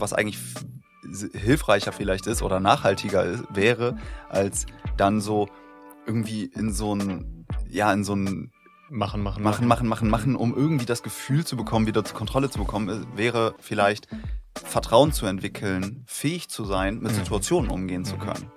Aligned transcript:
was 0.00 0.12
eigentlich 0.12 0.38
hilfreicher 1.32 1.92
vielleicht 1.92 2.26
ist 2.26 2.42
oder 2.42 2.60
nachhaltiger 2.60 3.24
ist, 3.24 3.44
wäre, 3.52 3.96
als 4.28 4.66
dann 4.96 5.20
so 5.20 5.48
irgendwie 6.06 6.44
in 6.44 6.72
so 6.72 6.94
ein, 6.94 7.46
ja, 7.68 7.92
in 7.92 8.04
so 8.04 8.14
ein 8.14 8.50
Machen, 8.90 9.22
machen, 9.22 9.42
machen, 9.42 9.68
machen, 9.68 9.86
machen, 9.86 10.08
machen, 10.08 10.34
um 10.34 10.56
irgendwie 10.56 10.86
das 10.86 11.02
Gefühl 11.02 11.44
zu 11.44 11.58
bekommen, 11.58 11.86
wieder 11.86 12.06
zur 12.06 12.16
Kontrolle 12.16 12.48
zu 12.48 12.58
bekommen, 12.58 13.06
wäre 13.14 13.54
vielleicht 13.58 14.08
Vertrauen 14.54 15.12
zu 15.12 15.26
entwickeln, 15.26 16.04
fähig 16.06 16.48
zu 16.48 16.64
sein, 16.64 17.00
mit 17.00 17.12
mhm. 17.12 17.16
Situationen 17.16 17.70
umgehen 17.70 18.06
zu 18.06 18.16
mhm. 18.16 18.20
können. 18.20 18.52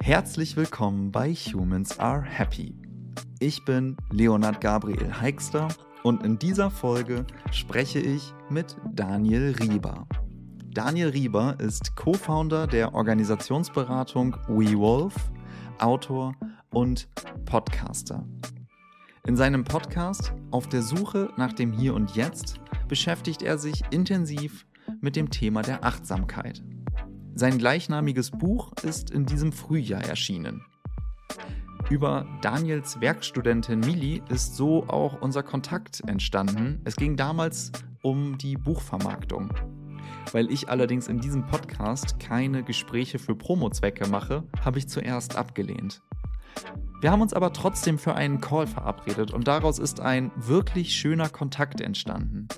Herzlich 0.00 0.56
willkommen 0.56 1.12
bei 1.12 1.34
Humans 1.34 1.98
Are 1.98 2.22
Happy. 2.22 2.74
Ich 3.40 3.62
bin 3.66 3.98
Leonard 4.10 4.62
Gabriel 4.62 5.20
Heikster 5.20 5.68
und 6.06 6.22
in 6.22 6.38
dieser 6.38 6.70
Folge 6.70 7.26
spreche 7.50 7.98
ich 7.98 8.32
mit 8.48 8.76
Daniel 8.94 9.56
Rieber. 9.58 10.06
Daniel 10.72 11.08
Rieber 11.08 11.56
ist 11.58 11.96
Co-Founder 11.96 12.68
der 12.68 12.94
Organisationsberatung 12.94 14.36
WeWolf, 14.46 15.16
Autor 15.80 16.36
und 16.70 17.08
Podcaster. 17.44 18.24
In 19.26 19.34
seinem 19.34 19.64
Podcast 19.64 20.32
Auf 20.52 20.68
der 20.68 20.82
Suche 20.82 21.30
nach 21.36 21.52
dem 21.52 21.72
Hier 21.72 21.92
und 21.92 22.14
Jetzt 22.14 22.60
beschäftigt 22.86 23.42
er 23.42 23.58
sich 23.58 23.82
intensiv 23.90 24.64
mit 25.00 25.16
dem 25.16 25.30
Thema 25.30 25.62
der 25.62 25.84
Achtsamkeit. 25.84 26.62
Sein 27.34 27.58
gleichnamiges 27.58 28.30
Buch 28.30 28.70
ist 28.84 29.10
in 29.10 29.26
diesem 29.26 29.50
Frühjahr 29.50 30.04
erschienen. 30.04 30.62
Über 31.88 32.26
Daniels 32.40 33.00
Werkstudentin 33.00 33.78
Mili 33.78 34.20
ist 34.28 34.56
so 34.56 34.88
auch 34.88 35.20
unser 35.20 35.44
Kontakt 35.44 36.02
entstanden. 36.08 36.80
Es 36.84 36.96
ging 36.96 37.16
damals 37.16 37.70
um 38.02 38.36
die 38.38 38.56
Buchvermarktung. 38.56 39.52
Weil 40.32 40.50
ich 40.50 40.68
allerdings 40.68 41.06
in 41.06 41.20
diesem 41.20 41.46
Podcast 41.46 42.18
keine 42.18 42.64
Gespräche 42.64 43.20
für 43.20 43.36
Promo-Zwecke 43.36 44.08
mache, 44.08 44.42
habe 44.64 44.80
ich 44.80 44.88
zuerst 44.88 45.36
abgelehnt. 45.36 46.02
Wir 47.00 47.12
haben 47.12 47.22
uns 47.22 47.32
aber 47.32 47.52
trotzdem 47.52 48.00
für 48.00 48.16
einen 48.16 48.40
Call 48.40 48.66
verabredet 48.66 49.32
und 49.32 49.46
daraus 49.46 49.78
ist 49.78 50.00
ein 50.00 50.32
wirklich 50.34 50.92
schöner 50.92 51.28
Kontakt 51.28 51.80
entstanden. 51.80 52.48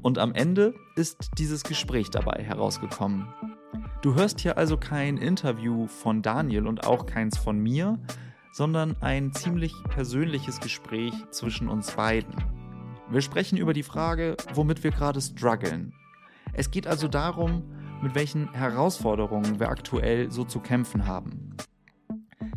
Und 0.00 0.18
am 0.18 0.32
Ende 0.32 0.74
ist 0.96 1.32
dieses 1.36 1.64
Gespräch 1.64 2.08
dabei 2.08 2.42
herausgekommen. 2.42 3.28
Du 4.00 4.14
hörst 4.14 4.40
hier 4.40 4.56
also 4.56 4.78
kein 4.78 5.18
Interview 5.18 5.86
von 5.86 6.22
Daniel 6.22 6.66
und 6.66 6.86
auch 6.86 7.04
keins 7.04 7.36
von 7.36 7.58
mir, 7.58 7.98
sondern 8.58 8.96
ein 9.00 9.32
ziemlich 9.32 9.72
persönliches 9.88 10.58
Gespräch 10.58 11.14
zwischen 11.30 11.68
uns 11.68 11.92
beiden. 11.92 12.34
Wir 13.08 13.20
sprechen 13.20 13.56
über 13.56 13.72
die 13.72 13.84
Frage, 13.84 14.36
womit 14.52 14.82
wir 14.82 14.90
gerade 14.90 15.20
strugglen. 15.20 15.94
Es 16.54 16.72
geht 16.72 16.88
also 16.88 17.06
darum, 17.06 17.62
mit 18.02 18.16
welchen 18.16 18.52
Herausforderungen 18.52 19.60
wir 19.60 19.68
aktuell 19.68 20.32
so 20.32 20.42
zu 20.42 20.58
kämpfen 20.58 21.06
haben. 21.06 21.56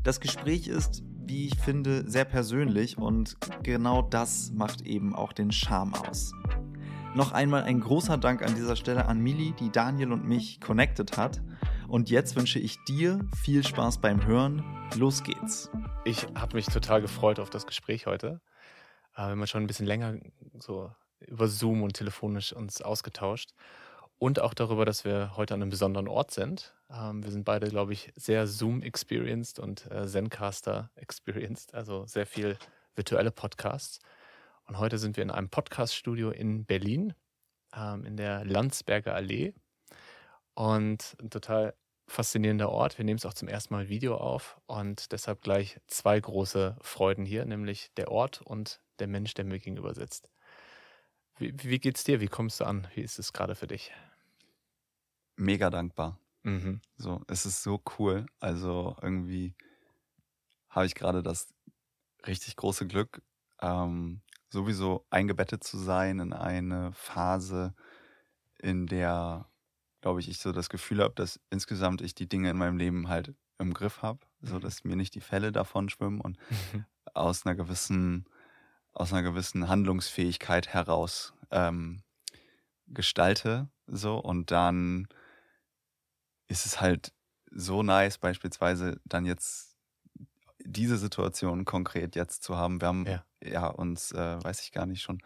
Das 0.01 0.19
Gespräch 0.19 0.67
ist, 0.67 1.03
wie 1.27 1.45
ich 1.45 1.59
finde, 1.59 2.09
sehr 2.09 2.25
persönlich 2.25 2.97
und 2.97 3.37
genau 3.61 4.01
das 4.01 4.51
macht 4.55 4.81
eben 4.81 5.13
auch 5.13 5.33
den 5.33 5.51
Charme 5.51 5.93
aus. 5.93 6.33
Noch 7.13 7.31
einmal 7.31 7.61
ein 7.61 7.79
großer 7.79 8.17
Dank 8.17 8.41
an 8.41 8.55
dieser 8.55 8.75
Stelle 8.75 9.05
an 9.05 9.19
Mili, 9.19 9.53
die 9.59 9.69
Daniel 9.69 10.13
und 10.13 10.27
mich 10.27 10.61
connected 10.61 11.17
hat. 11.17 11.43
Und 11.91 12.09
jetzt 12.09 12.37
wünsche 12.37 12.57
ich 12.57 12.81
dir 12.85 13.19
viel 13.35 13.67
Spaß 13.67 13.99
beim 13.99 14.25
Hören. 14.25 14.63
Los 14.95 15.23
geht's. 15.23 15.69
Ich 16.05 16.25
habe 16.35 16.55
mich 16.55 16.67
total 16.67 17.01
gefreut 17.01 17.37
auf 17.37 17.49
das 17.49 17.67
Gespräch 17.67 18.05
heute. 18.05 18.39
Äh, 19.13 19.23
wir 19.23 19.31
haben 19.31 19.45
schon 19.45 19.61
ein 19.61 19.67
bisschen 19.67 19.87
länger 19.87 20.17
so 20.57 20.89
über 21.19 21.49
Zoom 21.49 21.83
und 21.83 21.91
telefonisch 21.91 22.53
uns 22.53 22.81
ausgetauscht. 22.81 23.51
Und 24.17 24.39
auch 24.39 24.53
darüber, 24.53 24.85
dass 24.85 25.03
wir 25.03 25.35
heute 25.35 25.53
an 25.53 25.61
einem 25.61 25.69
besonderen 25.69 26.07
Ort 26.07 26.31
sind. 26.31 26.73
Ähm, 26.89 27.25
wir 27.25 27.31
sind 27.31 27.43
beide, 27.43 27.67
glaube 27.67 27.91
ich, 27.91 28.13
sehr 28.15 28.47
Zoom-experienced 28.47 29.59
und 29.59 29.91
äh, 29.91 30.07
Zencaster-experienced, 30.07 31.73
also 31.75 32.05
sehr 32.05 32.25
viel 32.25 32.57
virtuelle 32.95 33.31
Podcasts. 33.31 33.99
Und 34.63 34.79
heute 34.79 34.97
sind 34.97 35.17
wir 35.17 35.23
in 35.23 35.29
einem 35.29 35.49
Podcast-Studio 35.49 36.29
in 36.31 36.63
Berlin, 36.63 37.15
ähm, 37.75 38.05
in 38.05 38.15
der 38.15 38.45
Landsberger 38.45 39.13
Allee. 39.13 39.53
Und 40.53 41.15
ein 41.19 41.29
total 41.29 41.73
faszinierender 42.11 42.69
Ort. 42.69 42.97
Wir 42.97 43.05
nehmen 43.05 43.17
es 43.17 43.25
auch 43.25 43.33
zum 43.33 43.47
ersten 43.47 43.73
Mal 43.73 43.89
Video 43.89 44.17
auf 44.17 44.59
und 44.67 45.11
deshalb 45.11 45.41
gleich 45.41 45.79
zwei 45.87 46.19
große 46.19 46.77
Freuden 46.81 47.25
hier, 47.25 47.45
nämlich 47.45 47.91
der 47.95 48.11
Ort 48.11 48.41
und 48.41 48.81
der 48.99 49.07
Mensch, 49.07 49.33
der 49.33 49.45
mir 49.45 49.59
gegenüber 49.59 49.93
sitzt. 49.93 50.29
Wie, 51.37 51.53
wie 51.63 51.79
geht's 51.79 52.03
dir? 52.03 52.19
Wie 52.19 52.27
kommst 52.27 52.59
du 52.59 52.65
an? 52.65 52.87
Wie 52.93 53.01
ist 53.01 53.17
es 53.17 53.33
gerade 53.33 53.55
für 53.55 53.67
dich? 53.67 53.91
Mega 55.37 55.69
dankbar. 55.69 56.19
Mhm. 56.43 56.81
So, 56.97 57.21
es 57.27 57.45
ist 57.45 57.63
so 57.63 57.81
cool. 57.97 58.25
Also 58.39 58.95
irgendwie 59.01 59.55
habe 60.69 60.85
ich 60.85 60.95
gerade 60.95 61.23
das 61.23 61.53
richtig 62.27 62.57
große 62.57 62.87
Glück, 62.87 63.21
ähm, 63.61 64.21
sowieso 64.49 65.05
eingebettet 65.09 65.63
zu 65.63 65.77
sein 65.77 66.19
in 66.19 66.33
eine 66.33 66.91
Phase, 66.93 67.73
in 68.59 68.85
der 68.85 69.50
glaube 70.01 70.19
ich, 70.19 70.29
ich 70.29 70.39
so 70.39 70.51
das 70.51 70.69
Gefühl 70.69 71.01
habe, 71.01 71.13
dass 71.15 71.39
insgesamt 71.49 72.01
ich 72.01 72.15
die 72.15 72.27
Dinge 72.27 72.49
in 72.49 72.57
meinem 72.57 72.77
Leben 72.77 73.07
halt 73.07 73.33
im 73.59 73.73
Griff 73.73 74.01
habe, 74.01 74.19
so 74.41 74.55
mhm. 74.55 74.61
dass 74.61 74.83
mir 74.83 74.95
nicht 74.95 75.15
die 75.15 75.21
Fälle 75.21 75.51
davon 75.51 75.89
schwimmen 75.89 76.19
und 76.19 76.37
mhm. 76.49 76.85
aus 77.13 77.45
einer 77.45 77.55
gewissen, 77.55 78.25
aus 78.93 79.13
einer 79.13 79.23
gewissen 79.23 79.67
Handlungsfähigkeit 79.67 80.67
heraus 80.69 81.33
ähm, 81.51 82.01
gestalte. 82.87 83.69
So, 83.87 84.17
und 84.17 84.51
dann 84.51 85.07
ist 86.47 86.65
es 86.65 86.81
halt 86.81 87.13
so 87.51 87.83
nice, 87.83 88.17
beispielsweise 88.17 88.99
dann 89.05 89.25
jetzt 89.25 89.77
diese 90.63 90.97
Situation 90.97 91.65
konkret 91.65 92.15
jetzt 92.15 92.43
zu 92.43 92.57
haben. 92.57 92.81
Wir 92.81 92.87
haben 92.87 93.05
ja, 93.05 93.23
ja 93.43 93.67
uns, 93.67 94.11
äh, 94.11 94.43
weiß 94.43 94.61
ich 94.61 94.71
gar 94.71 94.85
nicht 94.85 95.01
schon, 95.01 95.21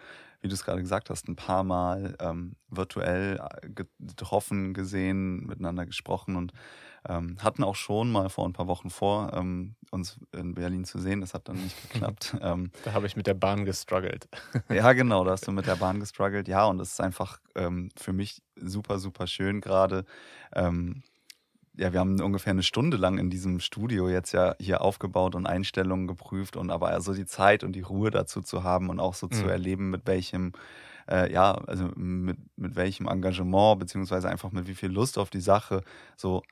wie 0.46 0.48
du 0.48 0.54
es 0.54 0.64
gerade 0.64 0.82
gesagt 0.82 1.10
hast, 1.10 1.28
ein 1.28 1.36
paar 1.36 1.64
Mal 1.64 2.16
ähm, 2.20 2.56
virtuell 2.70 3.40
äh, 3.40 3.68
getroffen, 4.00 4.76
gesehen, 4.76 5.44
miteinander 5.48 5.88
gesprochen 5.88 6.36
und 6.36 6.54
ähm, 7.10 7.38
hatten 7.42 7.64
auch 7.64 7.74
schon 7.74 8.12
mal 8.12 8.30
vor 8.30 8.48
ein 8.48 8.54
paar 8.54 8.68
Wochen 8.68 8.92
vor, 8.92 9.34
ähm, 9.34 9.74
uns 9.90 10.20
in 10.34 10.54
Berlin 10.54 10.86
zu 10.86 11.00
sehen. 11.00 11.22
Das 11.22 11.34
hat 11.34 11.50
dann 11.50 11.56
nicht 11.56 11.76
geklappt. 11.92 12.38
Ähm, 12.42 12.70
da 12.84 12.94
habe 12.94 13.08
ich 13.08 13.16
mit 13.16 13.26
der 13.26 13.34
Bahn 13.34 13.66
gestruggelt. 13.66 14.30
ja, 14.70 14.94
genau, 14.94 15.24
da 15.24 15.32
hast 15.32 15.48
du 15.48 15.52
mit 15.52 15.66
der 15.66 15.78
Bahn 15.78 16.00
gestruggelt. 16.00 16.48
Ja, 16.48 16.66
und 16.66 16.80
es 16.80 16.92
ist 16.92 17.02
einfach 17.02 17.40
ähm, 17.56 17.90
für 17.98 18.14
mich 18.14 18.44
super, 18.56 19.00
super 19.00 19.26
schön 19.26 19.62
gerade 19.62 20.06
ähm, 20.54 21.02
ja, 21.78 21.94
wir 21.94 22.00
haben 22.00 22.22
ungefähr 22.22 22.52
eine 22.52 22.64
Stunde 22.64 22.98
lang 22.98 23.18
in 23.18 23.30
diesem 23.30 23.60
Studio 23.60 24.10
jetzt 24.10 24.32
ja 24.32 24.56
hier 24.60 24.82
aufgebaut 24.82 25.36
und 25.36 25.46
Einstellungen 25.46 26.08
geprüft 26.08 26.56
und 26.58 26.72
aber 26.72 26.90
also 26.90 27.14
die 27.14 27.26
Zeit 27.26 27.64
und 27.64 27.74
die 27.74 27.82
Ruhe 27.82 28.12
dazu 28.12 28.42
zu 28.42 28.64
haben 28.64 28.90
und 28.90 29.00
auch 29.00 29.14
so 29.14 29.28
mhm. 29.28 29.32
zu 29.32 29.48
erleben, 29.48 29.90
mit 29.90 30.08
welchem, 30.08 30.54
äh, 31.10 31.32
ja, 31.32 31.54
also 31.54 31.90
mit, 31.96 32.38
mit 32.56 32.76
welchem 32.76 33.08
Engagement, 33.08 33.80
beziehungsweise 33.80 34.30
einfach 34.30 34.52
mit 34.52 34.68
wie 34.68 34.76
viel 34.76 34.90
Lust 34.90 35.18
auf 35.18 35.30
die 35.30 35.42
Sache 35.42 35.84
so 36.18 36.44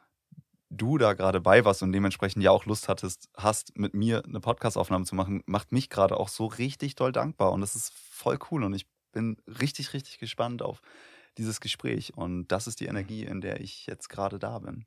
du 0.69 0.97
da 0.97 1.13
gerade 1.13 1.39
bei 1.39 1.65
warst 1.65 1.83
und 1.83 1.91
dementsprechend 1.91 2.43
ja 2.43 2.51
auch 2.51 2.65
Lust 2.65 2.89
hattest, 2.89 3.29
hast, 3.37 3.77
mit 3.77 3.93
mir 3.93 4.23
eine 4.25 4.39
Podcastaufnahme 4.39 5.05
zu 5.05 5.15
machen, 5.15 5.43
macht 5.45 5.71
mich 5.71 5.89
gerade 5.89 6.17
auch 6.17 6.29
so 6.29 6.47
richtig 6.47 6.95
doll 6.95 7.11
dankbar 7.11 7.51
und 7.51 7.61
das 7.61 7.75
ist 7.75 7.93
voll 7.93 8.39
cool 8.51 8.63
und 8.63 8.73
ich 8.73 8.87
bin 9.11 9.37
richtig, 9.47 9.93
richtig 9.93 10.17
gespannt 10.17 10.61
auf 10.61 10.81
dieses 11.37 11.61
Gespräch 11.61 12.15
und 12.15 12.47
das 12.47 12.67
ist 12.67 12.79
die 12.79 12.85
Energie, 12.85 13.23
in 13.23 13.41
der 13.41 13.61
ich 13.61 13.85
jetzt 13.85 14.09
gerade 14.09 14.39
da 14.39 14.59
bin. 14.59 14.85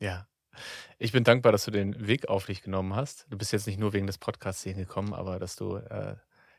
Ja. 0.00 0.26
Ich 0.98 1.12
bin 1.12 1.24
dankbar, 1.24 1.52
dass 1.52 1.64
du 1.64 1.70
den 1.70 2.06
Weg 2.06 2.28
auf 2.28 2.46
dich 2.46 2.62
genommen 2.62 2.94
hast. 2.96 3.26
Du 3.30 3.38
bist 3.38 3.52
jetzt 3.52 3.66
nicht 3.66 3.78
nur 3.78 3.92
wegen 3.92 4.06
des 4.06 4.18
Podcasts 4.18 4.62
hier 4.62 4.74
gekommen, 4.74 5.14
aber 5.14 5.38
dass 5.38 5.56
du 5.56 5.76
äh, 5.76 6.16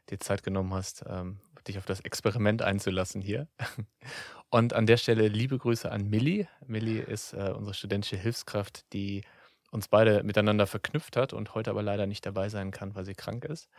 dir 0.10 0.20
Zeit 0.20 0.44
genommen 0.44 0.74
hast, 0.74 1.04
ähm, 1.08 1.40
dich 1.68 1.78
auf 1.78 1.86
das 1.86 2.00
Experiment 2.02 2.62
einzulassen 2.62 3.22
hier. 3.22 3.48
Und 4.50 4.74
an 4.74 4.86
der 4.86 4.98
Stelle 4.98 5.28
liebe 5.28 5.58
Grüße 5.58 5.92
an 5.92 6.10
Millie. 6.10 6.48
Millie 6.66 7.02
ist 7.02 7.34
äh, 7.34 7.54
unsere 7.56 7.74
studentische 7.74 8.18
Hilfskraft, 8.18 8.92
die 8.94 9.24
uns 9.72 9.88
beide 9.88 10.24
miteinander 10.24 10.66
verknüpft 10.66 11.16
hat 11.16 11.32
und 11.32 11.54
heute 11.54 11.70
aber 11.70 11.84
leider 11.84 12.08
nicht 12.08 12.26
dabei 12.26 12.50
sein 12.50 12.72
kann, 12.72 12.96
weil 12.96 13.06
sie 13.06 13.14
krank 13.14 13.46
ist. 13.46 13.70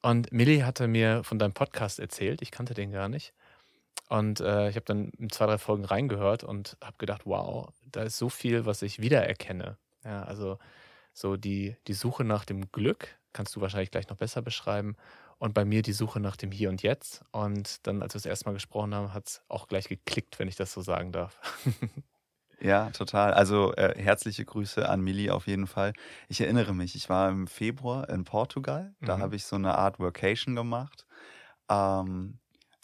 Und 0.00 0.32
Millie 0.32 0.64
hatte 0.64 0.88
mir 0.88 1.22
von 1.22 1.38
deinem 1.38 1.52
Podcast 1.52 2.00
erzählt. 2.00 2.40
Ich 2.40 2.50
kannte 2.50 2.72
den 2.72 2.90
gar 2.90 3.08
nicht. 3.10 3.34
Und 4.12 4.40
äh, 4.40 4.68
ich 4.68 4.76
habe 4.76 4.84
dann 4.84 5.08
in 5.16 5.30
zwei, 5.30 5.46
drei 5.46 5.56
Folgen 5.56 5.86
reingehört 5.86 6.44
und 6.44 6.76
habe 6.84 6.98
gedacht, 6.98 7.22
wow, 7.24 7.70
da 7.90 8.02
ist 8.02 8.18
so 8.18 8.28
viel, 8.28 8.66
was 8.66 8.82
ich 8.82 9.00
wiedererkenne. 9.00 9.78
Ja, 10.04 10.24
also 10.24 10.58
so 11.14 11.38
die, 11.38 11.76
die 11.86 11.94
Suche 11.94 12.22
nach 12.22 12.44
dem 12.44 12.70
Glück, 12.72 13.08
kannst 13.32 13.56
du 13.56 13.62
wahrscheinlich 13.62 13.90
gleich 13.90 14.10
noch 14.10 14.18
besser 14.18 14.42
beschreiben. 14.42 14.96
Und 15.38 15.54
bei 15.54 15.64
mir 15.64 15.80
die 15.80 15.94
Suche 15.94 16.20
nach 16.20 16.36
dem 16.36 16.52
Hier 16.52 16.68
und 16.68 16.82
Jetzt. 16.82 17.24
Und 17.30 17.86
dann, 17.86 18.02
als 18.02 18.12
wir 18.12 18.18
das 18.18 18.26
erste 18.26 18.44
Mal 18.44 18.52
gesprochen 18.52 18.94
haben, 18.94 19.14
hat 19.14 19.28
es 19.28 19.42
auch 19.48 19.66
gleich 19.66 19.88
geklickt, 19.88 20.38
wenn 20.38 20.46
ich 20.46 20.56
das 20.56 20.74
so 20.74 20.82
sagen 20.82 21.10
darf. 21.12 21.40
Ja, 22.60 22.90
total. 22.90 23.34
Also 23.34 23.74
äh, 23.74 24.00
herzliche 24.00 24.44
Grüße 24.44 24.88
an 24.88 25.00
Mili 25.00 25.30
auf 25.30 25.48
jeden 25.48 25.66
Fall. 25.66 25.94
Ich 26.28 26.40
erinnere 26.40 26.72
mich, 26.72 26.94
ich 26.94 27.08
war 27.08 27.28
im 27.28 27.48
Februar 27.48 28.08
in 28.08 28.22
Portugal. 28.22 28.94
Da 29.00 29.16
mhm. 29.16 29.22
habe 29.22 29.34
ich 29.34 29.46
so 29.46 29.56
eine 29.56 29.76
Art 29.76 29.98
Workation 29.98 30.54
gemacht. 30.54 31.04
Ähm, 31.68 32.38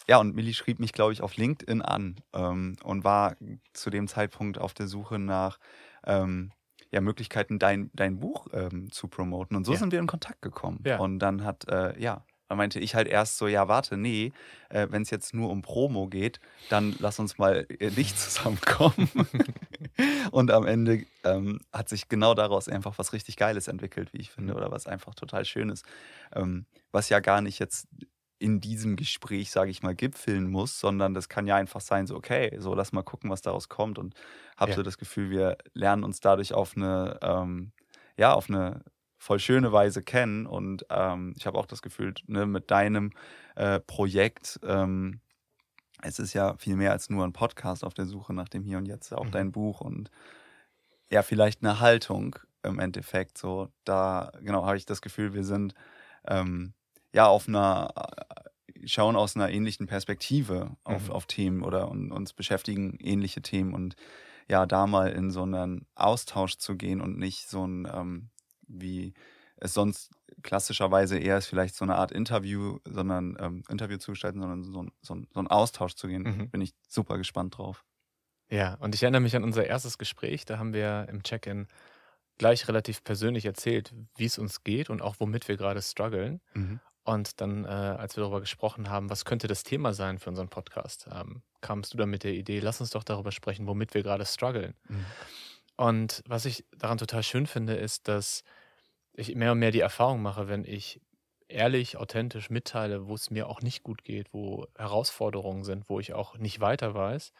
ja, 0.09 0.17
und 0.17 0.33
Millie 0.35 0.55
schrieb 0.55 0.79
mich, 0.79 0.91
glaube 0.91 1.13
ich, 1.13 1.21
auf 1.21 1.37
LinkedIn 1.37 1.83
an 1.83 2.15
ähm, 2.33 2.77
und 2.83 3.03
war 3.03 3.35
zu 3.73 3.91
dem 3.91 4.07
Zeitpunkt 4.07 4.57
auf 4.57 4.73
der 4.73 4.87
Suche 4.87 5.19
nach 5.19 5.59
ähm, 6.03 6.51
ja, 6.91 6.99
Möglichkeiten, 7.01 7.59
dein, 7.59 7.91
dein 7.93 8.19
Buch 8.19 8.47
ähm, 8.51 8.91
zu 8.91 9.07
promoten. 9.07 9.55
Und 9.55 9.65
so 9.65 9.73
Ja. 9.73 9.77
sind 9.77 9.91
wir 9.91 9.99
in 9.99 10.07
Kontakt 10.07 10.41
gekommen. 10.41 10.79
Ja. 10.83 10.97
Und 10.97 11.19
dann 11.19 11.43
hat, 11.45 11.67
äh, 11.69 11.99
ja, 12.01 12.25
dann 12.47 12.57
meinte 12.57 12.79
ich 12.79 12.95
halt 12.95 13.07
erst 13.07 13.37
so, 13.37 13.47
ja, 13.47 13.67
warte, 13.67 13.95
nee, 13.97 14.33
äh, 14.69 14.87
wenn 14.89 15.03
es 15.03 15.11
jetzt 15.11 15.35
nur 15.35 15.51
um 15.51 15.61
Promo 15.61 16.07
geht, 16.07 16.39
dann 16.69 16.95
lass 16.97 17.19
uns 17.19 17.37
mal 17.37 17.67
äh, 17.79 17.91
nicht 17.91 18.17
zusammenkommen. 18.19 19.07
und 20.31 20.49
am 20.49 20.65
Ende 20.65 21.05
ähm, 21.23 21.59
hat 21.71 21.89
sich 21.89 22.09
genau 22.09 22.33
daraus 22.33 22.67
einfach 22.67 22.97
was 22.97 23.13
richtig 23.13 23.37
Geiles 23.37 23.67
entwickelt, 23.67 24.11
wie 24.13 24.21
ich 24.21 24.31
finde, 24.31 24.53
Mhm. 24.53 24.57
oder 24.57 24.71
was 24.71 24.87
einfach 24.87 25.13
total 25.13 25.45
schön 25.45 25.69
ist. 25.69 25.85
Ähm, 26.33 26.65
was 26.91 27.09
ja 27.09 27.19
gar 27.19 27.41
nicht 27.41 27.59
jetzt 27.59 27.87
in 28.39 28.61
diesem 28.61 28.95
Gespräch, 28.95 29.51
sage 29.51 29.71
ich 29.71 29.83
mal, 29.83 29.95
gipfeln 29.95 30.49
muss, 30.49 30.79
sondern 30.79 31.13
das 31.13 31.29
kann 31.29 31.47
ja 31.47 31.55
einfach 31.55 31.81
sein, 31.81 32.07
so, 32.07 32.15
okay, 32.15 32.55
so 32.59 32.73
lass 32.73 32.91
mal 32.93 33.03
gucken, 33.03 33.29
was 33.29 33.41
daraus 33.41 33.69
kommt. 33.69 33.99
Und 33.99 34.15
habe 34.57 34.71
Ja. 34.71 34.75
so 34.75 34.83
das 34.83 34.97
Gefühl, 34.97 35.29
wir 35.29 35.57
lernen 35.73 36.03
uns 36.03 36.19
dadurch 36.21 36.53
auf 36.53 36.75
eine, 36.77 37.19
ähm, 37.21 37.73
ja, 38.17 38.33
auf 38.33 38.49
eine 38.49 38.83
voll 39.17 39.39
schöne 39.39 39.71
Weise 39.73 40.03
kennen. 40.03 40.45
Und 40.47 40.85
ähm, 40.89 41.33
ich 41.37 41.45
habe 41.47 41.57
auch 41.57 41.65
das 41.65 41.81
Gefühl, 41.81 42.13
ne, 42.27 42.45
mit 42.45 42.71
deinem 42.71 43.11
äh, 43.55 43.79
Projekt, 43.81 44.59
ähm, 44.63 45.21
es 46.01 46.19
ist 46.19 46.33
ja 46.33 46.55
viel 46.57 46.75
mehr 46.77 46.91
als 46.91 47.09
nur 47.09 47.25
ein 47.25 47.33
Podcast 47.33 47.83
auf 47.83 47.93
der 47.93 48.05
Suche 48.05 48.33
nach 48.33 48.49
dem 48.49 48.63
Hier 48.63 48.77
und 48.77 48.87
Jetzt, 48.87 49.13
auch 49.13 49.27
Mhm. 49.27 49.31
dein 49.31 49.51
Buch 49.51 49.81
und 49.81 50.11
ja, 51.11 51.21
vielleicht 51.23 51.61
eine 51.63 51.79
Haltung 51.79 52.35
im 52.63 52.79
Endeffekt. 52.79 53.37
So, 53.37 53.69
da, 53.83 54.31
genau, 54.41 54.65
habe 54.65 54.77
ich 54.77 54.85
das 54.85 55.01
Gefühl, 55.01 55.33
wir 55.33 55.43
sind 55.43 55.73
ähm, 56.27 56.73
ja 57.13 57.27
auf 57.27 57.47
einer, 57.47 57.93
äh, 57.95 58.87
schauen 58.87 59.15
aus 59.15 59.35
einer 59.35 59.49
ähnlichen 59.49 59.87
Perspektive 59.87 60.77
auf, 60.83 61.07
Mhm. 61.07 61.11
auf 61.11 61.25
Themen 61.25 61.63
oder 61.63 61.89
und, 61.89 62.11
uns 62.11 62.33
beschäftigen 62.33 62.97
ähnliche 62.99 63.41
Themen 63.41 63.73
und 63.73 63.95
ja, 64.47 64.65
da 64.65 64.87
mal 64.87 65.09
in 65.11 65.31
so 65.31 65.43
einen 65.43 65.85
Austausch 65.95 66.57
zu 66.57 66.75
gehen 66.75 67.01
und 67.01 67.17
nicht 67.19 67.49
so 67.49 67.65
ein, 67.67 67.87
ähm, 67.91 68.29
wie 68.67 69.13
es 69.57 69.73
sonst 69.73 70.11
klassischerweise 70.41 71.19
eher 71.19 71.37
ist, 71.37 71.47
vielleicht 71.47 71.75
so 71.75 71.83
eine 71.85 71.95
Art 71.95 72.11
Interview, 72.11 72.79
sondern 72.85 73.37
ähm, 73.39 73.63
Interview 73.69 73.97
zu 73.97 74.11
gestalten, 74.11 74.39
sondern 74.39 74.63
so, 74.63 74.83
ein- 74.83 74.91
so, 75.01 75.15
ein- 75.15 75.27
so 75.33 75.39
einen 75.39 75.47
Austausch 75.49 75.95
zu 75.95 76.07
gehen, 76.07 76.23
Mhm. 76.23 76.49
bin 76.49 76.61
ich 76.61 76.73
super 76.87 77.17
gespannt 77.17 77.57
drauf. 77.57 77.83
Ja, 78.49 78.75
und 78.75 78.95
ich 78.95 79.03
erinnere 79.03 79.21
mich 79.21 79.35
an 79.35 79.43
unser 79.43 79.65
erstes 79.67 79.97
Gespräch. 79.99 80.45
Da 80.45 80.57
haben 80.57 80.73
wir 80.73 81.07
im 81.09 81.21
Check-in 81.23 81.67
gleich 82.37 82.67
relativ 82.67 83.03
persönlich 83.03 83.45
erzählt, 83.45 83.93
wie 84.17 84.25
es 84.25 84.39
uns 84.39 84.63
geht 84.63 84.89
und 84.89 85.01
auch 85.01 85.17
womit 85.19 85.47
wir 85.47 85.57
gerade 85.57 85.81
strugglen. 85.81 86.41
Und 87.03 87.41
dann, 87.41 87.65
äh, 87.65 87.67
als 87.67 88.15
wir 88.15 88.21
darüber 88.21 88.41
gesprochen 88.41 88.89
haben, 88.89 89.09
was 89.09 89.25
könnte 89.25 89.47
das 89.47 89.63
Thema 89.63 89.93
sein 89.93 90.19
für 90.19 90.29
unseren 90.29 90.49
Podcast, 90.49 91.07
ähm, 91.11 91.41
kamst 91.61 91.93
du 91.93 91.97
dann 91.97 92.09
mit 92.09 92.23
der 92.23 92.33
Idee, 92.33 92.59
lass 92.59 92.81
uns 92.81 92.91
doch 92.91 93.03
darüber 93.03 93.31
sprechen, 93.31 93.67
womit 93.67 93.93
wir 93.93 94.03
gerade 94.03 94.25
strugglen. 94.25 94.75
Mhm. 94.87 95.05
Und 95.75 96.23
was 96.27 96.45
ich 96.45 96.65
daran 96.77 96.97
total 96.97 97.23
schön 97.23 97.47
finde, 97.47 97.73
ist, 97.73 98.07
dass 98.07 98.43
ich 99.13 99.33
mehr 99.35 99.53
und 99.53 99.59
mehr 99.59 99.71
die 99.71 99.79
Erfahrung 99.79 100.21
mache, 100.21 100.47
wenn 100.47 100.65
ich 100.65 101.01
ehrlich, 101.49 101.97
authentisch 101.97 102.49
mitteile, 102.49 103.07
wo 103.07 103.15
es 103.15 103.31
mir 103.31 103.47
auch 103.47 103.61
nicht 103.61 103.83
gut 103.83 104.03
geht, 104.03 104.33
wo 104.33 104.67
Herausforderungen 104.77 105.63
sind, 105.63 105.89
wo 105.89 105.99
ich 105.99 106.13
auch 106.13 106.37
nicht 106.37 106.59
weiter 106.59 106.93
weiß, 106.93 107.33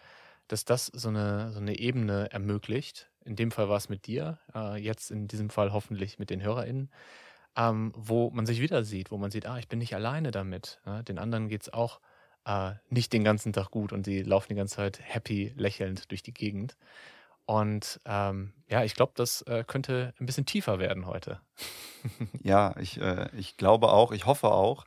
dass 0.47 0.65
das 0.65 0.87
so 0.87 1.09
eine, 1.09 1.51
so 1.51 1.59
eine 1.59 1.77
Ebene 1.77 2.31
ermöglicht. 2.31 3.09
In 3.23 3.35
dem 3.35 3.51
Fall 3.51 3.69
war 3.69 3.77
es 3.77 3.87
mit 3.87 4.07
dir, 4.07 4.39
äh, 4.55 4.81
jetzt 4.81 5.11
in 5.11 5.27
diesem 5.27 5.49
Fall 5.49 5.71
hoffentlich 5.71 6.17
mit 6.17 6.31
den 6.31 6.41
HörerInnen, 6.41 6.89
ähm, 7.55 7.93
wo 7.95 8.29
man 8.31 8.45
sich 8.45 8.61
wieder 8.61 8.83
sieht, 8.83 9.11
wo 9.11 9.17
man 9.17 9.31
sieht, 9.31 9.45
ah, 9.45 9.57
ich 9.57 9.67
bin 9.67 9.79
nicht 9.79 9.95
alleine 9.95 10.31
damit. 10.31 10.79
Ja? 10.85 11.01
Den 11.01 11.19
anderen 11.19 11.49
geht 11.49 11.63
es 11.63 11.73
auch 11.73 11.99
äh, 12.45 12.73
nicht 12.89 13.13
den 13.13 13.23
ganzen 13.23 13.53
Tag 13.53 13.71
gut 13.71 13.93
und 13.93 14.05
die 14.05 14.21
laufen 14.23 14.49
die 14.49 14.55
ganze 14.55 14.77
Zeit 14.77 14.99
happy, 15.01 15.53
lächelnd 15.55 16.11
durch 16.11 16.23
die 16.23 16.33
Gegend. 16.33 16.77
Und 17.45 17.99
ähm, 18.05 18.53
ja, 18.67 18.83
ich 18.83 18.93
glaube, 18.93 19.13
das 19.15 19.41
äh, 19.43 19.63
könnte 19.65 20.13
ein 20.19 20.25
bisschen 20.25 20.45
tiefer 20.45 20.79
werden 20.79 21.05
heute. 21.05 21.39
Ja, 22.43 22.77
ich, 22.79 23.01
äh, 23.01 23.27
ich 23.35 23.57
glaube 23.57 23.89
auch, 23.89 24.13
ich 24.13 24.25
hoffe 24.25 24.51
auch. 24.51 24.85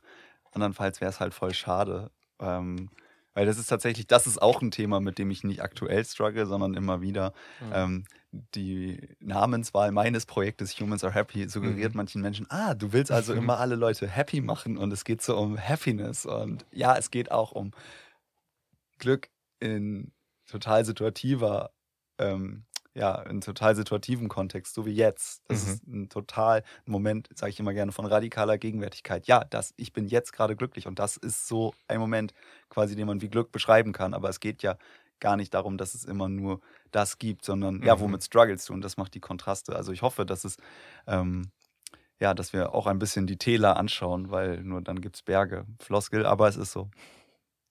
Andernfalls 0.51 0.99
wäre 0.99 1.11
es 1.11 1.19
halt 1.19 1.35
voll 1.35 1.53
schade. 1.53 2.09
Ähm, 2.39 2.89
weil 3.35 3.45
das 3.45 3.59
ist 3.59 3.67
tatsächlich, 3.67 4.07
das 4.07 4.25
ist 4.25 4.41
auch 4.41 4.63
ein 4.63 4.71
Thema, 4.71 4.99
mit 4.99 5.19
dem 5.19 5.29
ich 5.29 5.43
nicht 5.43 5.61
aktuell 5.61 6.03
struggle, 6.05 6.47
sondern 6.47 6.73
immer 6.73 7.01
wieder. 7.01 7.33
Ähm, 7.71 8.05
die 8.33 9.15
Namenswahl 9.19 9.91
meines 9.91 10.25
Projektes 10.25 10.79
Humans 10.79 11.03
Are 11.03 11.13
Happy 11.13 11.47
suggeriert 11.47 11.93
Mhm. 11.93 11.95
manchen 11.95 12.21
Menschen, 12.21 12.47
ah, 12.49 12.73
du 12.73 12.91
willst 12.91 13.11
also 13.11 13.33
immer 13.35 13.59
alle 13.59 13.75
Leute 13.75 14.07
happy 14.07 14.41
machen 14.41 14.77
und 14.77 14.91
es 14.91 15.03
geht 15.05 15.21
so 15.21 15.37
um 15.37 15.57
Happiness. 15.59 16.25
Und 16.25 16.65
ja, 16.71 16.97
es 16.97 17.11
geht 17.11 17.31
auch 17.31 17.51
um 17.51 17.71
Glück 18.99 19.29
in 19.59 20.13
total 20.49 20.85
situativer, 20.85 21.71
ähm, 22.19 22.65
ja, 22.95 23.21
in 23.23 23.41
total 23.41 23.75
situativen 23.75 24.29
Kontext, 24.29 24.75
so 24.75 24.85
wie 24.85 24.91
jetzt. 24.93 25.41
Das 25.47 25.63
Mhm. 25.63 25.65
ist 25.65 25.87
ein 25.87 26.09
total 26.09 26.63
Moment, 26.85 27.27
sage 27.35 27.49
ich 27.51 27.59
immer 27.59 27.73
gerne, 27.73 27.91
von 27.91 28.05
radikaler 28.05 28.57
Gegenwärtigkeit. 28.59 29.25
Ja, 29.27 29.43
das, 29.45 29.73
ich 29.77 29.93
bin 29.93 30.05
jetzt 30.07 30.31
gerade 30.33 30.55
glücklich 30.55 30.85
und 30.87 30.99
das 30.99 31.17
ist 31.17 31.47
so 31.47 31.73
ein 31.87 31.99
Moment 31.99 32.33
quasi, 32.69 32.95
den 32.95 33.07
man 33.07 33.21
wie 33.21 33.29
Glück 33.29 33.51
beschreiben 33.51 33.93
kann. 33.93 34.13
Aber 34.13 34.29
es 34.29 34.39
geht 34.39 34.61
ja 34.63 34.77
gar 35.23 35.37
nicht 35.37 35.55
darum, 35.55 35.79
dass 35.79 35.95
es 35.95 36.05
immer 36.05 36.29
nur 36.29 36.61
das 36.91 37.19
gibt, 37.19 37.45
sondern 37.45 37.81
ja, 37.83 37.95
Mhm. 37.95 38.01
womit 38.01 38.23
strugglest 38.25 38.69
du? 38.69 38.73
Und 38.75 38.83
das 38.83 38.97
macht 38.97 39.15
die 39.15 39.21
Kontraste. 39.21 39.75
Also 39.75 39.91
ich 39.93 40.03
hoffe, 40.03 40.27
dass 40.27 40.45
es, 40.45 40.57
ähm, 41.07 41.51
ja, 42.19 42.33
dass 42.35 42.53
wir 42.53 42.73
auch 42.75 42.87
ein 42.87 42.99
bisschen 42.99 43.27
die 43.27 43.37
Täler 43.37 43.77
anschauen, 43.77 44.31
weil 44.31 44.63
nur 44.63 44.81
dann 44.81 45.01
gibt 45.01 45.17
es 45.17 45.23
Berge. 45.23 45.65
Floskel, 45.81 46.25
aber 46.25 46.47
es 46.49 46.57
ist 46.57 46.73
so. 46.73 46.89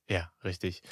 Ja, 0.09 0.31
richtig. 0.45 0.83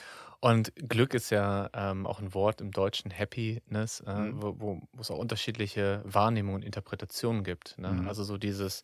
Und 0.41 0.73
Glück 0.77 1.13
ist 1.15 1.31
ja 1.31 1.69
ähm, 1.75 2.07
auch 2.07 2.21
ein 2.21 2.33
Wort 2.33 2.61
im 2.61 2.71
Deutschen, 2.71 3.11
Happiness, 3.17 4.01
äh, 4.01 4.07
Mhm. 4.07 4.41
wo, 4.43 4.55
wo 4.61 4.81
wo 4.93 5.01
es 5.01 5.11
auch 5.11 5.19
unterschiedliche 5.19 6.03
Wahrnehmungen 6.07 6.57
und 6.63 6.65
Interpretationen 6.65 7.45
gibt. 7.45 7.77
Ne? 7.79 7.89
Mhm. 7.89 8.07
Also 8.07 8.25
so 8.25 8.39
dieses 8.39 8.83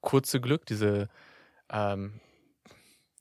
kurze 0.00 0.40
Glück, 0.40 0.66
diese, 0.66 1.08
ähm, 1.70 2.20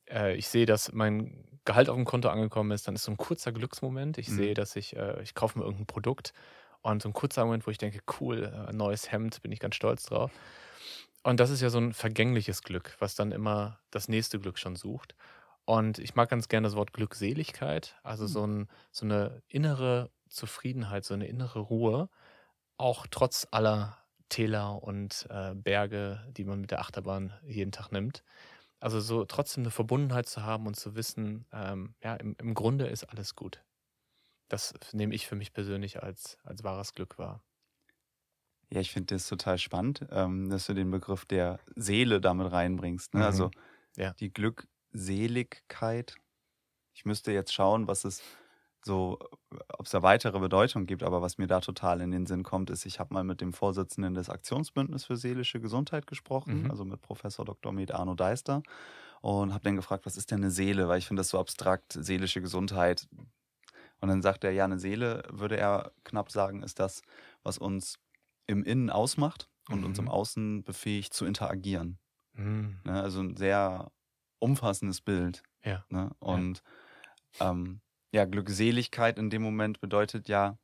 äh, 0.09 0.35
ich 0.35 0.47
sehe, 0.47 0.65
dass 0.65 0.91
mein 0.93 1.46
Gehalt 1.67 1.89
auf 1.89 1.95
dem 1.97 2.05
Konto 2.05 2.29
angekommen 2.29 2.71
ist, 2.71 2.87
dann 2.87 2.95
ist 2.95 3.03
so 3.05 3.11
ein 3.11 3.17
kurzer 3.17 3.51
Glücksmoment. 3.53 4.17
Ich 4.17 4.29
Mhm. 4.29 4.37
sehe, 4.37 4.55
dass 4.55 4.75
ich, 4.75 4.95
äh, 4.97 5.21
ich 5.23 5.35
kaufe 5.35 5.59
mir 5.59 5.65
irgendein 5.65 5.87
Produkt 5.87 6.33
und 6.81 7.03
so 7.03 7.09
ein 7.09 7.13
kurzer 7.13 7.45
Moment, 7.45 7.67
wo 7.67 7.71
ich 7.71 7.77
denke, 7.79 8.01
cool, 8.21 8.45
äh, 8.69 8.73
neues 8.73 9.11
Hemd, 9.11 9.41
bin 9.43 9.51
ich 9.51 9.59
ganz 9.59 9.75
stolz 9.75 10.05
drauf. 10.05 10.31
Und 11.23 11.39
das 11.39 11.49
ist 11.49 11.61
ja 11.61 11.69
so 11.69 11.79
ein 11.79 11.93
vergängliches 11.93 12.61
Glück, 12.63 12.95
was 12.99 13.15
dann 13.15 13.31
immer 13.31 13.79
das 13.91 14.07
nächste 14.07 14.39
Glück 14.39 14.57
schon 14.59 14.75
sucht. 14.75 15.15
Und 15.65 15.99
ich 15.99 16.15
mag 16.15 16.29
ganz 16.29 16.47
gerne 16.47 16.67
das 16.67 16.75
Wort 16.77 16.93
Glückseligkeit, 16.93 17.97
also 18.03 18.27
Mhm. 18.27 18.29
so, 18.29 18.47
ein, 18.47 18.67
so 18.91 19.05
eine 19.05 19.43
innere 19.47 20.11
Zufriedenheit, 20.29 21.05
so 21.05 21.13
eine 21.13 21.27
innere 21.27 21.59
Ruhe, 21.59 22.09
auch 22.77 23.07
trotz 23.09 23.47
aller 23.51 23.97
Täler 24.29 24.83
und 24.83 25.27
äh, 25.29 25.55
Berge, 25.55 26.25
die 26.31 26.45
man 26.45 26.61
mit 26.61 26.71
der 26.71 26.79
Achterbahn 26.81 27.33
jeden 27.45 27.71
Tag 27.71 27.91
nimmt. 27.91 28.23
Also 28.79 28.99
so 28.99 29.25
trotzdem 29.25 29.63
eine 29.63 29.71
Verbundenheit 29.71 30.27
zu 30.27 30.43
haben 30.43 30.67
und 30.67 30.75
zu 30.75 30.95
wissen, 30.95 31.47
ähm, 31.51 31.95
ja, 32.03 32.15
im, 32.15 32.35
im 32.39 32.53
Grunde 32.53 32.87
ist 32.87 33.05
alles 33.05 33.35
gut. 33.35 33.63
Das 34.49 34.73
nehme 34.93 35.15
ich 35.15 35.27
für 35.27 35.35
mich 35.35 35.53
persönlich 35.53 36.03
als, 36.03 36.37
als 36.43 36.63
wahres 36.63 36.93
Glück 36.93 37.17
wahr. 37.19 37.43
Ja, 38.69 38.81
ich 38.81 38.91
finde 38.91 39.15
das 39.15 39.27
total 39.27 39.57
spannend, 39.57 40.05
ähm, 40.11 40.49
dass 40.49 40.65
du 40.65 40.73
den 40.73 40.91
Begriff 40.91 41.25
der 41.25 41.59
Seele 41.75 42.19
damit 42.19 42.51
reinbringst. 42.51 43.13
Ne? 43.13 43.23
Mhm. 43.23 43.25
Also 43.25 43.51
Ja. 43.97 44.15
die 44.19 44.31
Glückseligkeit. 44.33 46.15
Ich 46.93 47.05
müsste 47.05 47.31
jetzt 47.33 47.53
schauen, 47.53 47.87
was 47.87 48.05
es 48.05 48.23
so, 48.85 49.19
ob 49.69 49.85
es 49.85 49.91
da 49.91 50.01
weitere 50.03 50.39
Bedeutung 50.39 50.85
gibt, 50.85 51.03
aber 51.03 51.21
was 51.21 51.37
mir 51.37 51.47
da 51.47 51.59
total 51.59 51.99
in 52.01 52.11
den 52.11 52.25
Sinn 52.25 52.43
kommt, 52.43 52.69
ist, 52.69 52.85
ich 52.85 52.99
habe 52.99 53.13
mal 53.13 53.23
mit 53.23 53.41
dem 53.41 53.51
Vorsitzenden 53.53 54.13
des 54.13 54.29
Aktionsbündnisses 54.29 55.05
für 55.07 55.17
seelische 55.17 55.59
Gesundheit 55.59 56.07
gesprochen, 56.07 56.63
Mhm. 56.63 56.71
also 56.71 56.85
mit 56.85 57.01
Professor 57.01 57.43
Dr. 57.45 57.71
Med 57.73 57.91
Arno 57.91 58.13
Deister 58.15 58.63
und 59.21 59.53
habe 59.53 59.63
dann 59.63 59.75
gefragt, 59.75 60.05
was 60.05 60.15
ist 60.15 60.31
denn 60.31 60.39
eine 60.41 60.51
Seele, 60.51 60.87
weil 60.87 60.99
ich 60.99 61.07
finde 61.07 61.19
das 61.21 61.29
so 61.29 61.39
abstrakt, 61.39 61.93
seelische 61.93 62.41
Gesundheit. 62.41 63.07
Und 63.99 64.09
dann 64.09 64.21
sagt 64.21 64.43
er, 64.43 64.51
ja, 64.51 64.63
eine 64.65 64.79
Seele, 64.79 65.23
würde 65.31 65.57
er 65.57 65.91
knapp 66.03 66.31
sagen, 66.31 66.61
ist 66.63 66.79
das, 66.79 67.01
was 67.43 67.57
uns 67.57 67.97
im 68.45 68.63
Innen 68.63 68.89
ausmacht 68.91 69.49
und 69.69 69.83
uns 69.83 69.97
im 69.99 70.05
Mhm. 70.05 70.11
Außen 70.11 70.63
befähigt 70.63 71.13
zu 71.13 71.25
interagieren. 71.25 71.97
Mhm. 72.33 72.79
Ne? 72.85 73.01
Also 73.01 73.19
ein 73.21 73.35
sehr 73.35 73.91
umfassendes 74.39 75.01
Bild. 75.01 75.41
Ja. 75.63 75.83
Ne? 75.89 76.11
Und 76.19 76.61
ähm, 77.39 77.81
ja, 78.17 78.25
Glückseligkeit 78.25 79.19
in 79.19 79.29
dem 79.29 79.43
Moment 79.43 79.79
bedeutet 79.79 80.27
ja, 80.27 80.57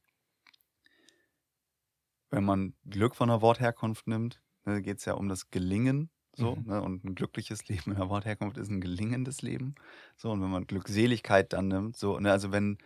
wenn 2.31 2.43
man 2.43 2.73
Glück 2.89 3.15
von 3.15 3.29
der 3.29 3.41
Wortherkunft 3.41 4.07
nimmt, 4.07 4.41
ne, 4.65 4.81
geht 4.81 4.97
es 4.97 5.05
ja 5.05 5.13
um 5.13 5.29
das 5.29 5.51
Gelingen. 5.51 6.09
So, 6.35 6.55
Mhm. 6.55 6.63
ne? 6.65 6.81
Und 6.81 7.03
ein 7.05 7.13
glückliches 7.15 7.67
Leben 7.69 7.91
in 7.91 7.97
der 7.97 8.09
Wortherkunft 8.09 8.57
ist 8.57 8.69
ein 8.69 8.81
gelingendes 8.81 9.43
Leben. 9.43 9.75
So, 10.17 10.31
und 10.31 10.41
wenn 10.41 10.49
man 10.49 10.65
Glückseligkeit 10.65 11.53
dann 11.53 11.67
nimmt, 11.67 11.95
so, 11.95 12.19
ne, 12.19 12.31
also 12.31 12.51
wenn 12.51 12.79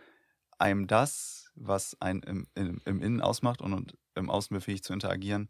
einem 0.58 0.86
das, 0.86 1.50
was 1.54 1.96
einen 2.00 2.22
im, 2.24 2.46
im, 2.54 2.80
im 2.84 3.00
Innen 3.02 3.22
ausmacht 3.22 3.62
und, 3.62 3.72
und 3.72 3.96
im 4.14 4.28
Außen 4.28 4.54
befähigt 4.54 4.84
zu 4.84 4.92
interagieren, 4.92 5.48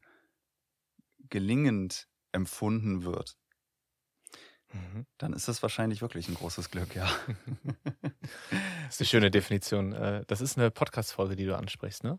gelingend 1.30 2.08
empfunden 2.32 3.04
wird, 3.04 3.36
mhm. 4.72 5.06
dann 5.18 5.32
ist 5.32 5.48
das 5.48 5.62
wahrscheinlich 5.62 6.02
wirklich 6.02 6.28
ein 6.28 6.34
großes 6.34 6.70
Glück, 6.70 6.94
ja. 6.94 7.08
das 8.86 8.90
ist 8.90 9.00
eine 9.00 9.06
schöne 9.06 9.30
Definition. 9.30 9.92
Äh, 9.92 10.24
das 10.26 10.40
ist 10.40 10.58
eine 10.58 10.70
Podcast-Folge, 10.70 11.36
die 11.36 11.46
du 11.46 11.56
ansprichst, 11.56 12.04
ne? 12.04 12.18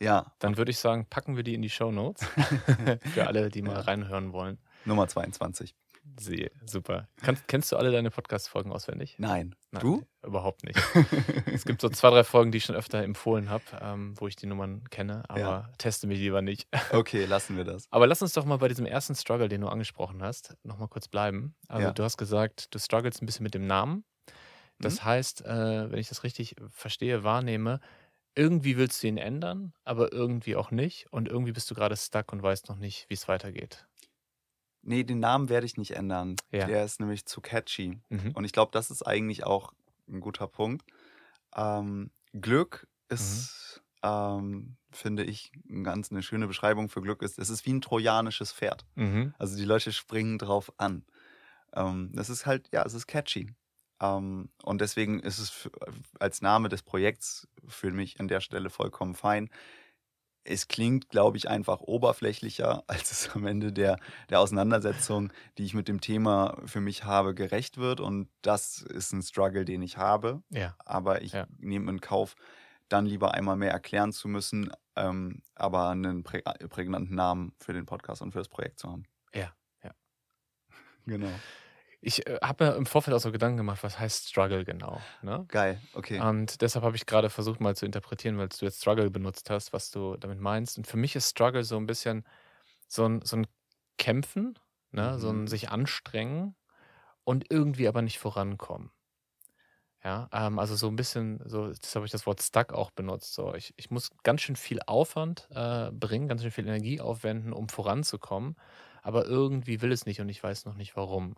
Ja. 0.00 0.34
Dann 0.40 0.56
würde 0.56 0.70
ich 0.70 0.78
sagen, 0.78 1.06
packen 1.08 1.36
wir 1.36 1.44
die 1.44 1.54
in 1.54 1.62
die 1.62 1.70
Show 1.70 1.92
Notes 1.92 2.26
für 3.14 3.26
alle, 3.26 3.48
die 3.50 3.62
mal 3.62 3.80
reinhören 3.80 4.32
wollen. 4.32 4.58
Nummer 4.84 5.06
22. 5.06 5.76
Sehe, 6.18 6.50
super. 6.66 7.08
Kannst, 7.22 7.48
kennst 7.48 7.72
du 7.72 7.76
alle 7.76 7.90
deine 7.90 8.10
Podcast-Folgen 8.10 8.72
auswendig? 8.72 9.14
Nein. 9.18 9.54
Nein. 9.70 9.82
Du? 9.82 10.06
Überhaupt 10.22 10.64
nicht. 10.64 10.78
es 11.46 11.64
gibt 11.64 11.80
so 11.80 11.88
zwei, 11.88 12.10
drei 12.10 12.24
Folgen, 12.24 12.52
die 12.52 12.58
ich 12.58 12.64
schon 12.64 12.76
öfter 12.76 13.02
empfohlen 13.02 13.48
habe, 13.48 13.64
ähm, 13.80 14.14
wo 14.18 14.28
ich 14.28 14.36
die 14.36 14.46
Nummern 14.46 14.84
kenne, 14.90 15.22
aber 15.28 15.40
ja. 15.40 15.70
teste 15.78 16.06
mich 16.06 16.18
lieber 16.18 16.42
nicht. 16.42 16.68
okay, 16.92 17.24
lassen 17.24 17.56
wir 17.56 17.64
das. 17.64 17.86
Aber 17.90 18.06
lass 18.06 18.20
uns 18.20 18.32
doch 18.32 18.44
mal 18.44 18.58
bei 18.58 18.68
diesem 18.68 18.86
ersten 18.86 19.14
Struggle, 19.14 19.48
den 19.48 19.62
du 19.62 19.68
angesprochen 19.68 20.22
hast, 20.22 20.56
nochmal 20.64 20.88
kurz 20.88 21.08
bleiben. 21.08 21.54
Also 21.68 21.88
ja. 21.88 21.92
du 21.92 22.02
hast 22.02 22.18
gesagt, 22.18 22.74
du 22.74 22.78
struggles 22.78 23.22
ein 23.22 23.26
bisschen 23.26 23.44
mit 23.44 23.54
dem 23.54 23.66
Namen. 23.66 24.04
Das 24.78 25.00
mhm. 25.00 25.04
heißt, 25.04 25.44
äh, 25.46 25.90
wenn 25.90 25.98
ich 25.98 26.08
das 26.08 26.24
richtig 26.24 26.56
verstehe, 26.70 27.24
wahrnehme, 27.24 27.80
irgendwie 28.34 28.76
willst 28.76 29.02
du 29.02 29.08
ihn 29.08 29.18
ändern, 29.18 29.72
aber 29.84 30.12
irgendwie 30.12 30.56
auch 30.56 30.70
nicht. 30.70 31.06
Und 31.10 31.28
irgendwie 31.28 31.52
bist 31.52 31.70
du 31.70 31.74
gerade 31.74 31.96
stuck 31.96 32.32
und 32.32 32.42
weißt 32.42 32.68
noch 32.68 32.76
nicht, 32.76 33.08
wie 33.08 33.14
es 33.14 33.28
weitergeht. 33.28 33.86
Nee, 34.82 35.04
den 35.04 35.20
Namen 35.20 35.48
werde 35.48 35.66
ich 35.66 35.76
nicht 35.76 35.92
ändern. 35.92 36.36
Ja. 36.50 36.66
Der 36.66 36.84
ist 36.84 37.00
nämlich 37.00 37.24
zu 37.26 37.40
catchy. 37.40 38.00
Mhm. 38.08 38.32
Und 38.34 38.44
ich 38.44 38.52
glaube, 38.52 38.72
das 38.72 38.90
ist 38.90 39.02
eigentlich 39.02 39.44
auch 39.44 39.72
ein 40.08 40.20
guter 40.20 40.48
Punkt. 40.48 40.84
Ähm, 41.54 42.10
Glück 42.32 42.88
ist, 43.08 43.82
mhm. 44.02 44.08
ähm, 44.08 44.76
finde 44.90 45.24
ich, 45.24 45.52
eine 45.68 45.82
ganz 45.82 46.10
eine 46.10 46.22
schöne 46.22 46.48
Beschreibung 46.48 46.88
für 46.88 47.00
Glück 47.00 47.22
ist, 47.22 47.38
es 47.38 47.48
ist 47.48 47.64
wie 47.66 47.72
ein 47.72 47.80
trojanisches 47.80 48.52
Pferd. 48.52 48.84
Mhm. 48.96 49.34
Also 49.38 49.56
die 49.56 49.64
Leute 49.64 49.92
springen 49.92 50.38
drauf 50.38 50.72
an. 50.78 51.04
Ähm, 51.74 52.10
das 52.14 52.28
ist 52.28 52.46
halt, 52.46 52.68
ja, 52.72 52.84
es 52.84 52.94
ist 52.94 53.06
catchy. 53.06 53.54
Ähm, 54.00 54.50
und 54.62 54.80
deswegen 54.80 55.20
ist 55.20 55.38
es 55.38 55.50
für, 55.50 55.70
als 56.18 56.42
Name 56.42 56.68
des 56.68 56.82
Projekts 56.82 57.46
für 57.66 57.92
mich 57.92 58.18
an 58.18 58.28
der 58.28 58.40
Stelle 58.40 58.68
vollkommen 58.68 59.14
fein 59.14 59.48
es 60.44 60.68
klingt, 60.68 61.08
glaube 61.08 61.36
ich, 61.36 61.48
einfach 61.48 61.80
oberflächlicher, 61.80 62.84
als 62.88 63.10
es 63.10 63.30
am 63.34 63.46
Ende 63.46 63.72
der, 63.72 63.98
der 64.30 64.40
Auseinandersetzung, 64.40 65.32
die 65.58 65.64
ich 65.64 65.74
mit 65.74 65.88
dem 65.88 66.00
Thema 66.00 66.56
für 66.66 66.80
mich 66.80 67.04
habe, 67.04 67.34
gerecht 67.34 67.78
wird. 67.78 68.00
Und 68.00 68.28
das 68.42 68.82
ist 68.82 69.12
ein 69.12 69.22
Struggle, 69.22 69.64
den 69.64 69.82
ich 69.82 69.96
habe. 69.96 70.42
Ja. 70.50 70.76
Aber 70.84 71.22
ich 71.22 71.32
ja. 71.32 71.46
nehme 71.58 71.90
in 71.90 72.00
Kauf, 72.00 72.34
dann 72.88 73.06
lieber 73.06 73.34
einmal 73.34 73.56
mehr 73.56 73.72
erklären 73.72 74.12
zu 74.12 74.28
müssen, 74.28 74.70
ähm, 74.96 75.42
aber 75.54 75.88
einen 75.88 76.24
prä 76.24 76.42
prägnanten 76.68 77.14
Namen 77.14 77.54
für 77.58 77.72
den 77.72 77.86
Podcast 77.86 78.20
und 78.20 78.32
für 78.32 78.38
das 78.38 78.48
Projekt 78.48 78.78
zu 78.80 78.90
haben. 78.90 79.04
Ja, 79.34 79.52
ja. 79.82 79.92
genau. 81.06 81.30
Ich 82.04 82.26
äh, 82.26 82.38
habe 82.42 82.64
mir 82.64 82.74
im 82.74 82.84
Vorfeld 82.84 83.16
auch 83.16 83.20
so 83.20 83.30
Gedanken 83.30 83.56
gemacht, 83.56 83.82
was 83.82 83.98
heißt 83.98 84.28
Struggle 84.28 84.64
genau. 84.64 85.00
Ne? 85.22 85.44
Geil, 85.48 85.80
okay. 85.94 86.20
Und 86.20 86.60
deshalb 86.60 86.84
habe 86.84 86.96
ich 86.96 87.06
gerade 87.06 87.30
versucht 87.30 87.60
mal 87.60 87.76
zu 87.76 87.86
interpretieren, 87.86 88.36
weil 88.38 88.48
du 88.48 88.64
jetzt 88.64 88.80
Struggle 88.80 89.08
benutzt 89.10 89.48
hast, 89.50 89.72
was 89.72 89.90
du 89.92 90.16
damit 90.16 90.40
meinst. 90.40 90.76
Und 90.76 90.86
für 90.86 90.96
mich 90.96 91.14
ist 91.14 91.30
Struggle 91.30 91.62
so 91.62 91.76
ein 91.76 91.86
bisschen 91.86 92.26
so 92.88 93.06
ein, 93.06 93.22
so 93.22 93.36
ein 93.36 93.46
Kämpfen, 93.98 94.58
ne? 94.90 95.12
Mhm. 95.12 95.18
so 95.18 95.30
ein 95.30 95.40
mhm. 95.42 95.46
sich 95.46 95.70
anstrengen 95.70 96.56
und 97.24 97.50
irgendwie 97.50 97.86
aber 97.86 98.02
nicht 98.02 98.18
vorankommen. 98.18 98.90
Ja, 100.04 100.28
ähm, 100.32 100.58
also 100.58 100.74
so 100.74 100.88
ein 100.88 100.96
bisschen, 100.96 101.40
so, 101.44 101.68
das 101.68 101.94
habe 101.94 102.04
ich 102.04 102.10
das 102.10 102.26
Wort 102.26 102.42
stuck 102.42 102.72
auch 102.72 102.90
benutzt. 102.90 103.34
So, 103.34 103.54
ich, 103.54 103.72
ich 103.76 103.90
muss 103.92 104.10
ganz 104.24 104.40
schön 104.40 104.56
viel 104.56 104.80
Aufwand 104.84 105.48
äh, 105.54 105.92
bringen, 105.92 106.26
ganz 106.26 106.42
schön 106.42 106.50
viel 106.50 106.66
Energie 106.66 107.00
aufwenden, 107.00 107.52
um 107.52 107.68
voranzukommen, 107.68 108.56
aber 109.02 109.26
irgendwie 109.26 109.80
will 109.80 109.92
es 109.92 110.04
nicht 110.04 110.20
und 110.20 110.28
ich 110.28 110.42
weiß 110.42 110.64
noch 110.64 110.74
nicht 110.74 110.96
warum. 110.96 111.36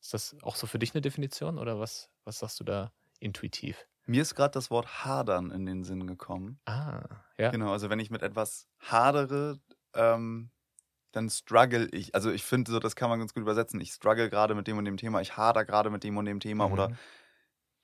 Ist 0.00 0.14
das 0.14 0.36
auch 0.42 0.56
so 0.56 0.66
für 0.66 0.78
dich 0.78 0.94
eine 0.94 1.00
Definition 1.00 1.58
oder 1.58 1.78
was, 1.78 2.10
was 2.24 2.38
sagst 2.38 2.60
du 2.60 2.64
da 2.64 2.92
intuitiv? 3.18 3.86
Mir 4.06 4.22
ist 4.22 4.34
gerade 4.34 4.52
das 4.52 4.70
Wort 4.70 5.04
hadern 5.04 5.50
in 5.50 5.66
den 5.66 5.84
Sinn 5.84 6.06
gekommen. 6.06 6.58
Ah, 6.64 7.02
ja. 7.38 7.50
Genau, 7.50 7.70
also 7.72 7.90
wenn 7.90 8.00
ich 8.00 8.10
mit 8.10 8.22
etwas 8.22 8.66
hadere, 8.80 9.60
ähm, 9.94 10.50
dann 11.12 11.28
struggle 11.28 11.88
ich. 11.92 12.14
Also 12.14 12.30
ich 12.30 12.44
finde, 12.44 12.72
so, 12.72 12.78
das 12.78 12.96
kann 12.96 13.10
man 13.10 13.18
ganz 13.18 13.34
gut 13.34 13.42
übersetzen. 13.42 13.80
Ich 13.80 13.92
struggle 13.92 14.30
gerade 14.30 14.54
mit 14.54 14.66
dem 14.66 14.78
und 14.78 14.84
dem 14.84 14.96
Thema, 14.96 15.20
ich 15.20 15.36
hader 15.36 15.64
gerade 15.64 15.90
mit 15.90 16.02
dem 16.04 16.16
und 16.16 16.24
dem 16.24 16.40
Thema 16.40 16.66
mhm. 16.66 16.72
oder 16.72 16.92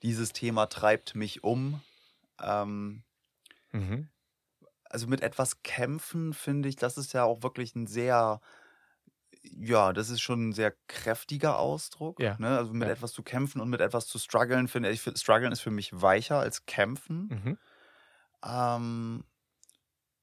dieses 0.02 0.32
Thema 0.32 0.66
treibt 0.66 1.14
mich 1.14 1.44
um. 1.44 1.80
Ähm, 2.40 3.02
mhm. 3.72 4.08
Also 4.84 5.06
mit 5.06 5.20
etwas 5.20 5.62
kämpfen, 5.62 6.32
finde 6.32 6.68
ich, 6.68 6.76
das 6.76 6.96
ist 6.96 7.12
ja 7.12 7.24
auch 7.24 7.42
wirklich 7.42 7.74
ein 7.74 7.86
sehr 7.86 8.40
ja, 9.52 9.92
das 9.92 10.10
ist 10.10 10.20
schon 10.20 10.48
ein 10.48 10.52
sehr 10.52 10.72
kräftiger 10.88 11.58
Ausdruck. 11.58 12.20
Ja. 12.20 12.36
Ne? 12.38 12.56
Also 12.56 12.72
mit 12.72 12.88
Ja. 12.88 12.94
etwas 12.94 13.12
zu 13.12 13.22
kämpfen 13.22 13.60
und 13.60 13.70
mit 13.70 13.80
etwas 13.80 14.06
zu 14.06 14.18
strugglen, 14.18 14.68
finde 14.68 14.90
ich, 14.90 15.02
struggeln 15.02 15.52
ist 15.52 15.60
für 15.60 15.70
mich 15.70 15.90
weicher 16.00 16.38
als 16.40 16.66
kämpfen. 16.66 17.28
Mhm. 17.28 17.58
Ähm, 18.44 19.24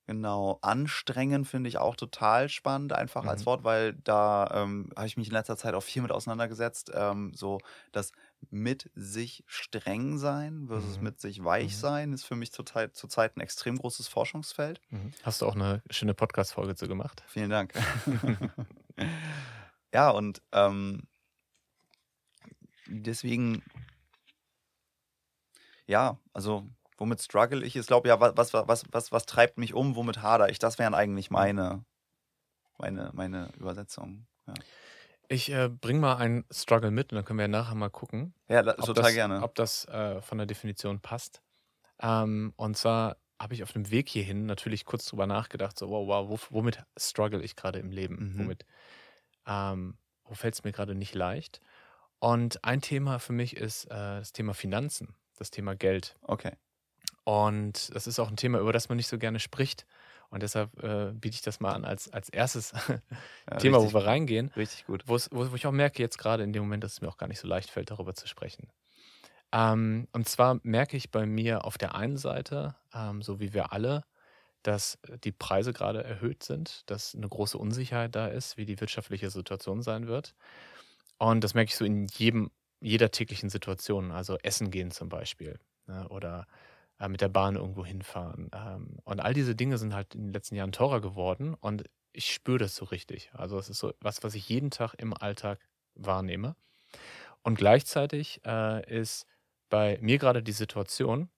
genau, 0.06 0.60
anstrengen 0.62 1.46
finde 1.46 1.70
ich 1.70 1.78
auch 1.78 1.96
total 1.96 2.50
spannend, 2.50 2.94
einfach 2.94 3.26
als 3.26 3.42
mhm. 3.42 3.46
Wort, 3.46 3.64
weil 3.64 3.94
da 3.94 4.50
ähm, 4.54 4.90
habe 4.96 5.08
ich 5.08 5.18
mich 5.18 5.28
in 5.28 5.34
letzter 5.34 5.58
Zeit 5.58 5.74
auch 5.74 5.84
viel 5.84 6.02
mit 6.02 6.12
auseinandergesetzt. 6.12 6.92
Ähm, 6.94 7.34
so 7.34 7.60
das 7.92 8.12
mit 8.50 8.92
sich 8.94 9.44
streng 9.48 10.18
sein 10.18 10.68
versus 10.68 10.98
Mhm. 10.98 11.04
mit 11.04 11.22
sich 11.22 11.44
weich 11.44 11.74
Mhm. 11.74 11.78
sein 11.80 12.14
ist 12.14 12.26
für 12.26 12.36
mich 12.36 12.52
zurzeit, 12.52 12.96
zurzeit 12.96 13.38
ein 13.38 13.42
extrem 13.42 13.78
großes 13.78 14.08
Forschungsfeld. 14.08 14.82
Mhm. 14.90 15.14
Hast 15.24 15.42
du 15.42 15.48
auch 15.48 15.56
eine 15.56 15.82
schöne 15.90 16.14
Podcast-Folge 16.14 16.76
zu 16.76 16.88
gemacht? 16.88 17.24
Vielen 17.28 17.50
Dank. 17.50 17.74
ja, 19.94 20.10
und 20.10 20.42
ähm, 20.52 21.04
deswegen, 22.88 23.64
ja, 25.88 26.18
also 26.34 26.68
womit 26.98 27.22
struggle 27.22 27.64
ich? 27.64 27.76
Ich 27.76 27.88
glaube 27.88 28.08
ja, 28.08 28.20
was, 28.20 28.54
was, 28.54 28.84
was, 28.92 29.12
was, 29.12 29.26
treibt 29.26 29.58
mich 29.58 29.74
um, 29.74 29.96
womit 29.96 30.22
hader 30.22 30.50
ich? 30.50 30.60
Das 30.60 30.80
wären 30.80 30.94
eigentlich 30.94 31.32
meine, 31.32 31.84
meine, 32.78 33.12
meine 33.14 33.50
Übersetzungen. 33.58 34.28
Ja. 34.48 34.54
Ich 35.30 35.52
äh, 35.52 35.70
bringe 35.70 36.00
mal 36.00 36.16
einen 36.18 36.46
Struggle 36.52 36.92
mit 36.92 37.12
und 37.12 37.16
dann 37.16 37.26
können 37.26 37.40
wir 37.40 37.48
nachher 37.48 37.76
mal 37.76 37.90
gucken. 37.90 38.34
Ja, 38.50 38.62
total 38.62 39.04
das, 39.04 39.14
gerne. 39.14 39.42
Ob 39.42 39.56
das 39.56 39.86
äh, 39.86 40.22
von 40.22 40.38
der 40.38 40.48
Definition 40.48 41.00
passt. 41.00 41.42
Ähm, 42.02 42.54
und 42.56 42.78
zwar 42.78 43.18
habe 43.40 43.54
ich 43.54 43.64
auf 43.64 43.72
dem 43.72 43.90
Weg 43.90 44.10
hierhin 44.10 44.46
natürlich 44.46 44.86
kurz 44.86 45.06
drüber 45.06 45.28
nachgedacht, 45.28 45.78
so, 45.78 45.90
wow, 45.90 46.08
wow, 46.08 46.48
womit 46.50 46.84
struggle 46.98 47.42
ich 47.42 47.56
gerade 47.56 47.80
im 47.80 47.92
Leben? 47.92 48.34
Mhm. 48.34 48.40
Womit, 48.40 48.66
ähm, 49.48 49.98
wo 50.26 50.34
fällt 50.34 50.54
es 50.54 50.64
mir 50.64 50.72
gerade 50.72 50.96
nicht 50.96 51.16
leicht? 51.16 51.62
Und 52.20 52.64
ein 52.64 52.82
Thema 52.82 53.20
für 53.20 53.34
mich 53.34 53.58
ist 53.58 53.86
äh, 53.86 53.90
das 54.20 54.32
Thema 54.32 54.54
Finanzen, 54.54 55.16
das 55.36 55.52
Thema 55.52 55.76
Geld. 55.76 56.16
Okay. 56.22 56.54
Und 57.24 57.94
das 57.96 58.08
ist 58.08 58.20
auch 58.20 58.30
ein 58.30 58.36
Thema, 58.36 58.60
über 58.60 58.74
das 58.74 58.90
man 58.90 58.98
nicht 58.98 59.08
so 59.08 59.18
gerne 59.18 59.40
spricht. 59.40 59.86
Und 60.30 60.42
deshalb 60.42 60.82
äh, 60.82 61.12
biete 61.14 61.36
ich 61.36 61.42
das 61.44 61.60
mal 61.60 61.74
an 61.74 61.86
als, 61.86 62.12
als 62.12 62.28
erstes 62.30 62.72
ja, 63.52 63.58
Thema, 63.58 63.80
wo 63.80 63.94
wir 63.94 64.06
reingehen. 64.06 64.52
Richtig 64.56 64.86
gut. 64.86 65.04
Wo, 65.06 65.18
wo 65.32 65.56
ich 65.56 65.68
auch 65.68 65.72
merke, 65.72 66.02
jetzt 66.02 66.18
gerade 66.18 66.44
in 66.44 66.54
dem 66.54 66.64
Moment, 66.64 66.84
dass 66.84 66.94
es 66.94 67.02
mir 67.02 67.08
auch 67.08 67.18
gar 67.18 67.28
nicht 67.28 67.40
so 67.40 67.48
leicht 67.48 67.70
fällt, 67.70 67.92
darüber 67.92 68.16
zu 68.16 68.28
sprechen. 68.28 68.68
Ähm, 69.52 70.08
und 70.12 70.28
zwar 70.28 70.60
merke 70.64 70.98
ich 70.98 71.12
bei 71.12 71.28
mir 71.28 71.66
auf 71.66 71.78
der 71.78 71.94
einen 71.94 72.18
Seite, 72.18 72.76
ähm, 72.94 73.22
so 73.22 73.40
wie 73.40 73.54
wir 73.54 73.72
alle, 73.72 74.04
dass 74.64 74.98
die 75.24 75.32
Preise 75.32 75.72
gerade 75.72 76.04
erhöht 76.04 76.42
sind, 76.42 76.90
dass 76.90 77.14
eine 77.14 77.30
große 77.30 77.58
Unsicherheit 77.58 78.16
da 78.16 78.28
ist, 78.28 78.58
wie 78.58 78.66
die 78.66 78.80
wirtschaftliche 78.80 79.30
Situation 79.30 79.84
sein 79.84 80.08
wird. 80.08 80.34
Und 81.20 81.44
das 81.44 81.54
merke 81.54 81.70
ich 81.70 81.76
so 81.76 81.86
in 81.86 82.08
jedem, 82.08 82.50
jeder 82.82 83.12
täglichen 83.12 83.50
Situation. 83.50 84.12
Also 84.12 84.38
essen 84.42 84.72
gehen 84.72 84.90
zum 84.90 85.10
Beispiel 85.10 85.60
ne, 85.86 86.08
oder 86.10 86.48
äh, 87.00 87.08
mit 87.08 87.22
der 87.22 87.30
Bahn 87.30 87.56
irgendwo 87.56 87.86
hinfahren. 87.86 88.50
Ähm, 88.54 88.98
und 89.04 89.20
all 89.20 89.34
diese 89.34 89.56
Dinge 89.56 89.78
sind 89.78 89.94
halt 89.94 90.16
in 90.16 90.28
den 90.28 90.34
letzten 90.34 90.56
Jahren 90.56 90.72
teurer 90.72 91.02
geworden 91.02 91.54
und 91.56 91.86
ich 92.14 92.34
spüre 92.34 92.60
das 92.60 92.76
so 92.76 92.86
richtig. 92.86 93.32
Also 93.34 93.58
es 93.58 93.70
ist 93.70 93.80
so 93.80 93.94
was, 94.00 94.24
was 94.24 94.36
ich 94.36 94.48
jeden 94.50 94.72
Tag 94.72 94.94
im 94.96 95.14
Alltag 95.14 95.60
wahrnehme. 95.96 96.56
Und 97.44 97.58
gleichzeitig 97.58 98.42
äh, 98.46 98.86
ist 98.90 99.26
bei 99.70 99.98
mir 100.02 100.18
gerade 100.20 100.44
die 100.44 100.52
Situation, 100.52 101.30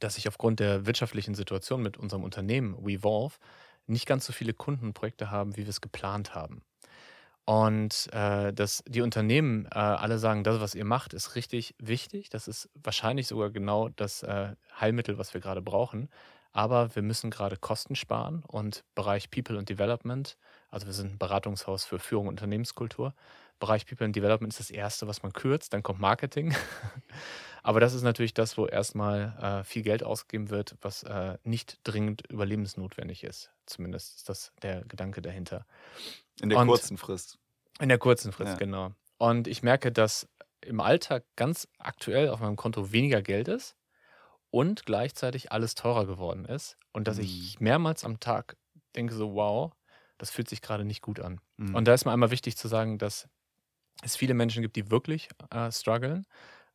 dass 0.00 0.18
ich 0.18 0.28
aufgrund 0.28 0.60
der 0.60 0.86
wirtschaftlichen 0.86 1.34
Situation 1.34 1.82
mit 1.82 1.96
unserem 1.96 2.24
Unternehmen 2.24 2.76
WeVolve 2.84 3.36
nicht 3.86 4.06
ganz 4.06 4.26
so 4.26 4.32
viele 4.32 4.54
Kundenprojekte 4.54 5.30
haben, 5.30 5.56
wie 5.56 5.62
wir 5.62 5.68
es 5.68 5.80
geplant 5.80 6.34
haben. 6.34 6.62
Und 7.44 8.08
äh, 8.12 8.52
dass 8.52 8.84
die 8.86 9.00
Unternehmen 9.00 9.66
äh, 9.66 9.78
alle 9.78 10.18
sagen, 10.18 10.44
das, 10.44 10.60
was 10.60 10.74
ihr 10.74 10.84
macht, 10.84 11.12
ist 11.12 11.34
richtig 11.34 11.74
wichtig. 11.78 12.30
Das 12.30 12.46
ist 12.46 12.70
wahrscheinlich 12.74 13.26
sogar 13.26 13.50
genau 13.50 13.88
das 13.88 14.22
äh, 14.22 14.54
Heilmittel, 14.80 15.18
was 15.18 15.34
wir 15.34 15.40
gerade 15.40 15.60
brauchen. 15.60 16.08
Aber 16.52 16.94
wir 16.94 17.02
müssen 17.02 17.30
gerade 17.30 17.56
Kosten 17.56 17.96
sparen 17.96 18.44
und 18.46 18.84
Bereich 18.94 19.30
People 19.30 19.58
and 19.58 19.68
Development, 19.68 20.36
also 20.70 20.86
wir 20.86 20.92
sind 20.92 21.14
ein 21.14 21.18
Beratungshaus 21.18 21.84
für 21.84 21.98
Führung 21.98 22.26
und 22.26 22.34
Unternehmenskultur, 22.34 23.14
Bereich 23.62 23.86
People 23.86 24.04
and 24.04 24.16
Development 24.16 24.52
ist 24.52 24.58
das 24.58 24.70
erste, 24.70 25.06
was 25.06 25.22
man 25.22 25.32
kürzt, 25.32 25.72
dann 25.72 25.84
kommt 25.84 26.00
Marketing. 26.00 26.52
Aber 27.62 27.78
das 27.78 27.94
ist 27.94 28.02
natürlich 28.02 28.34
das, 28.34 28.58
wo 28.58 28.66
erstmal 28.66 29.38
äh, 29.40 29.64
viel 29.64 29.82
Geld 29.82 30.02
ausgegeben 30.02 30.50
wird, 30.50 30.76
was 30.80 31.04
äh, 31.04 31.38
nicht 31.44 31.78
dringend 31.84 32.28
überlebensnotwendig 32.28 33.22
ist. 33.22 33.52
Zumindest 33.66 34.16
ist 34.16 34.28
das 34.28 34.52
der 34.62 34.84
Gedanke 34.84 35.22
dahinter. 35.22 35.64
In 36.40 36.48
der 36.48 36.58
Und 36.58 36.66
kurzen 36.66 36.98
Frist. 36.98 37.38
In 37.78 37.88
der 37.88 37.98
kurzen 37.98 38.32
Frist, 38.32 38.54
ja. 38.54 38.58
genau. 38.58 38.90
Und 39.18 39.46
ich 39.46 39.62
merke, 39.62 39.92
dass 39.92 40.28
im 40.60 40.80
Alltag 40.80 41.24
ganz 41.36 41.68
aktuell 41.78 42.30
auf 42.30 42.40
meinem 42.40 42.56
Konto 42.56 42.90
weniger 42.90 43.22
Geld 43.22 43.46
ist 43.46 43.76
und 44.50 44.86
gleichzeitig 44.86 45.52
alles 45.52 45.76
teurer 45.76 46.04
geworden 46.04 46.46
ist. 46.46 46.78
Und 46.92 47.06
dass 47.06 47.18
ich 47.18 47.60
Mhm. 47.60 47.64
mehrmals 47.64 48.04
am 48.04 48.18
Tag 48.18 48.56
denke 48.96 49.14
so, 49.14 49.34
wow, 49.34 49.72
das 50.18 50.32
fühlt 50.32 50.48
sich 50.48 50.62
gerade 50.62 50.84
nicht 50.84 51.00
gut 51.00 51.20
an. 51.20 51.40
Mhm. 51.58 51.76
Und 51.76 51.86
da 51.86 51.94
ist 51.94 52.04
mir 52.06 52.12
einmal 52.12 52.32
wichtig 52.32 52.56
zu 52.56 52.66
sagen, 52.66 52.98
dass 52.98 53.28
es 54.02 54.16
viele 54.16 54.34
Menschen 54.34 54.62
gibt, 54.62 54.76
die 54.76 54.90
wirklich 54.90 55.28
äh, 55.50 55.70
strugglen, 55.70 56.26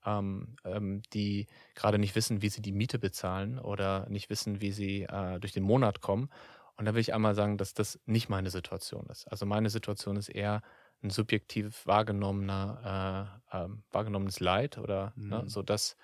ähm, 0.05 0.55
ähm, 0.63 1.01
die 1.13 1.47
gerade 1.75 1.99
nicht 1.99 2.15
wissen, 2.15 2.41
wie 2.41 2.49
sie 2.49 2.61
die 2.61 2.71
Miete 2.71 2.99
bezahlen 2.99 3.59
oder 3.59 4.07
nicht 4.09 4.29
wissen, 4.29 4.61
wie 4.61 4.71
sie 4.71 5.03
äh, 5.03 5.39
durch 5.39 5.53
den 5.53 5.63
Monat 5.63 6.01
kommen. 6.01 6.29
Und 6.77 6.85
da 6.85 6.93
will 6.93 7.01
ich 7.01 7.13
einmal 7.13 7.35
sagen, 7.35 7.57
dass 7.57 7.73
das 7.73 7.99
nicht 8.05 8.29
meine 8.29 8.49
Situation 8.51 9.07
ist. 9.07 9.25
Also 9.31 9.45
meine 9.45 9.69
Situation 9.69 10.15
ist 10.15 10.29
eher 10.29 10.61
ein 11.03 11.09
subjektiv 11.09 11.85
wahrgenommener, 11.85 13.41
äh, 13.51 13.57
ähm, 13.57 13.83
wahrgenommenes 13.91 14.39
Leid 14.39 14.77
oder 14.77 15.15
ne, 15.29 15.43
Mhm. 15.43 15.47
so, 15.47 15.63
dass 15.63 15.97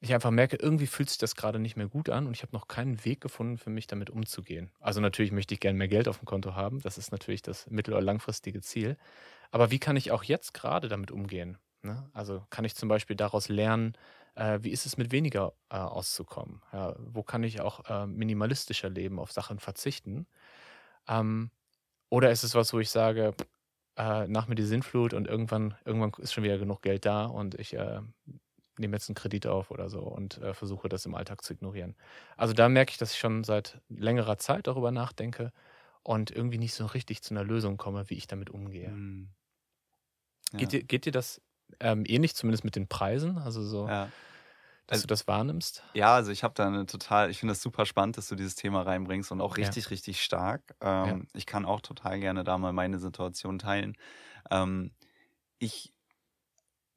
ich 0.00 0.12
einfach 0.14 0.32
merke, 0.32 0.56
irgendwie 0.56 0.88
fühlt 0.88 1.08
sich 1.10 1.18
das 1.18 1.36
gerade 1.36 1.60
nicht 1.60 1.76
mehr 1.76 1.88
gut 1.88 2.08
an 2.10 2.26
und 2.26 2.34
ich 2.36 2.42
habe 2.42 2.52
noch 2.52 2.66
keinen 2.66 3.04
Weg 3.04 3.20
gefunden, 3.20 3.56
für 3.56 3.70
mich 3.70 3.86
damit 3.86 4.10
umzugehen. 4.10 4.72
Also 4.80 5.00
natürlich 5.00 5.30
möchte 5.30 5.54
ich 5.54 5.60
gerne 5.60 5.78
mehr 5.78 5.86
Geld 5.88 6.08
auf 6.08 6.18
dem 6.18 6.24
Konto 6.26 6.54
haben. 6.56 6.80
Das 6.80 6.98
ist 6.98 7.12
natürlich 7.12 7.42
das 7.42 7.70
mittel- 7.70 7.94
oder 7.94 8.02
langfristige 8.02 8.60
Ziel. 8.62 8.96
Aber 9.52 9.70
wie 9.70 9.78
kann 9.78 9.96
ich 9.96 10.10
auch 10.10 10.24
jetzt 10.24 10.54
gerade 10.54 10.88
damit 10.88 11.12
umgehen? 11.12 11.58
Ne? 11.82 12.10
Also 12.14 12.44
kann 12.50 12.64
ich 12.64 12.74
zum 12.74 12.88
Beispiel 12.88 13.16
daraus 13.16 13.48
lernen, 13.48 13.94
äh, 14.34 14.58
wie 14.62 14.70
ist 14.70 14.86
es 14.86 14.96
mit 14.96 15.12
weniger 15.12 15.52
äh, 15.70 15.76
auszukommen? 15.76 16.62
Ja, 16.72 16.96
wo 16.98 17.22
kann 17.22 17.44
ich 17.44 17.60
auch 17.60 17.84
äh, 17.88 18.06
minimalistischer 18.06 18.90
leben, 18.90 19.20
auf 19.20 19.32
Sachen 19.32 19.60
verzichten? 19.60 20.26
Ähm, 21.08 21.50
oder 22.10 22.30
ist 22.32 22.44
es 22.44 22.54
was, 22.54 22.72
wo 22.72 22.80
ich 22.80 22.90
sage, 22.90 23.34
äh, 23.96 24.26
nach 24.28 24.48
mir 24.48 24.54
die 24.56 24.64
Sinnflut 24.64 25.14
und 25.14 25.28
irgendwann, 25.28 25.76
irgendwann 25.84 26.12
ist 26.22 26.32
schon 26.32 26.44
wieder 26.44 26.58
genug 26.58 26.82
Geld 26.82 27.06
da 27.06 27.26
und 27.26 27.56
ich 27.56 27.74
äh, 27.74 28.00
nehme 28.78 28.96
jetzt 28.96 29.08
einen 29.08 29.16
Kredit 29.16 29.46
auf 29.46 29.70
oder 29.70 29.90
so 29.90 30.00
und 30.00 30.38
äh, 30.38 30.54
versuche 30.54 30.88
das 30.88 31.06
im 31.06 31.14
Alltag 31.14 31.42
zu 31.42 31.52
ignorieren. 31.54 31.96
Also 32.36 32.54
da 32.54 32.68
merke 32.68 32.92
ich, 32.92 32.98
dass 32.98 33.12
ich 33.12 33.18
schon 33.18 33.44
seit 33.44 33.80
längerer 33.88 34.38
Zeit 34.38 34.66
darüber 34.66 34.92
nachdenke 34.92 35.52
und 36.02 36.30
irgendwie 36.30 36.58
nicht 36.58 36.74
so 36.74 36.86
richtig 36.86 37.22
zu 37.22 37.34
einer 37.34 37.44
Lösung 37.44 37.76
komme, 37.76 38.08
wie 38.10 38.14
ich 38.14 38.26
damit 38.26 38.50
umgehe. 38.50 38.90
Mhm. 38.90 39.28
Geht, 40.52 40.72
Ja. 40.72 40.80
dir, 40.80 40.84
geht 40.84 41.06
dir 41.06 41.12
das 41.12 41.40
ähm, 41.80 42.04
ähnlich, 42.06 42.34
zumindest 42.34 42.64
mit 42.64 42.76
den 42.76 42.88
Preisen? 42.88 43.38
Also 43.38 43.62
so, 43.64 43.88
Ja. 43.88 44.04
dass 44.86 44.96
Also- 44.98 45.02
du 45.02 45.06
das 45.08 45.26
wahrnimmst? 45.26 45.82
Ja, 45.94 46.14
also 46.14 46.30
ich 46.30 46.44
habe 46.44 46.54
da 46.54 46.66
eine 46.66 46.86
total, 46.86 47.30
ich 47.30 47.38
finde 47.38 47.52
das 47.52 47.62
super 47.62 47.86
spannend, 47.86 48.16
dass 48.18 48.28
du 48.28 48.34
dieses 48.34 48.54
Thema 48.54 48.82
reinbringst 48.82 49.32
und 49.32 49.40
auch 49.40 49.56
Ja. 49.56 49.64
richtig, 49.64 49.90
richtig 49.90 50.22
stark. 50.22 50.74
Ähm, 50.80 51.26
Ich 51.34 51.46
kann 51.46 51.64
auch 51.64 51.80
total 51.80 52.20
gerne 52.20 52.44
da 52.44 52.58
mal 52.58 52.72
meine 52.72 52.98
Situation 52.98 53.58
teilen. 53.58 53.96
Ähm, 54.50 54.92
ich 55.58 55.92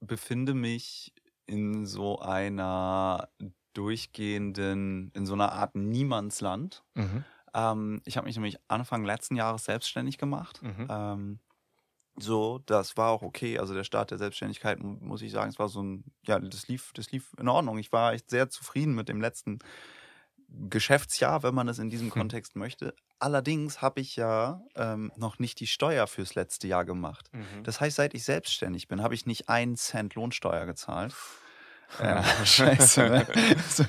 befinde 0.01 0.53
mich 0.53 1.13
in 1.45 1.85
so 1.85 2.19
einer 2.19 3.29
durchgehenden, 3.73 5.11
in 5.13 5.25
so 5.25 5.33
einer 5.33 5.51
Art 5.51 5.75
Niemandsland. 5.75 6.83
Mhm. 6.95 7.23
Ähm, 7.53 8.01
ich 8.05 8.17
habe 8.17 8.25
mich 8.25 8.35
nämlich 8.35 8.57
Anfang 8.67 9.05
letzten 9.05 9.35
Jahres 9.35 9.65
selbstständig 9.65 10.17
gemacht. 10.17 10.61
Mhm. 10.63 10.87
Ähm, 10.89 11.39
so, 12.17 12.59
das 12.65 12.97
war 12.97 13.11
auch 13.11 13.21
okay. 13.23 13.59
Also 13.59 13.73
der 13.73 13.83
Start 13.83 14.11
der 14.11 14.17
Selbstständigkeit, 14.17 14.79
mu- 14.81 14.97
muss 15.01 15.21
ich 15.21 15.31
sagen, 15.31 15.49
es 15.49 15.59
war 15.59 15.69
so 15.69 15.81
ein, 15.83 16.05
ja, 16.25 16.39
das 16.39 16.67
lief, 16.67 16.91
das 16.93 17.11
lief 17.11 17.33
in 17.39 17.47
Ordnung. 17.49 17.77
Ich 17.77 17.91
war 17.91 18.13
echt 18.13 18.29
sehr 18.29 18.49
zufrieden 18.49 18.95
mit 18.95 19.09
dem 19.09 19.21
letzten 19.21 19.59
Geschäftsjahr, 20.47 21.43
wenn 21.43 21.55
man 21.55 21.67
es 21.67 21.79
in 21.79 21.89
diesem 21.89 22.11
Hm. 22.13 22.21
Kontext 22.21 22.55
möchte. 22.55 22.95
Allerdings 23.19 23.81
habe 23.81 24.01
ich 24.01 24.15
ja 24.15 24.61
ähm, 24.75 25.11
noch 25.15 25.39
nicht 25.39 25.59
die 25.59 25.67
Steuer 25.67 26.07
fürs 26.07 26.35
letzte 26.35 26.67
Jahr 26.67 26.85
gemacht. 26.85 27.29
Mhm. 27.33 27.63
Das 27.63 27.79
heißt, 27.81 27.95
seit 27.95 28.13
ich 28.13 28.23
selbstständig 28.25 28.87
bin, 28.87 29.01
habe 29.01 29.15
ich 29.15 29.25
nicht 29.25 29.49
einen 29.49 29.75
Cent 29.77 30.15
Lohnsteuer 30.15 30.65
gezahlt. 30.65 31.13
Ja, 31.13 31.44
Ja. 32.01 32.23
scheiße. 32.45 33.09
Ne? 33.09 33.25
So. 33.69 33.85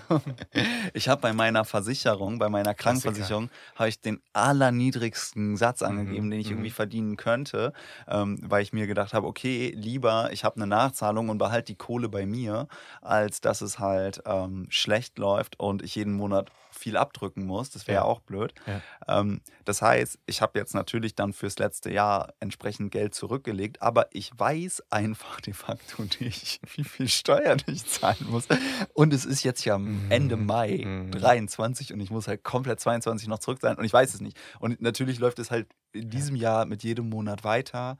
Ich 0.95 1.09
habe 1.09 1.21
bei 1.21 1.33
meiner 1.33 1.65
Versicherung, 1.65 2.39
bei 2.39 2.49
meiner. 2.49 2.75
Krankenversicherung, 2.75 3.51
habe 3.75 3.89
ich 3.89 4.01
den 4.01 4.21
allerniedrigsten 4.33 5.57
Satz 5.57 5.81
Mhm, 5.81 5.87
angegeben, 5.87 6.31
den 6.31 6.41
ich 6.41 6.47
mhm. 6.47 6.53
irgendwie 6.55 6.71
verdienen 6.71 7.17
könnte, 7.17 7.73
ähm, 8.09 8.39
weil 8.43 8.63
ich 8.63 8.73
mir 8.73 8.87
gedacht 8.87 9.15
habe, 9.15 9.27
okay, 9.27 9.73
lieber 9.77 10.31
ich 10.33 10.45
habe 10.45 10.57
eine 10.57 10.67
Nachzahlung 10.67 11.29
und 11.29 11.39
behalte 11.39 11.73
die 11.73 11.77
Kohle 11.77 12.09
bei 12.09 12.27
mir, 12.27 12.69
als 13.03 13.41
dass 13.41 13.61
es 13.61 13.79
halt 13.79 14.23
ähm, 14.27 14.67
schlecht 14.71 15.19
läuft 15.19 15.59
und 15.59 15.83
ich 15.83 15.95
jeden 15.95 16.15
Monat 16.15 16.51
viel 16.79 16.97
abdrücken 16.97 17.45
muss. 17.47 17.71
Das 17.71 17.87
wäre 17.87 17.97
Ja. 17.97 18.05
auch 18.05 18.21
blöd. 18.21 18.55
Ja. 18.67 18.81
Ähm, 19.21 19.41
das 19.65 19.83
heißt, 19.83 20.19
ich 20.27 20.43
habe 20.43 20.59
jetzt 20.59 20.75
natürlich 20.75 21.15
dann 21.15 21.33
fürs 21.33 21.59
letzte 21.59 21.91
Jahr 21.91 22.35
entsprechend 22.41 22.91
Geld 22.93 23.15
zurückgelegt, 23.15 23.83
aber 23.83 24.09
ich 24.13 24.31
weiß 24.37 24.83
einfach 24.91 25.41
de 25.41 25.55
facto 25.55 26.03
nicht, 26.21 26.61
wie 26.77 26.85
viel 26.85 27.09
Steuern 27.09 27.61
ich 27.67 27.85
zahlen 27.87 28.27
muss. 28.31 28.47
Und 28.95 29.13
es 29.13 29.25
ist 29.25 29.43
jetzt 29.43 29.65
ja 29.65 29.79
Mhm. 29.79 30.11
Ende 30.11 30.37
Mai 30.37 30.83
Mhm. 30.85 31.11
23 31.13 31.93
und 31.93 32.01
ich 32.01 32.11
muss 32.11 32.29
halt 32.29 32.45
komplett 32.45 32.81
22 32.81 33.29
noch 33.29 33.39
zurück 33.39 33.59
sein 33.61 33.77
und 33.77 33.85
ich 33.85 33.93
weiß 33.93 34.15
es 34.15 34.21
nicht. 34.21 34.39
Und 34.61 34.81
natürlich 34.81 35.19
läuft 35.19 35.39
es 35.39 35.51
halt 35.51 35.69
in 35.93 36.11
diesem 36.11 36.37
Jahr 36.37 36.67
mit 36.67 36.83
jedem 36.83 37.09
Monat 37.09 37.45
weiter. 37.45 37.97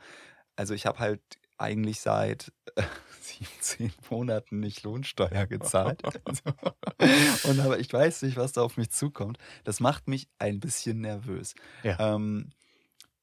Also 0.57 0.75
ich 0.75 0.87
habe 0.87 0.99
halt 0.99 1.21
eigentlich 1.59 2.01
seit 2.01 2.53
äh, 2.77 2.83
17 3.21 3.93
Monaten 4.11 4.61
nicht 4.61 4.83
Lohnsteuer 4.85 5.47
gezahlt. 5.47 6.03
So. 6.45 7.51
Und 7.51 7.61
aber 7.61 7.79
ich 7.79 7.93
weiß 7.93 8.23
nicht, 8.23 8.37
was 8.37 8.53
da 8.53 8.63
auf 8.63 8.77
mich 8.77 8.91
zukommt. 8.91 9.39
Das 9.65 9.81
macht 9.81 10.09
mich 10.09 10.29
ein 10.39 10.61
bisschen 10.61 11.01
nervös. 11.01 11.55
Ja. 11.83 11.97
Ähm, 11.99 12.51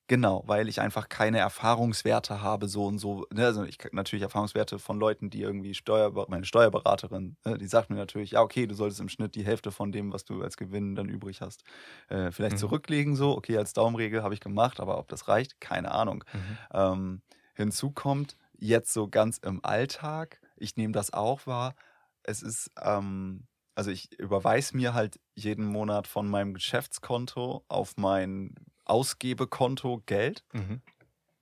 genau, 0.07 0.43
weil 0.47 0.67
ich 0.69 0.81
einfach 0.81 1.09
keine 1.09 1.39
Erfahrungswerte 1.39 2.41
habe, 2.41 2.67
so 2.67 2.85
und 2.85 2.99
so. 2.99 3.25
Ne? 3.33 3.45
Also 3.45 3.63
ich 3.63 3.77
natürlich 3.91 4.23
Erfahrungswerte 4.23 4.79
von 4.79 4.99
Leuten, 4.99 5.29
die 5.29 5.41
irgendwie 5.41 5.73
Steuerber 5.73 6.25
meine 6.29 6.45
Steuerberaterin, 6.45 7.37
ne? 7.45 7.57
die 7.57 7.67
sagt 7.67 7.89
mir 7.89 7.95
natürlich, 7.97 8.31
ja, 8.31 8.41
okay, 8.41 8.67
du 8.67 8.75
solltest 8.75 8.99
im 9.01 9.09
Schnitt 9.09 9.35
die 9.35 9.45
Hälfte 9.45 9.71
von 9.71 9.91
dem, 9.91 10.13
was 10.13 10.25
du 10.25 10.41
als 10.43 10.57
Gewinn 10.57 10.95
dann 10.95 11.09
übrig 11.09 11.41
hast, 11.41 11.63
äh, 12.09 12.31
vielleicht 12.31 12.57
Mhm. 12.57 12.57
zurücklegen. 12.57 13.15
So, 13.15 13.35
okay, 13.37 13.57
als 13.57 13.73
Daumenregel 13.73 14.23
habe 14.23 14.33
ich 14.33 14.39
gemacht, 14.41 14.79
aber 14.79 14.97
ob 14.99 15.07
das 15.07 15.27
reicht, 15.27 15.59
keine 15.61 15.91
Ahnung. 15.91 16.23
Mhm. 16.33 16.57
Ähm, 16.73 17.21
hinzu 17.53 17.91
kommt 17.91 18.37
jetzt 18.57 18.93
so 18.93 19.07
ganz 19.07 19.37
im 19.39 19.63
Alltag, 19.63 20.39
ich 20.57 20.75
nehme 20.77 20.93
das 20.93 21.13
auch 21.13 21.45
wahr, 21.47 21.75
es 22.23 22.41
ist, 22.41 22.71
ähm, 22.81 23.47
also 23.75 23.91
ich 23.91 24.17
überweise 24.19 24.75
mir 24.77 24.93
halt 24.93 25.19
jeden 25.35 25.65
Monat 25.65 26.07
von 26.07 26.27
meinem 26.29 26.53
Geschäftskonto 26.53 27.65
auf 27.67 27.97
mein 27.97 28.55
Ausgebekonto 28.85 30.03
Geld 30.05 30.43
Mhm. 30.53 30.81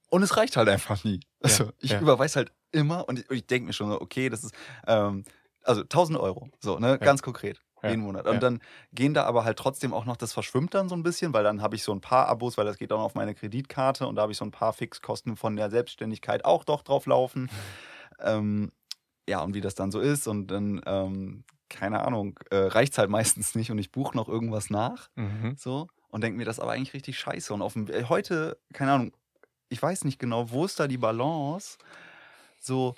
und 0.10 0.24
es 0.24 0.38
reicht 0.38 0.58
halt 0.58 0.70
einfach 0.70 1.04
nie. 1.04 1.20
Also 1.44 1.72
ich 1.80 1.92
ja. 1.92 2.00
überweise 2.00 2.38
halt 2.38 2.52
immer 2.72 3.08
und 3.08 3.20
ich, 3.20 3.30
ich 3.32 3.48
denke 3.48 3.68
mir 3.68 3.74
schon 3.74 3.90
so, 3.90 4.00
okay, 4.02 4.30
das 4.30 4.44
ist, 4.44 4.54
ähm, 4.88 5.24
also 5.64 5.84
1000 5.84 6.18
Euro, 6.20 6.50
so, 6.60 6.80
ne, 6.80 6.98
ganz 7.00 7.22
konkret. 7.22 7.62
Ja, 7.84 7.90
Jeden 7.90 8.02
Monat. 8.04 8.28
Und 8.28 8.34
ja. 8.36 8.40
dann 8.40 8.60
gehen 8.94 9.14
da 9.14 9.24
aber 9.24 9.44
halt 9.44 9.58
trotzdem 9.58 9.94
auch 9.94 10.06
noch, 10.06 10.16
das 10.18 10.34
verschwimmt 10.34 10.74
dann 10.74 10.88
so 10.90 10.96
ein 10.96 11.04
bisschen, 11.04 11.34
weil 11.34 11.44
dann 11.44 11.62
habe 11.62 11.76
ich 11.76 11.84
so 11.84 11.92
ein 11.92 12.02
paar 12.02 12.28
Abos, 12.28 12.58
weil 12.58 12.66
das 12.66 12.78
geht 12.78 12.92
dann 12.92 13.00
auf 13.00 13.16
meine 13.16 13.34
Kreditkarte 13.34 14.06
und 14.08 14.16
da 14.16 14.22
habe 14.24 14.32
ich 14.32 14.38
so 14.38 14.46
ein 14.46 14.52
paar 14.52 14.74
Fixkosten 14.74 15.36
von 15.36 15.56
der 15.56 15.70
Selbstständigkeit 15.72 16.46
auch 16.46 16.64
doch 16.64 16.82
drauf 16.84 17.06
laufen. 17.06 17.50
Ähm, 18.24 18.72
ja, 19.28 19.42
und 19.42 19.56
wie 19.56 19.62
das 19.62 19.74
dann 19.74 19.90
so 19.90 20.00
ist 20.00 20.28
und 20.28 20.48
dann, 20.48 20.80
ähm, 20.86 21.44
keine 21.70 22.06
Ahnung, 22.06 22.38
äh, 22.52 22.58
reicht 22.58 22.92
es 22.92 23.00
halt 23.00 23.10
meistens 23.10 23.56
nicht 23.56 23.72
und 23.72 23.80
ich 23.80 23.92
buche 23.92 24.16
noch 24.16 24.30
irgendwas 24.30 24.70
nach, 24.70 25.10
Mhm. 25.16 25.56
so, 25.58 25.88
und 26.10 26.24
denke 26.24 26.38
mir 26.38 26.46
das 26.46 26.60
aber 26.60 26.74
eigentlich 26.74 26.94
richtig 26.94 27.18
scheiße. 27.18 27.52
Und 27.52 27.64
auf 27.64 27.74
dem, 27.74 27.88
äh, 27.90 28.04
heute, 28.10 28.60
keine 28.74 28.92
Ahnung, 28.92 29.14
ich 29.70 29.82
weiß 29.82 30.04
nicht 30.04 30.20
genau, 30.20 30.52
wo 30.52 30.66
ist 30.66 30.80
da 30.80 30.88
die 30.88 31.00
Balance, 31.00 31.80
so 32.60 32.94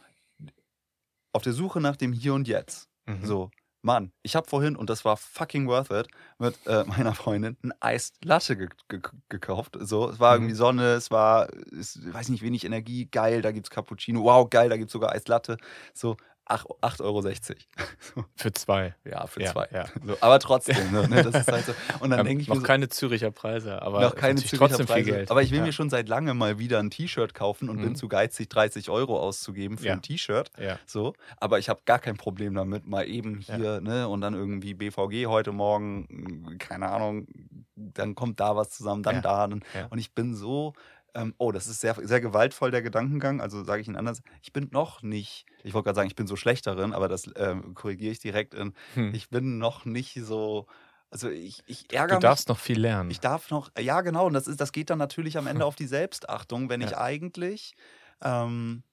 auf 1.31 1.41
der 1.43 1.53
Suche 1.53 1.79
nach 1.79 1.95
dem 1.95 2.11
Hier 2.11 2.33
und 2.33 2.47
Jetzt. 2.47 2.89
Mhm. 3.05 3.25
So, 3.25 3.51
Mann, 3.85 4.13
ich 4.23 4.35
habe 4.37 4.47
vorhin, 4.49 4.77
und 4.77 4.89
das 4.89 5.03
war 5.03 5.17
fucking 5.17 5.67
worth 5.67 5.91
it, 5.91 6.07
mit 6.39 6.57
äh, 6.65 6.85
meiner 6.85 7.13
Freundin 7.13 7.57
ein 7.63 7.73
Eist 7.81 8.23
Latte 8.23 8.55
ge 8.55 8.69
ge 8.87 9.01
gekauft. 9.29 9.77
So, 9.81 10.09
es 10.09 10.19
war 10.19 10.35
Mhm. 10.35 10.37
irgendwie 10.37 10.55
Sonne, 10.55 10.93
es 10.93 11.11
war, 11.11 11.49
es, 11.77 11.99
weiß 12.13 12.29
nicht, 12.29 12.43
wenig 12.43 12.63
Energie, 12.63 13.07
geil, 13.07 13.41
da 13.41 13.51
gibt's 13.51 13.69
Cappuccino, 13.69 14.23
wow, 14.23 14.49
geil, 14.49 14.69
da 14.69 14.77
gibt's 14.77 14.93
sogar 14.93 15.11
Eist 15.11 15.27
Latte. 15.27 15.57
So, 15.93 16.15
8,60 16.47 17.01
Euro. 17.01 17.21
Für 18.35 18.51
zwei. 18.51 18.95
ja, 19.05 19.25
für 19.27 19.41
Ja, 19.41 19.51
zwei. 19.53 19.67
ja. 19.71 19.85
So, 20.05 20.17
aber 20.19 20.39
trotzdem, 20.39 20.75
ne, 20.91 21.07
ne, 21.07 21.23
das 21.23 21.33
ist 21.35 21.51
halt 21.51 21.65
so. 21.65 21.73
Und 21.99 22.09
dann 22.09 22.19
Ähm, 22.19 22.25
denke 22.25 22.41
ich 22.41 22.47
noch 22.49 22.55
mir 22.55 22.61
so, 22.61 22.67
keine 22.67 22.89
Züricher 22.89 23.31
Preise, 23.31 23.81
aber 23.81 24.01
noch 24.01 24.15
keine 24.15 24.35
Züricher 24.41 24.57
trotzdem 24.57 24.85
Preise. 24.85 25.05
viel 25.05 25.13
Geld. 25.13 25.31
Aber 25.31 25.41
ich 25.41 25.51
will 25.51 25.59
ja. 25.59 25.65
mir 25.65 25.71
schon 25.71 25.89
seit 25.89 26.09
langem 26.09 26.37
mal 26.37 26.59
wieder 26.59 26.79
ein 26.79 26.89
T-Shirt 26.89 27.33
kaufen 27.33 27.69
und 27.69 27.77
bin 27.77 27.89
Mhm. 27.89 27.95
zu 27.95 28.07
geizig, 28.07 28.49
30 28.49 28.89
Euro 28.89 29.19
auszugeben 29.19 29.77
für 29.77 29.91
ein 29.91 30.01
T-Shirt. 30.01 30.51
Ja. 30.59 30.79
So, 30.85 31.13
aber 31.37 31.59
ich 31.59 31.69
habe 31.69 31.81
gar 31.85 31.99
kein 31.99 32.17
Problem 32.17 32.53
damit, 32.55 32.85
mal 32.87 33.07
eben 33.07 33.39
hier, 33.39 33.79
ne, 33.81 34.07
und 34.07 34.21
dann 34.21 34.33
irgendwie 34.33 34.73
BVG 34.73 35.27
heute 35.27 35.51
Morgen, 35.53 36.07
mh, 36.09 36.55
keine 36.59 36.89
Ahnung, 36.89 37.27
dann 37.75 38.15
kommt 38.15 38.39
da 38.39 38.55
was 38.55 38.69
zusammen, 38.69 39.01
dann 39.03 39.21
da. 39.21 39.47
Dann. 39.47 39.63
Und 39.89 39.97
ich 39.97 40.13
bin 40.13 40.35
so, 40.35 40.73
ähm, 41.15 41.33
oh, 41.37 41.51
das 41.51 41.67
ist 41.67 41.81
sehr, 41.81 41.95
sehr 42.03 42.21
gewaltvoll, 42.21 42.71
der 42.71 42.81
Gedankengang. 42.81 43.41
Also 43.41 43.63
sage 43.63 43.81
ich 43.81 43.87
ihn 43.87 43.95
anders, 43.95 44.21
ich 44.41 44.53
bin 44.53 44.69
noch 44.71 45.01
nicht, 45.03 45.45
ich 45.63 45.73
wollte 45.73 45.85
gerade 45.85 45.95
sagen, 45.97 46.07
ich 46.07 46.15
bin 46.15 46.27
so 46.27 46.35
schlecht 46.35 46.65
darin, 46.67 46.93
aber 46.93 47.07
das 47.07 47.29
ähm, 47.35 47.73
korrigiere 47.75 48.11
ich 48.11 48.19
direkt 48.19 48.53
in, 48.53 48.73
Hm. 48.95 49.11
ich 49.11 49.29
bin 49.29 49.57
noch 49.57 49.85
nicht 49.85 50.15
so, 50.23 50.67
also 51.09 51.29
ich, 51.29 51.63
ich 51.67 51.91
ärgere 51.93 52.15
Du 52.15 52.21
mich. 52.21 52.23
darfst 52.23 52.47
noch 52.49 52.59
viel 52.59 52.79
lernen. 52.79 53.09
Ich 53.09 53.19
darf 53.19 53.49
noch, 53.51 53.71
ja 53.79 54.01
genau, 54.01 54.27
und 54.27 54.33
das, 54.33 54.47
ist, 54.47 54.61
das 54.61 54.71
geht 54.71 54.89
dann 54.89 54.99
natürlich 54.99 55.37
am 55.37 55.47
Ende 55.47 55.65
auf 55.65 55.75
die 55.75 55.87
Selbstachtung, 55.87 56.69
wenn 56.69 56.81
ich 56.81 56.91
Ja. 56.91 56.97
eigentlich 56.97 57.73
ähm, 58.21 58.83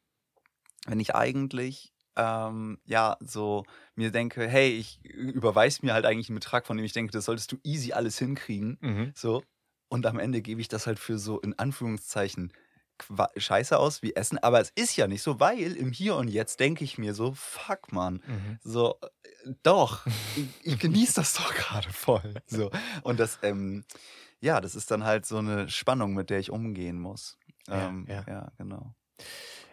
wenn 0.86 1.00
ich 1.00 1.14
eigentlich 1.14 1.92
ähm, 2.16 2.78
ja 2.84 3.16
so 3.20 3.64
mir 3.94 4.10
denke, 4.10 4.46
hey, 4.48 4.70
ich 4.70 5.04
überweise 5.04 5.84
mir 5.84 5.94
halt 5.94 6.06
eigentlich 6.06 6.28
einen 6.28 6.36
Betrag, 6.36 6.66
von 6.66 6.76
dem 6.76 6.84
ich 6.84 6.92
denke, 6.92 7.12
das 7.12 7.24
solltest 7.26 7.52
du 7.52 7.58
easy 7.62 7.92
alles 7.92 8.18
hinkriegen. 8.18 8.80
Mhm. 8.80 9.14
So. 9.14 9.44
Und 9.90 10.06
am 10.06 10.18
Ende 10.18 10.40
gebe 10.40 10.60
ich 10.62 10.68
das 10.68 10.86
halt 10.86 10.98
für 10.98 11.18
so 11.18 11.38
in 11.40 11.58
Anführungszeichen 11.58 12.52
Qua- 12.98 13.30
Scheiße 13.36 13.78
aus 13.78 14.02
wie 14.02 14.14
Essen. 14.14 14.38
Aber 14.38 14.60
es 14.60 14.70
ist 14.70 14.96
ja 14.96 15.06
nicht 15.06 15.22
so, 15.22 15.40
weil 15.40 15.72
im 15.76 15.90
Hier 15.92 16.14
und 16.16 16.28
Jetzt 16.28 16.60
denke 16.60 16.84
ich 16.84 16.96
mir 16.96 17.12
so, 17.12 17.32
fuck 17.34 17.92
man. 17.92 18.22
Mhm. 18.26 18.58
So, 18.62 18.96
äh, 19.02 19.52
doch, 19.62 20.06
ich, 20.64 20.78
genieße 20.78 21.14
das 21.16 21.34
doch 21.34 21.52
gerade 21.54 21.90
voll. 21.92 22.34
So. 22.46 22.70
Und 23.02 23.18
das, 23.20 23.38
ähm, 23.42 23.84
ja, 24.40 24.60
das 24.60 24.74
ist 24.74 24.90
dann 24.90 25.04
halt 25.04 25.26
so 25.26 25.38
eine 25.38 25.68
Spannung, 25.68 26.14
mit 26.14 26.30
der 26.30 26.38
ich 26.38 26.50
umgehen 26.50 26.98
muss. 27.00 27.36
Ja, 27.68 27.88
Ähm, 27.88 28.06
ja. 28.08 28.24
ja, 28.28 28.52
genau. 28.58 28.94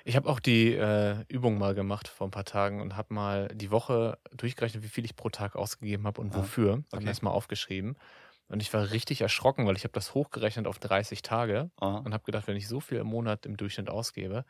Ich 0.04 0.16
habe 0.16 0.30
auch 0.30 0.40
die 0.40 0.74
äh, 0.74 1.24
Übung 1.28 1.58
mal 1.58 1.76
gemacht 1.76 2.08
vor 2.08 2.28
ein 2.28 2.32
paar 2.32 2.46
Tagen 2.46 2.82
und 2.82 2.96
habe 2.96 3.14
mal 3.14 3.50
die 3.50 3.72
Woche 3.72 4.18
durchgerechnet, 4.32 4.84
wie 4.84 4.88
viel 4.88 5.04
ich 5.06 5.16
pro 5.18 5.30
Tag 5.30 5.56
ausgegeben 5.58 6.08
habe 6.08 6.22
und 6.22 6.34
Ah, 6.34 6.38
wofür. 6.40 6.72
Habe 6.72 6.84
okay. 6.94 7.04
mir 7.04 7.12
das 7.12 7.22
mal 7.22 7.32
aufgeschrieben. 7.32 7.98
Und 8.48 8.62
ich 8.62 8.74
war 8.74 8.92
richtig 8.92 9.22
erschrocken, 9.22 9.66
weil 9.68 9.76
ich 9.76 9.84
habe 9.84 9.94
das 9.94 10.14
hochgerechnet 10.14 10.68
auf 10.68 10.80
30 10.80 11.22
Tage 11.22 11.70
Ah, 11.80 11.98
und 11.98 12.14
habe 12.14 12.24
gedacht, 12.24 12.48
wenn 12.48 12.56
ich 12.56 12.68
so 12.68 12.80
viel 12.80 13.00
im 13.00 13.08
Monat 13.08 13.46
im 13.46 13.58
Durchschnitt 13.58 13.90
ausgebe, 13.90 14.46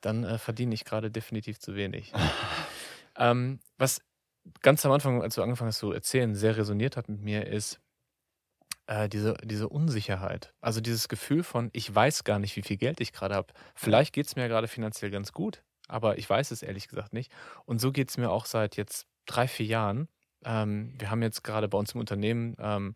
dann 0.00 0.24
äh, 0.24 0.38
verdiene 0.38 0.74
ich 0.74 0.84
gerade 0.84 1.10
definitiv 1.10 1.58
zu 1.58 1.74
wenig. 1.74 2.12
ähm, 3.16 3.60
was 3.78 4.00
ganz 4.62 4.84
am 4.84 4.92
Anfang, 4.92 5.22
als 5.22 5.34
du 5.34 5.42
angefangen 5.42 5.68
hast 5.68 5.78
zu 5.78 5.92
erzählen, 5.92 6.34
sehr 6.34 6.56
resoniert 6.56 6.96
hat 6.96 7.08
mit 7.08 7.20
mir, 7.20 7.46
ist 7.46 7.80
äh, 8.86 9.08
diese, 9.08 9.34
diese 9.42 9.68
Unsicherheit. 9.68 10.54
Also 10.60 10.80
dieses 10.80 11.08
Gefühl 11.08 11.42
von, 11.42 11.70
ich 11.72 11.92
weiß 11.92 12.24
gar 12.24 12.38
nicht, 12.38 12.56
wie 12.56 12.62
viel 12.62 12.76
Geld 12.76 13.00
ich 13.00 13.12
gerade 13.12 13.34
habe. 13.34 13.52
Vielleicht 13.74 14.12
geht 14.12 14.26
es 14.26 14.36
mir 14.36 14.48
gerade 14.48 14.68
finanziell 14.68 15.10
ganz 15.10 15.32
gut, 15.32 15.62
aber 15.88 16.18
ich 16.18 16.28
weiß 16.28 16.50
es 16.50 16.62
ehrlich 16.62 16.88
gesagt 16.88 17.12
nicht. 17.12 17.32
Und 17.64 17.80
so 17.80 17.92
geht 17.92 18.10
es 18.10 18.16
mir 18.18 18.30
auch 18.30 18.46
seit 18.46 18.76
jetzt 18.76 19.06
drei, 19.26 19.48
vier 19.48 19.66
Jahren. 19.66 20.08
Ähm, 20.46 20.94
wir 20.98 21.10
haben 21.10 21.22
jetzt 21.22 21.44
gerade 21.44 21.68
bei 21.68 21.76
uns 21.76 21.92
im 21.92 22.00
Unternehmen 22.00 22.56
ähm, 22.58 22.94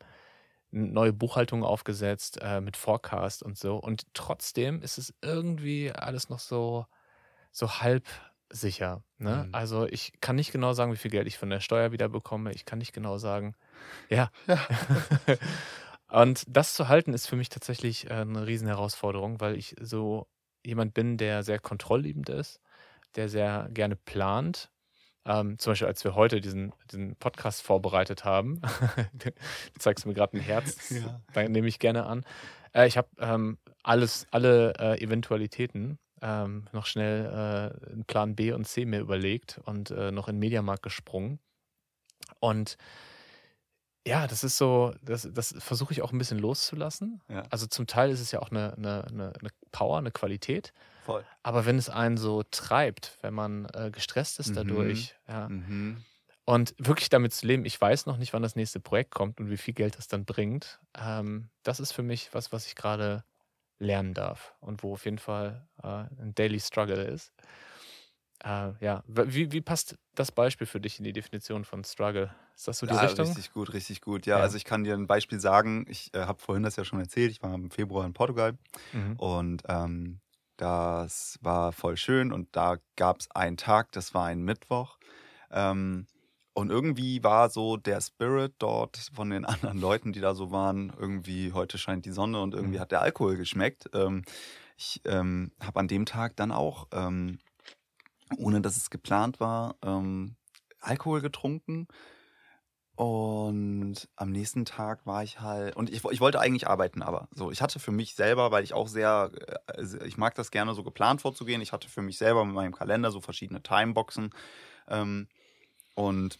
eine 0.72 0.86
neue 0.86 1.12
Buchhaltung 1.12 1.64
aufgesetzt 1.64 2.38
äh, 2.40 2.60
mit 2.60 2.76
Forecast 2.76 3.42
und 3.42 3.58
so. 3.58 3.76
Und 3.76 4.06
trotzdem 4.14 4.80
ist 4.82 4.98
es 4.98 5.12
irgendwie 5.20 5.92
alles 5.92 6.28
noch 6.28 6.38
so, 6.38 6.86
so 7.50 7.80
halb 7.80 8.06
sicher. 8.50 9.02
Ne? 9.18 9.44
Mhm. 9.46 9.54
Also 9.54 9.86
ich 9.86 10.12
kann 10.20 10.36
nicht 10.36 10.52
genau 10.52 10.72
sagen, 10.72 10.92
wie 10.92 10.96
viel 10.96 11.10
Geld 11.10 11.26
ich 11.26 11.38
von 11.38 11.50
der 11.50 11.60
Steuer 11.60 11.92
wieder 11.92 12.08
bekomme. 12.08 12.52
Ich 12.52 12.64
kann 12.64 12.78
nicht 12.78 12.92
genau 12.92 13.18
sagen, 13.18 13.54
ja. 14.08 14.30
Ja. 14.46 14.58
und 16.08 16.44
das 16.48 16.74
zu 16.74 16.88
halten 16.88 17.14
ist 17.14 17.26
für 17.26 17.36
mich 17.36 17.48
tatsächlich 17.48 18.08
äh, 18.08 18.14
eine 18.14 18.46
riesen 18.46 18.68
Herausforderung, 18.68 19.40
weil 19.40 19.56
ich 19.56 19.74
so 19.80 20.28
jemand 20.64 20.94
bin, 20.94 21.16
der 21.16 21.42
sehr 21.42 21.58
kontrollliebend 21.58 22.28
ist, 22.28 22.60
der 23.16 23.28
sehr 23.28 23.68
gerne 23.72 23.96
plant. 23.96 24.70
Ähm, 25.26 25.58
zum 25.58 25.72
Beispiel, 25.72 25.88
als 25.88 26.02
wir 26.04 26.14
heute 26.14 26.40
diesen, 26.40 26.72
diesen 26.90 27.14
Podcast 27.16 27.62
vorbereitet 27.62 28.24
haben, 28.24 28.60
du 29.12 29.30
zeigst 29.78 30.06
mir 30.06 30.14
gerade 30.14 30.36
ein 30.36 30.40
Herz, 30.40 30.90
Ja. 30.90 31.20
da 31.34 31.46
nehme 31.48 31.68
ich 31.68 31.78
gerne 31.78 32.06
an. 32.06 32.24
Äh, 32.74 32.86
ich 32.88 32.96
habe 32.96 33.08
ähm, 33.18 33.58
alles, 33.82 34.26
alle 34.30 34.72
äh, 34.78 35.02
Eventualitäten 35.02 35.98
ähm, 36.22 36.66
noch 36.72 36.86
schnell 36.86 37.26
äh, 37.26 37.90
einen 37.92 38.04
Plan 38.06 38.34
B 38.34 38.52
und 38.52 38.66
C 38.66 38.84
mir 38.84 39.00
überlegt 39.00 39.60
und 39.64 39.90
äh, 39.90 40.10
noch 40.10 40.28
in 40.28 40.36
den 40.36 40.40
Mediamarkt 40.40 40.82
gesprungen. 40.82 41.38
Und 42.40 42.76
ja, 44.06 44.26
das 44.26 44.44
ist 44.44 44.56
so, 44.56 44.94
das, 45.02 45.28
das 45.30 45.54
versuche 45.58 45.92
ich 45.92 46.00
auch 46.02 46.12
ein 46.12 46.18
bisschen 46.18 46.38
loszulassen. 46.38 47.20
Ja. 47.28 47.42
Also 47.50 47.66
zum 47.66 47.86
Teil 47.86 48.10
ist 48.10 48.20
es 48.20 48.32
ja 48.32 48.40
auch 48.40 48.50
eine, 48.50 48.74
eine, 48.76 49.04
eine 49.10 49.32
Power, 49.72 49.98
eine 49.98 50.10
Qualität. 50.10 50.72
Voll. 51.10 51.26
Aber 51.42 51.66
wenn 51.66 51.78
es 51.78 51.88
einen 51.90 52.16
so 52.18 52.42
treibt, 52.50 53.18
wenn 53.22 53.34
man 53.34 53.66
äh, 53.74 53.90
gestresst 53.92 54.40
ist 54.40 54.56
Mhm. 54.56 54.56
dadurch, 54.56 55.16
ja, 55.28 55.52
Mhm. 55.52 56.04
und 56.46 56.74
wirklich 56.78 57.08
damit 57.10 57.32
zu 57.34 57.46
leben, 57.46 57.64
ich 57.64 57.80
weiß 57.80 58.06
noch 58.06 58.16
nicht, 58.18 58.32
wann 58.32 58.42
das 58.42 58.56
nächste 58.56 58.80
Projekt 58.80 59.12
kommt 59.12 59.40
und 59.40 59.50
wie 59.50 59.56
viel 59.58 59.74
Geld 59.74 59.98
das 59.98 60.08
dann 60.08 60.24
bringt, 60.24 60.80
ähm, 60.98 61.50
das 61.62 61.80
ist 61.80 61.92
für 61.92 62.02
mich 62.02 62.34
was, 62.34 62.52
was 62.52 62.66
ich 62.66 62.74
gerade 62.76 63.24
lernen 63.78 64.14
darf 64.14 64.56
und 64.60 64.82
wo 64.84 64.94
auf 64.94 65.04
jeden 65.06 65.18
Fall 65.18 65.68
äh, 65.82 65.88
ein 65.88 66.34
Daily 66.36 66.60
Struggle 66.60 67.04
ist. 67.04 67.32
Äh, 68.42 68.72
ja, 68.80 69.02
wie, 69.06 69.52
wie 69.52 69.60
passt 69.60 69.98
das 70.14 70.32
Beispiel 70.32 70.66
für 70.66 70.80
dich 70.80 70.98
in 70.98 71.04
die 71.04 71.12
Definition 71.12 71.64
von 71.64 71.84
Struggle? 71.84 72.34
Ist 72.54 72.68
das 72.68 72.78
so 72.78 72.86
die 72.86 72.94
Ja, 72.94 72.96
Richtung? 72.96 73.36
richtig 73.36 73.50
gut, 73.52 73.72
richtig 73.74 74.00
gut. 74.00 74.24
Ja, 74.26 74.38
Ja. 74.38 74.40
also 74.40 74.56
ich 74.56 74.64
kann 74.64 74.84
dir 74.84 74.94
ein 74.94 75.06
Beispiel 75.06 75.38
sagen. 75.38 75.84
Ich 75.88 76.12
äh, 76.14 76.20
habe 76.20 76.40
vorhin 76.40 76.62
das 76.62 76.76
ja 76.76 76.84
schon 76.84 76.98
erzählt. 76.98 77.30
Ich 77.30 77.42
war 77.42 77.54
im 77.54 77.70
Februar 77.70 78.06
in 78.06 78.14
Portugal 78.14 78.58
Mhm. 78.92 79.18
und 79.18 79.62
ähm, 79.68 80.20
das 80.60 81.38
war 81.40 81.72
voll 81.72 81.96
schön. 81.96 82.32
Und 82.32 82.54
da 82.54 82.76
gab 82.96 83.20
es 83.20 83.30
einen 83.30 83.56
Tag, 83.56 83.92
das 83.92 84.12
war 84.14 84.26
ein 84.26 84.42
Mittwoch. 84.42 84.98
Ähm, 85.50 86.06
und 86.52 86.70
irgendwie 86.70 87.22
war 87.22 87.48
so 87.48 87.76
der 87.76 88.00
Spirit 88.00 88.54
dort 88.58 89.10
von 89.14 89.30
den 89.30 89.44
anderen 89.46 89.80
Leuten, 89.80 90.12
die 90.12 90.20
da 90.20 90.34
so 90.34 90.50
waren, 90.50 90.92
irgendwie 90.98 91.52
heute 91.52 91.78
scheint 91.78 92.04
die 92.04 92.10
Sonne 92.12 92.40
und 92.42 92.54
irgendwie 92.54 92.76
Mhm. 92.76 92.80
hat 92.80 92.90
der 92.92 93.00
Alkohol 93.00 93.36
geschmeckt. 93.36 93.88
Ähm, 93.94 94.22
ich 94.76 95.00
ähm, 95.04 95.52
habe 95.60 95.80
an 95.80 95.88
dem 95.88 96.06
Tag 96.06 96.36
dann 96.36 96.52
auch, 96.52 96.88
ähm, 96.92 97.38
ohne 98.36 98.60
dass 98.60 98.76
es 98.76 98.90
geplant 98.90 99.40
war, 99.40 99.76
ähm, 99.82 100.36
Alkohol 100.80 101.20
getrunken. 101.20 101.88
Und 103.00 104.10
am 104.16 104.30
nächsten 104.30 104.66
Tag 104.66 105.06
war 105.06 105.24
ich 105.24 105.40
halt, 105.40 105.74
und 105.74 105.88
ich, 105.88 106.04
ich 106.04 106.20
wollte 106.20 106.38
eigentlich 106.38 106.68
arbeiten, 106.68 107.00
aber 107.00 107.28
so, 107.32 107.50
ich 107.50 107.62
hatte 107.62 107.78
für 107.78 107.92
mich 107.92 108.14
selber, 108.14 108.50
weil 108.50 108.62
ich 108.62 108.74
auch 108.74 108.88
sehr, 108.88 109.30
äh, 109.68 110.06
ich 110.06 110.18
mag 110.18 110.34
das 110.34 110.50
gerne 110.50 110.74
so 110.74 110.82
geplant 110.82 111.22
vorzugehen, 111.22 111.62
ich 111.62 111.72
hatte 111.72 111.88
für 111.88 112.02
mich 112.02 112.18
selber 112.18 112.44
mit 112.44 112.54
meinem 112.54 112.74
Kalender 112.74 113.10
so 113.10 113.22
verschiedene 113.22 113.62
Timeboxen 113.62 114.34
ähm, 114.86 115.28
und 115.94 116.38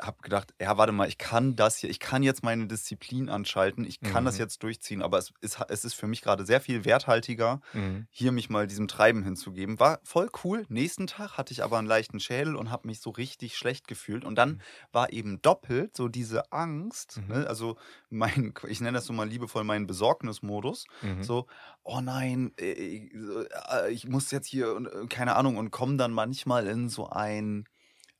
habe 0.00 0.20
gedacht, 0.22 0.54
ja, 0.60 0.76
warte 0.76 0.92
mal, 0.92 1.08
ich 1.08 1.18
kann 1.18 1.56
das 1.56 1.76
hier, 1.78 1.88
ich 1.90 2.00
kann 2.00 2.22
jetzt 2.22 2.42
meine 2.44 2.66
Disziplin 2.66 3.28
anschalten, 3.28 3.84
ich 3.84 4.02
kann 4.02 4.24
das 4.24 4.36
Mhm. 4.36 4.40
jetzt 4.40 4.62
durchziehen, 4.62 5.02
aber 5.02 5.18
es 5.18 5.32
ist, 5.40 5.58
es 5.68 5.84
ist 5.84 5.94
für 5.94 6.06
mich 6.06 6.20
gerade 6.22 6.44
sehr 6.44 6.60
viel 6.60 6.84
werthaltiger, 6.84 7.60
Mhm. 7.72 8.06
hier 8.10 8.32
mich 8.32 8.50
mal 8.50 8.66
diesem 8.66 8.88
Treiben 8.88 9.22
hinzugeben. 9.22 9.80
War 9.80 10.00
voll 10.04 10.28
cool. 10.44 10.66
Nächsten 10.68 11.06
Tag 11.06 11.38
hatte 11.38 11.52
ich 11.52 11.62
aber 11.64 11.78
einen 11.78 11.86
leichten 11.88 12.20
Schädel 12.20 12.56
und 12.56 12.70
habe 12.70 12.86
mich 12.88 13.00
so 13.00 13.10
richtig 13.10 13.56
schlecht 13.56 13.88
gefühlt. 13.88 14.24
Und 14.24 14.36
dann 14.36 14.50
Mhm. 14.50 14.60
war 14.92 15.12
eben 15.12 15.40
doppelt 15.42 15.96
so 15.96 16.08
diese 16.08 16.52
Angst, 16.52 17.22
Mhm. 17.22 17.28
ne? 17.28 17.46
also 17.48 17.76
mein, 18.10 18.52
ich 18.68 18.80
nenne 18.80 18.98
das 18.98 19.06
so 19.06 19.12
mal 19.12 19.28
liebevoll 19.28 19.64
meinen 19.64 19.86
Besorgnismodus. 19.86 20.86
Mhm. 21.00 21.22
So, 21.22 21.46
oh 21.84 22.00
nein, 22.00 22.52
äh, 22.58 23.08
äh, 23.10 23.90
ich 23.90 24.06
muss 24.08 24.30
jetzt 24.30 24.46
hier, 24.46 24.76
äh, 24.76 25.06
keine 25.08 25.36
Ahnung, 25.36 25.56
und 25.56 25.70
komme 25.70 25.96
dann 25.96 26.12
manchmal 26.12 26.66
in 26.66 26.88
so 26.88 27.08
ein 27.08 27.64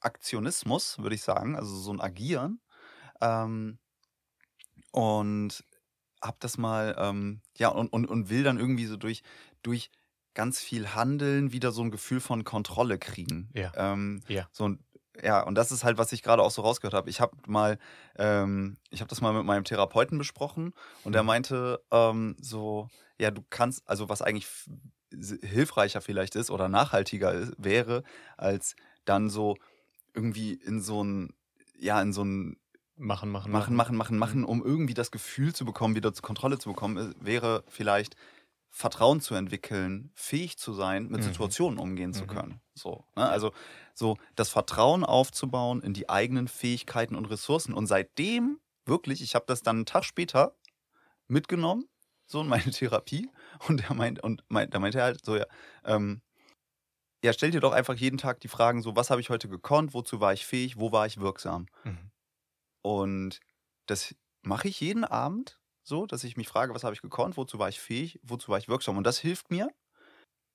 Aktionismus, 0.07 0.99
würde 1.01 1.15
ich 1.17 1.23
sagen, 1.23 1.57
also 1.57 1.77
so 1.77 1.93
ein 1.93 2.01
Agieren. 2.01 2.61
Ähm, 3.21 3.79
und 4.93 5.65
hab 6.23 6.41
das 6.41 6.59
mal, 6.59 6.97
ähm, 6.99 7.43
ja, 7.57 7.69
und, 7.69 7.93
und, 7.93 8.07
und 8.07 8.31
will 8.31 8.43
dann 8.43 8.59
irgendwie 8.59 8.87
so 8.87 8.97
durch, 8.97 9.23
durch 9.63 9.91
ganz 10.35 10.61
viel 10.61 10.95
Handeln 10.95 11.53
wieder 11.53 11.73
so 11.73 11.83
ein 11.83 11.91
Gefühl 11.91 12.21
von 12.21 12.45
Kontrolle 12.45 12.99
kriegen. 12.99 13.51
Ja. 13.55 13.73
Ähm, 13.75 14.23
Ja. 14.29 14.49
So 14.53 14.69
ein, 14.69 14.85
ja, 15.23 15.43
und 15.43 15.55
das 15.55 15.73
ist 15.73 15.85
halt, 15.85 15.99
was 15.99 16.13
ich 16.13 16.23
gerade 16.23 16.43
auch 16.43 16.51
so 16.51 16.63
rausgehört 16.63 16.95
habe. 16.95 17.11
Ich 17.11 17.21
habe 17.21 17.37
mal, 17.47 17.79
ähm, 18.17 18.77
ich 18.91 19.01
habe 19.01 19.09
das 19.09 19.21
mal 19.21 19.33
mit 19.33 19.45
meinem 19.45 19.65
Therapeuten 19.65 20.19
besprochen 20.19 20.73
und 21.05 21.13
der 21.15 21.23
Mhm. 21.23 21.27
meinte 21.27 21.81
ähm, 21.91 22.37
so, 22.41 22.89
ja, 23.19 23.31
du 23.31 23.43
kannst, 23.49 23.89
also 23.89 24.09
was 24.09 24.21
eigentlich 24.23 24.47
hilfreicher 25.43 26.01
vielleicht 26.01 26.35
ist 26.37 26.51
oder 26.51 26.69
nachhaltiger 26.69 27.33
ist, 27.33 27.55
wäre, 27.59 28.03
als 28.37 28.77
dann 29.05 29.31
so 29.31 29.57
irgendwie 30.17 30.55
in 30.55 30.81
so 30.83 31.05
ein, 31.05 31.35
ja, 31.79 32.01
in 32.03 32.13
so 32.13 32.25
ein 32.25 32.59
Machen, 32.99 33.31
machen, 33.31 33.53
machen, 33.53 33.75
machen, 33.77 33.97
machen, 33.97 34.19
Mhm. 34.19 34.19
machen, 34.19 34.45
um 34.45 34.65
irgendwie 34.65 34.95
das 34.95 35.11
Gefühl 35.11 35.55
zu 35.55 35.65
bekommen, 35.65 35.95
wieder 35.95 36.13
zur 36.13 36.23
Kontrolle 36.23 36.59
zu 36.59 36.71
bekommen, 36.71 37.13
äh, 37.13 37.15
wäre 37.25 37.65
vielleicht 37.69 38.17
Vertrauen 38.71 39.21
zu 39.21 39.35
entwickeln, 39.35 40.11
fähig 40.15 40.59
zu 40.59 40.75
sein, 40.75 41.09
mit 41.09 41.23
Mhm. 41.23 41.25
Situationen 41.25 41.79
umgehen 41.79 42.13
zu 42.15 42.27
Mhm. 42.27 42.27
können. 42.27 42.61
So, 42.75 43.05
ne? 43.17 43.29
Also 43.29 43.53
so 43.95 44.19
das 44.37 44.51
Vertrauen 44.51 45.05
aufzubauen 45.05 45.83
in 45.83 45.95
die 45.95 46.11
eigenen 46.11 46.49
Fähigkeiten 46.49 47.17
und 47.17 47.27
Ressourcen. 47.27 47.75
Und 47.75 47.87
seitdem 47.87 48.61
wirklich, 48.87 49.23
ich 49.23 49.35
habe 49.35 49.47
das 49.49 49.63
dann 49.63 49.77
einen 49.77 49.87
Tag 49.87 50.05
später 50.05 50.57
mitgenommen, 51.29 51.89
so 52.27 52.41
in 52.41 52.49
meine 52.49 52.71
Therapie. 52.73 53.31
Und 53.69 53.89
er 53.89 53.95
meint, 53.95 54.23
und 54.23 54.45
meint, 54.49 54.75
da 54.75 54.79
meinte 54.81 54.99
er 54.99 55.05
halt 55.05 55.25
so, 55.25 55.37
ja, 55.37 55.47
ähm, 55.85 56.23
ja, 57.27 57.33
stell 57.33 57.51
dir 57.51 57.61
doch 57.61 57.73
einfach 57.73 57.95
jeden 57.95 58.19
Tag 58.19 58.41
die 58.41 58.49
Fragen 58.49 58.83
so, 58.83 58.97
was 58.97 59.11
habe 59.11 59.21
ich 59.21 59.31
heute 59.31 59.49
gekonnt, 59.49 59.95
wozu 59.95 60.21
war 60.21 60.33
ich 60.33 60.47
fähig, 60.47 60.79
wo 60.79 60.93
war 60.93 61.07
ich 61.07 61.19
wirksam? 61.21 61.67
Mhm. 61.85 62.11
Und 62.83 63.41
das 63.87 64.15
mache 64.43 64.69
ich 64.69 64.81
jeden 64.81 65.05
Abend 65.05 65.61
so, 65.83 66.07
dass 66.07 66.25
ich 66.25 66.37
mich 66.37 66.49
frage, 66.49 66.75
was 66.75 66.85
habe 66.85 66.95
ich 66.95 67.03
gekonnt, 67.03 67.37
wozu 67.37 67.59
war 67.59 67.69
ich 67.69 67.81
fähig, 67.81 68.19
wozu 68.23 68.51
war 68.51 68.59
ich 68.59 68.69
wirksam. 68.69 68.97
Und 68.97 69.05
das 69.05 69.19
hilft 69.19 69.51
mir, 69.51 69.71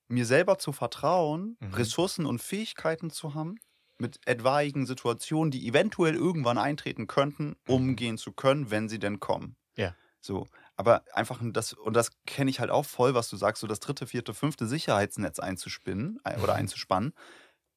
mir 0.09 0.25
selber 0.25 0.59
zu 0.59 0.73
vertrauen, 0.73 1.57
Mhm. 1.61 1.73
Ressourcen 1.75 2.25
und 2.25 2.41
Fähigkeiten 2.41 3.11
zu 3.11 3.33
haben, 3.33 3.55
mit 3.97 4.19
etwaigen 4.27 4.85
Situationen, 4.85 5.51
die 5.51 5.67
eventuell 5.67 6.15
irgendwann 6.15 6.57
eintreten 6.57 7.07
könnten, 7.07 7.55
Mhm. 7.67 7.73
umgehen 7.73 8.17
zu 8.17 8.33
können, 8.33 8.71
wenn 8.71 8.89
sie 8.89 8.99
denn 8.99 9.19
kommen. 9.19 9.57
Ja. 9.75 9.95
So, 10.21 10.47
Aber 10.77 11.03
einfach 11.13 11.39
das, 11.43 11.73
und 11.73 11.93
das 11.93 12.11
kenne 12.25 12.49
ich 12.49 12.59
halt 12.59 12.71
auch 12.71 12.85
voll, 12.85 13.13
was 13.13 13.29
du 13.29 13.37
sagst, 13.37 13.61
so 13.61 13.67
das 13.67 13.79
dritte, 13.79 14.07
vierte, 14.07 14.33
fünfte 14.33 14.65
Sicherheitsnetz 14.65 15.39
einzuspinnen 15.39 16.19
äh, 16.23 16.39
oder 16.39 16.55
einzuspannen, 16.55 17.13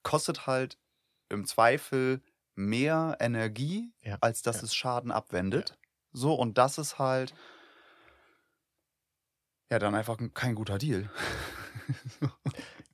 kostet 0.02 0.46
halt 0.46 0.78
im 1.28 1.44
Zweifel 1.46 2.22
mehr 2.54 3.16
Energie, 3.20 3.92
Ja, 4.00 4.18
als 4.20 4.42
dass 4.42 4.57
ja. 4.59 4.62
es 4.64 4.74
Schaden 4.74 5.11
abwendet. 5.11 5.76
So, 6.12 6.35
und 6.35 6.57
das 6.59 6.78
ist 6.78 6.98
halt 6.98 7.35
ja 9.70 9.78
dann 9.78 9.94
einfach 9.94 10.18
kein 10.35 10.54
guter 10.54 10.78
Deal. 10.78 11.11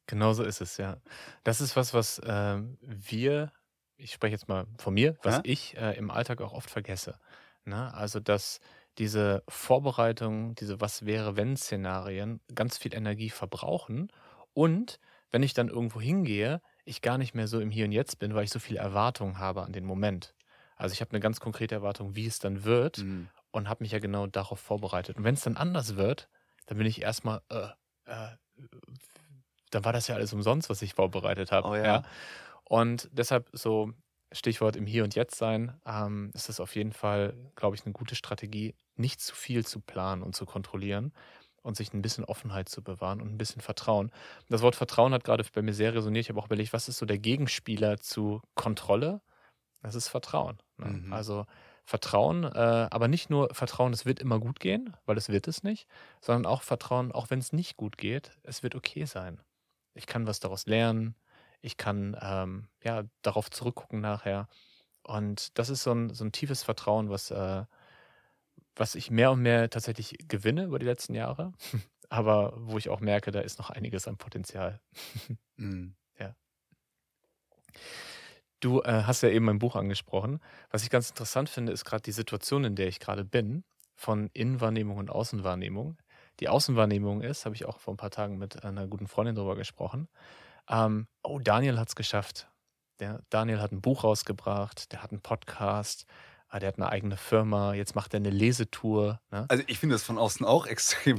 Genau 0.07 0.33
so 0.33 0.43
ist 0.43 0.61
es, 0.61 0.77
ja. 0.77 0.97
Das 1.45 1.61
ist 1.61 1.77
was, 1.77 1.95
was 1.95 2.21
ähm, 2.25 2.79
wir, 2.83 3.53
ich 3.97 4.13
spreche 4.13 4.33
jetzt 4.33 4.49
mal 4.49 4.67
von 4.79 4.95
mir, 4.95 5.17
was 5.23 5.37
Ja? 5.37 5.41
ich 5.45 5.77
äh, 5.77 5.93
im 5.97 6.11
Alltag 6.11 6.41
auch 6.41 6.53
oft 6.53 6.69
vergesse. 6.71 7.21
Ne? 7.65 7.93
Also, 7.95 8.19
dass 8.19 8.61
diese 8.99 9.43
Vorbereitung, 9.49 10.55
diese 10.55 10.81
Was 10.81 11.07
wäre, 11.07 11.37
wenn 11.37 11.57
Szenarien 11.57 12.41
ganz 12.55 12.79
viel 12.79 12.95
Energie 12.95 13.31
verbrauchen 13.31 14.09
und 14.53 14.99
wenn 15.31 15.43
ich 15.43 15.55
dann 15.55 15.69
irgendwo 15.69 16.01
hingehe, 16.01 16.61
ich 16.85 17.03
gar 17.03 17.19
nicht 17.19 17.35
mehr 17.35 17.47
so 17.49 17.61
im 17.61 17.71
Hier 17.71 17.85
und 17.87 17.93
Jetzt 17.93 18.19
bin, 18.19 18.35
weil 18.35 18.45
ich 18.45 18.51
so 18.51 18.59
viele 18.59 18.81
Erwartungen 18.81 19.39
habe 19.39 19.63
an 19.63 19.73
den 19.73 19.85
Moment. 19.85 20.35
Also 20.77 20.93
ich 20.93 21.01
habe 21.01 21.13
eine 21.13 21.21
ganz 21.21 21.41
konkrete 21.41 21.75
Erwartung, 21.77 22.17
wie 22.17 22.27
es 22.27 22.39
dann 22.39 22.65
wird 22.65 22.99
Mhm. 22.99 23.29
und 23.53 23.69
habe 23.69 23.85
mich 23.85 23.93
ja 23.93 23.99
genau 24.01 24.27
darauf 24.27 24.61
vorbereitet. 24.61 25.17
Und 25.17 25.25
wenn 25.25 25.35
es 25.35 25.43
dann 25.43 25.57
anders 25.57 25.97
wird, 25.97 26.29
dann 26.67 26.79
bin 26.79 26.87
ich 26.87 27.03
erstmal, 27.03 27.43
äh, 27.51 27.69
äh, 28.07 28.37
dann 29.71 29.85
war 29.85 29.93
das 29.93 30.09
ja 30.09 30.15
alles 30.17 30.33
umsonst, 30.33 30.69
was 30.71 30.83
ich 30.83 30.95
vorbereitet 30.95 31.53
habe. 31.53 31.69
Oh 31.69 31.77
ja. 31.77 32.03
Und 32.65 33.09
deshalb 33.13 33.49
so 33.53 33.93
Stichwort 34.33 34.77
im 34.77 34.87
Hier 34.87 35.05
und 35.05 35.15
Jetzt 35.15 35.37
sein, 35.37 35.81
ähm, 35.85 36.31
ist 36.35 36.49
das 36.49 36.61
auf 36.61 36.77
jeden 36.77 36.93
Fall, 36.93 37.35
glaube 37.57 37.77
ich, 37.77 37.85
eine 37.85 37.93
gute 37.93 38.15
Strategie, 38.15 38.75
nicht 38.97 39.21
zu 39.21 39.35
viel 39.35 39.67
zu 39.67 39.81
planen 39.81 40.23
und 40.23 40.37
zu 40.37 40.47
kontrollieren 40.47 41.13
und 41.63 41.77
sich 41.77 41.93
ein 41.93 42.03
bisschen 42.03 42.25
Offenheit 42.25 42.69
zu 42.69 42.83
bewahren 42.83 43.21
und 43.21 43.29
ein 43.29 43.39
bisschen 43.39 43.61
Vertrauen. 43.61 44.11
Das 44.49 44.63
Wort 44.63 44.77
Vertrauen 44.77 45.13
hat 45.13 45.25
gerade 45.25 45.45
bei 45.53 45.63
mir 45.63 45.75
sehr 45.75 45.95
resoniert. 45.95 46.25
Ich 46.25 46.29
habe 46.29 46.41
auch 46.41 46.47
überlegt, 46.47 46.73
was 46.73 46.89
ist 46.89 46.99
so 46.99 47.07
der 47.07 47.19
Gegenspieler 47.19 47.99
zu 47.99 48.41
Kontrolle? 48.55 49.21
Das 49.83 49.95
ist 49.95 50.09
Vertrauen. 50.09 50.59
Ne? 50.77 50.87
Mhm. 50.87 51.13
Also 51.13 51.47
Vertrauen, 51.85 52.45
äh, 52.45 52.89
aber 52.91 53.09
nicht 53.09 53.31
nur 53.31 53.53
Vertrauen, 53.53 53.93
es 53.93 54.07
wird 54.07 54.21
immer 54.21 54.39
gut 54.39 54.61
gehen, 54.61 54.97
weil 55.07 55.17
es 55.17 55.29
wird 55.29 55.49
es 55.49 55.63
nicht, 55.63 55.89
sondern 56.21 56.47
auch 56.47 56.63
Vertrauen, 56.63 57.11
auch 57.13 57.31
wenn 57.31 57.41
es 57.41 57.53
nicht 57.53 57.77
gut 57.77 57.99
geht, 57.99 58.31
es 58.43 58.63
wird 58.63 58.75
okay 58.75 59.05
sein. 59.07 59.41
Ich 59.95 60.07
kann 60.07 60.27
was 60.27 60.39
daraus 60.39 60.67
lernen, 60.67 61.17
ich 61.61 61.77
kann 61.77 62.17
ähm, 62.21 62.69
ja 62.83 63.05
darauf 63.23 63.51
zurückgucken 63.51 64.01
nachher. 64.01 64.49
Und 65.03 65.59
das 65.59 65.71
ist 65.71 65.83
so 65.83 65.93
ein, 65.93 66.15
so 66.15 66.25
ein 66.25 66.33
tiefes 66.33 66.63
Vertrauen, 66.63 67.11
was, 67.11 67.31
äh, 67.31 67.65
was 68.77 68.95
ich 68.95 69.11
mehr 69.11 69.33
und 69.33 69.41
mehr 69.41 69.71
tatsächlich 69.71 70.17
gewinne 70.29 70.65
über 70.65 70.79
die 70.79 70.87
letzten 70.87 71.15
Jahre, 71.15 71.53
aber 72.09 72.55
wo 72.57 72.79
ich 72.79 72.89
auch 72.89 73.01
merke, 73.01 73.31
da 73.31 73.41
ist 73.41 73.59
noch 73.59 73.71
einiges 73.71 74.09
an 74.09 74.17
Potenzial. 74.17 74.81
Mhm. 75.57 75.95
Du 78.61 78.83
äh, 78.83 79.05
hast 79.05 79.23
ja 79.23 79.31
eben 79.31 79.47
mein 79.47 79.59
Buch 79.59 79.75
angesprochen. 79.75 80.39
Was 80.71 80.83
ich 80.83 80.91
ganz 80.91 81.09
interessant 81.09 81.49
finde, 81.49 81.73
ist 81.73 81.87
gerade 81.87 82.03
die 82.03 82.13
Situation, 82.13 82.65
in 82.65 82.77
der 82.77 82.89
ich 82.89 83.01
gerade 83.01 83.25
bin, 83.25 83.65
von 83.95 84.29
Innenwahrnehmung 84.35 84.99
und 84.99 85.11
Außenwahrnehmung. 85.11 85.97
Die 86.41 86.49
Außenwahrnehmung 86.49 87.23
ist, 87.23 87.47
habe 87.47 87.55
ich 87.55 87.65
auch 87.65 87.81
vor 87.81 87.95
ein 87.95 87.97
paar 87.97 88.11
Tagen 88.11 88.37
mit 88.37 88.63
einer 88.63 88.87
guten 88.87 89.09
Freundin 89.09 89.35
drüber 89.35 89.57
gesprochen. 89.57 90.09
Ähm, 90.71 91.07
oh, 91.23 91.39
Daniel 91.39 91.79
hat 91.79 91.89
es 91.89 91.95
geschafft. 91.97 92.49
Der 93.01 93.21
Daniel 93.31 93.61
hat 93.61 93.73
ein 93.73 93.81
Buch 93.81 94.05
rausgebracht, 94.05 94.93
der 94.93 95.03
hat 95.03 95.11
einen 95.11 95.23
Podcast, 95.23 96.05
ah, 96.49 96.59
der 96.59 96.69
hat 96.69 96.77
eine 96.77 96.89
eigene 96.91 97.17
Firma, 97.17 97.73
jetzt 97.75 97.95
macht 97.95 98.13
er 98.15 98.19
eine 98.19 98.31
Lesetour. 98.31 99.21
Ne? 99.31 99.47
Also 99.49 99.65
ich 99.67 99.79
finde 99.79 99.95
das 99.95 100.03
von 100.03 100.19
außen 100.19 100.45
auch 100.47 100.67
extrem 100.69 101.19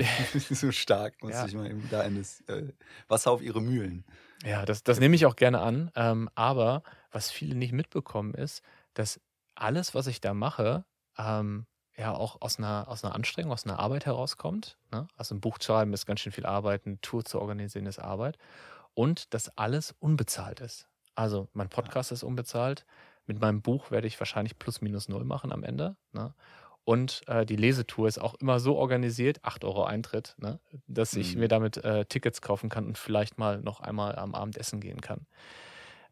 so 0.49 0.71
stark, 0.71 1.21
muss 1.23 1.33
Ja. 1.33 1.45
ich 1.45 1.53
mal 1.55 1.69
eben 1.69 1.87
da 1.89 2.03
in 2.03 2.17
das 2.17 2.41
äh, 2.41 2.71
Wasser 3.07 3.31
auf 3.31 3.41
ihre 3.41 3.61
Mühlen. 3.61 4.05
Ja, 4.43 4.65
das, 4.65 4.83
das 4.83 4.99
nehme 4.99 5.15
ich 5.15 5.25
auch 5.25 5.35
gerne 5.35 5.59
an. 5.59 5.91
Ähm, 5.95 6.29
aber 6.35 6.83
was 7.11 7.31
viele 7.31 7.55
nicht 7.55 7.73
mitbekommen 7.73 8.33
ist, 8.33 8.61
dass 8.93 9.19
alles, 9.55 9.93
was 9.93 10.07
ich 10.07 10.21
da 10.21 10.33
mache, 10.33 10.85
ähm, 11.17 11.65
ja 11.97 12.13
auch 12.13 12.41
aus 12.41 12.57
einer, 12.57 12.87
aus 12.87 13.03
einer 13.03 13.13
Anstrengung, 13.15 13.51
aus 13.51 13.65
einer 13.65 13.79
Arbeit 13.79 14.05
herauskommt. 14.05 14.77
Ne? 14.91 15.07
Also 15.17 15.35
ein 15.35 15.41
Buch 15.41 15.57
zu 15.59 15.67
schreiben 15.73 15.93
ist 15.93 16.05
ganz 16.05 16.21
schön 16.21 16.31
viel 16.31 16.45
Arbeit, 16.45 16.85
eine 16.85 16.99
Tour 17.01 17.25
zu 17.25 17.39
organisieren 17.39 17.85
ist 17.85 17.99
Arbeit. 17.99 18.37
Und 18.93 19.33
dass 19.33 19.57
alles 19.57 19.95
unbezahlt 19.99 20.59
ist. 20.59 20.87
Also 21.15 21.47
mein 21.53 21.69
Podcast 21.69 22.11
ist 22.11 22.23
unbezahlt. 22.23 22.85
Mit 23.25 23.39
meinem 23.39 23.61
Buch 23.61 23.91
werde 23.91 24.07
ich 24.07 24.19
wahrscheinlich 24.19 24.57
plus 24.59 24.81
minus 24.81 25.07
null 25.09 25.23
machen 25.23 25.51
am 25.51 25.63
Ende. 25.63 25.95
Ne? 26.11 26.33
Und 26.83 27.21
äh, 27.27 27.45
die 27.45 27.55
Lesetour 27.55 28.07
ist 28.07 28.17
auch 28.17 28.33
immer 28.35 28.59
so 28.59 28.75
organisiert, 28.75 29.39
8 29.43 29.63
Euro 29.63 29.83
Eintritt, 29.85 30.35
ne? 30.39 30.59
dass 30.87 31.13
ich 31.15 31.35
Mhm. 31.35 31.41
mir 31.41 31.47
damit 31.47 31.77
äh, 31.77 32.05
Tickets 32.05 32.41
kaufen 32.41 32.69
kann 32.69 32.85
und 32.87 32.97
vielleicht 32.97 33.37
mal 33.37 33.61
noch 33.61 33.79
einmal 33.81 34.15
am 34.15 34.33
Abend 34.35 34.57
essen 34.57 34.79
gehen 34.81 34.99
kann. 35.01 35.27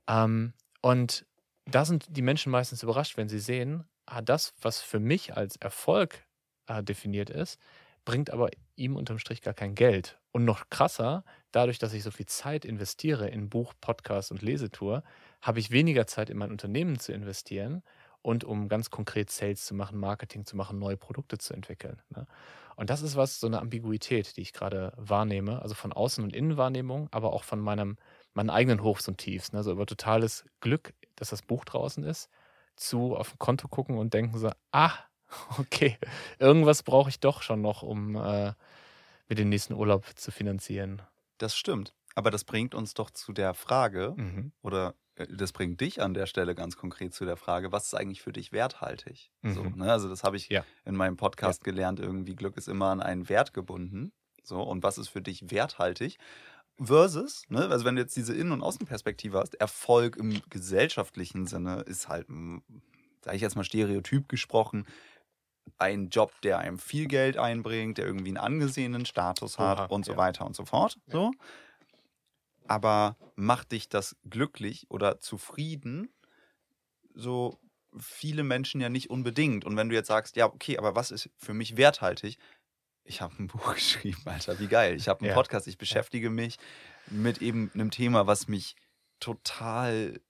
Ähm, 0.07 0.53
und 0.81 1.25
da 1.65 1.85
sind 1.85 2.05
die 2.15 2.21
Menschen 2.21 2.51
meistens 2.51 2.83
überrascht, 2.83 3.17
wenn 3.17 3.29
sie 3.29 3.39
sehen, 3.39 3.85
ah, 4.05 4.21
das, 4.21 4.53
was 4.61 4.81
für 4.81 4.99
mich 4.99 5.35
als 5.35 5.55
Erfolg 5.57 6.25
äh, 6.67 6.83
definiert 6.83 7.29
ist, 7.29 7.59
bringt 8.10 8.32
aber 8.32 8.50
ihm 8.76 8.95
unterm 8.95 9.19
Strich 9.19 9.43
gar 9.43 9.54
kein 9.54 9.76
Geld. 9.76 10.17
Und 10.32 10.43
noch 10.43 10.72
krasser, 10.72 11.24
dadurch, 11.52 11.78
dass 11.78 11.93
ich 11.93 12.02
so 12.02 12.10
viel 12.10 12.26
Zeit 12.26 12.65
investiere 12.65 13.30
in 13.30 13.50
Buch, 13.50 13.76
Podcast 13.80 14.32
und 14.32 14.41
Lesetour, 14.41 15.04
habe 15.43 15.60
ich 15.60 15.69
weniger 15.69 16.08
Zeit 16.08 16.32
in 16.32 16.38
mein 16.39 16.50
Unternehmen 16.50 16.98
zu 16.98 17.13
investieren 17.13 17.84
und 18.24 18.43
um 18.43 18.67
ganz 18.67 18.89
konkret 18.89 19.30
Sales 19.30 19.63
zu 19.63 19.76
machen, 19.76 20.00
Marketing 20.00 20.43
zu 20.43 20.58
machen, 20.58 20.80
neue 20.80 20.98
Produkte 20.98 21.38
zu 21.38 21.54
entwickeln. 21.54 22.02
Ne? 22.10 22.26
Und 22.76 22.89
das 22.89 23.04
ist 23.04 23.15
was, 23.15 23.39
so 23.39 23.45
eine 23.45 23.60
Ambiguität, 23.60 24.38
die 24.38 24.41
ich 24.41 24.54
gerade 24.54 24.91
wahrnehme, 24.98 25.62
also 25.62 25.76
von 25.76 25.93
Außen- 25.93 26.24
und 26.24 26.36
Innenwahrnehmung, 26.36 27.10
aber 27.12 27.32
auch 27.32 27.43
von 27.43 27.60
meinem, 27.60 27.98
meinen 28.34 28.50
eigenen 28.50 28.82
Hochs 28.82 29.08
und 29.08 29.19
Tiefs. 29.19 29.54
Ne? 29.54 29.62
So 29.62 29.72
über 29.72 29.86
totales 29.86 30.45
Glück, 30.62 30.95
dass 31.15 31.30
das 31.30 31.43
Buch 31.43 31.63
draußen 31.63 32.04
ist, 32.04 32.28
zu 32.76 33.15
auf 33.15 33.30
dem 33.30 33.38
Konto 33.38 33.67
gucken 33.67 34.00
und 34.00 34.15
denken 34.15 34.36
so, 34.39 34.50
ah, 34.72 34.93
okay, 35.59 35.97
irgendwas 36.39 36.83
brauche 36.83 37.09
ich 37.09 37.19
doch 37.19 37.41
schon 37.41 37.61
noch, 37.61 37.81
um 37.83 38.15
äh, 38.15 38.53
mir 39.29 39.35
den 39.35 39.49
nächsten 39.49 39.73
Urlaub 39.73 40.05
zu 40.15 40.31
finanzieren. 40.31 41.01
Das 41.37 41.55
stimmt. 41.55 41.93
Aber 42.15 42.31
das 42.31 42.43
bringt 42.43 42.75
uns 42.75 42.93
doch 42.93 43.11
zu 43.11 43.33
der 43.33 43.53
Frage, 43.53 44.13
Mhm. 44.17 44.51
oder 44.61 44.95
äh, 45.15 45.27
das 45.29 45.51
bringt 45.53 45.79
dich 45.81 46.01
an 46.01 46.13
der 46.13 46.25
Stelle 46.25 46.55
ganz 46.55 46.75
konkret 46.75 47.13
zu 47.13 47.25
der 47.25 47.37
Frage, 47.37 47.71
was 47.71 47.85
ist 47.87 47.93
eigentlich 47.93 48.21
für 48.21 48.33
dich 48.33 48.51
werthaltig? 48.51 49.31
So, 49.43 49.63
Mhm. 49.63 49.77
ne? 49.77 49.91
Also 49.91 50.09
das 50.09 50.23
habe 50.23 50.37
ich 50.37 50.49
Ja. 50.49 50.65
in 50.85 50.95
meinem 50.95 51.17
Podcast 51.17 51.63
gelernt, 51.63 51.99
irgendwie 51.99 52.35
Glück 52.35 52.57
ist 52.57 52.67
immer 52.67 52.87
an 52.87 53.01
einen 53.01 53.29
Wert 53.29 53.53
gebunden. 53.53 54.11
So, 54.43 54.61
und 54.63 54.83
was 54.83 54.97
ist 54.97 55.09
für 55.09 55.21
dich 55.21 55.51
werthaltig? 55.51 56.17
Versus, 56.81 57.43
ne, 57.49 57.67
also 57.69 57.85
wenn 57.85 57.95
du 57.95 58.01
jetzt 58.01 58.15
diese 58.15 58.33
Innen- 58.33 58.53
und 58.53 58.61
Außenperspektive 58.63 59.37
hast, 59.39 59.55
Erfolg 59.55 60.15
im 60.17 60.41
gesellschaftlichen 60.49 61.45
Sinne 61.45 61.81
ist 61.81 62.07
halt, 62.07 62.27
sage 63.21 63.35
ich 63.35 63.41
jetzt 63.41 63.55
mal 63.55 63.63
stereotyp 63.65 64.29
gesprochen, 64.29 64.85
ein 65.77 66.10
Job, 66.10 66.32
der 66.41 66.60
einem 66.60 66.79
viel 66.79 67.08
Geld 67.08 67.38
einbringt, 67.38 67.97
der 67.97 68.05
irgendwie 68.05 68.29
einen 68.29 68.38
angesehenen 68.38 69.05
Status 69.05 69.58
hat 69.60 69.77
Oha, 69.79 69.86
und 69.86 70.05
so 70.05 70.13
ja. 70.13 70.17
weiter 70.17 70.45
und 70.45 70.55
so 70.55 70.65
fort. 70.65 70.97
So. 71.08 71.32
Aber 72.67 73.15
macht 73.36 73.71
dich 73.71 73.89
das 73.89 74.15
glücklich 74.29 74.86
oder 74.89 75.19
zufrieden? 75.19 76.10
So 77.13 77.60
viele 77.97 78.43
Menschen 78.43 78.82
ja 78.82 78.89
nicht 78.89 79.10
unbedingt. 79.10 79.65
Und 79.65 79.75
wenn 79.75 79.89
du 79.89 79.95
jetzt 79.95 80.08
sagst, 80.08 80.36
ja, 80.36 80.45
okay, 80.45 80.77
aber 80.77 80.95
was 80.95 81.12
ist 81.12 81.29
für 81.38 81.53
mich 81.53 81.77
werthaltig? 81.77 82.38
Ich 83.03 83.21
habe 83.21 83.34
ein 83.39 83.47
Buch 83.47 83.73
geschrieben, 83.73 84.21
Alter, 84.25 84.60
wie 84.60 84.67
geil. 84.67 84.95
Ich 84.95 85.08
habe 85.08 85.21
einen 85.21 85.29
Ja. 85.29 85.36
Podcast, 85.36 85.67
ich 85.67 85.77
beschäftige 85.77 86.29
mich 86.29 86.58
mit 87.08 87.41
eben 87.41 87.71
einem 87.73 87.89
Thema, 87.91 88.27
was 88.27 88.47
mich 88.47 88.75
total 89.19 90.21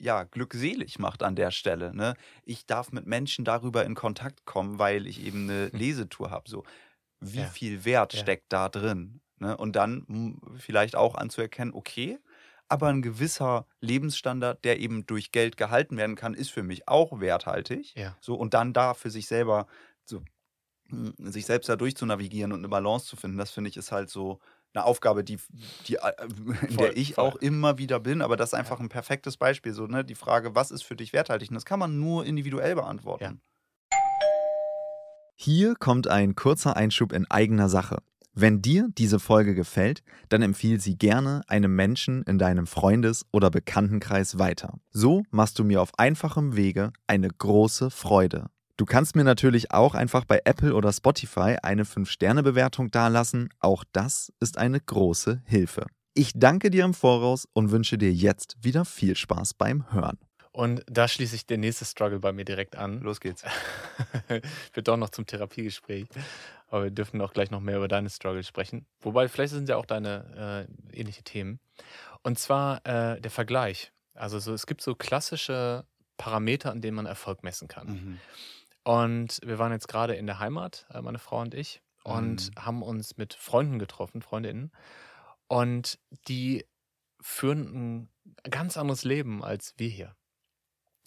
ja, 0.00 0.24
glückselig 0.24 0.98
macht 0.98 1.22
an 1.22 1.36
der 1.36 1.50
Stelle. 1.50 1.94
Ne? 1.94 2.14
Ich 2.44 2.66
darf 2.66 2.92
mit 2.92 3.06
Menschen 3.06 3.44
darüber 3.44 3.84
in 3.84 3.94
Kontakt 3.94 4.44
kommen, 4.46 4.78
weil 4.78 5.06
ich 5.06 5.20
eben 5.22 5.48
eine 5.50 5.68
Lesetour 5.74 6.30
habe. 6.30 6.48
So, 6.48 6.64
wie 7.20 7.44
Ja. 7.44 7.46
viel 7.46 7.84
Wert 7.84 8.12
Ja. 8.12 8.20
steckt 8.20 8.52
da 8.52 8.68
drin? 8.68 9.22
Ne? 9.38 9.56
Und 9.56 9.76
dann 9.76 10.04
mm, 10.08 10.56
vielleicht 10.58 10.96
auch 10.96 11.14
anzuerkennen, 11.16 11.74
okay, 11.74 12.18
aber 12.68 12.88
ein 12.88 13.02
gewisser 13.02 13.66
Lebensstandard, 13.80 14.64
der 14.64 14.80
eben 14.80 15.06
durch 15.06 15.32
Geld 15.32 15.56
gehalten 15.56 15.96
werden 15.96 16.16
kann, 16.16 16.34
ist 16.34 16.50
für 16.50 16.62
mich 16.62 16.88
auch 16.88 17.20
werthaltig. 17.20 17.96
Ja. 17.96 18.20
So, 18.20 18.34
und 18.36 18.54
dann 18.54 18.72
da 18.72 18.94
für 18.94 19.10
sich 19.10 19.26
selber 19.28 19.66
so, 20.04 20.22
mm, 20.88 21.10
sich 21.30 21.46
selbst 21.46 21.68
da 21.68 21.76
durchzunavigieren 21.76 22.52
und 22.52 22.60
eine 22.60 22.68
Balance 22.68 23.06
zu 23.06 23.16
finden, 23.16 23.38
das 23.38 23.50
finde 23.50 23.70
ich 23.70 23.76
ist 23.76 23.92
halt 23.92 24.10
so 24.10 24.40
eine 24.74 24.84
Aufgabe, 24.84 25.24
die, 25.24 25.38
die 25.86 25.96
äh, 25.96 26.12
in 26.68 26.74
Voll, 26.74 26.76
der 26.76 26.96
ich 26.96 27.14
voll. 27.14 27.24
auch 27.24 27.36
immer 27.36 27.78
wieder 27.78 28.00
bin, 28.00 28.22
aber 28.22 28.36
das 28.36 28.50
ist 28.50 28.54
einfach 28.54 28.80
ein 28.80 28.88
perfektes 28.88 29.36
Beispiel. 29.36 29.72
So, 29.72 29.86
ne? 29.86 30.04
Die 30.04 30.14
Frage, 30.14 30.54
was 30.54 30.70
ist 30.70 30.82
für 30.82 30.96
dich 30.96 31.12
werthaltig? 31.12 31.50
Und 31.50 31.54
das 31.54 31.64
kann 31.64 31.78
man 31.78 31.98
nur 31.98 32.24
individuell 32.24 32.74
beantworten. 32.74 33.40
Hier 35.36 35.74
kommt 35.74 36.06
ein 36.06 36.34
kurzer 36.34 36.76
Einschub 36.76 37.12
in 37.12 37.30
eigener 37.30 37.68
Sache. 37.68 38.02
Wenn 38.34 38.62
dir 38.62 38.88
diese 38.96 39.18
Folge 39.18 39.54
gefällt, 39.54 40.02
dann 40.28 40.42
empfiehl 40.42 40.78
sie 40.80 40.96
gerne 40.96 41.42
einem 41.48 41.74
Menschen 41.74 42.22
in 42.22 42.38
deinem 42.38 42.66
Freundes- 42.66 43.26
oder 43.32 43.50
Bekanntenkreis 43.50 44.38
weiter. 44.38 44.78
So 44.90 45.22
machst 45.30 45.58
du 45.58 45.64
mir 45.64 45.82
auf 45.82 45.98
einfachem 45.98 46.56
Wege 46.56 46.92
eine 47.06 47.28
große 47.28 47.90
Freude. 47.90 48.50
Du 48.80 48.86
kannst 48.86 49.14
mir 49.14 49.24
natürlich 49.24 49.72
auch 49.72 49.94
einfach 49.94 50.24
bei 50.24 50.40
Apple 50.46 50.74
oder 50.74 50.90
Spotify 50.90 51.58
eine 51.62 51.84
5-Sterne-Bewertung 51.84 52.90
dalassen. 52.90 53.50
Auch 53.58 53.84
das 53.92 54.32
ist 54.40 54.56
eine 54.56 54.80
große 54.80 55.42
Hilfe. 55.44 55.84
Ich 56.14 56.32
danke 56.34 56.70
dir 56.70 56.86
im 56.86 56.94
Voraus 56.94 57.46
und 57.52 57.72
wünsche 57.72 57.98
dir 57.98 58.10
jetzt 58.10 58.56
wieder 58.62 58.86
viel 58.86 59.16
Spaß 59.16 59.52
beim 59.52 59.92
Hören. 59.92 60.16
Und 60.52 60.82
da 60.86 61.08
schließe 61.08 61.36
ich 61.36 61.44
den 61.44 61.60
nächsten 61.60 61.84
Struggle 61.84 62.20
bei 62.20 62.32
mir 62.32 62.46
direkt 62.46 62.74
an. 62.74 63.02
Los 63.02 63.20
geht's. 63.20 63.44
Wird 64.72 64.88
doch 64.88 64.96
noch 64.96 65.10
zum 65.10 65.26
Therapiegespräch. 65.26 66.06
Aber 66.68 66.84
wir 66.84 66.90
dürfen 66.90 67.20
auch 67.20 67.34
gleich 67.34 67.50
noch 67.50 67.60
mehr 67.60 67.76
über 67.76 67.88
deine 67.88 68.08
Struggle 68.08 68.44
sprechen. 68.44 68.86
Wobei, 69.02 69.28
vielleicht 69.28 69.52
sind 69.52 69.68
ja 69.68 69.76
auch 69.76 69.84
deine 69.84 70.66
äh, 70.94 70.98
ähnliche 70.98 71.22
Themen. 71.22 71.60
Und 72.22 72.38
zwar 72.38 72.78
äh, 72.86 73.20
der 73.20 73.30
Vergleich. 73.30 73.92
Also 74.14 74.38
so, 74.38 74.54
es 74.54 74.64
gibt 74.64 74.80
so 74.80 74.94
klassische 74.94 75.84
Parameter, 76.16 76.70
an 76.70 76.80
denen 76.80 76.96
man 76.96 77.04
Erfolg 77.04 77.42
messen 77.42 77.68
kann. 77.68 77.86
Mhm. 77.86 78.20
Und 78.90 79.38
wir 79.44 79.60
waren 79.60 79.70
jetzt 79.70 79.86
gerade 79.86 80.16
in 80.16 80.26
der 80.26 80.40
Heimat, 80.40 80.84
äh, 80.92 81.00
meine 81.00 81.20
Frau 81.20 81.40
und 81.40 81.54
ich, 81.54 81.80
und 82.02 82.50
Mhm. 82.56 82.64
haben 82.64 82.82
uns 82.82 83.16
mit 83.16 83.34
Freunden 83.34 83.78
getroffen, 83.78 84.20
Freundinnen. 84.20 84.72
Und 85.46 86.00
die 86.26 86.66
führen 87.20 88.08
ein 88.42 88.50
ganz 88.50 88.76
anderes 88.76 89.04
Leben 89.04 89.44
als 89.44 89.74
wir 89.76 89.88
hier. 89.88 90.16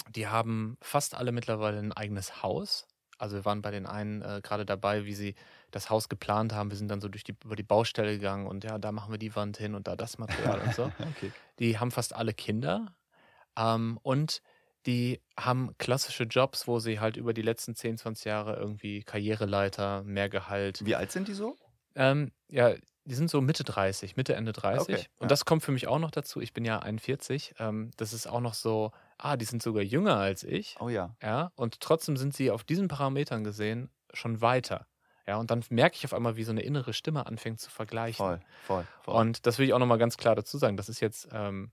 Die 0.08 0.28
haben 0.28 0.78
fast 0.82 1.14
alle 1.14 1.34
mittlerweile 1.34 1.78
ein 1.80 1.92
eigenes 1.92 2.42
Haus. 2.42 2.88
Also 3.18 3.36
wir 3.36 3.44
waren 3.44 3.62
bei 3.62 3.72
den 3.72 3.86
einen 3.86 4.22
äh, 4.22 4.40
gerade 4.42 4.66
dabei, 4.66 5.04
wie 5.04 5.14
sie 5.14 5.36
das 5.72 5.90
Haus 5.90 6.08
geplant 6.08 6.54
haben. 6.54 6.70
Wir 6.72 6.78
sind 6.78 6.88
dann 6.90 7.02
so 7.02 7.10
durch 7.10 7.26
die, 7.26 7.36
über 7.44 7.58
die 7.58 7.64
Baustelle 7.64 8.14
gegangen 8.14 8.48
und 8.48 8.64
ja, 8.64 8.78
da 8.78 8.94
machen 8.94 9.12
wir 9.12 9.20
die 9.20 9.36
Wand 9.36 9.58
hin 9.58 9.76
und 9.76 9.90
da 9.90 9.98
das 9.98 10.18
Material 10.18 10.62
und 10.62 10.74
so. 10.74 10.86
Okay. 11.18 11.32
Die 11.60 11.78
haben 11.80 11.92
fast 11.92 12.16
alle 12.16 12.34
Kinder 12.34 12.96
ähm, 13.58 14.00
und 14.04 14.42
die 14.86 15.22
haben 15.38 15.76
klassische 15.78 16.24
Jobs, 16.24 16.68
wo 16.68 16.80
sie 16.80 17.00
halt 17.00 17.18
über 17.18 17.34
die 17.34 17.42
letzten 17.42 17.76
10, 17.76 17.98
20 17.98 18.26
Jahre 18.26 18.56
irgendwie 18.56 19.04
Karriereleiter, 19.04 20.04
mehr 20.04 20.30
Gehalt. 20.30 20.86
Wie 20.86 20.96
alt 20.96 21.12
sind 21.12 21.28
die 21.28 21.34
so? 21.34 21.58
Ähm, 21.96 22.32
ja, 22.50 22.74
die 23.06 23.16
sind 23.16 23.30
so 23.30 23.42
Mitte 23.42 23.64
30, 23.64 24.16
Mitte, 24.16 24.36
Ende 24.36 24.54
30. 24.54 24.82
Okay, 24.82 25.02
ja. 25.02 25.08
Und 25.20 25.32
das 25.32 25.46
kommt 25.46 25.64
für 25.64 25.72
mich 25.72 25.88
auch 25.88 26.00
noch 26.00 26.12
dazu. 26.12 26.40
Ich 26.40 26.54
bin 26.54 26.66
ja 26.66 26.80
41. 26.80 27.56
Ähm, 27.60 27.92
das 27.98 28.14
ist 28.14 28.28
auch 28.28 28.40
noch 28.40 28.54
so, 28.54 28.92
ah, 29.18 29.36
die 29.36 29.46
sind 29.46 29.62
sogar 29.62 29.84
jünger 29.84 30.18
als 30.18 30.44
ich. 30.44 30.78
Oh 30.80 30.90
ja. 30.90 31.16
Ja, 31.22 31.52
und 31.56 31.80
trotzdem 31.80 32.18
sind 32.18 32.34
sie 32.34 32.52
auf 32.52 32.64
diesen 32.64 32.88
Parametern 32.88 33.44
gesehen 33.44 33.90
schon 34.14 34.42
weiter. 34.42 34.88
Ja, 35.28 35.38
und 35.38 35.52
dann 35.52 35.64
merke 35.70 35.96
ich 35.96 36.06
auf 36.06 36.14
einmal, 36.14 36.36
wie 36.36 36.44
so 36.44 36.52
eine 36.52 36.62
innere 36.62 36.94
Stimme 36.94 37.26
anfängt 37.26 37.60
zu 37.60 37.70
vergleichen. 37.70 38.26
Voll, 38.26 38.40
voll, 38.64 38.88
voll. 39.04 39.16
Und 39.16 39.46
das 39.46 39.58
will 39.58 39.66
ich 39.66 39.74
auch 39.74 39.80
nochmal 39.80 39.98
ganz 39.98 40.18
klar 40.18 40.36
dazu 40.36 40.58
sagen. 40.58 40.76
Das 40.76 40.90
ist 40.90 41.00
jetzt 41.00 41.30
ähm, 41.32 41.72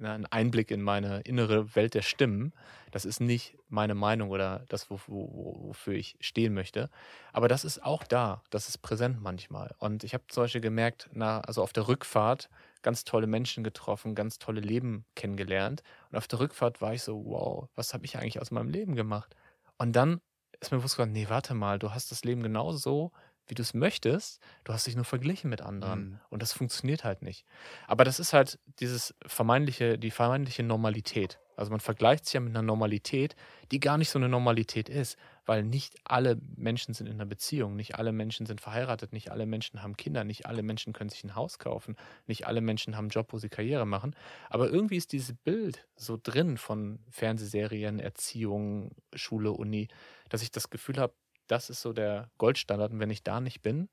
na, 0.00 0.14
ein 0.14 0.26
Einblick 0.26 0.70
in 0.70 0.82
meine 0.82 1.20
innere 1.20 1.74
Welt 1.76 1.94
der 1.94 2.02
Stimmen. 2.02 2.52
Das 2.90 3.04
ist 3.04 3.20
nicht 3.20 3.56
meine 3.68 3.94
Meinung 3.94 4.30
oder 4.30 4.64
das, 4.68 4.90
wo, 4.90 4.98
wo, 5.06 5.68
wofür 5.68 5.94
ich 5.94 6.16
stehen 6.20 6.54
möchte. 6.54 6.90
Aber 7.32 7.48
das 7.48 7.64
ist 7.64 7.84
auch 7.84 8.02
da. 8.02 8.42
Das 8.50 8.68
ist 8.68 8.78
präsent 8.78 9.20
manchmal. 9.20 9.74
Und 9.78 10.02
ich 10.02 10.14
habe 10.14 10.24
zum 10.28 10.44
Beispiel 10.44 10.60
gemerkt, 10.60 11.08
na, 11.12 11.40
also 11.42 11.62
auf 11.62 11.72
der 11.72 11.86
Rückfahrt 11.86 12.48
ganz 12.82 13.04
tolle 13.04 13.26
Menschen 13.26 13.62
getroffen, 13.62 14.14
ganz 14.14 14.38
tolle 14.38 14.60
Leben 14.60 15.04
kennengelernt. 15.14 15.82
Und 16.10 16.18
auf 16.18 16.26
der 16.28 16.40
Rückfahrt 16.40 16.80
war 16.80 16.94
ich 16.94 17.02
so, 17.02 17.24
wow, 17.26 17.68
was 17.74 17.92
habe 17.94 18.04
ich 18.06 18.16
eigentlich 18.16 18.40
aus 18.40 18.50
meinem 18.50 18.70
Leben 18.70 18.96
gemacht? 18.96 19.36
Und 19.78 19.94
dann 19.94 20.20
ist 20.60 20.72
mir 20.72 20.78
bewusst 20.78 20.96
geworden, 20.96 21.12
nee, 21.12 21.26
warte 21.28 21.54
mal, 21.54 21.78
du 21.78 21.92
hast 21.92 22.10
das 22.10 22.24
Leben 22.24 22.42
genauso 22.42 22.78
so, 22.78 23.12
wie 23.50 23.54
du 23.54 23.62
es 23.62 23.74
möchtest. 23.74 24.40
Du 24.64 24.72
hast 24.72 24.86
dich 24.86 24.96
nur 24.96 25.04
verglichen 25.04 25.50
mit 25.50 25.60
anderen. 25.60 26.10
Mhm. 26.10 26.20
Und 26.30 26.42
das 26.42 26.52
funktioniert 26.52 27.04
halt 27.04 27.22
nicht. 27.22 27.44
Aber 27.86 28.04
das 28.04 28.20
ist 28.20 28.32
halt 28.32 28.58
dieses 28.78 29.14
vermeintliche, 29.26 29.98
die 29.98 30.10
vermeintliche 30.10 30.62
Normalität. 30.62 31.38
Also 31.60 31.72
man 31.72 31.80
vergleicht 31.80 32.24
sich 32.24 32.32
ja 32.32 32.40
mit 32.40 32.56
einer 32.56 32.62
Normalität, 32.62 33.36
die 33.70 33.80
gar 33.80 33.98
nicht 33.98 34.08
so 34.08 34.18
eine 34.18 34.30
Normalität 34.30 34.88
ist, 34.88 35.18
weil 35.44 35.62
nicht 35.62 35.94
alle 36.04 36.40
Menschen 36.56 36.94
sind 36.94 37.06
in 37.06 37.14
einer 37.14 37.26
Beziehung, 37.26 37.76
nicht 37.76 37.96
alle 37.96 38.12
Menschen 38.12 38.46
sind 38.46 38.62
verheiratet, 38.62 39.12
nicht 39.12 39.30
alle 39.30 39.44
Menschen 39.44 39.82
haben 39.82 39.94
Kinder, 39.94 40.24
nicht 40.24 40.46
alle 40.46 40.62
Menschen 40.62 40.94
können 40.94 41.10
sich 41.10 41.22
ein 41.22 41.34
Haus 41.34 41.58
kaufen, 41.58 41.96
nicht 42.26 42.46
alle 42.46 42.62
Menschen 42.62 42.96
haben 42.96 43.06
einen 43.06 43.10
Job, 43.10 43.34
wo 43.34 43.38
sie 43.38 43.50
Karriere 43.50 43.84
machen. 43.84 44.16
Aber 44.48 44.70
irgendwie 44.70 44.96
ist 44.96 45.12
dieses 45.12 45.34
Bild 45.34 45.86
so 45.96 46.18
drin 46.22 46.56
von 46.56 47.00
Fernsehserien, 47.10 47.98
Erziehung, 47.98 48.92
Schule, 49.12 49.52
Uni, 49.52 49.88
dass 50.30 50.40
ich 50.40 50.50
das 50.50 50.70
Gefühl 50.70 50.96
habe, 50.96 51.12
das 51.50 51.70
ist 51.70 51.80
so 51.80 51.92
der 51.92 52.30
Goldstandard. 52.38 52.92
Und 52.92 53.00
wenn 53.00 53.10
ich 53.10 53.22
da 53.22 53.40
nicht 53.40 53.62
bin, 53.62 53.88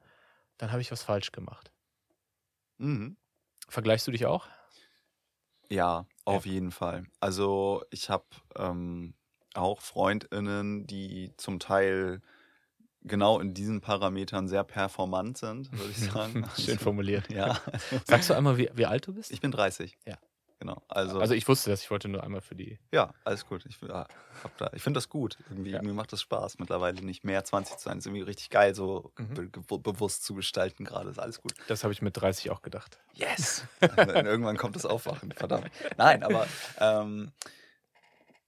dann 0.58 0.72
habe 0.72 0.82
ich 0.82 0.92
was 0.92 1.04
falsch 1.04 1.32
gemacht. 1.32 1.72
Mhm. 2.78 3.18
Vergleichst 3.68 4.08
du 4.08 4.12
dich 4.12 4.26
auch? 4.26 4.48
Ja, 5.70 6.06
auf 6.24 6.46
jeden 6.46 6.72
Fall. 6.72 7.04
Also 7.20 7.84
ich 7.90 8.10
habe 8.10 8.26
ähm, 8.56 9.14
auch 9.54 9.82
Freundinnen, 9.82 10.88
die 10.88 11.32
zum 11.38 11.60
Teil 11.60 12.22
genau 13.02 13.40
in 13.40 13.54
diesen 13.54 13.82
Parametern 13.82 14.48
sehr 14.48 14.64
performant 14.64 15.38
sind, 15.38 15.72
würde 15.72 15.92
ich 15.92 15.98
sagen. 16.12 16.48
Schön 16.58 16.80
formuliert. 16.80 17.30
Ja. 17.32 17.60
Sagst 18.06 18.30
du 18.30 18.34
einmal, 18.34 18.58
wie, 18.58 18.70
wie 18.74 18.86
alt 18.86 19.08
du 19.08 19.14
bist? 19.14 19.32
Ich 19.32 19.42
bin 19.42 19.52
30. 19.52 19.98
Ja. 20.06 20.18
Genau. 20.60 20.82
Also, 20.88 21.20
Also 21.20 21.36
ich 21.36 21.48
wusste 21.48 21.70
das, 21.70 21.84
ich 21.84 21.92
wollte 21.92 22.08
nur 22.08 22.24
einmal 22.24 22.42
für 22.42 22.56
die. 22.56 22.80
ja, 22.92 23.14
alles 23.24 23.46
gut. 23.46 23.64
Ich, 23.68 23.80
ja, 23.82 24.08
da- 24.58 24.72
ich 24.74 24.82
finde 24.82 24.98
das 24.98 25.08
gut. 25.08 25.38
Irgendwie, 25.52 25.70
Ja. 25.72 25.82
Mir 25.84 25.94
macht 25.94 26.12
das 26.14 26.22
Spaß, 26.22 26.58
mittlerweile 26.58 27.02
nicht 27.04 27.24
mehr 27.24 27.44
20 27.44 27.78
zu 27.78 27.84
sein. 27.84 28.00
Ist 28.00 28.08
irgendwie 28.08 28.24
richtig 28.24 28.50
geil, 28.50 28.74
so 28.74 29.12
Mhm. 29.20 29.34
be 29.36 29.48
be 29.62 29.78
bewusst 29.78 30.24
zu 30.24 30.34
gestalten 30.34 30.84
gerade. 30.84 31.12
Ist 31.12 31.20
alles 31.20 31.42
gut. 31.42 31.54
Das 31.68 31.84
habe 31.84 31.94
ich 31.94 32.02
mit 32.02 32.18
30 32.20 32.50
auch 32.50 32.64
gedacht. 32.64 33.00
Yes! 33.14 33.66
Irgendwann 33.98 34.58
kommt 34.58 34.76
das 34.76 34.86
Aufwachen, 34.88 35.32
verdammt. 35.32 35.70
Nein, 35.98 36.24
aber 36.24 36.48
ähm, 36.80 37.32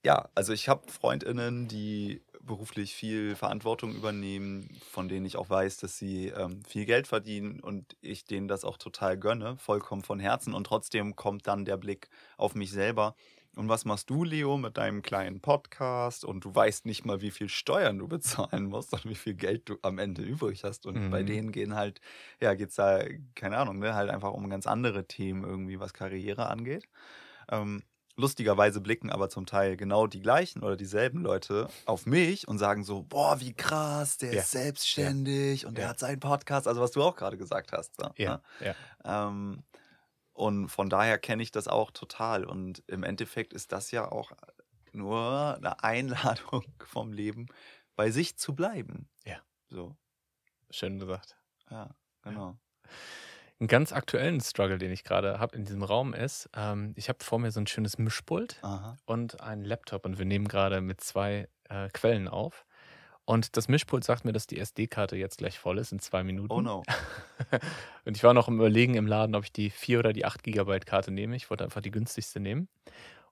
ja, 0.02 0.28
also 0.34 0.52
ich 0.52 0.68
habe 0.68 0.90
FreundInnen, 0.90 1.68
die 1.68 2.22
beruflich 2.42 2.94
viel 2.94 3.36
Verantwortung 3.36 3.94
übernehmen, 3.94 4.80
von 4.88 5.08
denen 5.08 5.26
ich 5.26 5.36
auch 5.36 5.50
weiß, 5.50 5.78
dass 5.78 5.98
sie 5.98 6.28
ähm, 6.28 6.62
viel 6.64 6.86
Geld 6.86 7.06
verdienen 7.06 7.60
und 7.60 7.96
ich 8.00 8.24
denen 8.24 8.48
das 8.48 8.64
auch 8.64 8.78
total 8.78 9.18
gönne, 9.18 9.56
vollkommen 9.58 10.02
von 10.02 10.20
Herzen. 10.20 10.54
Und 10.54 10.64
trotzdem 10.64 11.16
kommt 11.16 11.46
dann 11.46 11.64
der 11.64 11.76
Blick 11.76 12.08
auf 12.36 12.54
mich 12.54 12.70
selber. 12.72 13.14
Und 13.56 13.68
was 13.68 13.84
machst 13.84 14.10
du, 14.10 14.22
Leo, 14.24 14.56
mit 14.58 14.76
deinem 14.76 15.02
kleinen 15.02 15.40
Podcast? 15.40 16.24
Und 16.24 16.44
du 16.44 16.54
weißt 16.54 16.86
nicht 16.86 17.04
mal, 17.04 17.20
wie 17.20 17.30
viel 17.32 17.48
Steuern 17.48 17.98
du 17.98 18.08
bezahlen 18.08 18.66
musst 18.66 18.92
und 18.92 19.04
wie 19.06 19.14
viel 19.16 19.34
Geld 19.34 19.68
du 19.68 19.76
am 19.82 19.98
Ende 19.98 20.22
übrig 20.22 20.64
hast. 20.64 20.86
Und 20.86 21.08
bei 21.10 21.22
Mhm. 21.22 21.24
denen 21.24 21.52
gehen 21.52 21.74
halt, 21.74 22.00
ja, 22.40 22.54
geht's 22.54 22.76
da, 22.76 23.00
keine 23.34 23.58
Ahnung, 23.58 23.78
ne, 23.80 23.94
halt 23.94 24.10
einfach 24.10 24.32
um 24.32 24.48
ganz 24.50 24.66
andere 24.66 25.06
Themen 25.06 25.44
irgendwie, 25.44 25.80
was 25.80 25.92
Karriere 25.94 26.46
angeht. 26.48 26.88
Ähm, 27.50 27.82
lustigerweise 28.20 28.80
blicken 28.80 29.10
aber 29.10 29.28
zum 29.28 29.46
Teil 29.46 29.76
genau 29.76 30.06
die 30.06 30.20
gleichen 30.20 30.62
oder 30.62 30.76
dieselben 30.76 31.22
Leute 31.22 31.68
auf 31.86 32.06
mich 32.06 32.46
und 32.46 32.58
sagen 32.58 32.84
so, 32.84 33.02
boah, 33.02 33.40
wie 33.40 33.52
krass, 33.54 34.18
der 34.18 34.34
Ja. 34.34 34.40
ist 34.42 34.50
selbstständig 34.52 35.66
und 35.66 35.76
der 35.76 35.84
Ja. 35.84 35.90
hat 35.90 35.98
seinen 35.98 36.20
Podcast, 36.20 36.68
also 36.68 36.80
was 36.80 36.92
du 36.92 37.02
auch 37.02 37.16
gerade 37.16 37.36
gesagt 37.36 37.72
hast. 37.72 37.96
Ja, 38.16 38.36
ne? 38.36 38.74
ja. 39.04 39.28
Ähm, 39.28 39.64
und 40.32 40.68
von 40.68 40.88
daher 40.88 41.18
kenne 41.18 41.42
ich 41.42 41.50
das 41.50 41.66
auch 41.68 41.90
total. 41.90 42.44
Und 42.44 42.82
im 42.86 43.02
Endeffekt 43.02 43.52
ist 43.52 43.72
das 43.72 43.90
ja 43.90 44.10
auch 44.10 44.32
nur 44.92 45.56
eine 45.56 45.82
Einladung 45.82 46.64
vom 46.86 47.12
Leben, 47.12 47.46
bei 47.96 48.10
sich 48.10 48.36
zu 48.38 48.54
bleiben. 48.54 49.08
Ja. 49.24 49.38
So, 49.68 49.96
Schön 50.70 50.98
gesagt. 50.98 51.36
ja, 51.70 51.90
genau. 52.22 52.56
Einen 53.60 53.68
ganz 53.68 53.92
aktuellen 53.92 54.40
Struggle, 54.40 54.78
den 54.78 54.90
ich 54.90 55.04
gerade 55.04 55.38
habe 55.38 55.54
in 55.54 55.66
diesem 55.66 55.82
Raum 55.82 56.14
ist, 56.14 56.48
ähm, 56.56 56.94
ich 56.96 57.10
habe 57.10 57.22
vor 57.22 57.38
mir 57.38 57.50
so 57.50 57.60
ein 57.60 57.66
schönes 57.66 57.98
Mischpult 57.98 58.58
Aha. 58.62 58.96
und 59.04 59.42
einen 59.42 59.66
Laptop 59.66 60.06
und 60.06 60.18
wir 60.18 60.24
nehmen 60.24 60.48
gerade 60.48 60.80
mit 60.80 61.02
zwei 61.02 61.46
äh, 61.68 61.90
Quellen 61.90 62.26
auf. 62.26 62.64
Und 63.26 63.58
das 63.58 63.68
Mischpult 63.68 64.02
sagt 64.02 64.24
mir, 64.24 64.32
dass 64.32 64.46
die 64.46 64.58
SD-Karte 64.58 65.14
jetzt 65.16 65.38
gleich 65.38 65.58
voll 65.58 65.76
ist 65.76 65.92
in 65.92 65.98
zwei 65.98 66.24
Minuten. 66.24 66.52
Oh 66.52 66.62
no. 66.62 66.82
Und 68.04 68.16
ich 68.16 68.24
war 68.24 68.34
noch 68.34 68.48
im 68.48 68.56
Überlegen 68.56 68.94
im 68.94 69.06
Laden, 69.06 69.36
ob 69.36 69.44
ich 69.44 69.52
die 69.52 69.70
4 69.70 70.00
oder 70.00 70.12
die 70.12 70.24
8 70.24 70.42
Gigabyte 70.42 70.84
Karte 70.84 71.12
nehme. 71.12 71.36
Ich 71.36 71.48
wollte 71.48 71.62
einfach 71.62 71.80
die 71.80 71.92
günstigste 71.92 72.40
nehmen. 72.40 72.68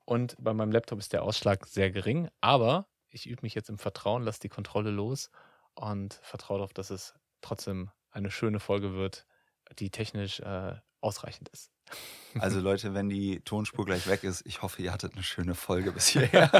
Und 0.04 0.36
bei 0.38 0.54
meinem 0.54 0.70
Laptop 0.70 1.00
ist 1.00 1.12
der 1.12 1.24
Ausschlag 1.24 1.66
sehr 1.66 1.90
gering. 1.90 2.28
Aber 2.40 2.86
ich 3.08 3.28
übe 3.28 3.40
mich 3.42 3.54
jetzt 3.54 3.70
im 3.70 3.78
Vertrauen, 3.78 4.22
lasse 4.22 4.40
die 4.40 4.48
Kontrolle 4.48 4.90
los 4.90 5.30
und 5.74 6.20
vertraue 6.22 6.58
darauf, 6.58 6.74
dass 6.74 6.90
es 6.90 7.14
trotzdem 7.40 7.90
eine 8.10 8.30
schöne 8.30 8.60
Folge 8.60 8.94
wird, 8.94 9.26
die 9.78 9.90
technisch 9.90 10.40
äh, 10.40 10.74
ausreichend 11.00 11.48
ist. 11.50 11.70
Also 12.38 12.60
Leute, 12.60 12.92
wenn 12.92 13.08
die 13.08 13.40
Tonspur 13.40 13.86
gleich 13.86 14.06
weg 14.06 14.22
ist, 14.22 14.44
ich 14.46 14.60
hoffe, 14.60 14.82
ihr 14.82 14.92
hattet 14.92 15.14
eine 15.14 15.22
schöne 15.22 15.54
Folge 15.54 15.92
bis 15.92 16.08
hierher. 16.08 16.50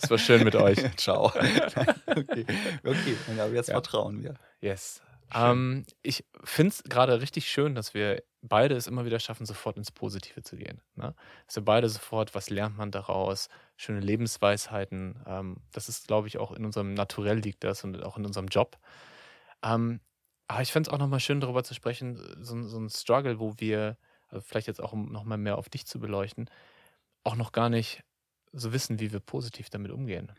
Es 0.00 0.08
war 0.10 0.16
schön 0.16 0.42
mit 0.42 0.56
euch. 0.56 0.78
Ciao. 0.96 1.26
okay, 1.26 2.46
okay. 2.82 3.16
Aber 3.38 3.52
jetzt 3.52 3.68
Ja. 3.68 3.74
vertrauen 3.74 4.22
wir. 4.22 4.34
Yes. 4.62 5.02
Ähm, 5.34 5.84
ich 6.02 6.24
finde 6.42 6.70
es 6.70 6.82
gerade 6.84 7.20
richtig 7.20 7.48
schön, 7.50 7.74
dass 7.74 7.92
wir 7.92 8.22
beide 8.40 8.74
es 8.76 8.86
immer 8.86 9.04
wieder 9.04 9.20
schaffen, 9.20 9.44
sofort 9.44 9.76
ins 9.76 9.90
Positive 9.92 10.42
zu 10.42 10.56
gehen. 10.56 10.80
Ne? 10.94 11.14
Dass 11.46 11.56
wir 11.56 11.64
beide 11.64 11.88
sofort, 11.90 12.34
was 12.34 12.48
lernt 12.48 12.78
man 12.78 12.90
daraus? 12.90 13.50
Schöne 13.76 14.00
Lebensweisheiten. 14.00 15.22
Ähm, 15.26 15.58
das 15.72 15.90
ist, 15.90 16.06
glaube 16.08 16.28
ich, 16.28 16.38
auch 16.38 16.52
in 16.52 16.64
unserem 16.64 16.94
Naturell 16.94 17.38
liegt 17.38 17.62
das 17.62 17.84
und 17.84 18.02
auch 18.02 18.16
in 18.16 18.24
unserem 18.24 18.46
Job. 18.46 18.78
Ähm, 19.62 20.00
aber 20.48 20.62
ich 20.62 20.72
fände 20.72 20.88
es 20.90 20.94
auch 20.94 20.98
nochmal 20.98 21.20
schön, 21.20 21.40
darüber 21.40 21.64
zu 21.64 21.74
sprechen, 21.74 22.16
so, 22.44 22.62
so 22.64 22.78
ein 22.78 22.90
Struggle, 22.90 23.38
wo 23.40 23.54
wir, 23.58 23.98
also 24.28 24.42
vielleicht 24.46 24.66
jetzt 24.68 24.82
auch, 24.82 24.92
um 24.92 25.12
nochmal 25.12 25.38
mehr 25.38 25.58
auf 25.58 25.68
dich 25.70 25.86
zu 25.86 26.00
beleuchten, 26.00 26.50
auch 27.24 27.36
noch 27.36 27.52
gar 27.52 27.70
nicht 27.70 28.04
so 28.52 28.72
wissen, 28.72 29.00
wie 29.00 29.12
wir 29.12 29.20
positiv 29.20 29.70
damit 29.70 29.92
umgehen. 29.92 30.32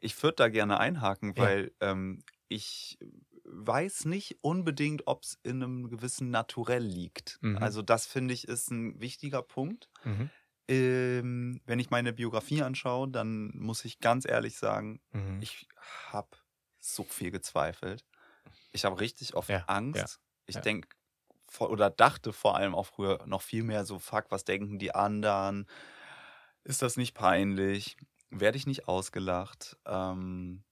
Ich 0.00 0.20
würde 0.22 0.36
da 0.36 0.48
gerne 0.48 0.80
einhaken, 0.80 1.36
Ja. 1.36 1.42
weil 1.44 1.72
ähm, 1.80 2.24
ich 2.48 2.98
weiß 3.44 4.04
nicht 4.06 4.38
unbedingt, 4.42 5.06
ob 5.06 5.22
es 5.22 5.38
in 5.42 5.62
einem 5.62 5.88
gewissen 5.88 6.30
Naturell 6.30 6.82
liegt. 6.82 7.40
Mhm. 7.40 7.56
Also 7.58 7.82
das 7.82 8.06
finde 8.06 8.34
ich 8.34 8.48
ist 8.48 8.70
ein 8.70 9.00
wichtiger 9.00 9.42
Punkt. 9.42 9.90
Mhm. 10.04 10.30
Ähm, 10.68 11.60
wenn 11.66 11.78
ich 11.78 11.90
meine 11.90 12.12
Biografie 12.12 12.62
anschaue, 12.62 13.08
dann 13.10 13.52
muss 13.56 13.84
ich 13.84 14.00
ganz 14.00 14.26
ehrlich 14.26 14.56
sagen, 14.58 15.00
Mhm. 15.12 15.40
ich 15.40 15.66
habe 16.08 16.36
so 16.80 17.04
viel 17.04 17.30
gezweifelt. 17.30 18.04
Ich 18.72 18.84
habe 18.84 19.00
richtig 19.00 19.34
oft 19.34 19.50
Ja, 19.50 19.66
Angst. 19.66 20.20
ich 20.46 20.60
denke 20.60 20.88
oder 21.60 21.90
dachte 21.90 22.32
vor 22.32 22.56
allem 22.56 22.74
auch 22.74 22.86
früher 22.86 23.26
noch 23.26 23.42
viel 23.42 23.62
mehr 23.62 23.84
so, 23.84 23.98
fuck, 23.98 24.26
was 24.30 24.44
denken 24.44 24.78
die 24.78 24.94
anderen? 24.94 25.66
Ist 26.64 26.82
das 26.82 26.96
nicht 26.96 27.14
peinlich? 27.14 27.96
Werde 28.30 28.56
ich 28.58 28.66
nicht 28.66 28.88
ausgelacht? 28.88 29.78
Ähm, 29.86 30.64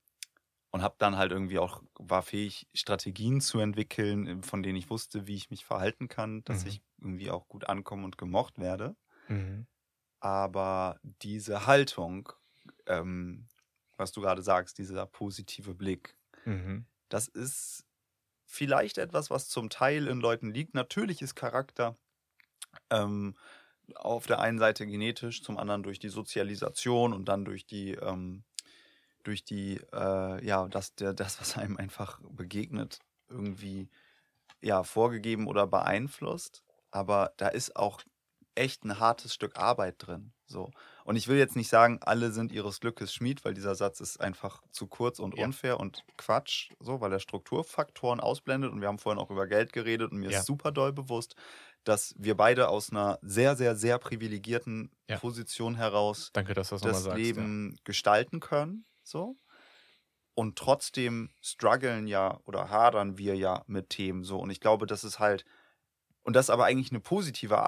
und 0.73 0.83
habe 0.83 0.97
dann 0.99 1.17
halt 1.17 1.33
irgendwie 1.33 1.59
auch, 1.59 1.83
war 1.99 2.23
fähig, 2.23 2.69
Strategien 2.75 3.41
zu 3.41 3.61
entwickeln, 3.61 4.43
von 4.45 4.63
denen 4.63 4.77
ich 4.79 4.91
wusste, 4.91 5.27
wie 5.27 5.37
ich 5.37 5.51
mich 5.51 5.65
verhalten 5.65 6.09
kann, 6.09 6.45
dass 6.45 6.65
Mhm. 6.65 6.67
ich 6.67 6.83
irgendwie 7.01 7.31
auch 7.31 7.49
gut 7.49 7.69
ankomme 7.69 8.05
und 8.05 8.19
gemocht 8.19 8.59
werde. 8.59 8.97
Mhm. 9.29 9.67
Aber 10.21 11.01
diese 11.03 11.67
Haltung, 11.67 12.33
ähm, 12.87 13.49
was 13.97 14.13
du 14.13 14.21
gerade 14.21 14.43
sagst, 14.43 14.79
dieser 14.79 15.07
positive 15.07 15.75
Blick, 15.75 16.17
Mhm. 16.47 16.85
das 17.11 17.29
ist 17.29 17.87
vielleicht 18.51 18.99
etwas, 18.99 19.31
was 19.31 19.49
zum 19.49 19.71
Teil 19.71 20.09
in 20.09 20.21
Leuten 20.21 20.53
liegt. 20.53 20.75
Natürlich 20.75 21.23
ist 21.23 21.37
Charakter 21.37 21.97
ähm, 22.91 23.37
auf 23.95 24.27
der 24.27 24.41
einen 24.41 24.59
Seite 24.59 24.87
genetisch, 24.87 25.43
zum 25.43 25.57
anderen 25.57 25.85
durch 25.85 26.01
die 26.01 26.09
Sozialisation 26.09 27.13
und 27.13 27.27
dann 27.27 27.45
durch 27.45 27.65
die, 27.65 27.93
ähm, 27.93 28.43
durch 29.23 29.45
die, 29.45 29.81
äh, 29.93 30.45
ja, 30.45 30.67
das, 30.69 30.97
der, 30.97 31.15
das, 31.15 31.41
was 31.41 31.57
einem 31.57 31.77
einfach 31.77 32.21
begegnet, 32.29 32.99
irgendwie 33.29 33.89
ja, 34.61 34.83
vorgegeben 34.83 35.47
oder 35.47 35.69
beeinflusst. 35.69 36.65
Aber 36.91 37.33
da 37.37 37.49
ist 37.49 37.77
auch 37.77 38.03
echt 38.55 38.85
ein 38.85 38.99
hartes 38.99 39.35
Stück 39.35 39.57
Arbeit 39.57 39.97
drin. 39.99 40.33
So. 40.47 40.71
Und 41.05 41.17
ich 41.17 41.29
will 41.29 41.39
jetzt 41.39 41.57
nicht 41.57 41.69
sagen, 41.69 41.99
alle 42.03 42.33
sind 42.33 42.53
ihres 42.53 42.81
Glückes 42.81 43.13
Schmied, 43.15 43.45
weil 43.45 43.55
dieser 43.55 43.75
Satz 43.75 44.01
ist 44.01 44.21
einfach 44.21 44.63
zu 44.73 44.87
kurz 44.89 45.19
und 45.21 45.35
Ja. 45.35 45.47
unfair 45.47 45.79
und 45.81 46.05
Quatsch, 46.17 46.73
so, 46.81 47.01
weil 47.01 47.13
er 47.13 47.21
Strukturfaktoren 47.21 48.21
ausblendet. 48.21 48.73
Und 48.73 48.81
wir 48.81 48.89
haben 48.89 48.99
vorhin 48.99 49.21
auch 49.21 49.31
über 49.31 49.47
Geld 49.47 49.73
geredet 49.73 50.13
und 50.13 50.19
mir 50.19 50.29
Ja. 50.29 50.31
ist 50.31 50.47
super 50.47 50.73
doll 50.73 50.93
bewusst, 50.93 51.37
dass 51.85 52.15
wir 52.19 52.37
beide 52.37 52.69
aus 52.69 52.91
einer 52.91 53.19
sehr, 53.23 53.57
sehr, 53.57 53.77
sehr 53.77 53.99
privilegierten 53.99 54.91
Ja. 55.09 55.21
Position 55.21 55.75
heraus 55.77 56.33
Danke, 56.35 56.55
das 56.55 56.69
sagst. 56.69 57.13
Leben 57.15 57.77
gestalten 57.85 58.41
können. 58.41 58.87
So. 59.03 59.37
Und 60.35 60.57
trotzdem 60.59 61.31
strugglen 61.41 62.07
ja 62.07 62.41
oder 62.45 62.71
hadern 62.71 63.19
wir 63.19 63.37
ja 63.37 63.63
mit 63.67 63.91
Themen 63.91 64.25
so. 64.25 64.39
Und 64.39 64.51
ich 64.51 64.61
glaube, 64.61 64.87
das 64.87 65.05
ist 65.05 65.19
halt, 65.19 65.45
und 66.23 66.35
das 66.37 66.47
ist 66.47 66.51
aber 66.51 66.67
eigentlich 66.67 66.91
eine 66.93 67.01
positive 67.01 67.59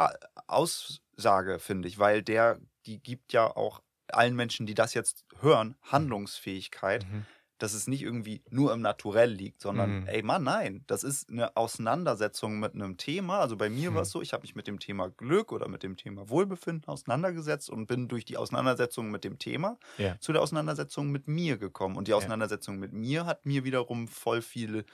Aussage, 0.52 1.58
finde 1.58 1.88
ich, 1.88 1.98
weil 1.98 2.22
der, 2.22 2.60
die 2.86 3.02
gibt 3.02 3.32
ja 3.32 3.46
auch 3.56 3.82
allen 4.08 4.36
Menschen, 4.36 4.66
die 4.66 4.74
das 4.74 4.94
jetzt 4.94 5.24
hören, 5.40 5.76
Handlungsfähigkeit, 5.82 7.04
ja. 7.04 7.08
Mhm. 7.08 7.26
dass 7.58 7.74
es 7.74 7.86
nicht 7.86 8.02
irgendwie 8.02 8.42
nur 8.50 8.72
im 8.72 8.80
Naturell 8.82 9.30
liegt, 9.30 9.60
sondern, 9.62 10.00
Mhm. 10.00 10.06
ey 10.06 10.22
Mann, 10.22 10.42
nein, 10.42 10.82
das 10.88 11.04
ist 11.04 11.30
eine 11.30 11.56
Auseinandersetzung 11.56 12.58
mit 12.58 12.74
einem 12.74 12.96
Thema. 12.96 13.38
Also 13.38 13.56
bei 13.56 13.70
mir 13.70 13.90
Mhm. 13.90 13.94
war 13.94 14.02
es 14.02 14.10
so, 14.10 14.20
ich 14.20 14.32
habe 14.32 14.42
mich 14.42 14.56
mit 14.56 14.66
dem 14.66 14.80
Thema 14.80 15.10
Glück 15.10 15.52
oder 15.52 15.68
mit 15.68 15.84
dem 15.84 15.96
Thema 15.96 16.28
Wohlbefinden 16.28 16.88
auseinandergesetzt 16.88 17.70
und 17.70 17.86
bin 17.86 18.08
durch 18.08 18.24
die 18.24 18.36
Auseinandersetzung 18.36 19.10
mit 19.12 19.22
dem 19.24 19.38
Thema 19.38 19.78
Ja. 19.98 20.18
zu 20.20 20.32
der 20.32 20.42
Auseinandersetzung 20.42 21.10
mit 21.10 21.28
mir 21.28 21.56
gekommen. 21.56 21.96
Und 21.96 22.08
die 22.08 22.14
Ja. 22.14 22.14
Auseinandersetzung 22.14 22.78
mit 22.78 22.92
mir 22.92 23.26
hat 23.26 23.46
mir 23.46 23.62
wiederum 23.64 24.08
voll 24.08 24.42
viele 24.42 24.84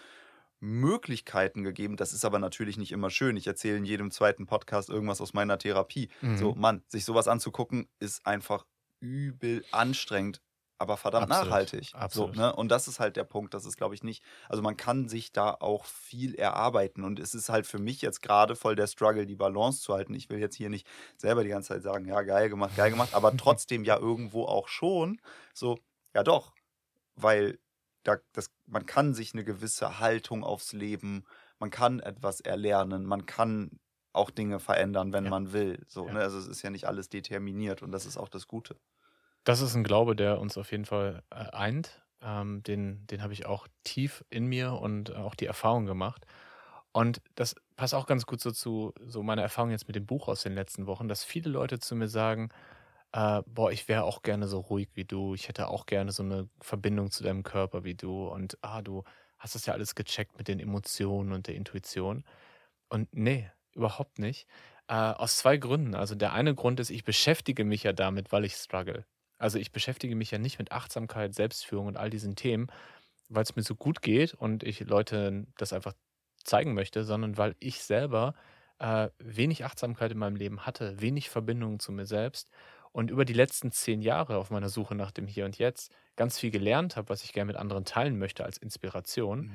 Möglichkeiten 0.61 1.62
gegeben. 1.62 1.96
Das 1.96 2.12
ist 2.12 2.24
aber 2.24 2.38
natürlich 2.38 2.76
nicht 2.76 2.92
immer 2.92 3.11
schön. 3.11 3.36
Ich 3.36 3.46
erzähle 3.46 3.76
in 3.76 3.84
jedem 3.84 4.11
zweiten 4.11 4.46
Podcast 4.46 4.88
irgendwas 4.88 5.20
aus 5.20 5.32
meiner 5.32 5.59
Therapie. 5.59 6.09
Mhm. 6.20 6.36
So, 6.36 6.54
Mann, 6.54 6.82
sich 6.88 7.04
sowas 7.04 7.28
anzugucken, 7.28 7.88
ist 8.00 8.26
einfach 8.26 8.66
übel 9.00 9.64
anstrengend, 9.70 10.40
aber 10.78 10.96
verdammt 10.96 11.30
Absolut, 11.30 11.50
nachhaltig. 11.50 11.90
absolut. 11.94 12.36
So, 12.36 12.40
ne? 12.40 12.54
Und 12.54 12.68
das 12.68 12.86
ist 12.88 13.00
halt 13.00 13.16
der 13.16 13.24
Punkt, 13.24 13.52
das 13.52 13.64
ist, 13.64 13.76
glaube 13.76 13.94
ich, 13.94 14.04
nicht. 14.04 14.22
Also 14.48 14.62
man 14.62 14.76
kann 14.76 15.09
sich 15.09 15.32
da 15.32 15.50
auch 15.52 15.84
viel 15.84 16.34
erarbeiten. 16.36 17.04
Und 17.04 17.18
es 17.18 17.34
ist 17.34 17.48
halt 17.48 17.66
für 17.66 17.78
mich 17.78 18.00
jetzt 18.00 18.22
gerade 18.22 18.54
voll 18.54 18.76
der 18.76 18.86
Struggle, 18.86 19.26
die 19.26 19.34
Balance 19.34 19.82
zu 19.82 19.94
halten. 19.94 20.14
Ich 20.14 20.30
will 20.30 20.38
jetzt 20.38 20.56
hier 20.56 20.70
nicht 20.70 20.86
selber 21.16 21.42
die 21.42 21.50
ganze 21.50 21.68
Zeit 21.68 21.82
sagen, 21.82 22.06
ja, 22.06 22.22
geil 22.22 22.48
gemacht, 22.48 22.76
geil 22.76 22.90
gemacht, 22.90 23.14
aber 23.14 23.36
trotzdem 23.36 23.84
ja 23.84 23.96
irgendwo 23.98 24.44
auch 24.44 24.68
schon. 24.68 25.20
So, 25.52 25.78
ja 26.14 26.22
doch. 26.22 26.52
Weil 27.16 27.59
da, 28.09 28.18
das, 28.32 28.50
man 28.66 28.86
kann 28.86 29.14
sich 29.14 29.34
eine 29.34 29.44
gewisse 29.44 29.98
Haltung 30.00 30.44
aufs 30.44 30.72
Leben, 30.72 31.24
man 31.59 31.70
kann 31.70 32.00
etwas 32.00 32.40
erlernen, 32.40 33.04
man 33.06 33.26
kann 33.26 33.80
auch 34.12 34.30
Dinge 34.30 34.61
verändern, 34.61 35.12
wenn 35.12 35.24
Ja. 35.24 35.30
man 35.30 35.52
will. 35.52 35.84
So, 35.88 36.09
Ja. 36.09 36.12
ne? 36.12 36.20
Also 36.20 36.38
es 36.38 36.46
ist 36.48 36.62
ja 36.62 36.70
nicht 36.70 36.86
alles 36.86 37.09
determiniert 37.11 37.82
und 37.82 37.92
das 37.92 38.06
ist 38.06 38.16
auch 38.16 38.28
das 38.28 38.46
Gute. 38.48 38.80
Das 39.44 39.61
ist 39.61 39.74
ein 39.74 39.84
Glaube, 39.84 40.14
der 40.16 40.40
uns 40.40 40.59
auf 40.59 40.70
jeden 40.72 40.84
Fall 40.84 41.22
äh, 41.30 41.36
eint. 41.36 42.02
Ähm, 42.20 42.62
den 42.64 43.06
den 43.06 43.22
habe 43.22 43.32
ich 43.32 43.46
auch 43.46 43.68
tief 43.84 44.24
in 44.30 44.46
mir 44.46 44.72
und 44.74 45.11
äh, 45.11 45.14
auch 45.14 45.34
die 45.34 45.46
Erfahrung 45.46 45.86
gemacht. 45.86 46.26
Und 46.92 47.22
das 47.36 47.54
passt 47.76 47.94
auch 47.94 48.06
ganz 48.06 48.26
gut 48.26 48.40
so 48.40 48.50
zu 48.52 48.92
so 49.06 49.22
meiner 49.22 49.42
Erfahrung 49.42 49.70
jetzt 49.70 49.86
mit 49.88 49.96
dem 49.96 50.06
Buch 50.06 50.28
aus 50.28 50.42
den 50.42 50.54
letzten 50.54 50.86
Wochen, 50.86 51.09
dass 51.09 51.24
viele 51.24 51.50
Leute 51.50 51.78
zu 51.78 51.94
mir 51.96 52.09
sagen, 52.09 52.50
äh, 53.12 53.42
boah, 53.46 53.72
ich 53.72 53.88
wäre 53.88 54.04
auch 54.04 54.22
gerne 54.22 54.48
so 54.48 54.61
ruhig 54.61 54.88
wie 54.94 55.04
du, 55.04 55.34
ich 55.34 55.48
hätte 55.48 55.68
auch 55.68 55.86
gerne 55.86 56.12
so 56.12 56.22
eine 56.22 56.48
Verbindung 56.61 57.11
zu 57.11 57.22
deinem 57.22 57.42
Körper 57.42 57.84
wie 57.84 57.94
du 57.94 58.28
und 58.28 58.59
ah, 58.62 58.82
du 58.82 59.04
hast 59.38 59.54
das 59.54 59.66
ja 59.66 59.74
alles 59.74 59.94
gecheckt 59.94 60.36
mit 60.38 60.48
den 60.48 60.61
Emotionen 60.61 61.32
und 61.32 61.46
der 61.46 61.54
Intuition. 61.54 62.24
Und 62.88 63.09
nee, 63.14 63.50
überhaupt 63.74 64.18
nicht. 64.18 64.46
Äh, 64.88 64.94
aus 64.94 65.36
zwei 65.38 65.56
Gründen. 65.59 65.94
Also 65.94 66.14
der 66.14 66.32
eine 66.32 66.54
Grund 66.54 66.80
ist, 66.80 66.90
ich 66.90 67.04
beschäftige 67.04 67.64
mich 67.64 67.82
ja 67.84 67.92
damit, 67.92 68.32
weil 68.32 68.44
ich 68.44 68.54
struggle. 68.54 69.04
Also 69.38 69.59
ich 69.59 69.72
beschäftige 69.72 70.16
mich 70.16 70.30
ja 70.30 70.38
nicht 70.38 70.59
mit 70.59 70.72
Achtsamkeit, 70.72 71.34
Selbstführung 71.34 71.86
und 71.86 71.96
all 71.96 72.11
diesen 72.11 72.36
Themen, 72.36 72.68
weil 73.28 73.44
es 73.44 73.54
mir 73.56 73.62
so 73.62 73.74
gut 73.76 74.02
geht 74.02 74.34
und 74.34 74.64
ich 74.64 74.80
Leute 74.80 75.46
das 75.59 75.72
einfach 75.72 75.94
zeigen 76.44 76.74
möchte, 76.74 77.04
sondern 77.04 77.36
weil 77.38 77.54
ich 77.61 77.82
selber 77.82 78.34
äh, 78.78 79.09
wenig 79.18 79.64
Achtsamkeit 79.64 80.12
in 80.12 80.18
meinem 80.18 80.36
Leben 80.36 80.66
hatte, 80.66 81.00
wenig 81.00 81.30
Verbindung 81.30 81.78
zu 81.78 81.92
mir 81.92 82.06
selbst 82.06 82.50
und 82.93 83.11
über 83.11 83.24
die 83.24 83.32
letzten 83.32 83.72
zehn 83.72 84.03
Jahre 84.03 84.39
auf 84.39 84.51
meiner 84.51 84.68
Suche 84.68 84.95
nach 84.95 85.11
dem 85.11 85.26
Hier 85.26 85.45
und 85.45 85.59
Jetzt 85.59 85.93
ganz 86.16 86.39
viel 86.39 86.51
gelernt 86.51 86.97
habe, 86.97 87.09
was 87.09 87.24
ich 87.24 87.32
gerne 87.32 87.47
mit 87.47 87.57
anderen 87.57 87.84
teilen 87.84 88.18
möchte 88.18 88.45
als 88.45 88.59
Inspiration. 88.59 89.53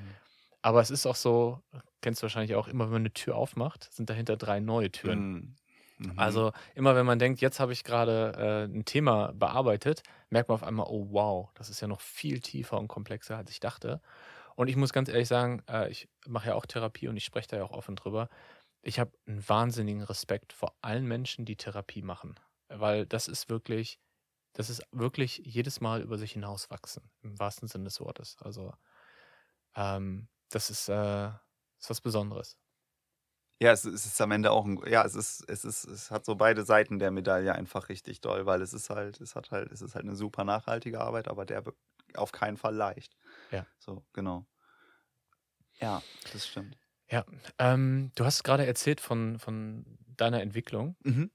Aber 0.62 0.80
es 0.80 0.90
ist 0.90 1.06
auch 1.06 1.16
so, 1.16 1.60
kennst 2.02 2.22
du 2.22 2.24
wahrscheinlich 2.24 2.56
auch, 2.56 2.68
immer 2.68 2.86
wenn 2.86 2.94
man 2.94 3.02
eine 3.02 3.14
Tür 3.14 3.36
aufmacht, 3.36 3.92
sind 3.92 4.10
dahinter 4.10 4.38
drei 4.38 4.60
neue 4.60 4.92
Türen. 4.92 5.32
Mhm. 5.32 5.56
Mhm. 5.98 6.14
Also 6.20 6.52
immer 6.76 6.96
wenn 6.96 7.06
man 7.06 7.20
denkt, 7.20 7.42
jetzt 7.42 7.60
habe 7.60 7.74
ich 7.74 7.84
gerade 7.84 8.34
äh, 8.38 8.74
ein 8.74 8.86
Thema 8.86 9.34
bearbeitet, 9.34 10.04
merkt 10.30 10.50
man 10.50 10.56
auf 10.56 10.64
einmal, 10.64 10.88
oh 10.90 11.08
wow, 11.12 11.50
das 11.56 11.70
ist 11.70 11.82
ja 11.82 11.88
noch 11.88 12.02
viel 12.02 12.40
tiefer 12.40 12.80
und 12.80 12.88
komplexer, 12.88 13.38
als 13.38 13.52
ich 13.52 13.60
dachte. 13.60 14.02
Und 14.56 14.68
ich 14.68 14.76
muss 14.76 14.94
ganz 14.94 15.10
ehrlich 15.10 15.28
sagen, 15.28 15.64
äh, 15.70 15.90
ich 15.90 16.08
mache 16.28 16.50
ja 16.50 16.56
auch 16.56 16.66
Therapie 16.66 17.08
und 17.08 17.18
ich 17.18 17.26
spreche 17.26 17.48
da 17.50 17.58
ja 17.58 17.64
auch 17.64 17.72
offen 17.72 17.96
drüber. 17.96 18.30
Ich 18.82 19.00
habe 19.00 19.12
einen 19.28 19.48
wahnsinnigen 19.48 20.04
Respekt 20.04 20.54
vor 20.54 20.76
allen 20.82 21.06
Menschen, 21.08 21.46
die 21.46 21.56
Therapie 21.56 22.02
machen. 22.02 22.36
Weil 22.70 23.06
das 23.06 23.28
ist 23.28 23.50
wirklich, 23.50 24.00
das 24.54 24.70
ist 24.70 24.84
wirklich 24.92 25.42
jedes 25.46 25.82
Mal 25.82 26.02
über 26.02 26.18
sich 26.18 26.34
hinauswachsen, 26.34 27.12
im 27.24 27.40
wahrsten 27.40 27.68
Sinne 27.68 27.86
des 27.86 28.00
Wortes. 28.02 28.38
Also 28.42 28.74
ähm, 29.76 30.28
das 30.50 30.70
ist, 30.70 30.90
äh, 30.90 31.28
ist 31.80 31.90
was 31.90 32.02
Besonderes. 32.02 32.58
Ja, 33.62 33.72
es, 33.72 33.86
es 33.86 34.06
ist 34.06 34.20
am 34.20 34.32
Ende 34.32 34.52
auch 34.52 34.66
ein, 34.66 34.80
ja, 34.88 35.06
es 35.06 35.16
ist, 35.16 35.48
es 35.48 35.64
ist, 35.64 35.86
es 35.86 36.12
hat 36.12 36.26
so 36.26 36.36
beide 36.36 36.64
Seiten 36.66 37.00
der 37.00 37.12
Medaille 37.12 37.54
einfach 37.54 37.88
richtig 37.90 38.20
doll, 38.20 38.46
weil 38.46 38.62
es 38.62 38.74
ist 38.74 38.90
halt, 38.90 39.22
es 39.22 39.36
hat 39.36 39.52
halt, 39.52 39.72
es 39.72 39.82
ist 39.82 39.96
halt 39.96 40.06
eine 40.06 40.16
super 40.16 40.44
nachhaltige 40.44 41.00
Arbeit, 41.00 41.28
aber 41.30 41.46
der 41.46 41.66
wird 41.66 41.78
auf 42.16 42.32
keinen 42.32 42.58
Fall 42.58 42.76
leicht. 42.76 43.16
Ja. 43.52 43.66
So, 43.80 44.06
genau. 44.14 44.46
Ja, 45.80 46.02
das 46.32 46.48
stimmt. 46.48 46.78
Ja, 47.10 47.26
ähm, 47.60 48.12
du 48.16 48.26
hast 48.26 48.44
gerade 48.44 48.66
erzählt 48.66 49.02
von, 49.02 49.38
von 49.40 49.86
deiner 50.18 50.42
Entwicklung 50.42 50.96
Mhm. 51.04 51.32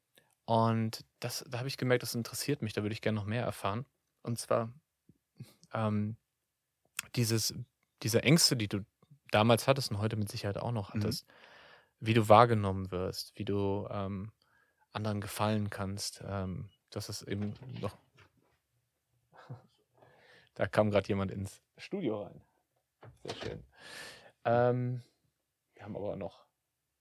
Und 0.48 1.04
das, 1.20 1.44
da 1.46 1.58
habe 1.58 1.68
ich 1.68 1.76
gemerkt, 1.76 2.02
das 2.02 2.14
interessiert 2.14 2.62
mich, 2.62 2.72
da 2.72 2.80
würde 2.80 2.94
ich 2.94 3.02
gerne 3.02 3.16
noch 3.16 3.26
mehr 3.26 3.42
erfahren. 3.44 3.84
Und 4.22 4.38
zwar 4.38 4.72
ähm, 5.74 6.16
dieses, 7.16 7.52
diese 8.02 8.22
Ängste, 8.22 8.56
die 8.56 8.66
du 8.66 8.82
damals 9.30 9.68
hattest 9.68 9.90
und 9.90 9.98
heute 9.98 10.16
mit 10.16 10.30
Sicherheit 10.30 10.56
auch 10.56 10.72
noch 10.72 10.94
Mhm. 10.94 11.00
hattest, 11.00 11.26
wie 12.00 12.14
du 12.14 12.30
wahrgenommen 12.30 12.90
wirst, 12.90 13.38
wie 13.38 13.44
du 13.44 13.86
ähm, 13.90 14.32
anderen 14.90 15.20
gefallen 15.20 15.68
kannst. 15.68 16.22
Ähm, 16.24 16.70
das 16.88 17.10
ist 17.10 17.24
eben 17.24 17.52
noch. 17.82 17.98
Da 20.54 20.66
kam 20.66 20.90
gerade 20.90 21.06
jemand 21.08 21.30
ins 21.30 21.60
Studio 21.76 22.22
rein. 22.22 22.40
Sehr 23.22 23.34
schön. 23.34 23.64
Ähm, 24.44 25.02
wir 25.74 25.84
haben 25.84 25.94
aber 25.94 26.16
noch 26.16 26.46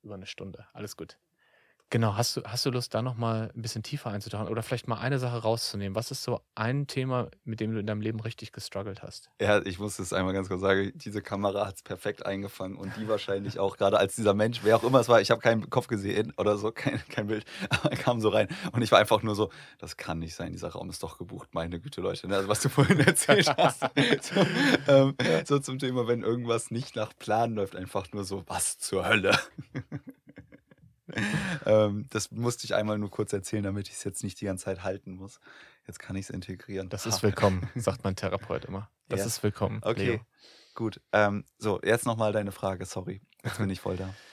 über 0.03 0.15
eine 0.15 0.27
Stunde. 0.27 0.67
Alles 0.73 0.97
gut. 0.97 1.17
Genau, 1.89 2.17
hast 2.17 2.35
du, 2.35 2.43
hast 2.43 2.65
du 2.65 2.69
Lust, 2.69 2.93
da 2.93 3.01
nochmal 3.01 3.49
ein 3.55 3.61
bisschen 3.61 3.81
tiefer 3.81 4.09
einzutauchen 4.09 4.49
oder 4.49 4.61
vielleicht 4.61 4.89
mal 4.89 4.97
eine 4.99 5.19
Sache 5.19 5.37
rauszunehmen? 5.37 5.95
Was 5.95 6.11
ist 6.11 6.21
so 6.21 6.41
ein 6.53 6.85
Thema, 6.85 7.29
mit 7.45 7.61
dem 7.61 7.71
du 7.71 7.79
in 7.79 7.87
deinem 7.87 8.01
Leben 8.01 8.19
richtig 8.19 8.51
gestruggelt 8.51 9.03
hast? 9.03 9.29
Ja, 9.39 9.65
ich 9.65 9.79
muss 9.79 9.97
es 9.97 10.11
einmal 10.11 10.33
ganz 10.33 10.49
kurz 10.49 10.59
sagen, 10.59 10.91
diese 10.95 11.21
Kamera 11.21 11.65
hat 11.65 11.75
es 11.75 11.83
perfekt 11.83 12.25
eingefangen 12.25 12.75
und 12.75 12.97
die 12.97 13.07
wahrscheinlich 13.07 13.57
auch, 13.57 13.77
gerade 13.77 13.99
als 13.99 14.17
dieser 14.17 14.33
Mensch, 14.33 14.59
wer 14.63 14.75
auch 14.75 14.83
immer 14.83 14.99
es 14.99 15.07
war, 15.07 15.21
ich 15.21 15.31
habe 15.31 15.39
keinen 15.39 15.69
Kopf 15.69 15.87
gesehen 15.87 16.33
oder 16.35 16.57
so, 16.57 16.71
kein, 16.75 17.01
kein 17.07 17.27
Bild, 17.27 17.45
aber 17.69 17.91
er 17.91 17.97
kam 17.97 18.19
so 18.19 18.29
rein 18.29 18.49
und 18.73 18.81
ich 18.81 18.91
war 18.91 18.99
einfach 18.99 19.23
nur 19.23 19.35
so, 19.35 19.49
das 19.79 19.95
kann 19.95 20.19
nicht 20.19 20.35
sein, 20.35 20.51
dieser 20.51 20.69
Raum 20.69 20.89
ist 20.89 21.03
doch 21.03 21.17
gebucht, 21.17 21.53
meine 21.53 21.79
Güte, 21.79 22.01
Leute, 22.01 22.27
ne? 22.27 22.35
also 22.35 22.49
was 22.49 22.59
du 22.59 22.67
vorhin 22.67 22.99
erzählt 23.07 23.47
hast. 23.57 23.79
so, 23.79 24.45
ähm, 24.89 25.15
so 25.45 25.59
zum 25.59 25.79
Thema, 25.79 26.05
wenn 26.05 26.21
irgendwas 26.21 26.69
nicht 26.69 26.97
nach 26.97 27.13
Plan 27.17 27.55
läuft, 27.55 27.77
einfach 27.77 28.11
nur 28.11 28.25
so, 28.25 28.43
was 28.47 28.77
zur 28.77 29.07
Hölle. 29.07 29.39
ähm, 31.65 32.05
das 32.09 32.31
musste 32.31 32.65
ich 32.65 32.75
einmal 32.75 32.97
nur 32.97 33.09
kurz 33.11 33.33
erzählen, 33.33 33.63
damit 33.63 33.87
ich 33.87 33.95
es 33.95 34.03
jetzt 34.03 34.23
nicht 34.23 34.39
die 34.41 34.45
ganze 34.45 34.65
Zeit 34.65 34.83
halten 34.83 35.11
muss. 35.15 35.39
Jetzt 35.85 35.99
kann 35.99 36.15
ich 36.15 36.25
es 36.25 36.29
integrieren. 36.29 36.89
Das 36.89 37.05
ist 37.05 37.23
willkommen, 37.23 37.69
sagt 37.75 38.03
mein 38.03 38.15
Therapeut 38.15 38.65
immer. 38.65 38.89
Das 39.07 39.21
Ja. 39.21 39.25
ist 39.27 39.41
willkommen. 39.43 39.79
Okay, 39.83 40.05
Leo. 40.05 40.19
gut. 40.75 40.99
Ähm, 41.13 41.45
so, 41.57 41.79
jetzt 41.81 42.05
nochmal 42.05 42.33
deine 42.33 42.51
Frage, 42.51 42.85
sorry. 42.85 43.21
Jetzt 43.43 43.57
bin 43.57 43.69
ich 43.69 43.79
voll 43.81 43.97
da. 43.97 44.13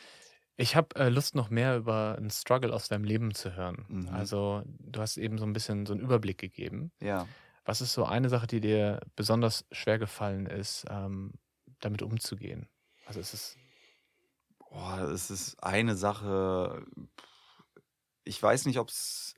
Ich 0.57 0.77
habe 0.77 0.95
äh, 0.95 1.09
Lust, 1.09 1.35
noch 1.35 1.51
mehr 1.51 1.77
über 1.77 2.15
einen 2.17 2.31
Struggle 2.31 2.73
aus 2.73 2.87
deinem 2.87 3.03
Leben 3.03 3.35
zu 3.35 3.57
hören. 3.57 3.87
Mhm. 3.89 4.09
Also, 4.11 4.63
du 4.67 5.01
hast 5.01 5.17
eben 5.17 5.37
so 5.37 5.45
ein 5.45 5.53
bisschen 5.53 5.85
so 5.85 5.93
einen 5.93 6.01
Überblick 6.01 6.39
gegeben. 6.39 6.93
Ja. 7.01 7.27
Was 7.65 7.81
ist 7.81 7.93
so 7.93 8.05
eine 8.05 8.29
Sache, 8.29 8.47
die 8.47 8.61
dir 8.61 9.01
besonders 9.17 9.65
schwer 9.73 9.99
gefallen 9.99 10.47
ist, 10.47 10.85
ähm, 10.89 11.33
damit 11.81 12.03
umzugehen? 12.03 12.69
Also, 13.05 13.19
es 13.19 13.35
ist. 13.35 13.57
Boah, 14.75 14.99
es 15.13 15.31
ist 15.31 15.63
eine 15.63 15.95
Sache. 15.97 16.85
Ich 18.25 18.43
weiß 18.43 18.67
nicht, 18.67 18.79
ob 18.79 18.89
es. 18.89 19.35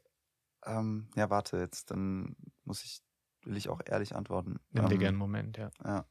Ähm, 0.65 1.11
ja, 1.17 1.31
warte, 1.31 1.59
jetzt, 1.59 1.91
dann 1.91 2.37
muss 2.65 2.85
ich, 2.85 3.01
will 3.45 3.57
ich 3.57 3.69
auch 3.71 3.81
ehrlich 3.87 4.15
antworten. 4.17 4.61
Nimm 4.71 4.87
dir 4.89 4.97
Ähm, 4.97 4.99
gerne 4.99 5.15
einen 5.15 5.19
Moment, 5.19 5.57
ja. 5.59 5.73
Ja. 5.85 6.07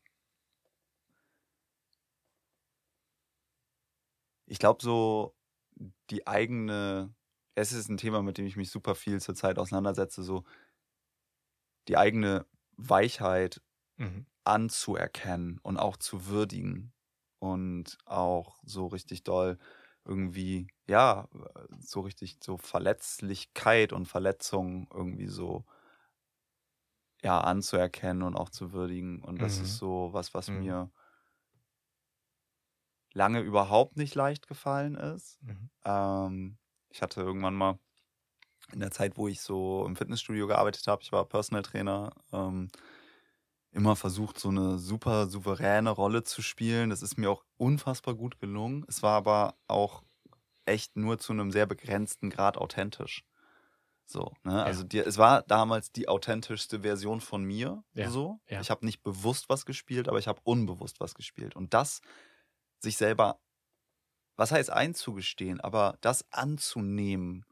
Ich 4.45 4.59
glaube, 4.59 4.82
so 4.84 5.36
die 6.09 6.28
eigene, 6.28 7.15
es 7.55 7.71
ist 7.73 7.89
ein 7.89 7.97
Thema, 7.97 8.21
mit 8.23 8.38
dem 8.38 8.45
ich 8.45 8.55
mich 8.57 8.69
super 8.71 8.95
viel 8.95 9.21
zurzeit 9.21 9.59
auseinandersetze, 9.59 10.23
so 10.23 10.43
die 11.88 11.97
eigene 11.97 12.45
Weichheit 12.78 13.61
Mhm. 13.97 14.26
anzuerkennen 14.45 15.59
und 15.63 15.78
auch 15.78 15.97
zu 15.97 16.28
würdigen 16.28 16.94
und 17.45 17.97
auch 18.05 18.59
so 18.63 18.87
richtig 18.87 19.23
doll 19.23 19.57
irgendwie, 20.05 20.67
ja, 20.87 21.29
so 21.79 22.01
richtig 22.01 22.37
so 22.43 22.57
Verletzlichkeit 22.57 23.93
und 23.93 24.07
Verletzung 24.07 24.87
irgendwie 24.93 25.27
so 25.27 25.65
ja 27.23 27.39
anzuerkennen 27.41 28.23
und 28.23 28.35
auch 28.35 28.49
zu 28.49 28.71
würdigen 28.73 29.21
und 29.23 29.41
das 29.41 29.59
Mhm. 29.59 29.61
ist 29.61 29.77
so 29.77 30.09
was, 30.13 30.33
was 30.33 30.53
Mhm. 30.53 30.53
mir 30.53 30.91
lange 33.13 33.39
überhaupt 33.41 33.97
nicht 33.97 34.15
leicht 34.15 34.47
gefallen 34.47 34.95
ist. 34.95 35.39
Mhm. 35.41 35.69
Ähm, 35.85 36.57
ich 36.89 37.01
hatte 37.01 37.21
irgendwann 37.21 37.55
mal 37.55 37.79
in 38.73 38.79
der 38.81 38.91
Zeit, 38.91 39.17
wo 39.17 39.27
ich 39.27 39.41
so 39.41 39.85
im 39.87 39.95
Fitnessstudio 39.95 40.47
gearbeitet 40.47 40.87
habe, 40.87 41.03
ich 41.03 41.11
war 41.11 41.25
Personal 41.27 41.63
Trainer, 41.63 42.11
ähm, 42.33 42.69
immer 43.76 43.95
versucht, 43.95 44.39
so 44.39 44.49
eine 44.49 44.80
super 44.80 45.28
souveräne 45.28 45.89
Rolle 45.89 46.23
zu 46.23 46.41
spielen. 46.41 46.89
Das 46.89 47.01
ist 47.01 47.17
mir 47.17 47.30
auch 47.30 47.43
unfassbar 47.57 48.15
gut 48.15 48.39
gelungen. 48.39 48.86
Es 48.88 49.03
war 49.03 49.17
aber 49.17 49.55
auch 49.67 50.03
echt 50.65 50.95
nur 50.95 51.19
zu 51.19 51.34
einem 51.34 51.51
sehr 51.51 51.65
begrenzten 51.65 52.30
Grad 52.30 52.57
authentisch. 52.57 53.23
So, 54.05 54.34
ne? 54.43 54.63
Also 54.63 54.84
die, 54.84 54.99
es 54.99 55.17
war 55.17 55.41
damals 55.43 55.91
die 55.91 56.07
authentischste 56.07 56.82
Version 56.82 57.21
von 57.21 57.43
mir. 57.43 57.84
Ja, 57.93 58.09
So. 58.09 58.39
ja. 58.47 58.61
Ich 58.61 58.69
habe 58.69 58.86
nicht 58.86 59.03
bewusst 59.03 59.49
was 59.49 59.65
gespielt, 59.65 60.07
aber 60.07 60.19
ich 60.19 60.28
habe 60.28 60.41
unbewusst 60.43 60.99
was 60.99 61.13
gespielt. 61.15 61.55
Und 61.55 61.73
das 61.73 62.01
sich 62.80 62.97
selber, 62.97 63.39
was 64.38 64.51
heißt 64.51 64.69
einzugestehen, 64.69 65.59
aber 65.59 65.97
das 66.01 66.26
anzunehmen, 66.32 67.45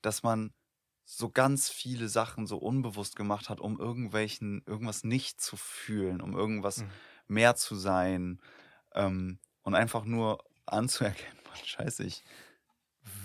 dass 0.00 0.22
man 0.22 0.52
so 1.04 1.30
ganz 1.30 1.68
viele 1.70 2.08
Sachen 2.08 2.46
so 2.46 2.58
unbewusst 2.58 3.16
gemacht 3.16 3.48
hat, 3.48 3.60
um 3.60 3.78
irgendwelchen, 3.78 4.62
irgendwas 4.66 5.04
nicht 5.04 5.40
zu 5.40 5.56
fühlen, 5.56 6.20
um 6.20 6.34
irgendwas 6.36 6.84
Mhm. 6.84 7.02
mehr 7.28 7.56
zu 7.56 7.74
sein 7.76 8.40
ähm, 8.94 9.40
und 9.62 9.74
einfach 9.74 10.04
nur 10.04 10.44
anzuerkennen, 10.66 11.38
Mann, 11.48 11.58
scheiße, 11.64 12.04
ich 12.04 12.24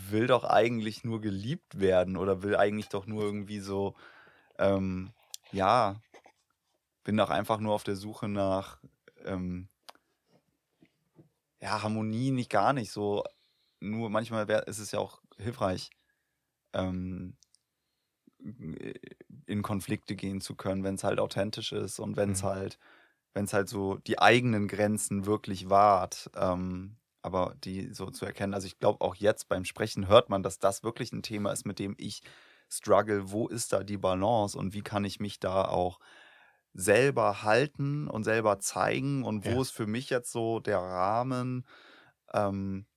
will 0.09 0.28
doch 0.28 0.43
eigentlich 0.43 1.03
nur 1.03 1.21
geliebt 1.21 1.80
werden 1.80 2.17
oder 2.17 2.43
will 2.43 2.55
eigentlich 2.55 2.89
doch 2.89 3.05
nur 3.05 3.23
irgendwie 3.23 3.59
so, 3.59 3.95
ähm, 4.59 5.13
ja, 5.51 6.01
bin 7.03 7.17
doch 7.17 7.30
einfach 7.30 7.59
nur 7.59 7.73
auf 7.73 7.84
der 7.84 7.95
Suche 7.95 8.28
nach, 8.28 8.82
ähm, 9.25 9.69
ja, 11.61 11.82
Harmonie 11.82 12.32
nicht 12.32 12.49
gar 12.49 12.73
nicht 12.73 12.91
so. 12.91 13.23
Nur 13.80 14.09
manchmal 14.09 14.47
wär, 14.47 14.67
ist 14.67 14.80
es 14.80 14.91
ja 14.91 14.99
auch 14.99 15.21
hilfreich, 15.38 15.89
ähm, 16.73 17.38
in 19.45 19.62
Konflikte 19.64 20.16
gehen 20.16 20.41
zu 20.41 20.56
können, 20.56 20.84
wenn 20.84 20.95
es 20.95 21.04
halt 21.04 21.20
authentisch 21.20 21.72
ist 21.72 22.00
und 22.00 22.18
wenn 22.18 22.32
es 22.32 22.43
Mhm. 22.43 22.43
halt, 22.43 22.78
wenn 23.34 23.45
es 23.45 23.54
halt 23.54 23.70
so 23.70 23.98
die 23.98 24.20
eigenen 24.20 24.68
Grenzen 24.68 25.26
wirklich 25.26 25.70
wahrt, 25.70 26.30
ähm, 26.36 26.98
aber 27.22 27.56
die 27.64 27.93
so 27.93 28.10
zu 28.12 28.26
erkennen. 28.26 28.54
Also 28.54 28.68
ich 28.68 28.80
glaube 28.80 29.02
auch 29.02 29.16
jetzt 29.16 29.50
beim 29.50 29.66
Sprechen 29.66 30.08
hört 30.08 30.30
man, 30.30 30.43
dass 30.43 30.60
das 30.60 30.84
wirklich 30.84 31.12
ein 31.14 31.24
Thema 31.24 31.52
ist, 31.52 31.66
mit 31.66 31.80
dem 31.80 31.95
ich 31.98 32.22
struggle. 32.70 33.32
Wo 33.32 33.48
ist 33.48 33.74
da 33.74 33.84
die 33.84 33.98
Balance 33.98 34.58
und 34.58 34.74
wie 34.74 34.82
kann 34.84 35.06
ich 35.06 35.20
mich 35.20 35.39
da 35.39 35.66
auch 35.66 36.00
selber 36.74 37.43
halten 37.43 38.08
und 38.08 38.24
selber 38.24 38.60
zeigen 38.60 39.24
und 39.24 39.45
wo 39.45 39.62
Ja. 39.62 39.64
ist 39.64 39.72
für 39.72 39.88
mich 39.88 40.10
jetzt 40.10 40.32
so 40.32 40.60
der 40.60 40.80
Rahmen? 40.80 41.66
Ähm, 42.34 42.88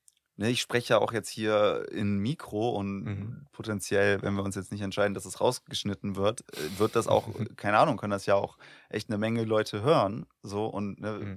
ne, 0.40 0.50
ich 0.50 0.60
spreche 0.62 0.94
ja 0.94 0.98
auch 1.00 1.12
jetzt 1.12 1.30
hier 1.30 1.86
in 1.92 2.18
Mikro 2.18 2.70
und 2.70 3.04
Mhm. 3.06 3.46
potenziell, 3.52 4.22
wenn 4.22 4.34
wir 4.34 4.44
uns 4.44 4.56
jetzt 4.56 4.72
nicht 4.72 4.82
entscheiden, 4.82 5.14
dass 5.14 5.26
es 5.26 5.40
rausgeschnitten 5.40 6.16
wird, 6.16 6.42
äh, 6.56 6.78
wird 6.78 6.96
das 6.96 7.08
auch, 7.08 7.30
keine 7.56 7.78
Ahnung, 7.78 7.98
können 7.98 8.12
das 8.12 8.26
ja 8.26 8.36
auch 8.36 8.58
echt 8.90 9.10
eine 9.10 9.18
Menge 9.18 9.44
Leute 9.44 9.82
hören. 9.82 10.26
So 10.42 10.66
und 10.66 11.00
ne, 11.00 11.28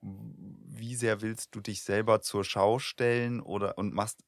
wie 0.00 0.94
sehr 0.96 1.22
willst 1.22 1.54
du 1.54 1.60
dich 1.60 1.82
selber 1.82 2.20
zur 2.20 2.44
Schau 2.44 2.78
stellen 2.78 3.40
oder 3.40 3.78
und 3.78 3.94
machst 3.94 4.22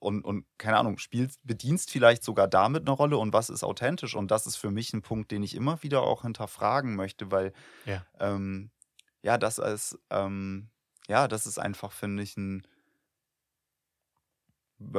und, 0.00 0.24
und 0.24 0.46
keine 0.58 0.78
Ahnung, 0.78 0.98
spielst, 0.98 1.40
bedienst 1.44 1.90
vielleicht 1.90 2.24
sogar 2.24 2.48
damit 2.48 2.82
eine 2.82 2.92
Rolle 2.96 3.18
und 3.18 3.32
was 3.32 3.50
ist 3.50 3.64
authentisch? 3.64 4.14
Und 4.16 4.30
das 4.30 4.46
ist 4.46 4.56
für 4.56 4.70
mich 4.70 4.92
ein 4.94 5.02
Punkt, 5.02 5.30
den 5.32 5.42
ich 5.42 5.54
immer 5.56 5.82
wieder 5.82 6.02
auch 6.02 6.22
hinterfragen 6.22 6.96
möchte, 6.96 7.30
weil 7.32 7.52
Ja. 7.84 8.06
ähm, 8.20 8.70
ja, 9.22 9.38
das 9.38 9.58
ist, 9.58 9.98
ähm, 10.10 10.70
ja, 11.08 11.28
das 11.28 11.46
ist 11.46 11.58
einfach, 11.58 11.92
finde 11.92 12.22
ich, 12.22 12.36
ein 12.36 12.62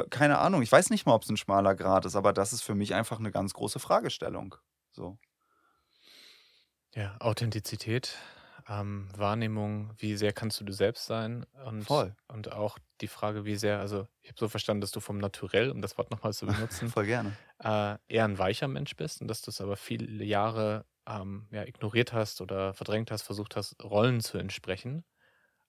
keine 0.09 0.39
Ahnung, 0.39 0.61
ich 0.61 0.71
weiß 0.71 0.89
nicht 0.89 1.05
mal, 1.05 1.13
ob 1.15 1.23
es 1.23 1.29
ein 1.29 1.37
schmaler 1.37 1.75
Grad 1.75 2.05
ist, 2.05 2.15
aber 2.15 2.33
das 2.33 2.53
ist 2.53 2.61
für 2.63 2.75
mich 2.75 2.93
einfach 2.95 3.19
eine 3.19 3.31
ganz 3.31 3.53
große 3.53 3.79
Fragestellung. 3.79 4.55
So. 4.91 5.17
Ja, 6.93 7.17
Authentizität, 7.19 8.17
ähm, 8.69 9.09
Wahrnehmung, 9.15 9.93
wie 9.97 10.15
sehr 10.15 10.31
kannst 10.33 10.59
du 10.61 10.63
du 10.65 10.71
selbst 10.71 11.05
sein 11.05 11.45
und, 11.65 11.87
Voll. 11.87 12.15
und 12.27 12.51
auch 12.53 12.79
die 13.01 13.07
Frage, 13.09 13.43
wie 13.45 13.55
sehr, 13.57 13.79
also 13.79 14.07
ich 14.21 14.29
habe 14.29 14.39
so 14.39 14.47
verstanden, 14.47 14.81
dass 14.81 14.91
du 14.91 15.01
vom 15.01 15.17
Naturell, 15.17 15.71
um 15.71 15.81
das 15.81 15.97
Wort 15.97 16.09
nochmal 16.11 16.33
zu 16.33 16.45
benutzen, 16.47 16.95
Voll 16.95 17.05
gerne. 17.05 17.37
äh, 17.63 17.97
eher 18.07 18.25
ein 18.25 18.37
weicher 18.39 18.67
Mensch 18.69 18.95
bist 18.95 19.21
und 19.21 19.27
dass 19.29 19.41
du 19.41 19.51
es 19.51 19.61
aber 19.61 19.77
viele 19.77 20.23
Jahre 20.23 20.85
ähm, 21.07 21.47
ja, 21.51 21.63
ignoriert 21.65 22.13
hast 22.13 22.41
oder 22.41 22.73
verdrängt 22.73 23.11
hast, 23.11 23.23
versucht 23.23 23.55
hast, 23.57 23.83
Rollen 23.83 24.21
zu 24.21 24.37
entsprechen 24.37 25.05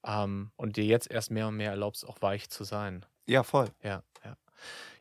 ähm, 0.07 0.53
und 0.57 0.77
dir 0.77 0.85
jetzt 0.87 1.11
erst 1.11 1.31
mehr 1.33 1.49
und 1.49 1.57
mehr 1.57 1.71
erlaubst, 1.73 2.07
auch 2.07 2.23
weich 2.23 2.51
zu 2.51 2.65
sein. 2.65 3.07
Ja, 3.29 3.43
voll. 3.43 3.69
Ja, 3.83 4.03
ja. 4.25 4.37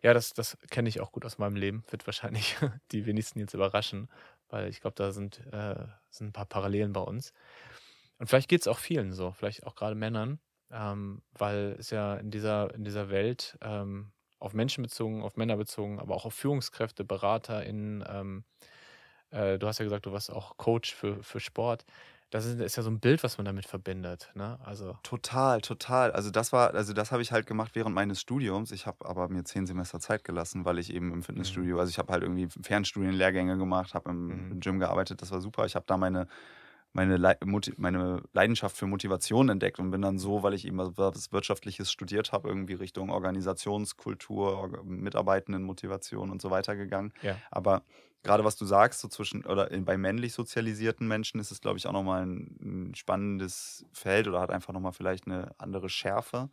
Ja, 0.03 0.13
das, 0.13 0.33
das 0.33 0.57
kenne 0.71 0.89
ich 0.89 1.01
auch 1.01 1.11
gut 1.11 1.25
aus 1.25 1.37
meinem 1.37 1.55
Leben. 1.55 1.83
Wird 1.89 2.07
wahrscheinlich 2.07 2.57
die 2.91 3.05
wenigsten 3.05 3.39
jetzt 3.39 3.53
überraschen, 3.53 4.09
weil 4.49 4.69
ich 4.69 4.81
glaube, 4.81 4.95
da 4.97 5.11
sind, 5.11 5.39
äh, 5.53 5.85
sind 6.09 6.29
ein 6.29 6.33
paar 6.33 6.45
Parallelen 6.45 6.93
bei 6.93 7.01
uns. 7.01 7.33
Und 8.19 8.27
vielleicht 8.27 8.49
geht 8.49 8.61
es 8.61 8.67
auch 8.67 8.79
vielen 8.79 9.13
so, 9.13 9.31
vielleicht 9.33 9.65
auch 9.65 9.75
gerade 9.75 9.95
Männern, 9.95 10.39
ähm, 10.71 11.23
weil 11.33 11.75
es 11.79 11.89
ja 11.91 12.15
in 12.15 12.31
dieser, 12.31 12.73
in 12.75 12.83
dieser 12.85 13.09
Welt 13.09 13.57
ähm, 13.61 14.11
auf 14.39 14.53
Menschen 14.53 14.83
bezogen, 14.83 15.23
auf 15.23 15.37
Männer 15.37 15.57
bezogen, 15.57 15.99
aber 15.99 16.15
auch 16.15 16.25
auf 16.25 16.33
Führungskräfte, 16.35 17.05
BeraterInnen, 17.05 18.03
ähm, 18.07 18.45
äh, 19.31 19.57
du 19.59 19.67
hast 19.67 19.79
ja 19.79 19.85
gesagt, 19.85 20.05
du 20.05 20.11
warst 20.11 20.31
auch 20.31 20.57
Coach 20.57 20.93
für, 20.93 21.23
für 21.23 21.39
Sport. 21.39 21.85
Das 22.35 22.45
ist, 22.45 22.59
ist 22.59 22.75
ja 22.75 22.83
so 22.83 22.89
ein 22.89 22.99
Bild, 22.99 23.23
was 23.23 23.37
man 23.37 23.45
damit 23.45 23.65
verbindet. 23.65 24.29
Ne? 24.35 24.59
Also, 24.65 24.97
Total, 25.03 25.61
total. 25.61 26.11
Also 26.11 26.31
das 26.31 26.51
war, 26.51 26.73
also 26.73 26.91
das 26.91 27.13
habe 27.13 27.21
ich 27.21 27.31
halt 27.31 27.47
gemacht 27.47 27.71
während 27.75 27.95
meines 27.95 28.19
Studiums. 28.19 28.71
Ich 28.71 28.85
habe 28.87 29.05
aber 29.07 29.29
mir 29.29 29.45
zehn 29.45 29.65
Semester 29.65 30.01
Zeit 30.01 30.25
gelassen, 30.25 30.65
weil 30.65 30.77
ich 30.77 30.93
eben 30.93 31.13
im 31.13 31.23
Fitnessstudio, 31.23 31.75
Mhm. 31.75 31.79
also 31.79 31.89
ich 31.91 31.97
habe 31.97 32.11
halt 32.11 32.23
irgendwie 32.23 32.49
Fernstudienlehrgänge 32.61 33.57
gemacht, 33.57 33.93
habe 33.93 34.09
im, 34.09 34.25
Mhm. 34.47 34.51
im 34.51 34.59
Gym 34.59 34.79
gearbeitet, 34.79 35.21
das 35.21 35.31
war 35.31 35.39
super. 35.39 35.65
Ich 35.65 35.75
habe 35.75 35.85
da 35.87 35.95
meine, 35.95 36.27
meine, 36.95 37.17
Le 37.17 37.37
meine 37.77 38.23
Leidenschaft 38.33 38.77
für 38.77 38.87
Motivation 38.87 39.49
entdeckt 39.49 39.79
und 39.79 39.91
bin 39.91 40.01
dann 40.01 40.17
so, 40.17 40.43
weil 40.43 40.53
ich 40.53 40.65
eben 40.65 40.77
was 40.77 41.31
Wirtschaftliches 41.31 41.91
studiert 41.91 42.31
habe, 42.31 42.47
irgendwie 42.47 42.73
Richtung 42.73 43.09
Organisationskultur, 43.09 44.81
Mitarbeitendenmotivation 44.85 46.31
und 46.31 46.41
so 46.41 46.51
weiter 46.51 46.75
gegangen. 46.77 47.11
Ja. 47.21 47.35
Aber 47.51 47.83
gerade 48.23 48.45
was 48.45 48.55
du 48.55 48.65
sagst, 48.65 49.01
so 49.01 49.09
zwischen 49.09 49.45
oder 49.45 49.69
bei 49.81 49.97
männlich 49.97 50.31
sozialisierten 50.33 51.05
Menschen 51.05 51.39
ist 51.41 51.51
es, 51.51 51.59
glaube 51.59 51.77
ich, 51.77 51.85
auch 51.85 51.91
nochmal 51.91 52.25
ein, 52.25 52.57
ein 52.61 52.95
spannendes 52.95 53.85
Feld 53.91 54.29
oder 54.29 54.39
hat 54.39 54.49
einfach 54.49 54.73
nochmal 54.73 54.93
vielleicht 54.93 55.27
eine 55.27 55.51
andere 55.57 55.89
Schärfe. 55.89 56.49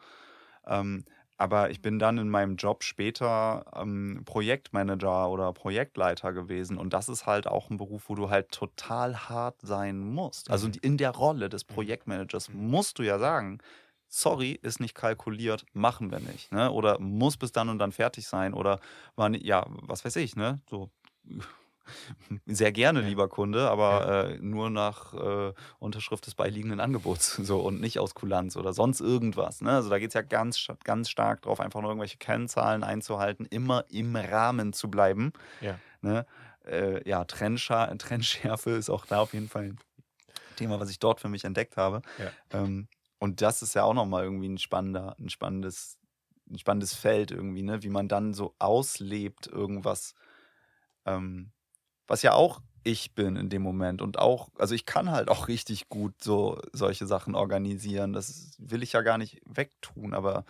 Ähm, 0.67 1.05
aber 1.37 1.71
ich 1.71 1.83
bin 1.83 1.99
dann 1.99 2.19
in 2.19 2.29
meinem 2.29 2.57
Job 2.57 2.85
später 2.85 3.65
ähm, 3.75 4.23
Projektmanager 4.25 5.29
oder 5.31 5.53
Projektleiter 5.53 6.33
gewesen. 6.33 6.79
Und 6.79 6.93
das 6.93 7.09
ist 7.09 7.27
halt 7.27 7.47
auch 7.47 7.71
ein 7.71 7.77
Beruf, 7.79 8.09
wo 8.09 8.15
du 8.15 8.31
halt 8.31 8.51
total 8.53 9.29
hart 9.29 9.61
sein 9.63 9.99
musst. 10.01 10.51
Also 10.51 10.69
Mhm. 10.69 10.79
in 10.83 10.97
der 10.99 11.11
Rolle 11.11 11.49
des 11.49 11.65
Mhm. 11.69 11.75
Projektmanagers 11.75 12.49
Mhm. 12.49 12.69
musst 12.71 12.99
du 12.99 13.03
ja 13.03 13.19
sagen, 13.19 13.59
sorry, 14.09 14.53
ist 14.53 14.81
nicht 14.81 14.95
kalkuliert, 14.95 15.65
machen 15.73 16.11
wir 16.11 16.21
nicht. 16.21 16.53
Ne? 16.53 16.71
Oder 16.71 16.99
muss 17.01 17.37
bis 17.37 17.53
dann 17.53 17.69
und 17.71 17.79
dann 17.79 17.93
fertig 17.93 18.27
sein. 18.29 18.55
Oder 18.55 18.81
war 19.17 19.29
nicht, 19.29 19.45
ja, 19.45 19.67
was 19.69 20.05
weiß 20.05 20.17
ich, 20.17 20.37
ne? 20.37 20.61
So. 20.71 20.91
Sehr 22.47 22.73
gerne, 22.73 23.01
Ja. 23.03 23.09
lieber 23.09 23.29
Kunde, 23.29 23.71
aber 23.71 24.29
äh, 24.31 24.39
nur 24.39 24.71
nach 24.71 25.15
äh, 25.15 25.53
Unterschrift 25.79 26.27
des 26.27 26.35
beiliegenden 26.35 26.81
Angebots 26.81 27.35
so 27.43 27.61
und 27.61 27.81
nicht 27.81 27.99
aus 27.99 28.15
Kulanz 28.15 28.57
oder 28.57 28.73
sonst 28.73 29.01
irgendwas. 29.01 29.61
Ne? 29.61 29.71
Also 29.71 29.91
da 29.91 29.99
geht 29.99 30.09
es 30.09 30.15
ja 30.15 30.23
ganz, 30.23 30.67
ganz 30.85 31.11
stark 31.11 31.43
drauf, 31.43 31.61
einfach 31.61 31.81
nur 31.81 31.91
irgendwelche 31.91 32.19
Kennzahlen 32.19 32.85
einzuhalten, 32.85 33.47
immer 33.47 33.85
im 33.89 34.17
Rahmen 34.17 34.73
zu 34.73 34.91
bleiben. 34.91 35.33
Ja. 35.61 35.79
Ne? 36.01 36.27
Äh, 36.65 37.09
ja, 37.09 37.25
Trennscha 37.25 37.87
Trennschärfe 37.99 38.71
ist 38.71 38.91
auch 38.91 39.07
da 39.07 39.21
auf 39.21 39.35
jeden 39.35 39.49
Fall 39.49 39.65
ein 39.65 39.79
Thema, 40.57 40.81
was 40.81 40.91
ich 40.91 40.99
dort 40.99 41.21
für 41.21 41.29
mich 41.29 41.45
entdeckt 41.45 41.77
habe. 41.77 42.03
Ja. 42.19 42.31
Ähm, 42.51 42.89
und 43.19 43.41
das 43.41 43.63
ist 43.63 43.75
ja 43.75 43.85
auch 43.85 43.95
nochmal 43.95 44.25
irgendwie 44.25 44.49
ein 44.49 44.59
spannender, 44.59 45.17
ein 45.19 45.29
spannendes, 45.29 45.99
ein 46.51 46.59
spannendes 46.59 46.95
Feld 46.95 47.31
irgendwie, 47.31 47.63
ne? 47.63 47.83
wie 47.83 47.89
man 47.89 48.09
dann 48.09 48.35
so 48.35 48.55
auslebt, 48.59 49.47
irgendwas, 49.47 50.15
ähm, 51.07 51.53
was 52.13 52.21
ja 52.21 52.35
auch 52.35 52.61
ich 52.85 53.15
bin 53.15 53.37
in 53.37 53.49
dem 53.49 53.63
Moment 53.63 54.03
und 54.03 54.19
auch, 54.19 54.51
also 54.59 54.75
ich 54.75 54.85
kann 54.85 55.11
halt 55.11 55.31
auch 55.31 55.49
richtig 55.49 55.89
gut 55.89 56.23
so 56.23 56.61
solche 56.73 57.07
Sachen 57.07 57.35
organisieren. 57.35 58.13
Das 58.13 58.57
will 58.59 58.83
ich 58.83 58.93
ja 58.93 59.01
gar 59.01 59.17
nicht 59.17 59.41
wegtun, 59.47 60.13
aber 60.13 60.45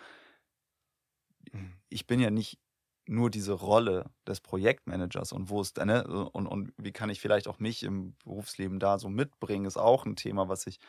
ich 1.87 2.05
bin 2.05 2.19
ja 2.19 2.31
nicht 2.31 2.59
nur 3.05 3.29
diese 3.29 3.53
Rolle 3.53 4.11
des 4.27 4.41
Projektmanagers 4.41 5.31
und 5.31 5.49
wo 5.49 5.61
ist 5.61 5.77
ne, 5.77 6.05
und, 6.05 6.47
und 6.47 6.73
wie 6.77 6.91
kann 6.91 7.09
ich 7.09 7.21
vielleicht 7.21 7.47
auch 7.47 7.59
mich 7.59 7.83
im 7.83 8.15
Berufsleben 8.25 8.79
da 8.79 8.99
so 8.99 9.07
mitbringen, 9.07 9.65
ist 9.65 9.77
auch 9.77 10.05
ein 10.05 10.17
Thema, 10.17 10.49
was 10.49 10.67
ich, 10.67 10.79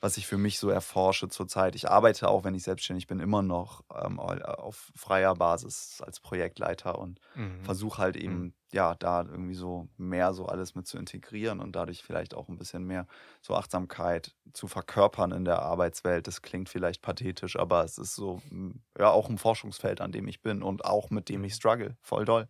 was 0.00 0.16
ich 0.18 0.26
für 0.26 0.38
mich 0.38 0.58
so 0.58 0.68
erforsche 0.68 1.28
zurzeit. 1.28 1.74
Ich 1.76 1.88
arbeite 1.90 2.28
auch, 2.28 2.44
wenn 2.44 2.54
ich 2.54 2.62
selbstständig 2.64 3.06
bin, 3.06 3.20
immer 3.20 3.42
noch 3.42 3.82
ähm, 3.94 4.20
auf 4.20 4.92
freier 4.96 5.34
Basis 5.34 6.00
als 6.04 6.20
Projektleiter 6.20 6.98
und 6.98 7.20
Mhm. 7.34 7.74
versuche 7.74 7.98
halt 8.02 8.16
eben, 8.16 8.54
ja, 8.72 8.94
da 8.94 9.22
irgendwie 9.22 9.54
so 9.54 9.88
mehr 9.96 10.34
so 10.34 10.46
alles 10.46 10.74
mit 10.74 10.86
zu 10.86 10.98
integrieren 10.98 11.60
und 11.60 11.74
dadurch 11.74 12.02
vielleicht 12.02 12.34
auch 12.34 12.48
ein 12.48 12.58
bisschen 12.58 12.84
mehr 12.84 13.06
so 13.40 13.54
Achtsamkeit 13.54 14.34
zu 14.52 14.68
verkörpern 14.68 15.32
in 15.32 15.44
der 15.46 15.60
Arbeitswelt. 15.62 16.26
Das 16.26 16.42
klingt 16.42 16.68
vielleicht 16.68 17.00
pathetisch, 17.02 17.56
aber 17.58 17.82
es 17.84 17.96
ist 17.98 18.14
so, 18.14 18.42
mm, 18.50 18.72
ja, 18.98 19.10
auch 19.10 19.30
ein 19.30 19.38
Forschungsfeld, 19.38 20.00
an 20.02 20.12
dem 20.12 20.28
ich 20.28 20.42
bin 20.42 20.62
und 20.62 20.84
auch 20.84 21.10
mit 21.10 21.28
dem 21.30 21.42
ich 21.44 21.54
struggle. 21.54 21.96
Voll 22.02 22.24
doll. 22.26 22.48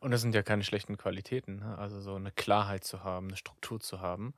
Und 0.00 0.12
das 0.12 0.20
sind 0.22 0.34
ja 0.34 0.42
keine 0.42 0.64
schlechten 0.64 0.96
Qualitäten. 0.96 1.56
Ne? 1.56 1.76
Also 1.78 2.00
so 2.00 2.14
eine 2.14 2.32
Klarheit 2.32 2.84
zu 2.84 3.04
haben, 3.04 3.28
eine 3.28 3.36
Struktur 3.36 3.80
zu 3.80 4.00
haben. 4.00 4.34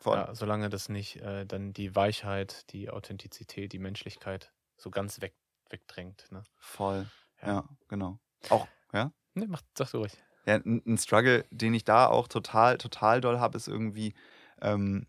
Voll. 0.00 0.16
Ja, 0.16 0.34
solange 0.34 0.68
das 0.68 0.88
nicht 0.88 1.16
äh, 1.16 1.46
dann 1.46 1.72
die 1.72 1.94
Weichheit, 1.94 2.70
die 2.72 2.90
Authentizität, 2.90 3.72
die 3.72 3.78
Menschlichkeit 3.78 4.52
so 4.76 4.90
ganz 4.90 5.20
weg, 5.20 5.34
wegdrängt. 5.70 6.26
Ne? 6.30 6.44
Voll. 6.58 7.06
Ja. 7.42 7.48
Ja. 7.48 7.68
genau. 7.88 8.18
Auch, 8.50 8.66
ja? 8.92 9.12
Nee, 9.34 9.46
mach, 9.48 9.62
sag 9.76 9.90
du 9.90 9.98
ruhig. 9.98 10.16
Ja, 10.46 10.54
ein, 10.54 10.82
ein 10.86 10.98
Struggle, 10.98 11.44
den 11.50 11.74
ich 11.74 11.84
da 11.84 12.06
auch 12.06 12.28
total, 12.28 12.78
total 12.78 13.20
doll 13.20 13.40
habe, 13.40 13.56
ist 13.56 13.68
irgendwie, 13.68 14.14
ähm, 14.60 15.06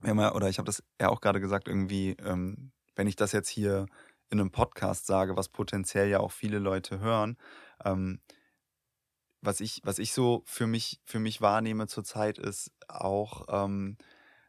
wir 0.00 0.10
haben 0.10 0.20
ja, 0.20 0.34
oder 0.34 0.48
ich 0.48 0.58
habe 0.58 0.66
das 0.66 0.82
ja 1.00 1.08
auch 1.08 1.20
gerade 1.20 1.40
gesagt, 1.40 1.66
irgendwie, 1.66 2.16
ähm, 2.24 2.72
wenn 2.94 3.08
ich 3.08 3.16
das 3.16 3.32
jetzt 3.32 3.48
hier 3.48 3.86
in 4.30 4.40
einem 4.40 4.50
Podcast 4.50 5.06
sage, 5.06 5.36
was 5.36 5.48
potenziell 5.48 6.08
ja 6.08 6.20
auch 6.20 6.32
viele 6.32 6.58
Leute 6.58 7.00
hören, 7.00 7.36
ähm, 7.84 8.20
was 9.40 9.60
ich, 9.60 9.80
was 9.84 9.98
ich 9.98 10.12
so 10.12 10.42
für 10.46 10.66
mich, 10.66 11.00
für 11.04 11.18
mich 11.18 11.40
wahrnehme 11.40 11.86
zurzeit 11.86 12.38
ist 12.38 12.72
auch 12.88 13.46
ähm, 13.48 13.96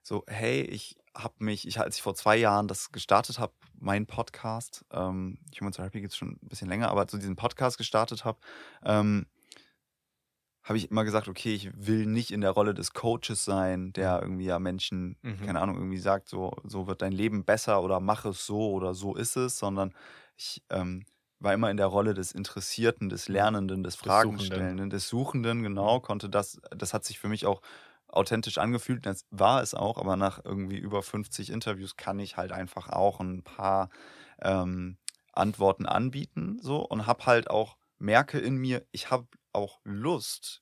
so, 0.02 0.24
hey, 0.28 0.62
ich 0.62 0.98
habe 1.16 1.36
mich, 1.40 1.68
ich, 1.68 1.80
als 1.80 1.98
ich 1.98 2.02
vor 2.02 2.16
zwei 2.16 2.38
Jahren 2.38 2.68
das 2.68 2.92
gestartet 2.92 3.40
habe, 3.40 3.54
mein 3.74 4.06
Podcast, 4.08 4.86
ähm, 4.92 5.40
Human 5.60 5.74
Therapy 5.74 6.02
gibt 6.02 6.14
es 6.14 6.18
schon 6.18 6.38
ein 6.42 6.48
bisschen 6.48 6.70
länger, 6.70 6.90
aber 6.90 7.08
zu 7.08 7.18
diesem 7.18 7.36
Podcast 7.36 7.78
gestartet 7.78 8.26
habe, 8.26 8.40
ähm, 8.84 9.26
habe 10.64 10.78
ich 10.78 10.92
immer 10.92 11.04
gesagt, 11.04 11.28
okay, 11.28 11.54
ich 11.56 11.72
will 11.76 12.06
nicht 12.06 12.32
in 12.32 12.42
der 12.42 12.52
Rolle 12.52 12.74
des 12.74 12.94
Coaches 12.94 13.44
sein, 13.44 13.92
der 13.94 14.22
irgendwie 14.22 14.46
ja 14.46 14.60
Menschen, 14.60 15.18
Mhm. 15.22 15.46
keine 15.46 15.62
Ahnung, 15.62 15.78
irgendwie 15.78 15.98
sagt, 15.98 16.30
so, 16.30 16.52
so 16.64 16.86
wird 16.88 17.02
dein 17.02 17.12
Leben 17.12 17.44
besser 17.44 17.82
oder 17.82 18.00
mach 18.00 18.26
es 18.26 18.46
so 18.46 18.72
oder 18.72 18.94
so 18.94 19.16
ist 19.16 19.36
es, 19.36 19.58
sondern 19.58 19.94
ich 20.36 20.62
ähm, 20.70 21.06
war 21.40 21.54
immer 21.54 21.72
in 21.72 21.78
der 21.78 21.88
Rolle 21.88 22.14
des 22.14 22.32
Interessierten, 22.32 23.10
des 23.10 23.28
Lernenden, 23.28 23.84
des. 23.84 23.96
Fragenstellenden, 23.96 24.90
des 24.90 25.08
Suchenden, 25.08 25.64
genau, 25.64 26.00
konnte 26.00 26.30
das, 26.30 26.60
das 26.72 26.94
hat 26.94 27.06
sich 27.06 27.20
für 27.20 27.28
mich 27.30 27.46
auch 27.46 27.62
authentisch 28.08 28.58
angefühlt, 28.58 29.06
das 29.06 29.26
war 29.30 29.62
es 29.62 29.74
auch, 29.74 29.98
aber 29.98 30.16
nach 30.16 30.44
irgendwie 30.44 30.78
über 30.78 31.04
50 31.04 31.52
Interviews 31.52 31.96
kann 31.96 32.20
ich 32.20 32.38
halt 32.38 32.52
einfach 32.52 32.90
auch 32.90 33.20
ein 33.20 33.44
paar 33.44 33.90
ähm, 34.42 34.98
Antworten 35.34 35.86
anbieten, 35.86 36.60
so, 36.62 36.80
und 36.86 37.06
habe 37.08 37.26
halt 37.26 37.50
auch, 37.50 37.78
merke 37.98 38.40
in 38.40 38.56
mir, 38.58 38.86
ich 38.92 39.12
habe 39.12 39.28
auch 39.54 39.80
Lust, 39.84 40.62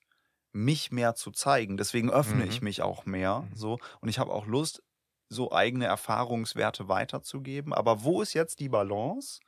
mich 0.53 0.91
mehr 0.91 1.15
zu 1.15 1.31
zeigen. 1.31 1.77
Deswegen 1.77 2.09
öffne 2.09 2.43
Mhm. 2.43 2.49
ich 2.49 2.61
mich 2.61 2.81
auch 2.81 3.05
mehr. 3.05 3.47
Mhm. 3.51 3.55
So. 3.55 3.77
Und 4.01 4.09
ich 4.09 4.19
habe 4.19 4.31
auch 4.33 4.45
Lust, 4.47 4.83
so 5.29 5.51
eigene 5.51 5.85
Erfahrungswerte 5.85 6.87
weiterzugeben. 6.87 7.73
Aber 7.73 8.03
wo 8.03 8.21
ist 8.21 8.33
jetzt 8.33 8.59
die 8.59 8.69
Balance? 8.69 9.39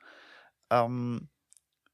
Ähm, 0.70 1.30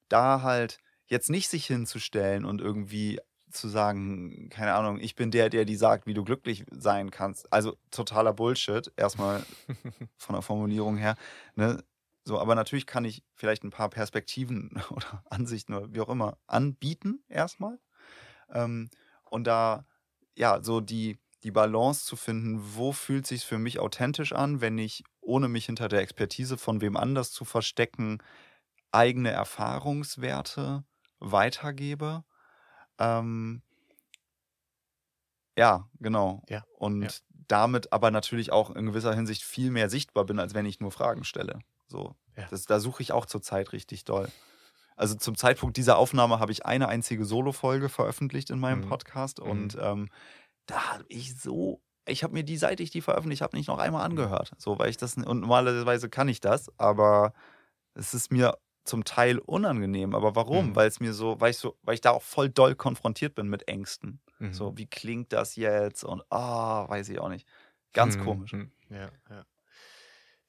da 0.09 0.41
halt 0.41 0.79
jetzt 1.07 1.29
nicht 1.29 1.49
sich 1.49 1.67
hinzustellen 1.67 2.45
und 2.45 2.61
irgendwie 2.61 3.19
zu 3.51 3.69
sagen, 3.69 4.49
keine 4.49 4.73
Ahnung, 4.73 4.99
ich 4.99 5.15
bin 5.15 5.31
der, 5.31 5.49
der 5.49 5.65
die 5.65 5.75
sagt, 5.75 6.07
wie 6.07 6.13
du 6.13 6.23
glücklich 6.23 6.65
sein 6.71 7.09
kannst. 7.09 7.51
Also 7.53 7.77
totaler 7.91 8.33
Bullshit, 8.33 8.91
erstmal 8.97 9.43
von 10.17 10.33
der 10.33 10.41
Formulierung 10.41 10.97
her. 10.97 11.15
Ne? 11.55 11.83
So, 12.25 12.39
aber 12.39 12.55
natürlich 12.55 12.85
kann 12.87 13.05
ich 13.05 13.23
vielleicht 13.33 13.63
ein 13.63 13.69
paar 13.69 13.89
Perspektiven 13.89 14.81
oder 14.89 15.23
Ansichten 15.29 15.73
oder 15.73 15.93
wie 15.93 16.01
auch 16.01 16.09
immer 16.09 16.37
anbieten, 16.47 17.23
erstmal. 17.29 17.79
Ähm, 18.51 18.89
und 19.23 19.45
da, 19.45 19.85
ja, 20.35 20.61
so 20.61 20.81
die, 20.81 21.17
die 21.43 21.51
Balance 21.51 22.05
zu 22.05 22.15
finden, 22.15 22.59
wo 22.75 22.91
fühlt 22.91 23.27
sich 23.27 23.45
für 23.45 23.59
mich 23.59 23.79
authentisch 23.79 24.33
an, 24.33 24.61
wenn 24.61 24.77
ich, 24.77 25.03
ohne 25.21 25.47
mich 25.47 25.65
hinter 25.67 25.87
der 25.87 26.01
Expertise 26.01 26.57
von 26.57 26.81
wem 26.81 26.97
anders 26.97 27.31
zu 27.31 27.45
verstecken, 27.45 28.19
eigene 28.91 29.31
Erfahrungswerte 29.31 30.83
weitergebe. 31.19 32.23
Ähm, 32.99 33.61
ja, 35.57 35.87
genau. 35.99 36.43
Ja, 36.49 36.63
Und 36.77 37.03
ja. 37.03 37.09
damit 37.47 37.93
aber 37.93 38.11
natürlich 38.11 38.51
auch 38.51 38.71
in 38.71 38.85
gewisser 38.85 39.13
Hinsicht 39.13 39.43
viel 39.43 39.71
mehr 39.71 39.89
sichtbar 39.89 40.25
bin, 40.25 40.39
als 40.39 40.53
wenn 40.53 40.65
ich 40.65 40.79
nur 40.79 40.91
Fragen 40.91 41.23
stelle. 41.23 41.59
So. 41.87 42.15
Ja. 42.35 42.47
Das, 42.49 42.65
da 42.65 42.79
suche 42.79 43.01
ich 43.01 43.11
auch 43.13 43.25
zurzeit 43.25 43.71
richtig 43.71 44.03
doll. 44.05 44.29
Also 44.97 45.15
zum 45.15 45.35
Zeitpunkt 45.37 45.77
dieser 45.77 45.97
Aufnahme 45.97 46.39
habe 46.39 46.51
ich 46.51 46.65
eine 46.65 46.87
einzige 46.87 47.25
Solo-Folge 47.25 47.89
veröffentlicht 47.89 48.49
in 48.49 48.59
meinem 48.59 48.81
Mhm. 48.81 48.89
Podcast 48.89 49.39
Mhm. 49.39 49.49
und 49.49 49.77
ähm, 49.79 50.09
da 50.65 50.93
habe 50.93 51.05
ich 51.09 51.39
so, 51.39 51.81
ich 52.07 52.23
habe 52.23 52.33
mir 52.33 52.43
die, 52.43 52.57
seit 52.57 52.79
ich 52.79 52.89
die 52.91 53.01
veröffentlicht 53.01 53.41
habe, 53.41 53.55
nicht 53.57 53.67
noch 53.67 53.77
einmal 53.77 54.05
angehört. 54.05 54.53
So, 54.57 54.79
weil 54.79 54.89
ich 54.89 54.97
das, 54.97 55.15
und 55.15 55.41
normalerweise 55.41 56.09
kann 56.09 56.27
ich 56.27 56.39
das, 56.39 56.71
aber 56.79 57.33
es 57.93 58.13
ist 58.13 58.31
mir 58.31 58.57
zum 58.85 59.03
Teil 59.05 59.39
unangenehm. 59.39 60.15
Aber 60.15 60.35
warum? 60.35 60.75
Mhm. 60.75 60.75
Weil 60.75 60.87
es 60.87 60.99
mir 60.99 61.13
so, 61.13 61.39
weil 61.41 61.51
ich 61.51 61.57
so, 61.57 61.77
weil 61.83 61.95
ich 61.95 62.01
da 62.01 62.11
auch 62.11 62.21
voll 62.23 62.49
doll 62.49 62.75
konfrontiert 62.75 63.35
bin 63.35 63.47
mit 63.49 63.67
Ängsten. 63.67 64.21
Mhm. 64.39 64.65
So, 64.65 64.77
wie 64.77 64.87
klingt 64.87 65.33
das 65.33 65.55
jetzt? 65.55 66.03
Und 66.03 66.23
ah, 66.31 66.87
weiß 66.89 67.09
ich 67.09 67.19
auch 67.19 67.29
nicht. 67.29 67.47
Ganz 67.93 68.17
Mhm, 68.17 68.17
komisch. 68.17 68.51
mhm. 68.51 68.71
Ja, 68.89 69.11
ja. 69.29 69.45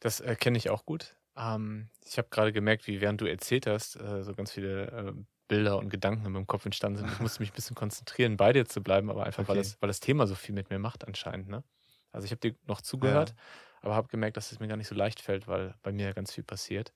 Das 0.00 0.20
äh, 0.20 0.36
kenne 0.36 0.58
ich 0.58 0.70
auch 0.70 0.84
gut. 0.84 1.16
Ähm, 1.36 1.88
ich 2.04 2.18
habe 2.18 2.28
gerade 2.30 2.52
gemerkt, 2.52 2.86
wie 2.86 3.00
während 3.00 3.20
du 3.20 3.26
erzählt 3.26 3.66
hast, 3.66 3.96
äh, 3.96 4.22
so 4.22 4.34
ganz 4.34 4.52
viele 4.52 4.86
äh, 4.90 5.12
Bilder 5.48 5.78
und 5.78 5.90
Gedanken 5.90 6.26
in 6.26 6.32
meinem 6.32 6.46
Kopf 6.46 6.64
entstanden 6.64 6.98
sind. 6.98 7.10
Ich 7.10 7.20
musste 7.20 7.40
mich 7.42 7.50
ein 7.50 7.54
bisschen 7.54 7.76
konzentrieren, 7.76 8.36
bei 8.36 8.52
dir 8.52 8.66
zu 8.66 8.82
bleiben, 8.82 9.10
aber 9.10 9.24
einfach, 9.24 9.46
weil, 9.48 9.54
Okay. 9.54 9.56
das, 9.56 9.76
weil 9.80 9.88
das 9.88 10.00
Thema 10.00 10.26
so 10.26 10.34
viel 10.34 10.54
mit 10.54 10.70
mir 10.70 10.78
macht 10.78 11.06
anscheinend. 11.06 11.48
Ne? 11.48 11.64
Also 12.12 12.24
ich 12.24 12.30
habe 12.32 12.40
dir 12.40 12.56
noch 12.66 12.80
zugehört, 12.80 13.34
aber 13.80 13.94
habe 13.94 14.08
gemerkt, 14.08 14.36
dass 14.36 14.50
es 14.52 14.58
mir 14.60 14.68
gar 14.68 14.76
nicht 14.76 14.88
so 14.88 14.94
leicht 14.94 15.20
fällt, 15.20 15.46
weil 15.46 15.74
bei 15.82 15.92
mir 15.92 16.12
ganz 16.14 16.32
viel 16.34 16.44
passiert. 16.44 16.92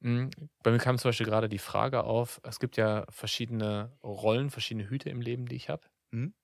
Mhm. 0.00 0.30
Bei 0.62 0.70
mir 0.70 0.78
kam 0.78 0.98
zum 0.98 1.08
Beispiel 1.08 1.26
gerade 1.26 1.48
die 1.48 1.58
Frage 1.58 2.04
auf, 2.04 2.40
es 2.44 2.60
gibt 2.60 2.76
ja 2.76 3.04
verschiedene 3.10 3.92
Rollen, 4.02 4.50
verschiedene 4.50 4.88
Hüte 4.88 5.10
im 5.10 5.20
Leben, 5.20 5.46
die 5.46 5.56
ich 5.56 5.68
habe. 5.68 5.88
Mhm. 6.12 6.34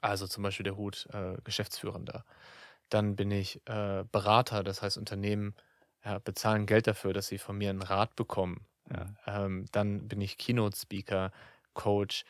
Also 0.00 0.26
zum 0.26 0.42
Beispiel 0.42 0.64
der 0.64 0.76
Hut 0.76 1.08
äh, 1.12 1.36
Geschäftsführender. 1.42 2.24
Dann 2.88 3.16
bin 3.16 3.30
ich 3.30 3.60
äh, 3.66 4.04
Berater, 4.10 4.62
das 4.62 4.82
heißt 4.82 4.98
Unternehmen 4.98 5.54
ja, 6.04 6.18
bezahlen 6.18 6.66
Geld 6.66 6.86
dafür, 6.86 7.12
dass 7.12 7.26
sie 7.26 7.38
von 7.38 7.58
mir 7.58 7.70
einen 7.70 7.82
Rat 7.82 8.14
bekommen. 8.16 8.66
Ja. 8.90 9.14
Ähm, 9.26 9.66
dann 9.72 10.08
bin 10.08 10.20
ich 10.20 10.38
Keynote-Speaker, 10.38 11.32
Coach. 11.74 12.24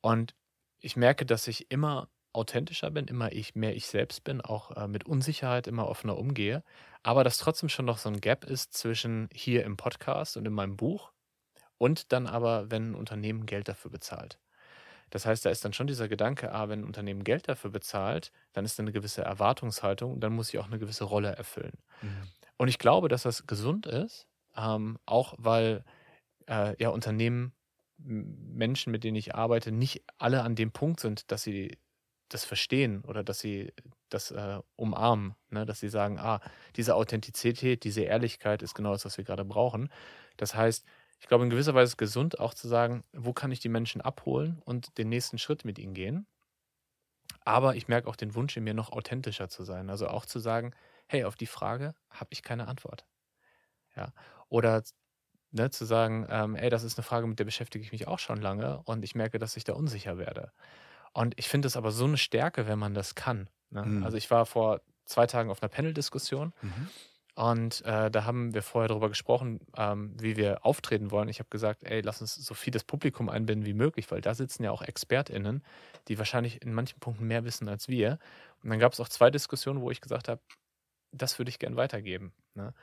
Und 0.00 0.34
ich 0.80 0.96
merke, 0.96 1.26
dass 1.26 1.46
ich 1.48 1.70
immer 1.70 2.08
authentischer 2.32 2.90
bin, 2.90 3.06
immer 3.06 3.32
ich 3.32 3.54
mehr 3.54 3.76
ich 3.76 3.86
selbst 3.86 4.24
bin, 4.24 4.40
auch 4.40 4.76
äh, 4.76 4.88
mit 4.88 5.04
Unsicherheit 5.04 5.66
immer 5.66 5.88
offener 5.88 6.16
umgehe, 6.18 6.62
aber 7.02 7.24
dass 7.24 7.38
trotzdem 7.38 7.68
schon 7.68 7.84
noch 7.84 7.98
so 7.98 8.08
ein 8.08 8.20
Gap 8.20 8.44
ist 8.44 8.74
zwischen 8.74 9.28
hier 9.32 9.64
im 9.64 9.76
Podcast 9.76 10.36
und 10.36 10.46
in 10.46 10.52
meinem 10.52 10.76
Buch 10.76 11.12
und 11.78 12.12
dann 12.12 12.26
aber, 12.26 12.70
wenn 12.70 12.92
ein 12.92 12.94
Unternehmen 12.94 13.46
Geld 13.46 13.68
dafür 13.68 13.90
bezahlt. 13.90 14.38
Das 15.10 15.26
heißt, 15.26 15.44
da 15.44 15.50
ist 15.50 15.64
dann 15.64 15.74
schon 15.74 15.86
dieser 15.86 16.08
Gedanke, 16.08 16.52
ah, 16.54 16.70
wenn 16.70 16.80
ein 16.80 16.84
Unternehmen 16.84 17.22
Geld 17.22 17.46
dafür 17.46 17.70
bezahlt, 17.70 18.32
dann 18.54 18.64
ist 18.64 18.78
da 18.78 18.82
eine 18.82 18.92
gewisse 18.92 19.22
Erwartungshaltung 19.22 20.12
und 20.12 20.20
dann 20.20 20.32
muss 20.32 20.48
ich 20.48 20.58
auch 20.58 20.68
eine 20.68 20.78
gewisse 20.78 21.04
Rolle 21.04 21.36
erfüllen. 21.36 21.76
Mhm. 22.00 22.28
Und 22.56 22.68
ich 22.68 22.78
glaube, 22.78 23.08
dass 23.08 23.24
das 23.24 23.46
gesund 23.46 23.86
ist, 23.86 24.26
ähm, 24.56 24.98
auch 25.04 25.34
weil 25.36 25.84
äh, 26.48 26.80
ja 26.82 26.88
Unternehmen, 26.88 27.52
Menschen, 27.98 28.90
mit 28.90 29.04
denen 29.04 29.16
ich 29.16 29.34
arbeite, 29.34 29.70
nicht 29.70 30.02
alle 30.18 30.42
an 30.42 30.54
dem 30.54 30.72
Punkt 30.72 31.00
sind, 31.00 31.30
dass 31.30 31.42
sie 31.42 31.78
das 32.34 32.44
verstehen 32.44 33.02
oder 33.04 33.24
dass 33.24 33.40
sie 33.40 33.72
das 34.08 34.30
äh, 34.30 34.60
umarmen, 34.76 35.34
ne? 35.50 35.66
dass 35.66 35.80
sie 35.80 35.88
sagen, 35.88 36.18
ah, 36.18 36.40
diese 36.76 36.94
Authentizität, 36.94 37.84
diese 37.84 38.02
Ehrlichkeit 38.02 38.62
ist 38.62 38.74
genau 38.74 38.92
das, 38.92 39.04
was 39.04 39.16
wir 39.18 39.24
gerade 39.24 39.44
brauchen. 39.44 39.90
Das 40.36 40.54
heißt, 40.54 40.84
ich 41.20 41.28
glaube, 41.28 41.44
in 41.44 41.50
gewisser 41.50 41.74
Weise 41.74 41.84
ist 41.84 41.90
es 41.92 41.96
gesund, 41.96 42.40
auch 42.40 42.54
zu 42.54 42.68
sagen, 42.68 43.04
wo 43.12 43.32
kann 43.32 43.52
ich 43.52 43.60
die 43.60 43.68
Menschen 43.68 44.00
abholen 44.00 44.60
und 44.64 44.98
den 44.98 45.08
nächsten 45.08 45.38
Schritt 45.38 45.64
mit 45.64 45.78
ihnen 45.78 45.94
gehen. 45.94 46.26
Aber 47.44 47.76
ich 47.76 47.88
merke 47.88 48.08
auch 48.08 48.16
den 48.16 48.34
Wunsch 48.34 48.56
in 48.56 48.64
mir, 48.64 48.74
noch 48.74 48.90
authentischer 48.90 49.48
zu 49.48 49.64
sein. 49.64 49.90
Also 49.90 50.08
auch 50.08 50.26
zu 50.26 50.38
sagen, 50.38 50.74
hey, 51.06 51.24
auf 51.24 51.36
die 51.36 51.46
Frage 51.46 51.94
habe 52.10 52.28
ich 52.30 52.42
keine 52.42 52.68
Antwort. 52.68 53.06
Ja. 53.96 54.12
Oder 54.48 54.82
ne, 55.52 55.70
zu 55.70 55.84
sagen, 55.84 56.26
ähm, 56.30 56.56
ey, 56.56 56.70
das 56.70 56.82
ist 56.82 56.98
eine 56.98 57.04
Frage, 57.04 57.26
mit 57.26 57.38
der 57.38 57.44
beschäftige 57.44 57.84
ich 57.84 57.92
mich 57.92 58.08
auch 58.08 58.18
schon 58.18 58.40
lange 58.40 58.82
und 58.84 59.04
ich 59.04 59.14
merke, 59.14 59.38
dass 59.38 59.56
ich 59.56 59.64
da 59.64 59.74
unsicher 59.74 60.18
werde. 60.18 60.52
Und 61.12 61.38
ich 61.38 61.48
finde 61.48 61.68
es 61.68 61.76
aber 61.76 61.90
so 61.90 62.04
eine 62.04 62.16
Stärke, 62.16 62.66
wenn 62.66 62.78
man 62.78 62.94
das 62.94 63.14
kann. 63.14 63.48
Ne? 63.70 63.84
Mhm. 63.84 64.04
Also 64.04 64.16
ich 64.16 64.30
war 64.30 64.46
vor 64.46 64.80
zwei 65.04 65.26
Tagen 65.26 65.50
auf 65.50 65.62
einer 65.62 65.68
Panel-Diskussion 65.68 66.52
mhm. 66.62 66.88
Und 67.34 67.82
äh, 67.86 68.10
da 68.10 68.24
haben 68.24 68.52
wir 68.52 68.62
vorher 68.62 68.88
darüber 68.88 69.08
gesprochen, 69.08 69.60
ähm, 69.76 70.14
wie 70.20 70.36
wir 70.36 70.66
auftreten 70.66 71.10
wollen. 71.10 71.30
Ich 71.30 71.38
habe 71.38 71.48
gesagt, 71.48 71.82
ey, 71.82 72.02
lass 72.02 72.20
uns 72.20 72.34
so 72.34 72.52
viel 72.52 72.72
das 72.72 72.84
Publikum 72.84 73.30
einbinden 73.30 73.64
wie 73.64 73.72
möglich, 73.72 74.10
weil 74.10 74.20
da 74.20 74.34
sitzen 74.34 74.64
ja 74.64 74.70
auch 74.70 74.82
ExpertInnen, 74.82 75.64
die 76.08 76.18
wahrscheinlich 76.18 76.60
in 76.60 76.74
manchen 76.74 77.00
Punkten 77.00 77.26
mehr 77.26 77.44
wissen 77.44 77.68
als 77.68 77.88
wir. 77.88 78.18
Und 78.62 78.68
dann 78.68 78.78
gab 78.78 78.92
es 78.92 79.00
auch 79.00 79.08
zwei 79.08 79.30
Diskussionen, 79.30 79.80
wo 79.80 79.90
ich 79.90 80.02
gesagt 80.02 80.28
habe, 80.28 80.42
das 81.10 81.38
würde 81.38 81.48
ich 81.48 81.58
gern 81.58 81.76
weitergeben. 81.76 82.34
Ne? 82.54 82.74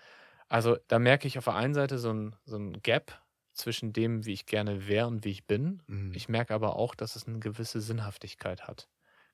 Also 0.48 0.78
da 0.88 0.98
merke 0.98 1.28
ich 1.28 1.38
auf 1.38 1.44
der 1.44 1.56
einen 1.56 1.76
Seite 1.76 2.00
so 2.00 2.12
ein, 2.12 2.36
so 2.46 2.58
ein 2.58 2.82
Gap 2.82 3.22
zwischen 3.60 3.94
dem, 3.94 4.26
wie 4.26 4.34
ich 4.34 4.46
gerne 4.46 4.88
wäre 4.88 5.08
und 5.08 5.26
wie 5.26 5.32
ich 5.32 5.46
bin. 5.46 5.82
Mhm. 5.88 6.14
Ich 6.14 6.30
merke 6.30 6.54
aber 6.54 6.76
auch, 6.76 6.96
dass 6.96 7.16
es 7.16 7.28
eine 7.28 7.40
gewisse 7.40 7.82
Sinnhaftigkeit 7.82 8.68
hat. 8.68 8.88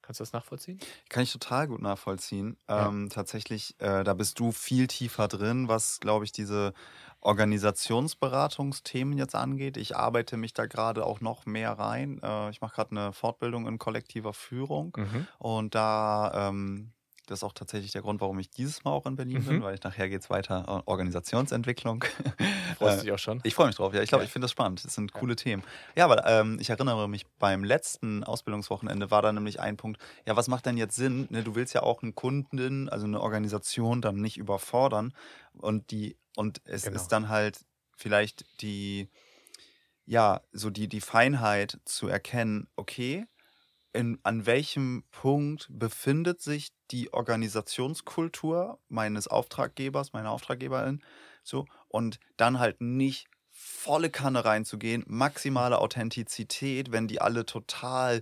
Kannst 0.06 0.20
du 0.20 0.24
das 0.24 0.34
nachvollziehen? 0.34 0.80
Kann 1.10 1.24
ich 1.24 1.32
total 1.32 1.68
gut 1.68 1.82
nachvollziehen. 1.82 2.58
Ja. 2.70 2.90
Ähm, 2.90 3.10
tatsächlich, 3.10 3.76
äh, 3.80 4.04
da 4.04 4.14
bist 4.14 4.40
du 4.40 4.52
viel 4.52 4.86
tiefer 4.86 5.28
drin, 5.28 5.68
was, 5.68 6.00
glaube 6.00 6.26
ich, 6.26 6.32
diese 6.32 6.74
Organisationsberatungsthemen 7.22 9.18
jetzt 9.18 9.34
angeht. 9.34 9.78
Ich 9.78 9.96
arbeite 9.96 10.38
mich 10.38 10.54
da 10.54 10.68
gerade 10.68 11.04
auch 11.04 11.22
noch 11.22 11.48
mehr 11.48 11.72
rein. 11.72 12.20
Äh, 12.22 12.52
ich 12.52 12.62
mache 12.62 12.76
gerade 12.76 12.92
eine 12.92 13.14
Fortbildung 13.14 13.68
in 13.68 13.80
kollektiver 13.80 14.34
Führung 14.34 14.96
mhm. 14.96 15.28
und 15.40 15.74
da 15.74 16.50
ähm, 16.50 16.92
das 17.26 17.40
ist 17.40 17.44
auch 17.44 17.54
tatsächlich 17.54 17.92
der 17.92 18.02
Grund, 18.02 18.22
warum 18.22 18.40
ich 18.40 18.50
dieses 18.50 18.84
Mal 18.84 18.92
auch 18.92 19.06
in 19.06 19.16
Berlin 19.16 19.40
mhm. 19.40 19.46
bin, 19.46 19.64
weil 19.64 19.76
ich 19.76 19.84
nachher 19.84 20.10
geht 20.10 20.22
es 20.22 20.30
weiter 20.30 20.66
äh, 20.68 20.90
Organisationsentwicklung. 20.90 22.04
Freust 22.78 23.00
du 23.00 23.04
dich 23.04 23.12
auch 23.12 23.20
schon? 23.20 23.40
Ich 23.44 23.56
freue 23.56 23.68
mich 23.68 23.76
drauf, 23.76 23.94
ja. 23.94 24.02
Ich 24.02 24.10
glaube, 24.10 24.24
ja. 24.24 24.26
ich 24.26 24.32
finde 24.32 24.46
das 24.46 24.52
spannend. 24.52 24.84
Das 24.84 24.94
sind 24.94 25.14
ja. 25.14 25.20
coole 25.20 25.36
Themen. 25.36 25.64
Ja, 25.96 26.06
aber 26.06 26.26
ähm, 26.26 26.58
ich 26.60 26.70
erinnere 26.70 27.08
mich, 27.08 27.26
beim 27.40 27.64
letzten 27.64 28.24
Ausbildungswochenende 28.24 29.12
war 29.12 29.22
da 29.22 29.32
nämlich 29.32 29.60
ein 29.60 29.78
Punkt, 29.78 30.02
ja, 30.26 30.36
was 30.36 30.48
macht 30.48 30.66
denn 30.66 30.78
jetzt 30.78 30.96
Sinn? 30.96 31.28
Ne, 31.30 31.44
du 31.44 31.56
willst 31.56 31.74
ja 31.74 31.84
auch 31.84 32.04
einen 32.04 32.16
Kunden, 32.16 32.90
also 32.90 33.06
eine 33.06 33.22
Organisation 33.22 34.02
dann 34.02 34.18
nicht 34.18 34.38
überfordern. 34.38 35.14
Und 35.54 35.92
die, 35.92 36.18
und 36.36 36.62
es 36.66 36.84
genau. 36.84 36.96
ist 36.96 37.08
dann 37.10 37.30
halt 37.30 37.60
vielleicht 37.96 38.46
die, 38.62 39.10
ja, 40.06 40.42
so 40.52 40.70
die, 40.70 40.88
die 40.88 41.02
Feinheit 41.02 41.80
zu 41.86 42.08
erkennen, 42.08 42.68
okay, 42.76 43.26
in, 43.96 44.20
an 44.24 44.46
welchem 44.46 45.04
Punkt 45.12 45.68
befindet 45.72 46.42
sich 46.42 46.70
die 46.92 47.14
Organisationskultur 47.14 48.80
meines 48.90 49.28
Auftraggebers, 49.28 50.14
meiner 50.14 50.32
Auftraggeberin, 50.32 51.02
so, 51.44 51.66
und 51.88 52.20
dann 52.38 52.60
halt 52.60 52.82
nicht 52.82 53.28
volle 53.52 54.10
Kanne 54.10 54.44
reinzugehen, 54.44 55.06
maximale 55.08 55.80
Authentizität, 55.80 56.92
wenn 56.92 57.08
die 57.08 57.22
alle 57.22 57.46
total, 57.46 58.20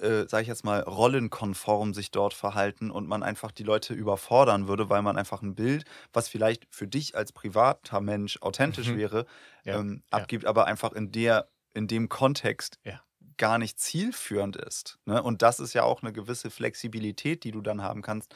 äh, 0.00 0.24
sag 0.28 0.42
ich 0.42 0.48
jetzt 0.48 0.64
mal, 0.64 0.80
rollenkonform 0.80 1.94
sich 1.94 2.10
dort 2.10 2.34
verhalten 2.34 2.90
und 2.90 3.08
man 3.08 3.22
einfach 3.22 3.50
die 3.50 3.62
Leute 3.62 3.94
überfordern 3.94 4.68
würde, 4.68 4.90
weil 4.90 5.00
man 5.00 5.16
einfach 5.16 5.40
ein 5.40 5.54
Bild, 5.54 5.84
was 6.12 6.28
vielleicht 6.28 6.66
für 6.68 6.86
dich 6.86 7.16
als 7.16 7.32
privater 7.32 8.02
Mensch 8.02 8.36
authentisch 8.42 8.88
mhm. 8.88 8.98
wäre, 8.98 9.26
ja. 9.64 9.80
ähm, 9.80 10.02
abgibt, 10.10 10.44
ja. 10.44 10.50
aber 10.50 10.66
einfach 10.66 10.92
in 10.92 11.10
der, 11.12 11.48
in 11.72 11.88
dem 11.88 12.10
Kontext 12.10 12.78
ja 12.84 13.00
gar 13.38 13.58
nicht 13.58 13.78
zielführend 13.78 14.56
ist. 14.56 14.98
Ne? 15.06 15.22
Und 15.22 15.42
das 15.42 15.60
ist 15.60 15.72
ja 15.74 15.82
auch 15.82 16.02
eine 16.02 16.12
gewisse 16.12 16.50
Flexibilität, 16.50 17.44
die 17.44 17.52
du 17.52 17.60
dann 17.60 17.82
haben 17.82 18.02
kannst 18.02 18.34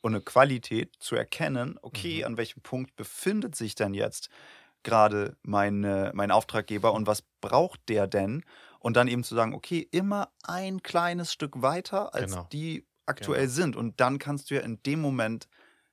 und 0.00 0.14
eine 0.14 0.22
Qualität 0.22 0.94
zu 1.00 1.16
erkennen, 1.16 1.78
okay, 1.82 2.18
mhm. 2.18 2.24
an 2.24 2.36
welchem 2.36 2.62
Punkt 2.62 2.96
befindet 2.96 3.56
sich 3.56 3.74
denn 3.74 3.94
jetzt 3.94 4.28
gerade 4.82 5.36
meine, 5.42 6.12
mein 6.14 6.30
Auftraggeber 6.30 6.92
und 6.92 7.06
was 7.06 7.22
braucht 7.40 7.80
der 7.88 8.06
denn? 8.06 8.44
Und 8.78 8.96
dann 8.96 9.08
eben 9.08 9.24
zu 9.24 9.34
sagen, 9.34 9.54
okay, 9.54 9.86
immer 9.90 10.30
ein 10.44 10.82
kleines 10.82 11.32
Stück 11.32 11.62
weiter, 11.62 12.14
als 12.14 12.32
genau. 12.32 12.48
die 12.52 12.86
aktuell 13.06 13.46
genau. 13.46 13.52
sind. 13.52 13.76
Und 13.76 14.00
dann 14.00 14.18
kannst 14.18 14.50
du 14.50 14.54
ja 14.54 14.60
in 14.60 14.80
dem 14.84 15.00
Moment 15.00 15.48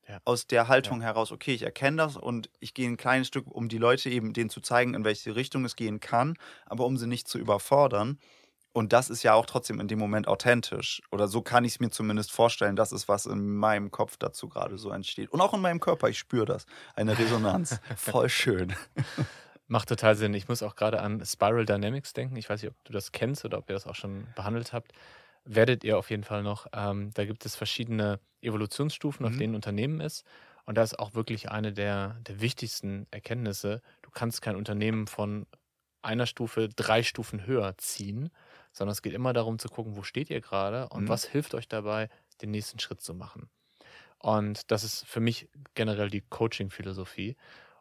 ja. 0.08 0.20
aus 0.26 0.48
der 0.48 0.68
Haltung 0.68 1.02
ja. 1.02 1.08
heraus, 1.08 1.32
okay, 1.32 1.54
ich 1.54 1.64
erkenne 1.64 1.98
das 1.98 2.18
und 2.18 2.50
ich 2.60 2.74
gehe 2.74 2.88
ein 2.88 2.98
kleines 2.98 3.28
Stück, 3.28 3.48
um 3.48 3.70
die 3.70 3.78
Leute 3.78 4.10
eben 4.10 4.34
denen 4.34 4.50
zu 4.50 4.62
zeigen, 4.62 4.94
in 4.94 5.04
welche 5.04 5.36
Richtung 5.36 5.66
es 5.66 5.76
gehen 5.76 6.00
kann, 6.00 6.38
aber 6.66 6.86
um 6.86 6.98
sie 6.98 7.08
nicht 7.08 7.28
zu 7.28 7.38
überfordern. 7.38 8.20
Und 8.74 8.92
das 8.92 9.10
ist 9.10 9.24
ja 9.24 9.34
auch 9.34 9.46
trotzdem 9.46 9.80
in 9.80 9.88
dem 9.88 10.00
Moment 10.00 10.28
authentisch. 10.28 11.02
Oder 11.10 11.30
so 11.30 11.42
kann 11.42 11.64
ich 11.64 11.76
es 11.76 11.80
mir 11.80 11.92
zumindest 11.92 12.34
vorstellen. 12.34 12.76
Das 12.76 12.92
ist, 12.92 13.08
was 13.08 13.26
in 13.26 13.56
meinem 13.56 13.90
Kopf 13.90 14.18
dazu 14.18 14.50
gerade 14.50 14.78
so 14.78 14.90
entsteht. 14.90 15.30
Und 15.30 15.40
auch 15.40 15.54
in 15.54 15.62
meinem 15.62 15.80
Körper, 15.80 16.10
ich 16.10 16.20
spüre 16.20 16.46
das. 16.46 16.66
Eine 16.94 17.18
Resonanz. 17.18 17.80
Voll 17.96 18.28
schön. 18.28 18.76
Macht 19.68 19.88
total 19.88 20.18
Sinn. 20.18 20.34
Ich 20.34 20.50
muss 20.50 20.62
auch 20.62 20.76
gerade 20.76 21.00
an 21.02 21.26
Spiral 21.26 21.66
Dynamics 21.66 22.12
denken. 22.12 22.36
Ich 22.36 22.50
weiß 22.50 22.62
nicht, 22.62 22.72
ob 22.72 22.84
du 22.84 22.92
das 22.92 23.14
kennst 23.14 23.46
oder 23.46 23.60
ob 23.60 23.70
ihr 23.70 23.76
das 23.76 23.88
auch 23.88 23.96
schon 23.96 24.28
behandelt 24.36 24.74
habt 24.74 24.92
werdet 25.46 25.84
ihr 25.84 25.98
auf 25.98 26.10
jeden 26.10 26.24
Fall 26.24 26.44
noch. 26.44 26.68
Ähm, 26.74 27.12
da 27.14 27.26
gibt 27.26 27.46
es 27.46 27.56
verschiedene 27.56 28.20
Evolutionsstufen, 28.42 29.26
auf 29.26 29.34
mhm. 29.34 29.40
denen 29.40 29.52
ein 29.54 29.56
Unternehmen 29.56 30.02
ist. 30.02 30.26
Und 30.66 30.78
das 30.78 30.94
ist 30.94 31.00
auch 31.00 31.14
wirklich 31.14 31.50
eine 31.50 31.72
der, 31.72 32.18
der 32.28 32.42
wichtigsten 32.42 33.08
Erkenntnisse. 33.12 33.82
Du 34.02 34.10
kannst 34.10 34.42
kein 34.42 34.56
Unternehmen 34.56 35.08
von 35.08 35.46
einer 36.02 36.26
Stufe 36.26 36.70
drei 36.70 37.04
Stufen 37.04 37.46
höher 37.46 37.78
ziehen, 37.78 38.30
sondern 38.72 38.92
es 38.92 39.02
geht 39.02 39.14
immer 39.14 39.34
darum 39.34 39.60
zu 39.60 39.70
gucken, 39.70 39.96
wo 39.96 40.04
steht 40.04 40.30
ihr 40.30 40.42
gerade 40.42 40.90
und 40.90 41.04
mhm. 41.04 41.10
was 41.10 41.26
hilft 41.26 41.54
euch 41.56 41.68
dabei, 41.68 42.10
den 42.42 42.52
nächsten 42.52 42.80
Schritt 42.80 43.02
zu 43.02 43.14
machen. 43.14 43.50
Und 44.20 44.72
das 44.72 44.84
ist 44.84 45.06
für 45.06 45.20
mich 45.20 45.50
generell 45.76 46.10
die 46.10 46.22
Coaching-Philosophie. 46.22 47.36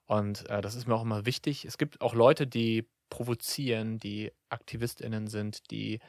Und 0.06 0.48
äh, 0.50 0.60
das 0.60 0.74
ist 0.74 0.86
mir 0.86 0.94
auch 0.94 1.02
immer 1.02 1.26
wichtig. 1.26 1.64
Es 1.64 1.78
gibt 1.78 2.00
auch 2.00 2.14
Leute, 2.14 2.46
die 2.46 2.86
provozieren, 3.08 3.98
die 3.98 4.32
AktivistInnen 4.50 5.26
sind, 5.26 5.70
die 5.70 6.00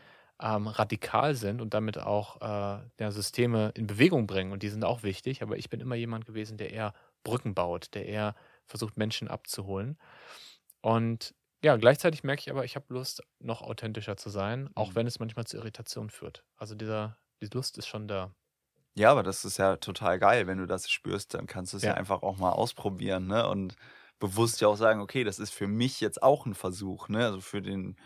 ähm, 0.41 0.67
radikal 0.67 1.35
sind 1.35 1.61
und 1.61 1.73
damit 1.73 1.97
auch 1.97 2.41
äh, 2.41 2.83
ja, 2.99 3.11
Systeme 3.11 3.71
in 3.75 3.87
Bewegung 3.87 4.27
bringen. 4.27 4.51
Und 4.51 4.63
die 4.63 4.69
sind 4.69 4.83
auch 4.83 5.03
wichtig. 5.03 5.41
Aber 5.41 5.57
ich 5.57 5.69
bin 5.69 5.79
immer 5.79 5.95
jemand 5.95 6.25
gewesen, 6.25 6.57
der 6.57 6.71
eher 6.71 6.93
Brücken 7.23 7.53
baut, 7.53 7.93
der 7.93 8.05
eher 8.05 8.35
versucht, 8.65 8.97
Menschen 8.97 9.27
abzuholen. 9.27 9.97
Und 10.81 11.33
ja, 11.63 11.77
gleichzeitig 11.77 12.23
merke 12.23 12.41
ich 12.41 12.51
aber, 12.51 12.63
ich 12.63 12.75
habe 12.75 12.93
Lust, 12.93 13.23
noch 13.39 13.61
authentischer 13.61 14.17
zu 14.17 14.29
sein, 14.29 14.69
auch 14.75 14.91
mhm. 14.91 14.95
wenn 14.95 15.07
es 15.07 15.19
manchmal 15.19 15.47
zu 15.47 15.57
Irritation 15.57 16.09
führt. 16.09 16.43
Also 16.57 16.75
dieser, 16.75 17.17
die 17.41 17.49
Lust 17.51 17.77
ist 17.77 17.87
schon 17.87 18.07
da. 18.07 18.35
Ja, 18.93 19.11
aber 19.11 19.23
das 19.23 19.43
ist 19.45 19.57
ja 19.57 19.77
total 19.77 20.19
geil, 20.19 20.47
wenn 20.47 20.57
du 20.57 20.67
das 20.67 20.89
spürst, 20.89 21.33
dann 21.33 21.47
kannst 21.47 21.73
du 21.73 21.77
es 21.77 21.83
ja. 21.83 21.91
ja 21.91 21.95
einfach 21.95 22.21
auch 22.21 22.37
mal 22.37 22.51
ausprobieren, 22.51 23.27
ne? 23.27 23.47
Und 23.47 23.75
bewusst 24.19 24.61
ja 24.61 24.67
auch 24.67 24.77
sagen, 24.77 25.01
okay, 25.01 25.23
das 25.23 25.39
ist 25.39 25.53
für 25.53 25.67
mich 25.67 25.99
jetzt 25.99 26.23
auch 26.23 26.45
ein 26.45 26.53
Versuch, 26.53 27.09
ne? 27.09 27.25
Also 27.25 27.41
für 27.41 27.61
den, 27.61 27.97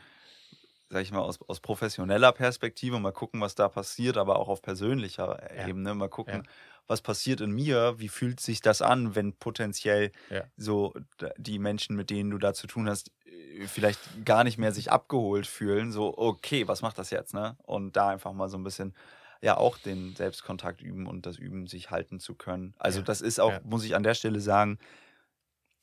sag 0.90 1.04
ich 1.04 1.12
mal, 1.12 1.20
aus, 1.20 1.40
aus 1.48 1.60
professioneller 1.60 2.32
Perspektive, 2.32 3.00
mal 3.00 3.12
gucken, 3.12 3.42
was 3.42 3.56
da 3.56 3.70
passiert, 3.70 4.18
aber 4.18 4.40
auch 4.40 4.48
auf 4.48 4.62
persönlicher 4.62 5.40
ja. 5.56 5.68
Ebene, 5.68 5.94
mal 5.94 6.10
gucken, 6.10 6.44
ja. 6.44 6.52
was 6.88 7.02
passiert 7.02 7.42
in 7.42 7.52
mir, 7.52 7.96
wie 7.98 8.10
fühlt 8.10 8.40
sich 8.40 8.62
das 8.62 8.82
an, 8.82 9.16
wenn 9.16 9.34
potenziell 9.34 10.12
ja. 10.30 10.44
so 10.58 10.94
die 11.38 11.60
Menschen, 11.60 11.96
mit 11.96 12.10
denen 12.10 12.32
du 12.32 12.40
da 12.40 12.54
zu 12.54 12.66
tun 12.66 12.90
hast, 12.90 13.12
äh, 13.26 13.68
vielleicht 13.68 14.00
gar 14.26 14.44
nicht 14.44 14.58
mehr 14.58 14.72
sich 14.72 14.92
abgeholt 14.92 15.46
fühlen, 15.46 15.92
so, 15.92 16.18
okay, 16.18 16.68
was 16.68 16.82
macht 16.82 16.98
das 16.98 17.12
jetzt, 17.12 17.34
ne? 17.34 17.56
Und 17.64 17.96
da 17.96 18.10
einfach 18.10 18.34
mal 18.34 18.50
so 18.50 18.58
ein 18.58 18.64
bisschen 18.64 18.96
ja 19.42 19.56
auch 19.58 19.78
den 19.78 20.16
Selbstkontakt 20.16 20.82
üben 20.82 21.08
und 21.08 21.26
das 21.26 21.38
üben, 21.38 21.68
sich 21.68 21.92
halten 21.92 22.20
zu 22.20 22.36
können. 22.36 22.74
Also 22.78 23.02
das 23.02 23.22
ist 23.22 23.40
auch, 23.40 23.54
muss 23.64 23.86
ich 23.86 23.96
an 23.96 24.04
der 24.04 24.14
Stelle 24.14 24.42
sagen, 24.42 24.80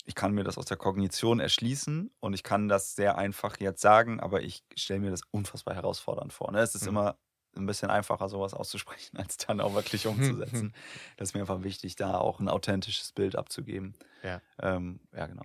ich 0.06 0.14
kann 0.14 0.32
mir 0.32 0.44
das 0.44 0.56
aus 0.58 0.66
der 0.66 0.76
Kognition 0.76 1.40
erschließen 1.40 2.10
und 2.20 2.32
ich 2.34 2.42
kann 2.44 2.68
das 2.68 2.94
sehr 2.94 3.18
einfach 3.18 3.58
jetzt 3.60 3.82
sagen, 3.82 4.20
aber 4.20 4.42
ich 4.42 4.64
stelle 4.76 5.00
mir 5.00 5.10
das 5.10 5.22
unfassbar 5.30 5.74
herausfordernd 5.74 6.32
vor. 6.32 6.52
Ne? 6.52 6.60
Es 6.60 6.74
ist 6.74 6.82
Mhm. 6.82 6.88
immer 6.88 7.18
ein 7.56 7.66
bisschen 7.66 7.90
einfacher, 7.90 8.28
sowas 8.28 8.54
auszusprechen, 8.54 9.16
als 9.18 9.36
dann 9.38 9.60
auch 9.60 9.74
wirklich 9.74 10.06
umzusetzen. 10.06 10.74
das 11.16 11.30
ist 11.30 11.34
mir 11.34 11.40
einfach 11.40 11.62
wichtig, 11.64 11.96
da 11.96 12.18
auch 12.18 12.40
ein 12.40 12.48
authentisches 12.48 13.12
Bild 13.12 13.36
abzugeben. 13.36 13.94
Ja. 14.22 14.40
Ähm, 14.60 15.00
ja, 15.12 15.26
genau. 15.26 15.44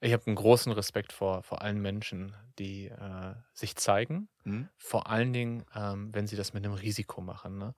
Ich 0.00 0.12
habe 0.12 0.26
einen 0.26 0.36
großen 0.36 0.70
Respekt 0.72 1.12
vor, 1.12 1.42
vor 1.42 1.62
allen 1.62 1.80
Menschen, 1.80 2.34
die 2.58 2.86
äh, 2.88 3.34
sich 3.54 3.76
zeigen. 3.76 4.28
Hm? 4.42 4.68
Vor 4.76 5.08
allen 5.08 5.32
Dingen, 5.32 5.64
ähm, 5.74 6.14
wenn 6.14 6.26
sie 6.26 6.36
das 6.36 6.52
mit 6.52 6.64
einem 6.64 6.74
Risiko 6.74 7.22
machen. 7.22 7.56
Ne? 7.58 7.74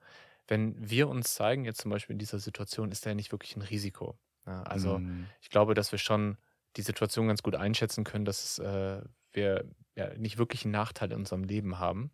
Wenn 0.47 0.89
wir 0.89 1.07
uns 1.07 1.33
zeigen, 1.35 1.63
jetzt 1.63 1.81
zum 1.81 1.91
Beispiel 1.91 2.13
in 2.15 2.19
dieser 2.19 2.39
Situation, 2.39 2.91
ist 2.91 3.05
da 3.05 3.11
ja 3.11 3.15
nicht 3.15 3.31
wirklich 3.31 3.55
ein 3.55 3.61
Risiko. 3.61 4.19
Ne? 4.47 4.65
Also 4.67 5.01
Hm. 5.01 5.31
ich 5.41 5.49
glaube, 5.49 5.75
dass 5.75 5.91
wir 5.91 5.99
schon 5.99 6.37
die 6.77 6.81
Situation 6.83 7.27
ganz 7.27 7.43
gut 7.43 7.55
einschätzen 7.55 8.05
können, 8.05 8.25
dass 8.25 8.59
äh, 8.59 9.01
wir 9.33 9.65
ja, 9.95 10.13
nicht 10.15 10.37
wirklich 10.39 10.65
einen 10.65 10.73
Nachteil 10.73 11.11
in 11.11 11.19
unserem 11.19 11.43
Leben 11.43 11.79
haben. 11.79 12.11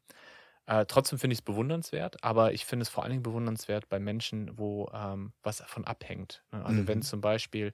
Äh, 0.65 0.85
trotzdem 0.85 1.19
finde 1.19 1.33
ich 1.33 1.39
es 1.39 1.43
bewundernswert, 1.45 2.23
aber 2.23 2.53
ich 2.53 2.65
finde 2.65 2.83
es 2.83 2.89
vor 2.89 3.03
allen 3.03 3.11
Dingen 3.11 3.23
bewundernswert 3.23 3.89
bei 3.89 3.99
Menschen, 3.99 4.57
wo 4.57 4.89
ähm, 4.93 5.33
was 5.43 5.57
davon 5.57 5.85
abhängt. 5.85 6.45
Ne? 6.51 6.63
Also 6.65 6.87
wenn 6.87 7.01
Mhm. 7.01 7.03
zum 7.03 7.19
Beispiel 7.21 7.73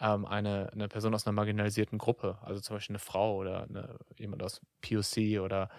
ähm, 0.00 0.26
eine, 0.26 0.70
eine 0.72 0.88
Person 0.88 1.14
aus 1.14 1.26
einer 1.26 1.32
marginalisierten 1.34 1.98
Gruppe, 1.98 2.38
also 2.42 2.60
zum 2.60 2.76
Beispiel 2.76 2.94
eine 2.94 3.00
Frau 3.00 3.36
oder 3.36 3.64
eine, 3.64 3.98
jemand 4.18 4.42
aus 4.42 4.60
POC 4.80 5.40
oder 5.40 5.70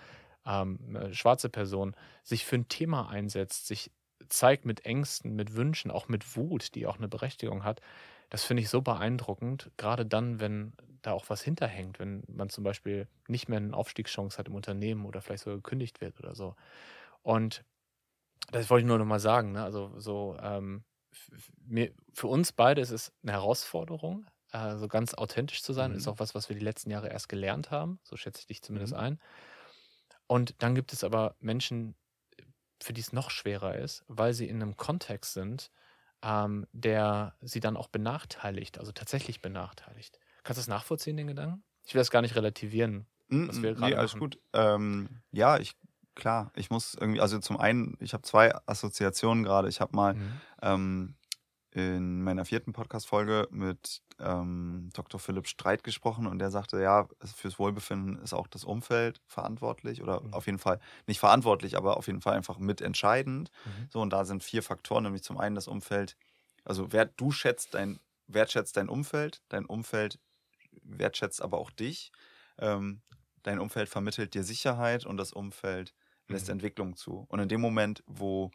ähm, 0.46 0.80
eine 0.90 1.14
schwarze 1.14 1.50
Person, 1.50 1.96
sich 2.24 2.46
für 2.46 2.56
ein 2.58 2.68
Thema 2.70 3.10
einsetzt, 3.10 3.68
sich 3.68 3.92
zeigt 4.30 4.66
mit 4.66 4.86
Ängsten, 4.86 5.36
mit 5.36 5.56
Wünschen, 5.56 5.92
auch 5.92 6.08
mit 6.08 6.36
Wut, 6.36 6.76
die 6.76 6.88
auch 6.88 6.98
eine 6.98 7.08
Berechtigung 7.08 7.64
hat, 7.64 7.82
das 8.30 8.44
finde 8.44 8.64
ich 8.64 8.70
so 8.70 8.82
beeindruckend, 8.82 9.72
gerade 9.78 10.06
dann, 10.06 10.40
wenn 10.40 10.74
da 11.02 11.14
auch 11.14 11.30
was 11.30 11.42
hinterhängt, 11.42 12.00
wenn 12.00 12.24
man 12.28 12.50
zum 12.50 12.64
Beispiel 12.64 13.08
nicht 13.28 13.48
mehr 13.48 13.58
eine 13.58 13.76
Aufstiegschance 13.76 14.38
hat 14.38 14.48
im 14.48 14.56
Unternehmen 14.56 15.06
oder 15.06 15.22
vielleicht 15.22 15.44
sogar 15.44 15.58
gekündigt 15.58 16.02
wird 16.02 16.20
oder 16.20 16.36
so. 16.36 16.56
Und 17.24 17.64
das 18.52 18.70
wollte 18.70 18.82
ich 18.84 18.88
nur 18.88 18.98
nochmal 18.98 19.20
sagen, 19.20 19.52
ne? 19.54 19.64
also 19.64 19.94
so 20.00 20.38
ähm, 20.42 20.86
mir, 21.62 21.94
für 22.14 22.28
uns 22.28 22.52
beide 22.54 22.82
ist 22.82 22.92
es 22.92 23.14
eine 23.24 23.34
Herausforderung, 23.34 24.28
äh, 24.52 24.78
so 24.78 24.88
ganz 24.88 25.14
authentisch 25.14 25.64
zu 25.64 25.74
sein. 25.74 25.92
Mhm. 25.92 25.96
Ist 25.96 26.08
auch 26.08 26.20
was, 26.20 26.36
was 26.36 26.50
wir 26.50 26.56
die 26.56 26.64
letzten 26.64 26.92
Jahre 26.92 27.10
erst 27.10 27.30
gelernt 27.30 27.72
haben, 27.72 28.00
so 28.04 28.16
schätze 28.18 28.42
ich 28.42 28.48
dich 28.48 28.62
zumindest 28.62 28.94
Mhm. 28.94 28.96
ein. 28.96 29.20
Und 30.28 30.62
dann 30.62 30.76
gibt 30.76 30.94
es 30.94 31.04
aber 31.04 31.36
Menschen, 31.40 31.96
für 32.82 32.94
die 32.94 33.02
es 33.02 33.14
noch 33.14 33.30
schwerer 33.32 33.76
ist, 33.76 34.04
weil 34.08 34.34
sie 34.34 34.48
in 34.48 34.62
einem 34.62 34.78
Kontext 34.78 35.34
sind, 35.34 35.72
ähm, 36.24 36.68
der 36.72 37.36
sie 37.42 37.60
dann 37.60 37.78
auch 37.78 37.88
benachteiligt, 37.90 38.80
also 38.80 38.92
tatsächlich 38.92 39.42
benachteiligt. 39.42 40.20
Kannst 40.44 40.58
du 40.58 40.62
das 40.62 40.68
nachvollziehen, 40.68 41.18
den 41.18 41.28
Gedanken? 41.28 41.64
Ich 41.86 41.94
will 41.94 42.00
das 42.00 42.12
gar 42.12 42.22
nicht 42.22 42.36
relativieren. 42.36 43.08
Mm, 43.30 43.36
was 43.46 43.62
wir 43.64 43.74
mm, 43.74 43.76
gerade 43.76 43.82
nee, 43.82 43.96
alles 43.96 44.12
machen. 44.12 44.20
gut. 44.20 44.40
Ähm, 44.54 45.10
ja, 45.32 45.58
ich, 45.60 45.76
klar, 46.16 46.52
ich 46.56 46.70
muss 46.70 46.94
irgendwie, 46.96 47.22
also 47.22 47.40
zum 47.40 47.58
einen, 47.58 47.98
ich 48.00 48.14
habe 48.14 48.24
zwei 48.24 48.54
Assoziationen 48.66 49.44
gerade. 49.44 49.70
Ich 49.70 49.82
habe 49.82 49.96
mal 49.96 50.16
Mhm. 50.16 50.42
ähm, 50.62 51.16
in 51.78 52.24
meiner 52.24 52.44
vierten 52.44 52.74
Podcast-Folge 52.74 53.48
mit 53.52 54.02
ähm, 54.20 54.90
Dr. 54.94 55.20
Philipp 55.20 55.48
Streit 55.48 55.84
gesprochen 55.84 56.26
und 56.26 56.40
der 56.40 56.50
sagte, 56.50 56.82
ja, 56.82 57.08
fürs 57.24 57.60
Wohlbefinden 57.60 58.18
ist 58.24 58.34
auch 58.34 58.48
das 58.48 58.64
Umfeld 58.64 59.22
verantwortlich 59.28 60.02
oder 60.02 60.24
Mhm. 60.24 60.32
auf 60.32 60.48
jeden 60.48 60.58
Fall 60.58 60.80
nicht 61.06 61.20
verantwortlich, 61.20 61.78
aber 61.78 61.98
auf 61.98 62.08
jeden 62.08 62.22
Fall 62.22 62.34
einfach 62.36 62.58
mitentscheidend. 62.58 63.52
Mhm. 63.66 63.90
So, 63.90 64.02
und 64.02 64.12
da 64.12 64.26
sind 64.26 64.44
vier 64.44 64.64
Faktoren, 64.64 65.04
nämlich 65.04 65.22
zum 65.24 65.38
einen 65.38 65.54
das 65.56 65.68
Umfeld, 65.68 66.16
also 66.66 66.92
wer, 66.92 67.06
du 67.06 67.32
schätzt 67.32 67.76
dein, 67.76 68.00
wertschätzt 68.26 68.76
dein 68.76 68.90
Umfeld, 68.90 69.44
dein 69.50 69.66
Umfeld 69.66 70.20
wertschätzt 70.84 71.42
aber 71.42 71.58
auch 71.60 71.72
dich. 71.72 72.12
Ähm, 72.58 73.02
dein 73.44 73.60
Umfeld 73.60 73.90
vermittelt 73.90 74.34
dir 74.34 74.44
Sicherheit 74.44 75.06
und 75.06 75.18
das 75.18 75.32
Umfeld 75.34 75.94
lässt 76.30 76.50
Mhm. 76.50 76.50
Entwicklung 76.50 76.96
zu. 76.96 77.26
Und 77.30 77.40
in 77.40 77.50
dem 77.50 77.62
Moment, 77.62 78.04
wo 78.08 78.52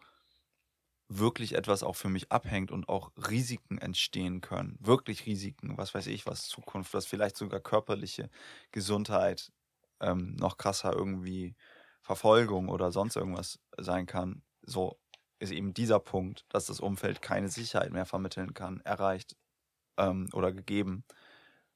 wirklich 1.19 1.55
etwas 1.55 1.83
auch 1.83 1.97
für 1.97 2.09
mich 2.09 2.31
abhängt 2.33 2.71
und 2.71 2.89
auch 2.89 3.13
Risiken 3.17 3.79
entstehen 3.79 4.41
können, 4.41 4.79
wirklich 4.81 5.27
Risiken, 5.27 5.77
was 5.79 5.95
weiß 5.95 6.07
ich, 6.09 6.27
was 6.27 6.49
Zukunft, 6.49 6.95
was 6.95 7.07
vielleicht 7.07 7.37
sogar 7.37 7.61
körperliche 7.61 8.31
Gesundheit, 8.71 9.53
ähm, 10.01 10.35
noch 10.37 10.59
krasser 10.59 10.93
irgendwie 10.93 11.55
Verfolgung 12.03 12.69
oder 12.69 12.91
sonst 12.93 13.17
irgendwas 13.17 13.61
sein 13.79 14.07
kann, 14.07 14.43
so 14.63 14.99
ist 15.39 15.53
eben 15.53 15.75
dieser 15.75 15.99
Punkt, 15.99 16.47
dass 16.49 16.67
das 16.67 16.81
Umfeld 16.81 17.23
keine 17.23 17.49
Sicherheit 17.49 17.93
mehr 17.93 18.07
vermitteln 18.07 18.55
kann, 18.55 18.81
erreicht 18.81 19.37
ähm, 19.97 20.29
oder 20.33 20.53
gegeben. 20.53 21.05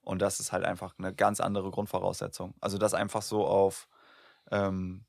Und 0.03 0.23
das 0.23 0.39
ist 0.39 0.53
halt 0.53 0.65
einfach 0.65 0.95
eine 0.99 1.13
ganz 1.15 1.41
andere 1.41 1.71
Grundvoraussetzung. 1.71 2.55
Also 2.61 2.79
das 2.79 2.95
einfach 2.95 3.23
so 3.23 3.45
auf 3.45 3.89
ähm, 4.53 5.05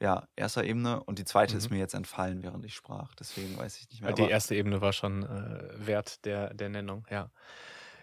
ja, 0.00 0.28
erster 0.36 0.64
Ebene 0.64 1.02
und 1.04 1.18
die 1.18 1.24
zweite 1.24 1.56
ist 1.56 1.70
Mhm. 1.70 1.76
mir 1.76 1.80
jetzt 1.80 1.94
entfallen, 1.94 2.42
während 2.42 2.64
ich 2.64 2.74
sprach. 2.74 3.14
Deswegen 3.14 3.56
weiß 3.58 3.78
ich 3.80 3.88
nicht 3.90 4.02
mehr. 4.02 4.12
Die 4.12 4.22
aber- 4.22 4.30
erste 4.30 4.54
Ebene 4.54 4.80
war 4.80 4.92
schon 4.92 5.24
äh, 5.24 5.86
wert 5.86 6.24
der, 6.24 6.54
der 6.54 6.68
Nennung, 6.68 7.06
ja. 7.10 7.30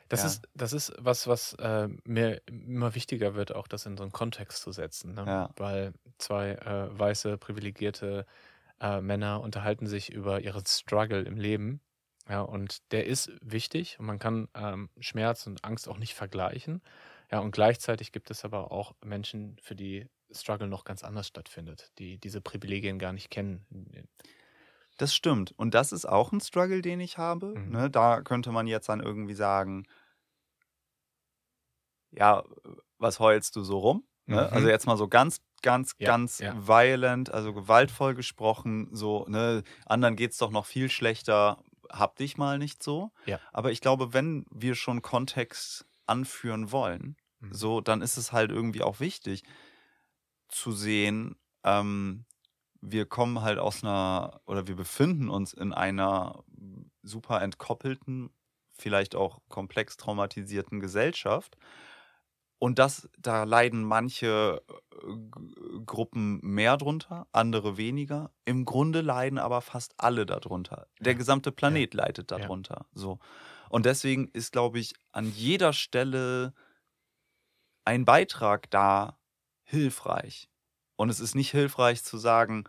Das, 0.08 0.22
Ja. 0.22 0.28
Ist, 0.28 0.48
das 0.54 0.72
ist 0.74 0.94
was, 1.00 1.26
was 1.26 1.54
äh, 1.54 1.88
mir 2.04 2.40
immer 2.48 2.94
wichtiger 2.94 3.34
wird, 3.34 3.56
auch 3.56 3.68
das 3.68 3.88
in 3.88 3.98
so 3.98 4.04
einen 4.04 4.12
Kontext 4.12 4.62
zu 4.62 4.72
setzen. 4.72 5.16
Ne? 5.16 5.24
Ja. 5.26 5.50
Weil 5.58 5.94
zwei 6.20 6.52
äh, 6.52 7.00
weiße, 7.00 7.40
privilegierte 7.40 8.28
äh, 8.80 9.02
Männer 9.02 9.42
unterhalten 9.42 9.88
sich 9.88 10.12
über 10.14 10.42
ihren 10.42 10.64
Struggle 10.68 11.22
im 11.24 11.38
Leben. 11.38 11.82
Ja, 12.30 12.42
und 12.42 12.92
der 12.92 13.08
ist 13.08 13.32
wichtig 13.42 14.00
und 14.00 14.06
man 14.06 14.20
kann 14.20 14.48
ähm, 14.54 14.90
Schmerz 15.00 15.48
und 15.48 15.64
Angst 15.64 15.88
auch 15.88 15.98
nicht 15.98 16.14
vergleichen. 16.14 16.82
Ja, 17.32 17.40
und 17.40 17.52
gleichzeitig 17.52 18.12
gibt 18.12 18.30
es 18.30 18.44
aber 18.46 18.72
auch 18.72 18.94
Menschen, 19.04 19.58
für 19.62 19.76
die 19.76 20.08
Struggle 20.36 20.68
noch 20.68 20.84
ganz 20.84 21.04
anders 21.04 21.28
stattfindet, 21.28 21.92
die 21.98 22.18
diese 22.18 22.42
Privilegien 22.42 23.00
gar 23.00 23.14
nicht 23.14 23.30
kennen. 23.30 23.66
Das 24.98 25.14
stimmt. 25.14 25.52
Und 25.58 25.74
das 25.74 25.92
ist 25.92 26.06
auch 26.06 26.32
ein 26.32 26.40
Struggle, 26.42 26.82
den 26.82 27.00
ich 27.00 27.18
habe. 27.18 27.48
Mhm. 27.58 27.72
Ne? 27.72 27.90
Da 27.90 28.22
könnte 28.22 28.52
man 28.52 28.68
jetzt 28.68 28.88
dann 28.90 29.00
irgendwie 29.02 29.34
sagen, 29.34 29.86
ja, 32.12 32.44
was 32.98 33.20
heulst 33.20 33.56
du 33.56 33.64
so 33.64 33.80
rum? 33.80 34.08
Ne? 34.26 34.48
Mhm. 34.50 34.54
Also 34.56 34.68
jetzt 34.70 34.88
mal 34.88 34.98
so 34.98 35.08
ganz, 35.08 35.42
ganz, 35.62 35.96
Ja, 36.00 36.08
ganz 36.08 36.40
ja. 36.40 36.56
violent, 36.68 37.34
also 37.34 37.54
gewaltvoll 37.54 38.16
gesprochen, 38.16 38.90
so, 38.92 39.26
ne, 39.28 39.64
anderen 39.86 40.16
geht's 40.16 40.38
doch 40.38 40.52
noch 40.52 40.66
viel 40.66 40.90
schlechter, 40.90 41.62
hab 41.92 42.16
dich 42.16 42.38
mal 42.38 42.58
nicht 42.58 42.82
so. 42.82 43.12
Ja. 43.26 43.40
Aber 43.52 43.72
ich 43.72 43.82
glaube, 43.82 44.14
wenn 44.14 44.46
wir 44.50 44.76
schon 44.76 45.02
Kontext 45.02 45.86
anführen 46.06 46.72
wollen, 46.72 47.18
Mhm. 47.40 47.54
so, 47.54 47.82
dann 47.82 48.02
ist 48.02 48.16
es 48.18 48.32
halt 48.32 48.52
irgendwie 48.52 48.82
auch 48.82 49.00
wichtig 49.02 49.44
zu 50.50 50.72
sehen, 50.72 51.36
ähm, 51.64 52.26
wir 52.82 53.06
kommen 53.08 53.42
halt 53.42 53.60
aus 53.60 53.84
einer, 53.84 54.42
oder 54.46 54.68
wir 54.68 54.76
befinden 54.76 55.30
uns 55.30 55.54
in 55.54 55.74
einer 55.74 56.44
super 57.04 57.42
entkoppelten, 57.42 58.30
vielleicht 58.78 59.16
auch 59.16 59.40
komplex 59.50 59.98
traumatisierten 59.98 60.80
Gesellschaft. 60.80 61.58
Und 62.60 62.80
das, 62.80 63.10
da 63.20 63.44
leiden 63.44 63.84
manche 63.84 64.62
äh, 65.04 65.80
Gruppen 65.86 66.40
mehr 66.42 66.78
drunter, 66.78 67.28
andere 67.32 67.78
weniger. 67.78 68.32
Im 68.46 68.66
Grunde 68.66 69.02
leiden 69.02 69.38
aber 69.38 69.62
fast 69.62 69.94
alle 69.98 70.26
darunter. 70.26 70.88
Der 71.00 71.14
Ja. 71.14 71.16
gesamte 71.16 71.52
Planet 71.52 71.94
leidet 71.94 72.32
Ja. 72.34 72.42
darunter. 72.48 72.88
So. 72.94 73.20
Und 73.70 73.86
deswegen 73.86 74.30
ist, 74.30 74.52
glaube 74.54 74.80
ich, 74.80 74.94
an 75.12 75.30
jeder 75.30 75.74
Stelle 75.74 76.54
ein 77.86 78.06
Beitrag 78.06 78.70
da 78.72 79.18
hilfreich. 79.66 80.50
Und 80.96 81.10
es 81.10 81.20
ist 81.20 81.36
nicht 81.36 81.52
hilfreich 81.52 82.04
zu 82.04 82.18
sagen, 82.18 82.64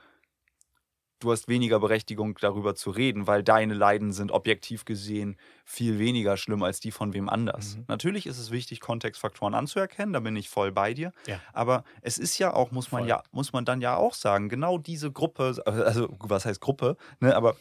du 1.20 1.32
hast 1.32 1.48
weniger 1.48 1.80
Berechtigung 1.80 2.36
darüber 2.40 2.74
zu 2.74 2.90
reden, 2.90 3.26
weil 3.26 3.42
deine 3.42 3.72
Leiden 3.72 4.12
sind 4.12 4.32
objektiv 4.32 4.84
gesehen 4.84 5.38
viel 5.64 5.98
weniger 5.98 6.36
schlimm 6.36 6.62
als 6.62 6.78
die 6.80 6.90
von 6.90 7.14
wem 7.14 7.28
anders. 7.28 7.76
Mhm. 7.76 7.84
Natürlich 7.88 8.26
ist 8.26 8.38
es 8.38 8.50
wichtig, 8.50 8.80
Kontextfaktoren 8.80 9.54
anzuerkennen, 9.54 10.12
da 10.12 10.20
bin 10.20 10.36
ich 10.36 10.48
voll 10.50 10.72
bei 10.72 10.92
dir. 10.92 11.12
Ja. 11.26 11.40
Aber 11.52 11.84
es 12.02 12.18
ist 12.18 12.36
ja 12.38 12.52
auch, 12.52 12.70
muss 12.70 12.92
man 12.92 13.02
Voll. 13.02 13.08
ja, 13.08 13.22
muss 13.30 13.52
man 13.52 13.64
dann 13.64 13.80
ja 13.80 13.96
auch 13.96 14.12
sagen, 14.14 14.48
genau 14.48 14.76
diese 14.76 15.10
Gruppe, 15.10 15.54
also 15.64 16.14
was 16.20 16.44
heißt 16.44 16.60
Gruppe, 16.60 16.96
ne, 17.20 17.34
aber 17.34 17.56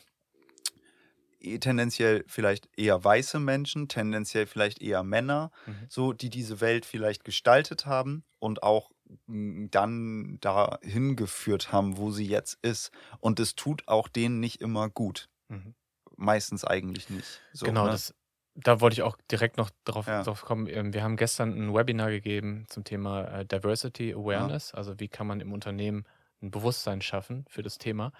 tendenziell 1.59 2.23
vielleicht 2.27 2.67
eher 2.75 3.03
weiße 3.03 3.39
Menschen, 3.39 3.88
tendenziell 3.88 4.47
vielleicht 4.47 4.81
eher 4.81 5.03
Männer, 5.03 5.51
Mhm. 5.67 5.86
so 5.89 6.11
die 6.11 6.29
diese 6.29 6.59
Welt 6.59 6.86
vielleicht 6.86 7.23
gestaltet 7.23 7.86
haben 7.86 8.23
und 8.39 8.63
auch 8.63 8.91
dann 9.28 10.38
dahin 10.41 11.16
geführt 11.16 11.72
haben, 11.72 11.97
wo 11.97 12.12
sie 12.12 12.26
jetzt 12.26 12.58
ist. 12.62 12.91
Und 13.20 13.39
es 13.39 13.56
tut 13.56 13.88
auch 13.88 14.08
denen 14.08 14.39
nicht 14.39 14.62
immer 14.62 14.89
gut. 14.89 15.30
Mhm. 15.49 15.76
Meistens 16.16 16.64
eigentlich 16.66 17.10
nicht. 17.10 17.41
So, 17.53 17.66
genau, 17.66 17.86
ne? 17.86 17.91
das, 17.91 18.16
da 18.56 18.80
wollte 18.82 18.95
ich 18.95 19.01
auch 19.03 19.18
direkt 19.32 19.58
noch 19.58 19.70
drauf, 19.84 20.08
Ja. 20.08 20.24
drauf 20.24 20.41
kommen. 20.43 20.68
Ähm, 20.68 20.93
Wir 20.93 21.03
haben 21.03 21.18
gestern 21.18 21.53
ein 21.53 21.74
Webinar 21.74 22.10
gegeben 22.10 22.66
zum 22.70 22.84
Thema 22.84 23.26
äh, 23.26 23.45
Diversity 23.45 24.14
Awareness, 24.14 24.74
also 24.74 24.99
wie 24.99 25.08
kann 25.08 25.28
man 25.28 25.39
im 25.41 25.51
Unternehmen 25.53 26.06
ein 26.41 26.51
Bewusstsein 26.51 27.01
schaffen 27.01 27.45
für 27.49 27.64
das 27.64 27.78
Thema. 27.78 28.12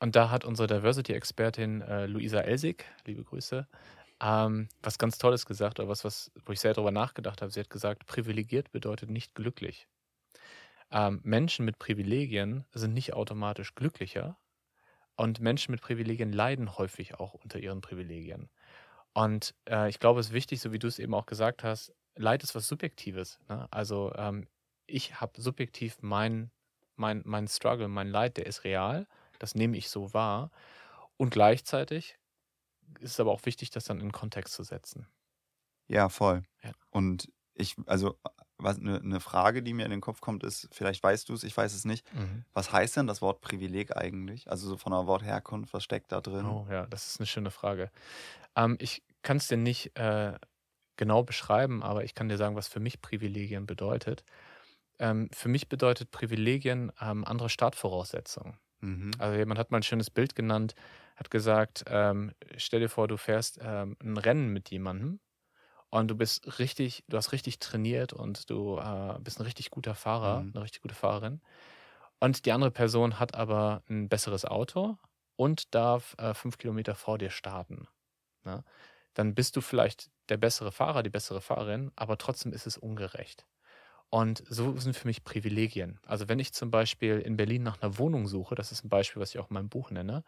Und 0.00 0.14
da 0.14 0.30
hat 0.30 0.44
unsere 0.44 0.68
Diversity-Expertin 0.68 1.80
äh, 1.82 2.06
Luisa 2.06 2.40
Elsig, 2.40 2.84
liebe 3.04 3.24
Grüße, 3.24 3.66
ähm, 4.20 4.68
was 4.82 4.98
ganz 4.98 5.18
Tolles 5.18 5.44
gesagt, 5.46 5.80
oder 5.80 5.88
was, 5.88 6.04
was, 6.04 6.30
wo 6.44 6.52
ich 6.52 6.60
sehr 6.60 6.72
darüber 6.74 6.90
nachgedacht 6.92 7.42
habe. 7.42 7.50
Sie 7.50 7.60
hat 7.60 7.70
gesagt, 7.70 8.06
privilegiert 8.06 8.70
bedeutet 8.72 9.10
nicht 9.10 9.34
glücklich. 9.34 9.88
Ähm, 10.90 11.20
Menschen 11.22 11.64
mit 11.64 11.78
Privilegien 11.78 12.64
sind 12.72 12.94
nicht 12.94 13.14
automatisch 13.14 13.74
glücklicher 13.74 14.38
und 15.16 15.40
Menschen 15.40 15.72
mit 15.72 15.80
Privilegien 15.80 16.32
leiden 16.32 16.78
häufig 16.78 17.14
auch 17.18 17.34
unter 17.34 17.58
ihren 17.58 17.80
Privilegien. 17.80 18.48
Und 19.12 19.54
äh, 19.68 19.88
ich 19.88 19.98
glaube, 19.98 20.20
es 20.20 20.28
ist 20.28 20.32
wichtig, 20.32 20.60
so 20.60 20.72
wie 20.72 20.78
du 20.78 20.86
es 20.86 20.98
eben 20.98 21.14
auch 21.14 21.26
gesagt 21.26 21.64
hast, 21.64 21.92
Leid 22.14 22.42
ist 22.42 22.54
was 22.54 22.68
Subjektives. 22.68 23.38
Ne? 23.48 23.66
Also 23.70 24.12
ähm, 24.16 24.46
ich 24.86 25.20
habe 25.20 25.40
subjektiv 25.40 25.98
mein, 26.00 26.50
mein, 26.96 27.22
mein 27.24 27.48
Struggle, 27.48 27.88
mein 27.88 28.08
Leid, 28.08 28.36
der 28.36 28.46
ist 28.46 28.64
real. 28.64 29.06
Das 29.38 29.54
nehme 29.54 29.76
ich 29.76 29.88
so 29.88 30.14
wahr. 30.14 30.50
Und 31.16 31.30
gleichzeitig 31.30 32.18
ist 33.00 33.12
es 33.12 33.20
aber 33.20 33.32
auch 33.32 33.44
wichtig, 33.44 33.70
das 33.70 33.84
dann 33.84 34.00
in 34.00 34.12
Kontext 34.12 34.54
zu 34.54 34.62
setzen. 34.62 35.06
Ja, 35.86 36.08
voll. 36.08 36.42
Ja. 36.62 36.72
Und 36.90 37.30
ich, 37.54 37.76
also 37.86 38.18
was 38.58 38.78
eine, 38.78 39.00
eine 39.00 39.20
Frage, 39.20 39.62
die 39.62 39.72
mir 39.72 39.84
in 39.84 39.90
den 39.90 40.00
Kopf 40.00 40.20
kommt, 40.20 40.42
ist, 40.44 40.68
vielleicht 40.72 41.02
weißt 41.02 41.28
du 41.28 41.34
es, 41.34 41.44
ich 41.44 41.56
weiß 41.56 41.74
es 41.74 41.84
nicht. 41.84 42.04
Mhm. 42.14 42.44
Was 42.52 42.72
heißt 42.72 42.96
denn 42.96 43.06
das 43.06 43.22
Wort 43.22 43.40
Privileg 43.40 43.96
eigentlich? 43.96 44.50
Also 44.50 44.68
so 44.68 44.76
von 44.76 44.92
der 44.92 45.06
Wortherkunft, 45.06 45.72
was 45.72 45.84
steckt 45.84 46.12
da 46.12 46.20
drin? 46.20 46.44
Oh 46.44 46.66
ja, 46.70 46.86
das 46.86 47.08
ist 47.08 47.20
eine 47.20 47.26
schöne 47.26 47.50
Frage. 47.50 47.90
Ähm, 48.56 48.76
ich 48.80 49.02
kann 49.22 49.36
es 49.36 49.48
dir 49.48 49.56
nicht 49.56 49.96
äh, 49.96 50.34
genau 50.96 51.22
beschreiben, 51.22 51.82
aber 51.82 52.04
ich 52.04 52.14
kann 52.14 52.28
dir 52.28 52.36
sagen, 52.36 52.56
was 52.56 52.68
für 52.68 52.80
mich 52.80 53.00
Privilegien 53.00 53.66
bedeutet. 53.66 54.24
Ähm, 54.98 55.28
für 55.32 55.48
mich 55.48 55.68
bedeutet 55.68 56.10
Privilegien 56.10 56.92
ähm, 57.00 57.24
andere 57.24 57.48
Startvoraussetzungen. 57.48 58.58
Mhm. 58.80 59.12
Also 59.18 59.38
jemand 59.38 59.58
hat 59.58 59.70
mal 59.70 59.78
ein 59.78 59.84
schönes 59.84 60.10
Bild 60.10 60.34
genannt, 60.34 60.74
hat 61.16 61.30
gesagt, 61.30 61.84
ähm, 61.88 62.32
stell 62.56 62.80
dir 62.80 62.88
vor, 62.88 63.08
du 63.08 63.16
fährst 63.16 63.58
ähm, 63.62 63.96
ein 64.02 64.16
Rennen 64.16 64.52
mit 64.52 64.70
jemandem 64.70 65.20
und 65.90 66.08
du 66.08 66.14
bist 66.16 66.58
richtig, 66.58 67.04
du 67.08 67.16
hast 67.16 67.32
richtig 67.32 67.58
trainiert 67.60 68.12
und 68.12 68.50
du 68.50 68.78
äh, 68.78 69.18
bist 69.20 69.40
ein 69.40 69.44
richtig 69.44 69.70
guter 69.70 69.94
Fahrer, 69.94 70.40
Mhm. 70.40 70.52
eine 70.52 70.62
richtig 70.64 70.82
gute 70.82 70.94
Fahrerin. 70.94 71.40
Und 72.20 72.46
die 72.46 72.52
andere 72.52 72.70
Person 72.70 73.18
hat 73.18 73.34
aber 73.34 73.82
ein 73.88 74.08
besseres 74.08 74.44
Auto 74.44 74.98
und 75.36 75.74
darf 75.74 76.14
äh, 76.18 76.34
fünf 76.34 76.58
Kilometer 76.58 76.94
vor 76.94 77.18
dir 77.18 77.30
starten. 77.30 77.86
Ne? 78.44 78.64
Dann 79.14 79.34
bist 79.34 79.56
du 79.56 79.60
vielleicht 79.60 80.10
der 80.28 80.38
bessere 80.38 80.72
Fahrer, 80.72 81.02
die 81.02 81.10
bessere 81.10 81.40
Fahrerin, 81.40 81.92
aber 81.96 82.18
trotzdem 82.18 82.52
ist 82.52 82.66
es 82.66 82.78
ungerecht. 82.78 83.46
Und 84.10 84.42
so 84.48 84.76
sind 84.78 84.96
für 84.96 85.06
mich 85.08 85.24
Privilegien. 85.24 86.00
Also 86.06 86.28
wenn 86.28 86.38
ich 86.38 86.52
zum 86.54 86.70
Beispiel 86.70 87.18
in 87.20 87.36
Berlin 87.36 87.62
nach 87.62 87.82
einer 87.82 87.98
Wohnung 87.98 88.26
suche, 88.28 88.54
das 88.54 88.72
ist 88.72 88.84
ein 88.84 88.88
Beispiel, 88.88 89.20
was 89.20 89.30
ich 89.34 89.38
auch 89.40 89.50
in 89.50 89.54
meinem 89.54 89.68
Buch 89.68 89.90
nenne, 89.90 90.24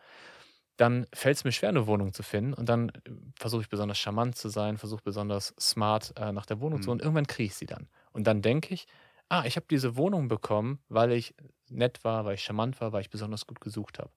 dann 0.81 1.07
fällt 1.15 1.37
es 1.37 1.45
mir 1.45 1.53
schwer, 1.53 1.69
eine 1.71 1.87
Wohnung 1.87 2.13
zu 2.13 2.23
finden. 2.23 2.55
Und 2.55 2.69
dann 2.69 2.89
äh, 2.91 2.93
versuche 3.39 3.63
ich 3.63 3.69
besonders 3.69 3.99
charmant 3.99 4.37
zu 4.37 4.49
sein, 4.49 4.79
versuche 4.79 5.03
besonders 5.05 5.55
smart 5.61 6.13
äh, 6.17 6.33
nach 6.33 6.47
der 6.47 6.61
Wohnung 6.61 6.79
Mhm. 6.79 6.83
zu 6.83 6.87
suchen. 6.91 6.95
Und 7.01 7.03
irgendwann 7.03 7.27
kriege 7.27 7.47
ich 7.49 7.55
sie 7.57 7.67
dann. 7.67 7.89
Und 8.13 8.27
dann 8.27 8.43
denke 8.43 8.75
ich, 8.75 8.87
ah, 9.29 9.45
ich 9.47 9.57
habe 9.57 9.67
diese 9.71 9.97
Wohnung 9.97 10.29
bekommen, 10.29 10.81
weil 10.89 11.13
ich 11.13 11.35
nett 11.69 12.05
war, 12.05 12.25
weil 12.25 12.35
ich 12.35 12.43
charmant 12.45 12.81
war, 12.81 12.93
weil 12.93 13.03
ich 13.03 13.11
besonders 13.11 13.47
gut 13.47 13.61
gesucht 13.61 13.99
habe. 13.99 14.11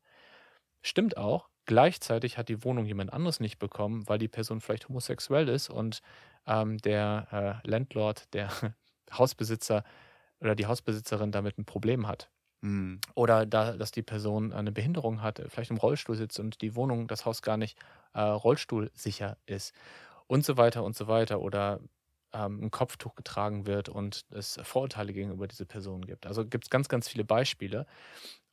Stimmt 0.82 1.18
auch. 1.18 1.50
Gleichzeitig 1.66 2.38
hat 2.38 2.50
die 2.50 2.64
Wohnung 2.64 2.86
jemand 2.86 3.14
anderes 3.14 3.40
nicht 3.40 3.58
bekommen, 3.60 4.08
weil 4.08 4.20
die 4.20 4.28
Person 4.28 4.60
vielleicht 4.62 4.90
homosexuell 4.90 5.48
ist 5.50 5.70
und 5.70 6.02
ähm, 6.46 6.78
der 6.80 7.62
äh, 7.66 7.68
Landlord, 7.70 8.34
der 8.34 8.50
Hausbesitzer 9.14 9.84
oder 10.42 10.56
die 10.56 10.68
Hausbesitzerin 10.68 11.32
damit 11.32 11.58
ein 11.60 11.66
Problem 11.66 12.08
hat. 12.08 12.32
Mhm. 12.64 13.02
Oder 13.16 13.46
da, 13.46 13.74
dass 13.74 13.92
die 13.92 14.04
Person 14.04 14.54
eine 14.54 14.72
Behinderung 14.72 15.22
hat, 15.22 15.42
vielleicht 15.50 15.70
im 15.72 15.78
Rollstuhl 15.78 16.16
sitzt 16.16 16.40
und 16.40 16.62
die 16.62 16.76
Wohnung, 16.76 17.08
das 17.08 17.26
Haus 17.26 17.42
gar 17.42 17.58
nicht 17.58 17.78
äh, 18.14 18.22
rollstuhlsicher 18.22 19.38
ist. 19.46 19.74
Und 20.28 20.46
so 20.46 20.56
weiter 20.58 20.84
und 20.84 20.96
so 20.96 21.08
weiter. 21.08 21.42
Oder 21.42 21.82
ähm, 22.34 22.64
ein 22.64 22.72
Kopftuch 22.72 23.16
getragen 23.16 23.66
wird 23.68 23.90
und 23.90 24.26
es 24.32 24.58
Vorurteile 24.64 25.12
gegenüber 25.14 25.48
dieser 25.48 25.66
Person 25.66 26.06
gibt. 26.06 26.26
Also 26.26 26.46
gibt 26.46 26.66
es 26.66 26.70
ganz, 26.70 26.88
ganz 26.88 27.10
viele 27.10 27.26
Beispiele. 27.26 27.86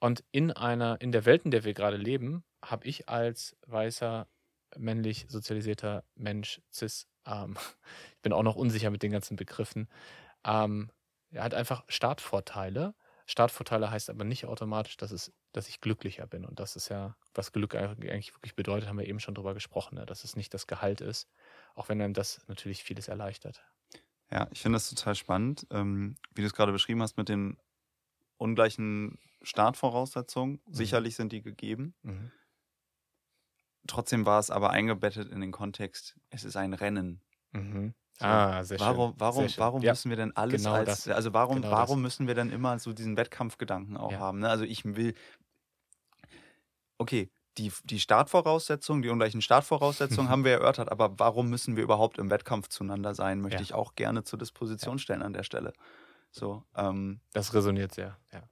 Und 0.00 0.24
in 0.32 0.50
einer, 0.50 1.00
in 1.00 1.12
der 1.12 1.24
Welt, 1.24 1.44
in 1.44 1.52
der 1.52 1.64
wir 1.64 1.74
gerade 1.74 1.96
leben, 1.96 2.42
habe 2.64 2.86
ich 2.88 3.08
als 3.08 3.56
weißer, 3.66 4.26
männlich 4.76 5.26
sozialisierter 5.28 6.04
Mensch, 6.16 6.60
cis, 6.72 7.06
ähm, 7.26 7.56
ich 8.16 8.22
bin 8.22 8.32
auch 8.32 8.42
noch 8.42 8.56
unsicher 8.56 8.90
mit 8.90 9.02
den 9.04 9.12
ganzen 9.12 9.36
Begriffen, 9.36 9.88
ähm, 10.44 10.90
er 11.32 11.44
hat 11.44 11.54
einfach 11.54 11.84
Startvorteile. 11.88 12.94
Startvorteile 13.30 13.92
heißt 13.92 14.10
aber 14.10 14.24
nicht 14.24 14.46
automatisch, 14.46 14.96
dass, 14.96 15.12
es, 15.12 15.32
dass 15.52 15.68
ich 15.68 15.80
glücklicher 15.80 16.26
bin. 16.26 16.44
Und 16.44 16.58
das 16.58 16.74
ist 16.74 16.88
ja, 16.88 17.16
was 17.32 17.52
Glück 17.52 17.76
eigentlich 17.76 18.34
wirklich 18.34 18.56
bedeutet, 18.56 18.88
haben 18.88 18.98
wir 18.98 19.06
eben 19.06 19.20
schon 19.20 19.36
drüber 19.36 19.54
gesprochen, 19.54 19.94
ne? 19.94 20.04
dass 20.04 20.24
es 20.24 20.34
nicht 20.34 20.52
das 20.52 20.66
Gehalt 20.66 21.00
ist, 21.00 21.30
auch 21.76 21.88
wenn 21.88 22.02
einem 22.02 22.12
das 22.12 22.44
natürlich 22.48 22.82
vieles 22.82 23.06
erleichtert. 23.06 23.64
Ja, 24.32 24.48
ich 24.50 24.60
finde 24.60 24.76
das 24.76 24.90
total 24.90 25.14
spannend, 25.14 25.64
ähm, 25.70 26.16
wie 26.34 26.40
du 26.40 26.48
es 26.48 26.54
gerade 26.54 26.72
beschrieben 26.72 27.02
hast 27.02 27.18
mit 27.18 27.28
den 27.28 27.56
ungleichen 28.36 29.16
Startvoraussetzungen. 29.42 30.60
Mhm. 30.66 30.74
Sicherlich 30.74 31.14
sind 31.14 31.30
die 31.30 31.42
gegeben. 31.42 31.94
Mhm. 32.02 32.32
Trotzdem 33.86 34.26
war 34.26 34.40
es 34.40 34.50
aber 34.50 34.70
eingebettet 34.70 35.30
in 35.30 35.40
den 35.40 35.52
Kontext, 35.52 36.18
es 36.30 36.42
ist 36.42 36.56
ein 36.56 36.74
Rennen. 36.74 37.22
Mhm. 37.52 37.94
Ah, 38.22 38.62
sehr 38.64 38.78
schön. 38.78 38.86
Warum, 38.86 39.14
warum, 39.18 39.40
sehr 39.42 39.48
schön. 39.50 39.60
warum 39.64 39.82
ja. 39.82 39.92
müssen 39.92 40.10
wir 40.10 40.16
denn 40.16 40.36
alles 40.36 40.62
genau 40.62 40.74
als, 40.74 41.04
das. 41.04 41.08
also 41.08 41.32
warum, 41.32 41.56
Genau 41.62 41.70
warum 41.70 41.98
das. 41.98 42.02
müssen 42.02 42.26
wir 42.26 42.34
dann 42.34 42.50
immer 42.50 42.78
so 42.78 42.92
diesen 42.92 43.16
Wettkampfgedanken 43.16 43.96
auch 43.96 44.12
Ja. 44.12 44.18
haben? 44.18 44.40
Ne? 44.40 44.48
Also 44.48 44.64
ich 44.64 44.84
will, 44.84 45.14
okay, 46.98 47.30
die, 47.58 47.72
die 47.84 48.00
Startvoraussetzungen, 48.00 49.02
die 49.02 49.08
ungleichen 49.08 49.42
Startvoraussetzungen 49.42 50.28
haben 50.30 50.44
wir 50.44 50.52
erörtert, 50.52 50.90
aber 50.90 51.18
warum 51.18 51.48
müssen 51.50 51.76
wir 51.76 51.82
überhaupt 51.82 52.18
im 52.18 52.30
Wettkampf 52.30 52.68
zueinander 52.68 53.14
sein, 53.14 53.40
möchte 53.40 53.56
Ja. 53.58 53.62
ich 53.62 53.74
auch 53.74 53.94
gerne 53.94 54.22
zur 54.24 54.38
Disposition 54.38 54.98
stellen 54.98 55.22
an 55.22 55.32
der 55.32 55.42
Stelle. 55.42 55.72
So, 56.30 56.62
ähm, 56.76 57.20
Das 57.32 57.52
resoniert 57.54 57.92
sehr. 57.92 58.16
Ja. 58.32 58.42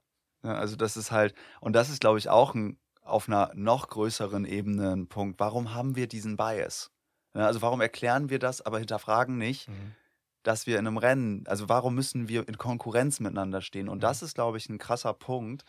ja, 0.43 0.53
also 0.55 0.75
das 0.75 0.97
ist 0.97 1.11
halt, 1.11 1.33
und 1.61 1.73
das 1.73 1.89
ist, 1.89 2.01
glaube 2.01 2.19
ich, 2.19 2.29
auch 2.29 2.53
ein, 2.53 2.77
auf 3.01 3.27
einer 3.27 3.51
noch 3.55 3.87
größeren 3.87 4.45
Ebene 4.45 4.91
ein 4.95 5.07
Punkt. 5.07 5.39
Warum 5.39 5.73
haben 5.73 5.95
wir 5.95 6.07
diesen 6.07 6.35
Bias? 6.37 6.91
Ja, 7.35 7.45
also 7.45 7.61
warum 7.61 7.81
erklären 7.81 8.29
wir 8.29 8.39
das, 8.39 8.61
aber 8.61 8.79
hinterfragen 8.79 9.37
nicht, 9.37 9.69
Mhm. 9.69 9.95
dass 10.43 10.67
wir 10.67 10.79
in 10.79 10.87
einem 10.87 10.97
Rennen, 10.97 11.45
also 11.47 11.69
warum 11.69 11.95
müssen 11.95 12.29
wir 12.29 12.47
in 12.47 12.57
Konkurrenz 12.57 13.19
miteinander 13.21 13.61
stehen? 13.61 13.89
Und 13.89 14.03
Mhm. 14.03 14.03
das 14.03 14.21
ist, 14.23 14.35
glaube 14.35 14.57
ich, 14.57 14.69
ein 14.69 14.79
krasser 14.79 15.13
Punkt 15.13 15.65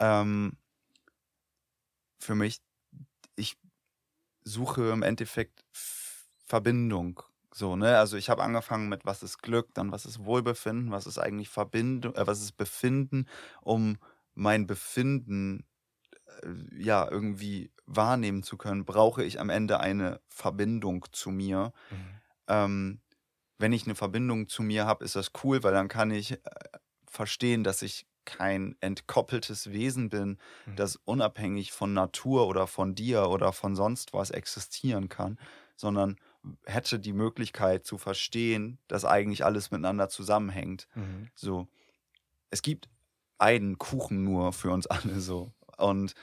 ähm, 0.00 0.58
für 2.18 2.34
mich. 2.34 2.58
Ich 3.36 3.58
suche 4.44 4.90
im 4.92 5.02
Endeffekt 5.02 5.64
Verbindung. 5.72 7.22
So, 7.54 7.76
ne? 7.76 7.98
Also 7.98 8.18
ich 8.18 8.30
habe 8.30 8.42
angefangen 8.44 8.88
mit, 8.90 9.06
was 9.06 9.22
ist 9.24 9.42
Glück, 9.42 9.74
dann 9.74 9.92
was 9.92 10.06
ist 10.06 10.24
Wohlbefinden, 10.24 10.92
was 10.92 11.06
ist 11.06 11.18
eigentlich 11.18 11.50
Verbindung, 11.50 12.14
äh, 12.16 12.26
was 12.26 12.42
ist 12.42 12.54
Befinden, 12.58 13.26
um 13.62 13.98
mein 14.34 14.66
Befinden 14.66 15.66
ja 16.76 17.08
irgendwie 17.10 17.72
wahrnehmen 17.86 18.42
zu 18.42 18.56
können, 18.56 18.84
brauche 18.84 19.24
ich 19.24 19.40
am 19.40 19.50
Ende 19.50 19.80
eine 19.80 20.20
Verbindung 20.28 21.06
zu 21.12 21.30
mir 21.30 21.72
Mhm. 21.90 22.20
ähm, 22.48 23.00
wenn 23.58 23.72
ich 23.72 23.84
eine 23.86 23.94
Verbindung 23.94 24.48
zu 24.48 24.62
mir 24.62 24.86
habe, 24.86 25.04
ist 25.04 25.16
das 25.16 25.32
cool, 25.44 25.62
weil 25.62 25.72
dann 25.72 25.88
kann 25.88 26.10
ich 26.10 26.32
äh, 26.32 26.38
verstehen, 27.08 27.64
dass 27.64 27.82
ich 27.82 28.06
kein 28.24 28.76
entkoppeltes 28.80 29.72
Wesen 29.72 30.08
bin, 30.08 30.38
Mhm. 30.66 30.74
das 30.76 30.96
unabhängig 30.96 31.72
von 31.72 31.92
Natur 31.94 32.46
oder 32.48 32.66
von 32.66 32.94
dir 32.94 33.28
oder 33.28 33.52
von 33.52 33.74
sonst 33.76 34.12
was 34.12 34.30
existieren 34.30 35.08
kann, 35.08 35.38
sondern 35.76 36.16
hätte 36.64 37.00
die 37.00 37.12
Möglichkeit 37.12 37.84
zu 37.84 37.98
verstehen, 37.98 38.78
dass 38.88 39.04
eigentlich 39.04 39.44
alles 39.44 39.70
miteinander 39.70 40.08
zusammenhängt. 40.08 40.88
Mhm. 40.94 41.30
So, 41.34 41.68
es 42.50 42.62
gibt 42.62 42.88
einen 43.38 43.78
Kuchen 43.78 44.24
nur 44.24 44.52
für 44.52 44.70
uns 44.70 44.86
alle 44.86 45.20
so. 45.20 45.52
Und 45.80 46.14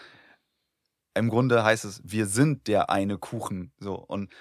im 1.16 1.30
Grunde 1.30 1.64
heißt 1.64 1.86
es, 1.86 2.02
wir 2.04 2.28
sind 2.28 2.68
der 2.68 2.90
eine 2.90 3.18
Kuchen. 3.18 3.72
So. 3.80 3.96
Und 3.96 4.34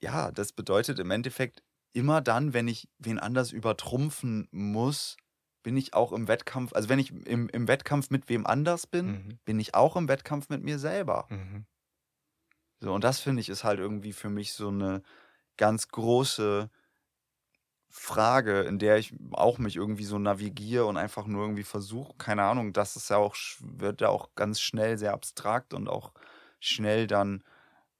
ja, 0.00 0.30
das 0.30 0.52
bedeutet 0.52 0.98
im 0.98 1.10
Endeffekt, 1.10 1.62
immer 1.92 2.20
dann, 2.20 2.52
wenn 2.52 2.68
ich 2.68 2.88
wen 2.98 3.18
anders 3.18 3.52
übertrumpfen 3.52 4.48
muss, 4.50 5.16
bin 5.62 5.76
ich 5.76 5.94
auch 5.94 6.12
im 6.12 6.28
Wettkampf, 6.28 6.74
also 6.74 6.88
wenn 6.88 6.98
ich 6.98 7.10
im, 7.26 7.48
im 7.48 7.66
Wettkampf 7.66 8.10
mit 8.10 8.28
wem 8.28 8.46
anders 8.46 8.86
bin, 8.86 9.06
Mhm. 9.06 9.38
bin 9.44 9.58
ich 9.58 9.74
auch 9.74 9.96
im 9.96 10.06
Wettkampf 10.06 10.48
mit 10.48 10.62
mir 10.62 10.78
selber. 10.78 11.26
Mhm. 11.30 11.66
So, 12.80 12.92
und 12.92 13.02
das 13.02 13.20
finde 13.20 13.40
ich 13.40 13.48
ist 13.48 13.64
halt 13.64 13.80
irgendwie 13.80 14.12
für 14.12 14.28
mich 14.28 14.52
so 14.52 14.68
eine 14.68 15.02
ganz 15.56 15.88
große 15.88 16.70
Frage, 17.88 18.62
in 18.62 18.78
der 18.78 18.98
ich 18.98 19.14
auch 19.32 19.58
mich 19.58 19.76
irgendwie 19.76 20.04
so 20.04 20.18
navigiere 20.18 20.86
und 20.86 20.96
einfach 20.96 21.26
nur 21.26 21.42
irgendwie 21.42 21.64
versuche, 21.64 22.14
keine 22.18 22.42
Ahnung, 22.44 22.72
das 22.72 22.96
ist 22.96 23.10
ja 23.10 23.16
auch, 23.16 23.36
wird 23.60 24.00
ja 24.00 24.08
auch 24.08 24.34
ganz 24.34 24.60
schnell 24.60 24.98
sehr 24.98 25.14
abstrakt 25.14 25.74
und 25.74 25.88
auch 25.88 26.12
schnell 26.60 27.06
dann, 27.06 27.44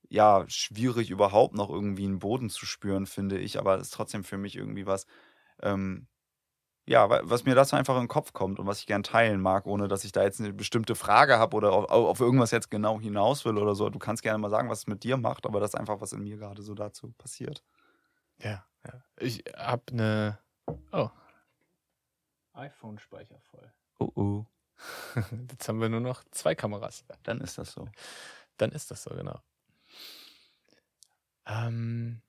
ja, 0.09 0.45
schwierig 0.49 1.11
überhaupt 1.11 1.55
noch 1.55 1.71
irgendwie 1.71 2.05
einen 2.05 2.21
Boden 2.21 2.51
zu 2.51 2.67
spüren, 2.67 3.07
finde 3.07 3.39
ich, 3.39 3.59
aber 3.59 3.77
es 3.77 3.85
ist 3.89 3.95
trotzdem 3.95 4.25
für 4.25 4.39
mich 4.39 4.57
irgendwie 4.57 4.87
was, 4.87 5.07
ähm, 5.63 6.09
ja, 6.87 7.09
was 7.29 7.45
mir 7.45 7.55
dazu 7.57 7.77
einfach 7.77 7.97
in 7.97 8.03
den 8.03 8.09
Kopf 8.09 8.33
kommt 8.33 8.61
und 8.61 8.67
was 8.67 8.79
ich 8.81 8.87
gern 8.87 9.03
teilen 9.03 9.41
mag, 9.41 9.67
ohne 9.67 9.89
dass 9.89 10.05
ich 10.05 10.13
da 10.13 10.23
jetzt 10.23 10.41
eine 10.41 10.53
bestimmte 10.53 10.95
Frage 10.95 11.39
habe 11.39 11.57
oder 11.57 11.73
auf, 11.73 11.91
auf, 11.91 12.21
irgendwas 12.21 12.53
jetzt 12.53 12.71
genau 12.71 13.01
hinaus 13.01 13.45
will 13.45 13.59
oder 13.59 13.75
so. 13.75 13.91
Du 13.91 13.99
kannst 13.99 14.23
gerne 14.23 14.39
mal 14.39 14.51
sagen, 14.51 14.71
was 14.71 14.81
es 14.81 14.87
mit 14.87 15.03
dir 15.03 15.17
macht, 15.17 15.47
aber 15.47 15.59
das 15.61 15.75
ist 15.75 15.81
einfach, 15.81 16.01
was 16.01 16.13
in 16.13 16.23
mir 16.23 16.37
gerade 16.37 16.63
so 16.63 16.75
dazu 16.75 17.13
passiert. 17.19 17.65
Ja, 18.39 18.65
ja. 18.87 19.03
Ich 19.19 19.45
habe 19.57 19.83
eine. 19.93 20.39
Oh. 20.93 21.11
iPhone-Speicher 22.55 23.39
voll. 23.41 23.73
Oh 23.99 24.13
oh. 24.15 24.47
Jetzt 25.51 25.69
haben 25.69 25.81
wir 25.81 25.89
nur 25.89 26.01
noch 26.01 26.25
zwei 26.31 26.55
Kameras. 26.55 27.05
Dann 27.23 27.41
ist 27.41 27.59
das 27.59 27.73
so. 27.73 27.89
Dann 28.57 28.73
ist 28.73 28.91
das 28.91 29.03
so, 29.03 29.15
genau. 29.15 29.41
Ähm, 31.47 32.23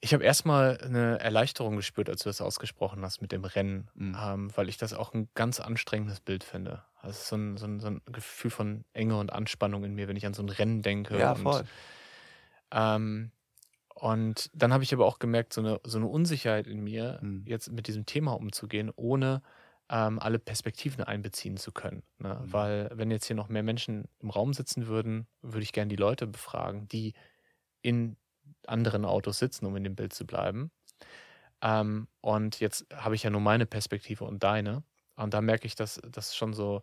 ich 0.00 0.12
habe 0.12 0.24
erstmal 0.24 0.78
eine 0.78 1.20
Erleichterung 1.20 1.76
gespürt, 1.76 2.10
als 2.10 2.24
du 2.24 2.28
das 2.28 2.40
ausgesprochen 2.40 3.02
hast 3.02 3.22
mit 3.22 3.30
dem 3.30 3.44
Rennen, 3.44 3.88
mhm. 3.94 4.16
ähm, 4.20 4.56
weil 4.56 4.68
ich 4.68 4.76
das 4.76 4.94
auch 4.94 5.14
ein 5.14 5.28
ganz 5.34 5.60
anstrengendes 5.60 6.20
Bild 6.20 6.42
finde. 6.42 6.82
Also 7.00 7.20
so 7.20 7.36
ein, 7.36 7.56
so, 7.56 7.66
ein, 7.66 7.80
so 7.80 7.86
ein, 7.86 8.02
Gefühl 8.06 8.50
von 8.50 8.84
Enge 8.92 9.16
und 9.16 9.32
Anspannung 9.32 9.84
in 9.84 9.94
mir, 9.94 10.08
wenn 10.08 10.16
ich 10.16 10.26
an 10.26 10.34
so 10.34 10.42
ein 10.42 10.48
Rennen 10.48 10.82
denke. 10.82 11.18
Ja, 11.18 11.32
und, 11.32 11.42
voll. 11.42 11.64
Ähm, 12.72 13.30
und 14.02 14.50
dann 14.52 14.72
habe 14.72 14.82
ich 14.82 14.92
aber 14.92 15.06
auch 15.06 15.20
gemerkt, 15.20 15.52
so 15.52 15.60
eine, 15.60 15.80
so 15.84 15.96
eine 15.96 16.08
Unsicherheit 16.08 16.66
in 16.66 16.82
mir, 16.82 17.20
mhm. 17.22 17.44
jetzt 17.46 17.70
mit 17.70 17.86
diesem 17.86 18.04
Thema 18.04 18.32
umzugehen, 18.32 18.90
ohne 18.96 19.42
ähm, 19.88 20.18
alle 20.18 20.40
Perspektiven 20.40 21.04
einbeziehen 21.04 21.56
zu 21.56 21.70
können. 21.70 22.02
Ne? 22.18 22.34
Mhm. 22.34 22.52
Weil 22.52 22.90
wenn 22.94 23.12
jetzt 23.12 23.26
hier 23.26 23.36
noch 23.36 23.48
mehr 23.48 23.62
Menschen 23.62 24.08
im 24.18 24.30
Raum 24.30 24.54
sitzen 24.54 24.88
würden, 24.88 25.28
würde 25.40 25.62
ich 25.62 25.72
gerne 25.72 25.88
die 25.88 25.94
Leute 25.94 26.26
befragen, 26.26 26.88
die 26.88 27.14
in 27.80 28.16
anderen 28.66 29.04
Autos 29.04 29.38
sitzen, 29.38 29.66
um 29.66 29.76
in 29.76 29.84
dem 29.84 29.94
Bild 29.94 30.12
zu 30.12 30.26
bleiben. 30.26 30.72
Ähm, 31.60 32.08
und 32.20 32.58
jetzt 32.58 32.84
habe 32.92 33.14
ich 33.14 33.22
ja 33.22 33.30
nur 33.30 33.40
meine 33.40 33.66
Perspektive 33.66 34.24
und 34.24 34.42
deine. 34.42 34.82
Und 35.14 35.32
da 35.32 35.40
merke 35.40 35.68
ich, 35.68 35.76
dass 35.76 36.02
das 36.10 36.34
schon 36.34 36.54
so, 36.54 36.82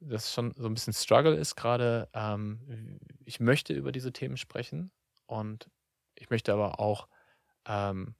dass 0.00 0.32
schon 0.32 0.54
so 0.56 0.68
ein 0.68 0.72
bisschen 0.72 0.94
Struggle 0.94 1.34
ist 1.36 1.54
gerade. 1.54 2.08
Ähm, 2.14 2.98
ich 3.26 3.40
möchte 3.40 3.74
über 3.74 3.92
diese 3.92 4.14
Themen 4.14 4.38
sprechen 4.38 4.90
und 5.26 5.68
ich 6.16 6.30
möchte 6.30 6.52
aber 6.52 6.80
auch, 6.80 7.08
ähm, 7.66 8.14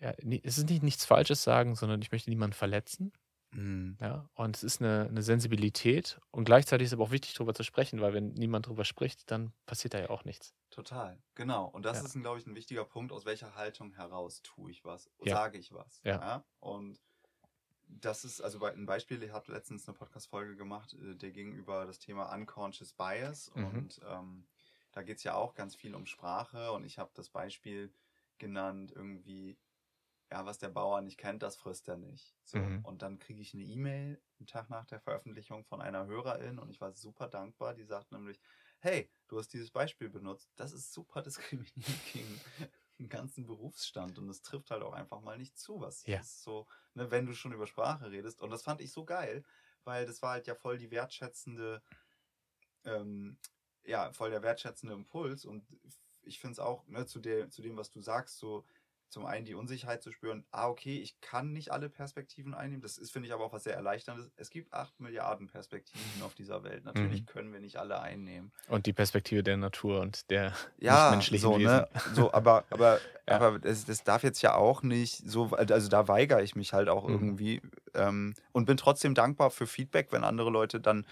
ja, 0.00 0.12
es 0.42 0.58
ist 0.58 0.68
nicht 0.68 0.82
nichts 0.82 1.04
Falsches 1.04 1.42
sagen, 1.42 1.74
sondern 1.74 2.02
ich 2.02 2.12
möchte 2.12 2.30
niemanden 2.30 2.54
verletzen. 2.54 3.12
Mhm. 3.52 3.96
Ja, 4.00 4.28
und 4.34 4.56
es 4.56 4.64
ist 4.64 4.80
eine, 4.80 5.06
eine, 5.08 5.22
Sensibilität 5.22 6.20
und 6.32 6.44
gleichzeitig 6.44 6.86
ist 6.86 6.90
es 6.90 6.94
aber 6.94 7.04
auch 7.04 7.10
wichtig, 7.12 7.34
darüber 7.34 7.54
zu 7.54 7.62
sprechen, 7.62 8.00
weil 8.00 8.12
wenn 8.12 8.32
niemand 8.32 8.66
darüber 8.66 8.84
spricht, 8.84 9.30
dann 9.30 9.52
passiert 9.64 9.94
da 9.94 10.00
ja 10.00 10.10
auch 10.10 10.24
nichts. 10.24 10.54
Total, 10.70 11.22
genau. 11.36 11.66
Und 11.66 11.84
das 11.84 11.98
ja. 11.98 12.04
ist, 12.04 12.20
glaube 12.20 12.40
ich, 12.40 12.46
ein 12.46 12.56
wichtiger 12.56 12.84
Punkt, 12.84 13.12
aus 13.12 13.24
welcher 13.24 13.54
Haltung 13.54 13.92
heraus 13.92 14.42
tue 14.42 14.72
ich 14.72 14.84
was, 14.84 15.08
ja. 15.22 15.36
sage 15.36 15.58
ich 15.58 15.72
was. 15.72 16.00
Ja. 16.02 16.20
ja. 16.20 16.44
Und 16.58 17.00
das 17.86 18.24
ist, 18.24 18.40
also 18.40 18.64
ein 18.64 18.86
Beispiel, 18.86 19.22
ich 19.22 19.32
habe 19.32 19.52
letztens 19.52 19.86
eine 19.86 19.96
Podcast-Folge 19.96 20.56
gemacht, 20.56 20.94
äh, 20.94 21.14
der 21.14 21.30
ging 21.30 21.52
über 21.52 21.86
das 21.86 21.98
Thema 21.98 22.34
Unconscious 22.34 22.92
Bias 22.92 23.52
mhm. 23.54 23.66
und 23.66 24.00
ähm, 24.08 24.46
da 24.94 25.02
geht 25.02 25.18
es 25.18 25.24
ja 25.24 25.34
auch 25.34 25.54
ganz 25.54 25.74
viel 25.74 25.94
um 25.94 26.06
Sprache 26.06 26.72
und 26.72 26.84
ich 26.84 26.98
habe 26.98 27.10
das 27.14 27.28
Beispiel 27.28 27.92
genannt, 28.38 28.92
irgendwie 28.94 29.58
ja, 30.30 30.44
was 30.46 30.58
der 30.58 30.68
Bauer 30.68 31.00
nicht 31.00 31.18
kennt, 31.18 31.42
das 31.42 31.56
frisst 31.56 31.86
er 31.88 31.96
nicht. 31.96 32.34
So. 32.44 32.58
Mhm. 32.58 32.84
Und 32.84 33.02
dann 33.02 33.18
kriege 33.18 33.40
ich 33.40 33.54
eine 33.54 33.62
E-Mail 33.62 34.20
einen 34.38 34.46
Tag 34.46 34.68
nach 34.70 34.84
der 34.86 35.00
Veröffentlichung 35.00 35.64
von 35.64 35.80
einer 35.80 36.06
Hörerin 36.06 36.58
und 36.58 36.70
ich 36.70 36.80
war 36.80 36.92
super 36.92 37.28
dankbar. 37.28 37.74
Die 37.74 37.84
sagt 37.84 38.10
nämlich, 38.10 38.40
hey, 38.80 39.10
du 39.28 39.38
hast 39.38 39.52
dieses 39.52 39.70
Beispiel 39.70 40.08
benutzt. 40.08 40.50
Das 40.56 40.72
ist 40.72 40.92
super 40.92 41.22
diskriminierend 41.22 41.72
gegen 42.12 42.40
den 42.98 43.08
ganzen 43.08 43.46
Berufsstand 43.46 44.18
und 44.18 44.28
es 44.28 44.42
trifft 44.42 44.70
halt 44.70 44.82
auch 44.82 44.92
einfach 44.92 45.20
mal 45.20 45.38
nicht 45.38 45.58
zu, 45.58 45.80
was 45.80 46.04
ja. 46.06 46.20
ist 46.20 46.42
so, 46.42 46.66
ne, 46.94 47.10
wenn 47.10 47.26
du 47.26 47.34
schon 47.34 47.52
über 47.52 47.66
Sprache 47.66 48.10
redest. 48.10 48.42
Und 48.42 48.50
das 48.50 48.62
fand 48.62 48.80
ich 48.80 48.92
so 48.92 49.04
geil, 49.04 49.44
weil 49.84 50.06
das 50.06 50.22
war 50.22 50.32
halt 50.32 50.46
ja 50.46 50.54
voll 50.54 50.78
die 50.78 50.90
wertschätzende, 50.90 51.82
ähm, 52.84 53.38
ja, 53.84 54.12
voll 54.12 54.30
der 54.30 54.42
wertschätzende 54.42 54.94
Impuls 54.94 55.44
und 55.44 55.64
ich 56.22 56.38
finde 56.38 56.52
es 56.52 56.58
auch, 56.58 56.86
ne, 56.86 57.06
zu, 57.06 57.18
der, 57.18 57.50
zu 57.50 57.62
dem, 57.62 57.76
was 57.76 57.90
du 57.90 58.00
sagst, 58.00 58.38
so, 58.38 58.64
zum 59.14 59.26
einen 59.26 59.44
die 59.44 59.54
Unsicherheit 59.54 60.02
zu 60.02 60.10
spüren, 60.10 60.44
ah, 60.50 60.68
okay, 60.68 60.98
ich 60.98 61.20
kann 61.20 61.52
nicht 61.52 61.70
alle 61.70 61.88
Perspektiven 61.88 62.52
einnehmen. 62.52 62.82
Das 62.82 62.98
ist, 62.98 63.12
finde 63.12 63.28
ich, 63.28 63.32
aber 63.32 63.44
auch 63.44 63.52
was 63.52 63.62
sehr 63.62 63.74
Erleichterndes. 63.74 64.28
Es 64.36 64.50
gibt 64.50 64.72
acht 64.72 64.98
Milliarden 64.98 65.46
Perspektiven 65.46 66.22
auf 66.22 66.34
dieser 66.34 66.64
Welt. 66.64 66.84
Natürlich 66.84 67.20
mhm. 67.20 67.26
können 67.26 67.52
wir 67.52 67.60
nicht 67.60 67.76
alle 67.76 68.00
einnehmen. 68.00 68.50
Und 68.66 68.86
die 68.86 68.92
Perspektive 68.92 69.44
der 69.44 69.56
Natur 69.56 70.00
und 70.00 70.28
der 70.30 70.52
ja, 70.78 71.10
menschlichen 71.12 71.48
so, 71.48 71.58
ne? 71.58 71.64
Wesen. 71.64 71.76
Ne? 71.76 71.88
So, 72.14 72.32
aber, 72.32 72.64
aber, 72.70 72.98
ja. 73.28 73.36
aber 73.36 73.58
das, 73.60 73.84
das, 73.84 74.02
darf 74.02 74.24
jetzt 74.24 74.42
ja 74.42 74.56
auch 74.56 74.82
nicht 74.82 75.30
so, 75.30 75.50
also 75.52 75.88
da 75.88 76.08
weigere 76.08 76.42
ich 76.42 76.56
mich 76.56 76.72
halt 76.72 76.88
auch 76.88 77.06
mhm. 77.06 77.14
irgendwie 77.14 77.62
ähm, 77.94 78.34
und 78.50 78.64
bin 78.64 78.76
trotzdem 78.76 79.14
dankbar 79.14 79.50
für 79.50 79.68
Feedback, 79.68 80.08
wenn 80.10 80.24
andere 80.24 80.50
Leute 80.50 80.80
dann 80.80 81.06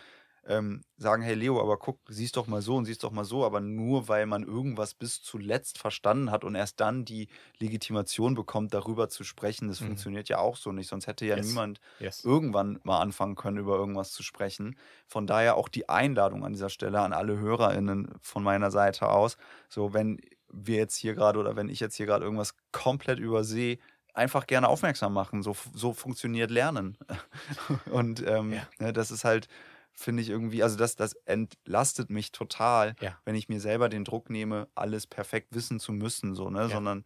ähm, 0.46 0.82
sagen, 0.96 1.22
hey 1.22 1.34
Leo, 1.34 1.60
aber 1.60 1.76
guck, 1.78 2.00
siehst 2.08 2.36
doch 2.36 2.46
mal 2.46 2.62
so 2.62 2.76
und 2.76 2.84
siehst 2.84 3.04
doch 3.04 3.12
mal 3.12 3.24
so, 3.24 3.44
aber 3.44 3.60
nur 3.60 4.08
weil 4.08 4.26
man 4.26 4.42
irgendwas 4.42 4.94
bis 4.94 5.22
zuletzt 5.22 5.78
verstanden 5.78 6.30
hat 6.30 6.42
und 6.44 6.54
erst 6.54 6.80
dann 6.80 7.04
die 7.04 7.28
Legitimation 7.58 8.34
bekommt, 8.34 8.74
darüber 8.74 9.08
zu 9.08 9.22
sprechen, 9.22 9.68
das 9.68 9.80
mhm. 9.80 9.86
funktioniert 9.86 10.28
ja 10.28 10.38
auch 10.38 10.56
so 10.56 10.72
nicht. 10.72 10.88
Sonst 10.88 11.06
hätte 11.06 11.26
ja 11.26 11.36
yes. 11.36 11.46
niemand 11.46 11.80
yes. 12.00 12.24
irgendwann 12.24 12.80
mal 12.82 13.00
anfangen 13.00 13.36
können, 13.36 13.58
über 13.58 13.76
irgendwas 13.76 14.12
zu 14.12 14.22
sprechen. 14.22 14.76
Von 15.06 15.26
daher 15.26 15.56
auch 15.56 15.68
die 15.68 15.88
Einladung 15.88 16.44
an 16.44 16.52
dieser 16.52 16.70
Stelle 16.70 17.00
an 17.00 17.12
alle 17.12 17.38
HörerInnen 17.38 18.12
von 18.20 18.42
meiner 18.42 18.70
Seite 18.70 19.08
aus. 19.08 19.36
So, 19.68 19.94
wenn 19.94 20.20
wir 20.52 20.76
jetzt 20.76 20.96
hier 20.96 21.14
gerade 21.14 21.38
oder 21.38 21.56
wenn 21.56 21.68
ich 21.68 21.80
jetzt 21.80 21.96
hier 21.96 22.06
gerade 22.06 22.24
irgendwas 22.24 22.54
komplett 22.72 23.18
übersehe, 23.18 23.78
einfach 24.14 24.46
gerne 24.46 24.68
aufmerksam 24.68 25.14
machen. 25.14 25.42
So, 25.42 25.56
so 25.74 25.92
funktioniert 25.92 26.50
Lernen. 26.50 26.98
Und 27.90 28.26
ähm, 28.26 28.52
ja. 28.52 28.66
ne, 28.78 28.92
das 28.92 29.10
ist 29.10 29.24
halt 29.24 29.48
finde 29.92 30.22
ich 30.22 30.30
irgendwie, 30.30 30.62
also 30.62 30.76
das, 30.76 30.96
das 30.96 31.14
entlastet 31.24 32.10
mich 32.10 32.32
total, 32.32 32.94
ja. 33.00 33.18
wenn 33.24 33.34
ich 33.34 33.48
mir 33.48 33.60
selber 33.60 33.88
den 33.88 34.04
Druck 34.04 34.30
nehme, 34.30 34.68
alles 34.74 35.06
perfekt 35.06 35.54
wissen 35.54 35.80
zu 35.80 35.92
müssen, 35.92 36.34
so, 36.34 36.50
ne, 36.50 36.62
ja. 36.62 36.68
sondern 36.68 37.04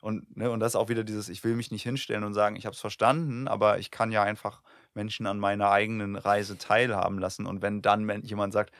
und, 0.00 0.36
ne, 0.36 0.50
und 0.50 0.60
das 0.60 0.72
ist 0.72 0.76
auch 0.76 0.88
wieder 0.88 1.04
dieses, 1.04 1.28
ich 1.28 1.42
will 1.42 1.56
mich 1.56 1.70
nicht 1.70 1.82
hinstellen 1.82 2.22
und 2.22 2.34
sagen, 2.34 2.56
ich 2.56 2.66
habe 2.66 2.74
es 2.74 2.80
verstanden, 2.80 3.48
aber 3.48 3.78
ich 3.78 3.90
kann 3.90 4.12
ja 4.12 4.22
einfach 4.22 4.62
Menschen 4.94 5.26
an 5.26 5.38
meiner 5.38 5.70
eigenen 5.70 6.16
Reise 6.16 6.58
teilhaben 6.58 7.18
lassen. 7.18 7.46
Und 7.46 7.62
wenn 7.62 7.82
dann 7.82 8.22
jemand 8.22 8.52
sagt, 8.52 8.72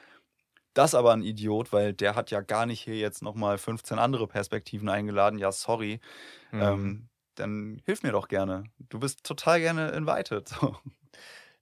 das 0.74 0.94
aber 0.94 1.12
ein 1.12 1.22
Idiot, 1.22 1.72
weil 1.72 1.94
der 1.94 2.14
hat 2.14 2.30
ja 2.30 2.42
gar 2.42 2.66
nicht 2.66 2.80
hier 2.80 2.96
jetzt 2.96 3.22
nochmal 3.22 3.58
15 3.58 3.98
andere 3.98 4.26
Perspektiven 4.28 4.88
eingeladen, 4.88 5.38
ja, 5.38 5.50
sorry, 5.50 6.00
mhm. 6.52 6.60
ähm, 6.62 7.08
dann 7.34 7.82
hilf 7.84 8.02
mir 8.02 8.12
doch 8.12 8.28
gerne. 8.28 8.64
Du 8.78 8.98
bist 8.98 9.24
total 9.24 9.60
gerne 9.60 9.90
invited. 9.90 10.48
So. 10.48 10.76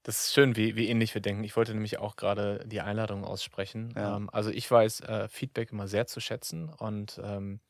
Das 0.05 0.27
ist 0.27 0.35
schön, 0.35 0.55
wie, 0.55 0.77
wie 0.77 0.89
ähnlich 0.89 1.15
wir 1.15 1.23
denken. 1.23 1.45
Ich 1.45 1.57
wollte 1.57 1.73
nämlich 1.73 1.99
auch 1.99 2.17
gerade 2.17 2.63
die 2.67 2.83
Einladung 2.83 3.25
aussprechen. 3.25 3.95
Ja. 3.97 4.17
Ähm, 4.17 4.29
also 4.31 4.51
ich 4.51 4.71
weiß 4.71 5.01
äh, 5.01 5.29
Feedback 5.29 5.73
immer 5.73 5.89
sehr 5.89 6.07
zu 6.07 6.21
schätzen 6.21 6.69
und 6.69 7.19
ähm, 7.25 7.61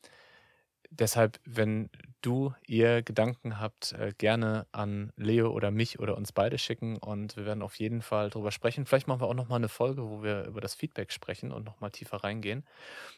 deshalb, 0.89 1.39
wenn 1.45 1.89
du 2.21 2.53
ihr 2.67 3.03
Gedanken 3.03 3.61
habt, 3.61 3.93
äh, 3.93 4.11
gerne 4.17 4.67
an 4.73 5.13
Leo 5.15 5.49
oder 5.49 5.71
mich 5.71 5.99
oder 5.99 6.17
uns 6.17 6.33
beide 6.33 6.57
schicken 6.57 6.97
und 6.97 7.37
wir 7.37 7.45
werden 7.45 7.63
auf 7.63 7.75
jeden 7.75 8.01
Fall 8.01 8.29
drüber 8.29 8.51
sprechen. 8.51 8.85
Vielleicht 8.85 9.07
machen 9.07 9.21
wir 9.21 9.27
auch 9.27 9.33
nochmal 9.33 9.59
eine 9.59 9.69
Folge, 9.69 10.09
wo 10.09 10.21
wir 10.21 10.43
über 10.43 10.59
das 10.59 10.75
Feedback 10.75 11.13
sprechen 11.13 11.53
und 11.53 11.63
nochmal 11.63 11.91
tiefer 11.91 12.17
reingehen. 12.17 12.65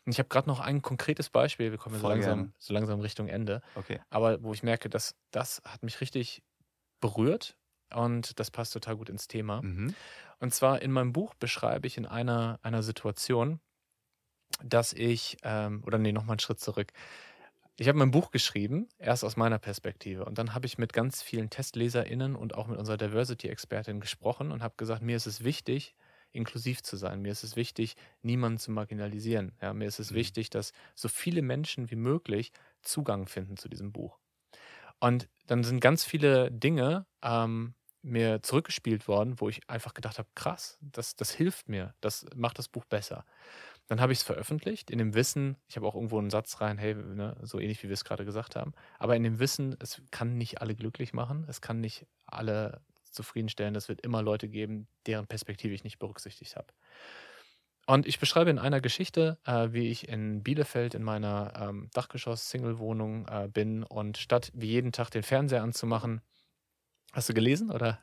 Und 0.06 0.12
ich 0.12 0.20
habe 0.20 0.30
gerade 0.30 0.48
noch 0.48 0.60
ein 0.60 0.84
konkretes 0.84 1.32
Beispiel, 1.32 1.72
wir 1.72 1.80
kommen 1.80 2.00
so 2.00 2.08
langsam, 2.08 2.54
so 2.60 2.72
langsam 2.72 3.00
Richtung 3.00 3.30
Ende, 3.30 3.64
okay. 3.74 4.00
aber 4.12 4.44
wo 4.44 4.54
ich 4.54 4.62
merke, 4.62 4.90
dass 4.90 5.16
das 5.32 5.64
hat 5.66 5.82
mich 5.82 6.02
richtig 6.02 6.44
berührt 7.00 7.56
und 7.94 8.40
das 8.40 8.52
passt 8.52 8.74
total 8.74 8.98
gut 8.98 9.10
ins 9.10 9.28
Thema. 9.28 9.62
Mhm. 9.62 9.96
Und 10.40 10.54
zwar 10.54 10.82
in 10.82 10.92
meinem 10.92 11.14
Buch 11.14 11.34
beschreibe 11.36 11.88
ich 11.88 11.98
in 11.98 12.06
einer, 12.06 12.60
einer 12.62 12.84
Situation, 12.84 13.60
dass 14.64 14.94
ich, 14.94 15.38
ähm, 15.44 15.84
oder 15.86 15.98
nee, 15.98 16.12
nochmal 16.12 16.34
einen 16.34 16.40
Schritt 16.40 16.60
zurück. 16.60 16.92
Ich 17.80 17.88
habe 17.88 17.98
mein 17.98 18.12
Buch 18.12 18.32
geschrieben, 18.32 18.88
erst 18.98 19.24
aus 19.24 19.38
meiner 19.38 19.60
Perspektive. 19.60 20.26
Und 20.26 20.38
dann 20.38 20.56
habe 20.56 20.66
ich 20.66 20.78
mit 20.78 20.94
ganz 20.94 21.22
vielen 21.22 21.50
TestleserInnen 21.50 22.36
und 22.36 22.56
auch 22.56 22.68
mit 22.68 22.80
unserer 22.80 22.98
Diversity-Expertin 22.98 24.00
gesprochen 24.00 24.52
und 24.52 24.64
habe 24.64 24.74
gesagt, 24.78 25.04
mir 25.04 25.16
ist 25.16 25.28
es 25.28 25.44
wichtig, 25.44 25.96
inklusiv 26.32 26.82
zu 26.82 26.98
sein. 26.98 27.22
Mir 27.22 27.32
ist 27.32 27.44
es 27.44 27.56
wichtig, 27.56 27.96
niemanden 28.22 28.58
zu 28.58 28.72
marginalisieren. 28.72 29.54
Ja, 29.62 29.74
mir 29.74 29.88
ist 29.88 30.00
es 30.00 30.12
mhm. 30.12 30.16
wichtig, 30.16 30.50
dass 30.50 30.74
so 30.96 31.08
viele 31.08 31.42
Menschen 31.42 31.92
wie 31.92 31.96
möglich 31.96 32.52
Zugang 32.82 33.28
finden 33.28 33.58
zu 33.58 33.70
diesem 33.70 33.92
Buch. 33.92 34.18
Und 35.00 35.28
dann 35.46 35.64
sind 35.64 35.80
ganz 35.80 36.04
viele 36.04 36.52
Dinge 36.52 37.06
ähm, 37.24 37.76
mir 38.02 38.42
zurückgespielt 38.42 39.08
worden, 39.08 39.40
wo 39.40 39.50
ich 39.50 39.70
einfach 39.70 39.94
gedacht 39.94 40.18
habe, 40.18 40.30
krass, 40.36 40.78
das, 40.82 41.16
das 41.16 41.32
hilft 41.32 41.70
mir, 41.70 41.94
das 42.02 42.26
macht 42.36 42.58
das 42.58 42.68
Buch 42.70 42.86
besser. 42.86 43.26
Dann 43.88 44.02
habe 44.02 44.12
ich 44.14 44.20
es 44.20 44.24
veröffentlicht, 44.24 44.92
in 44.92 44.98
dem 44.98 45.14
Wissen, 45.14 45.58
ich 45.68 45.78
habe 45.78 45.88
auch 45.88 45.96
irgendwo 45.96 46.20
einen 46.20 46.30
Satz 46.30 46.60
rein, 46.62 46.78
hey, 46.78 46.96
ne, 46.96 47.38
so 47.44 47.60
ähnlich 47.60 47.84
wie 47.84 47.88
wir 47.88 47.94
es 47.94 48.04
gerade 48.06 48.26
gesagt 48.26 48.56
haben, 48.56 48.74
aber 49.00 49.16
in 49.16 49.24
dem 49.24 49.40
Wissen, 49.40 49.76
es 49.80 50.02
kann 50.12 50.38
nicht 50.38 50.62
alle 50.62 50.76
glücklich 50.76 51.14
machen, 51.14 51.46
es 51.48 51.62
kann 51.62 51.80
nicht 51.80 52.06
alle 52.26 52.82
zufriedenstellen, 53.12 53.76
es 53.76 53.90
wird 53.90 54.02
immer 54.02 54.22
Leute 54.22 54.50
geben, 54.50 54.88
deren 55.06 55.28
Perspektive 55.28 55.74
ich 55.74 55.84
nicht 55.84 56.00
berücksichtigt 56.00 56.56
habe. 56.56 56.68
Und 57.88 58.06
ich 58.06 58.20
beschreibe 58.20 58.50
in 58.50 58.60
einer 58.60 58.82
Geschichte, 58.82 59.40
äh, 59.46 59.70
wie 59.72 59.90
ich 59.90 60.10
in 60.10 60.44
Bielefeld 60.44 60.94
in 60.94 61.04
meiner 61.04 61.54
ähm, 61.60 61.90
Dachgeschoss-Single-Wohnung 61.94 63.28
äh, 63.28 63.48
bin 63.48 63.84
und 63.84 64.18
statt 64.18 64.52
wie 64.54 64.68
jeden 64.68 64.92
Tag 64.92 65.10
den 65.10 65.24
Fernseher 65.24 65.64
anzumachen, 65.64 66.22
Hast 67.14 67.30
du 67.30 67.34
gelesen 67.34 67.72
oder? 67.72 68.00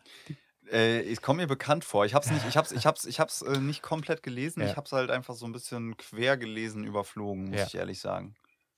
Äh, 0.71 1.01
es 1.13 1.21
kommt 1.21 1.37
mir 1.39 1.47
bekannt 1.47 1.85
vor. 1.85 2.07
Ich 2.07 2.15
habe 2.15 2.25
es 2.25 2.33
nicht, 2.33 2.45
ich 2.49 2.57
hab's, 2.57 2.73
ich 2.73 2.87
hab's, 2.87 3.05
ich 3.05 3.21
hab's, 3.21 3.43
äh, 3.43 3.59
nicht 3.61 3.83
komplett 3.83 4.23
gelesen. 4.23 4.61
Ja. 4.61 4.71
Ich 4.71 4.77
habe 4.77 4.87
es 4.87 4.93
halt 4.93 5.11
einfach 5.11 5.35
so 5.35 5.45
ein 5.47 5.53
bisschen 5.53 5.97
quer 5.97 6.37
gelesen, 6.37 6.85
überflogen, 6.85 7.51
muss 7.51 7.61
Ja. 7.61 7.67
ich 7.67 7.75
ehrlich 7.75 8.01
sagen. 8.01 8.35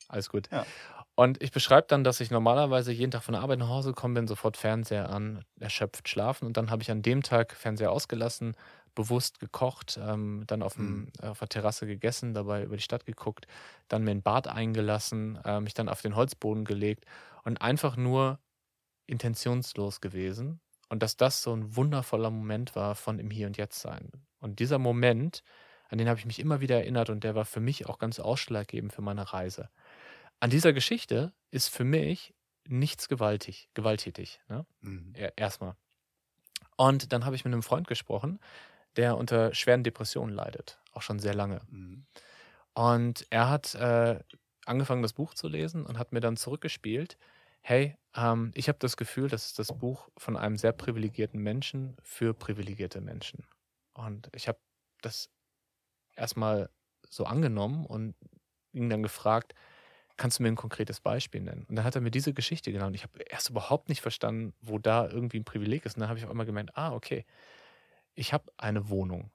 Alles 0.08 0.28
gut. 0.28 0.48
Ja. 0.52 0.66
Und 1.14 1.42
ich 1.42 1.52
beschreibe 1.52 1.86
dann, 1.88 2.04
dass 2.04 2.20
ich 2.20 2.30
normalerweise 2.30 2.92
jeden 2.92 3.10
Tag 3.12 3.22
von 3.22 3.32
der 3.32 3.40
Arbeit 3.42 3.60
nach 3.60 3.68
Hause 3.68 3.90
gekommen 3.90 4.14
bin, 4.14 4.26
sofort 4.26 4.56
Fernseher 4.56 5.08
an, 5.08 5.44
erschöpft 5.58 6.08
schlafen. 6.08 6.44
Und 6.44 6.56
dann 6.56 6.70
habe 6.70 6.82
ich 6.82 6.90
an 6.90 7.00
dem 7.02 7.22
Tag 7.22 7.54
Fernseher 7.54 7.90
ausgelassen, 7.92 8.56
bewusst 8.96 9.38
gekocht, 9.38 10.00
ähm, 10.02 10.44
dann 10.48 10.64
auf, 10.64 10.74
dem, 10.74 11.12
auf 11.22 11.38
der 11.38 11.48
Terrasse 11.48 11.86
gegessen, 11.86 12.34
dabei 12.34 12.64
über 12.64 12.76
die 12.76 12.82
Stadt 12.82 13.06
geguckt, 13.06 13.46
dann 13.88 14.02
mir 14.02 14.10
ein 14.10 14.22
Bad 14.22 14.48
eingelassen, 14.48 15.38
äh, 15.44 15.60
mich 15.60 15.74
dann 15.74 15.88
auf 15.88 16.02
den 16.02 16.16
Holzboden 16.16 16.64
gelegt 16.64 17.04
und 17.44 17.62
einfach 17.62 17.96
nur 17.96 18.40
intentionslos 19.06 20.00
gewesen. 20.00 20.60
Und 20.88 21.02
dass 21.02 21.16
das 21.16 21.42
so 21.42 21.54
ein 21.54 21.76
wundervoller 21.76 22.30
Moment 22.30 22.76
war 22.76 22.94
von 22.96 23.18
im 23.20 23.30
Hier 23.30 23.46
und 23.46 23.56
Jetzt 23.56 23.80
sein. 23.80 24.10
Und 24.38 24.60
dieser 24.60 24.78
Moment, 24.78 25.42
an 25.88 25.98
den 25.98 26.08
habe 26.08 26.18
ich 26.18 26.26
mich 26.26 26.38
immer 26.40 26.60
wieder 26.60 26.76
erinnert 26.76 27.10
und 27.10 27.24
der 27.24 27.34
war 27.34 27.44
für 27.44 27.60
mich 27.60 27.86
auch 27.86 27.98
ganz 27.98 28.20
ausschlaggebend 28.20 28.92
für 28.92 29.02
meine 29.02 29.32
Reise. 29.32 29.70
An 30.40 30.50
dieser 30.50 30.72
Geschichte 30.72 31.32
ist 31.50 31.68
für 31.68 31.84
mich 31.84 32.34
nichts 32.68 33.08
gewaltig, 33.08 33.68
gewalttätig. 33.74 34.40
Ne? 34.48 34.66
Mhm. 34.80 35.12
E- 35.16 35.32
Erstmal. 35.36 35.76
Und 36.76 37.12
dann 37.12 37.24
habe 37.24 37.36
ich 37.36 37.44
mit 37.44 37.52
einem 37.52 37.62
Freund 37.62 37.88
gesprochen, 37.88 38.38
der 38.96 39.16
unter 39.16 39.54
schweren 39.54 39.84
Depressionen 39.84 40.34
leidet, 40.34 40.78
auch 40.92 41.02
schon 41.02 41.18
sehr 41.18 41.34
lange. 41.34 41.60
Mhm. 41.70 42.06
Und 42.74 43.26
er 43.30 43.48
hat 43.48 43.74
äh, 43.74 44.20
angefangen, 44.66 45.02
das 45.02 45.12
Buch 45.12 45.34
zu 45.34 45.48
lesen 45.48 45.86
und 45.86 45.98
hat 45.98 46.12
mir 46.12 46.20
dann 46.20 46.36
zurückgespielt, 46.36 47.16
hey, 47.62 47.96
ähm, 48.14 48.52
ich 48.54 48.68
habe 48.68 48.78
das 48.78 48.96
Gefühl, 48.96 49.28
das 49.28 49.46
ist 49.46 49.58
das 49.58 49.76
Buch 49.78 50.08
von 50.16 50.36
einem 50.36 50.56
sehr 50.56 50.72
privilegierten 50.72 51.40
Menschen 51.40 51.96
für 52.02 52.34
privilegierte 52.34 53.00
Menschen. 53.00 53.46
Und 53.94 54.28
ich 54.34 54.48
habe 54.48 54.58
das 55.02 55.30
erstmal 56.14 56.70
so 57.08 57.24
angenommen 57.24 57.86
und 57.86 58.14
ihn 58.72 58.90
dann 58.90 59.02
gefragt, 59.02 59.54
kannst 60.16 60.38
du 60.38 60.42
mir 60.42 60.48
ein 60.48 60.56
konkretes 60.56 61.00
Beispiel 61.00 61.40
nennen? 61.40 61.64
Und 61.68 61.76
dann 61.76 61.84
hat 61.84 61.94
er 61.94 62.00
mir 62.00 62.10
diese 62.10 62.32
Geschichte 62.32 62.72
genannt. 62.72 62.96
Ich 62.96 63.02
habe 63.02 63.18
erst 63.22 63.50
überhaupt 63.50 63.88
nicht 63.88 64.00
verstanden, 64.00 64.54
wo 64.60 64.78
da 64.78 65.08
irgendwie 65.08 65.38
ein 65.38 65.44
Privileg 65.44 65.84
ist. 65.86 65.96
Und 65.96 66.00
dann 66.00 66.08
habe 66.08 66.18
ich 66.18 66.24
auf 66.24 66.30
einmal 66.30 66.46
gemeint, 66.46 66.76
ah, 66.76 66.92
okay, 66.92 67.24
ich 68.16 68.32
habe 68.32 68.50
eine 68.56 68.88
Wohnung, 68.88 69.30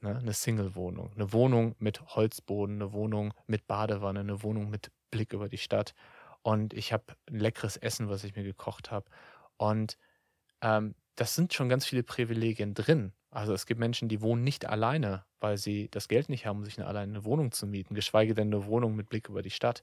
ne? 0.00 0.16
eine 0.16 0.32
Single-Wohnung, 0.32 1.12
eine 1.14 1.32
Wohnung 1.32 1.74
mit 1.78 2.02
Holzboden, 2.14 2.76
eine 2.76 2.92
Wohnung 2.92 3.32
mit 3.46 3.66
Badewanne, 3.66 4.20
eine 4.20 4.42
Wohnung 4.42 4.68
mit 4.68 4.90
Blick 5.10 5.32
über 5.32 5.48
die 5.48 5.58
Stadt. 5.58 5.94
Und 6.42 6.74
ich 6.74 6.92
habe 6.92 7.04
ein 7.30 7.38
leckeres 7.38 7.76
Essen, 7.78 8.10
was 8.10 8.24
ich 8.24 8.36
mir 8.36 8.44
gekocht 8.44 8.90
habe. 8.90 9.06
Und 9.56 9.96
ähm, 10.60 10.94
das 11.14 11.34
sind 11.34 11.54
schon 11.54 11.68
ganz 11.68 11.86
viele 11.86 12.02
Privilegien 12.02 12.74
drin. 12.74 13.12
Also 13.30 13.54
es 13.54 13.66
gibt 13.66 13.80
Menschen, 13.80 14.08
die 14.08 14.20
wohnen 14.20 14.44
nicht 14.44 14.66
alleine, 14.66 15.24
weil 15.40 15.56
sie 15.56 15.88
das 15.90 16.08
Geld 16.08 16.28
nicht 16.28 16.46
haben, 16.46 16.64
sich 16.64 16.78
eine 16.78 16.86
alleine 16.86 17.12
eine 17.12 17.24
Wohnung 17.24 17.52
zu 17.52 17.66
mieten, 17.66 17.94
geschweige 17.94 18.34
denn 18.34 18.48
eine 18.48 18.66
Wohnung 18.66 18.94
mit 18.94 19.08
Blick 19.08 19.28
über 19.28 19.42
die 19.42 19.50
Stadt. 19.50 19.82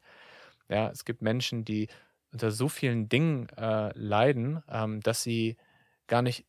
Ja, 0.70 0.90
es 0.90 1.06
gibt 1.06 1.22
Menschen, 1.22 1.66
die 1.66 1.88
unter 2.32 2.52
so 2.52 2.70
vielen 2.70 3.10
Dingen 3.10 3.50
äh, 3.58 3.92
leiden, 3.98 4.64
ähm, 4.70 5.02
dass 5.02 5.24
sie 5.24 5.58
gar 6.08 6.22
nicht 6.22 6.46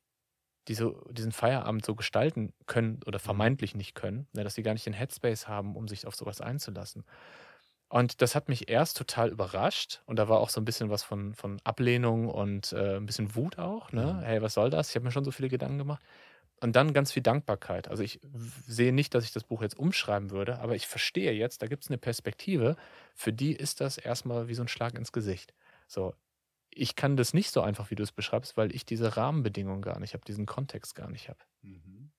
diese, 0.68 0.94
diesen 1.10 1.32
Feierabend 1.32 1.84
so 1.84 1.94
gestalten 1.94 2.52
können 2.66 3.01
oder 3.06 3.18
vermeintlich 3.18 3.74
nicht 3.74 3.94
können, 3.94 4.28
ne, 4.32 4.44
dass 4.44 4.55
sie 4.55 4.62
gar 4.62 4.72
nicht 4.72 4.86
den 4.86 4.93
Headspace 4.93 5.48
haben, 5.48 5.76
um 5.76 5.89
sich 5.89 6.06
auf 6.06 6.14
sowas 6.14 6.40
einzulassen. 6.40 7.05
Und 7.89 8.22
das 8.22 8.34
hat 8.34 8.48
mich 8.48 8.70
erst 8.70 8.97
total 8.97 9.28
überrascht 9.28 10.01
und 10.06 10.18
da 10.18 10.28
war 10.28 10.40
auch 10.40 10.48
so 10.48 10.60
ein 10.60 10.64
bisschen 10.64 10.89
was 10.89 11.02
von, 11.02 11.34
von 11.34 11.60
Ablehnung 11.62 12.28
und 12.28 12.72
äh, 12.72 12.97
ein 12.97 13.05
bisschen 13.05 13.34
Wut 13.34 13.59
auch. 13.59 13.93
Ne? 13.93 14.14
Mhm. 14.14 14.20
Hey, 14.24 14.43
was 14.43 14.55
soll 14.55 14.70
das? 14.70 14.89
Ich 14.89 14.94
habe 14.94 15.05
mir 15.05 15.12
schon 15.12 15.24
so 15.24 15.30
viele 15.30 15.51
Gedanken 15.51 15.78
gemacht. 15.78 16.02
Und 16.60 16.76
dann 16.76 16.94
ganz 16.94 17.12
viel 17.12 17.22
Dankbarkeit. 17.22 17.89
Also 17.89 18.05
ich 18.05 18.20
sehe 18.68 18.93
nicht, 18.93 19.14
dass 19.14 19.24
ich 19.24 19.32
das 19.32 19.44
Buch 19.44 19.62
jetzt 19.62 19.76
umschreiben 19.76 20.30
würde, 20.30 20.60
aber 20.60 20.76
ich 20.76 20.86
verstehe 20.86 21.32
jetzt, 21.32 21.60
da 21.60 21.66
gibt 21.66 21.82
es 21.82 21.90
eine 21.90 21.98
Perspektive, 21.98 22.76
für 23.14 23.32
die 23.32 23.52
ist 23.52 23.80
das 23.80 23.98
erstmal 23.98 24.48
wie 24.48 24.55
so 24.55 24.62
ein 24.62 24.68
Schlag 24.68 24.94
ins 24.94 25.12
Gesicht. 25.12 25.52
So, 25.89 26.14
ich 26.74 26.96
kann 26.96 27.16
das 27.16 27.34
nicht 27.34 27.50
so 27.50 27.60
einfach, 27.62 27.90
wie 27.90 27.94
du 27.94 28.02
es 28.02 28.12
beschreibst, 28.12 28.56
weil 28.56 28.74
ich 28.74 28.84
diese 28.84 29.16
Rahmenbedingungen 29.16 29.82
gar 29.82 29.98
nicht 30.00 30.14
habe, 30.14 30.24
diesen 30.24 30.46
Kontext 30.46 30.94
gar 30.94 31.10
nicht 31.10 31.28
habe. 31.28 31.40
Mhm. 31.62 32.12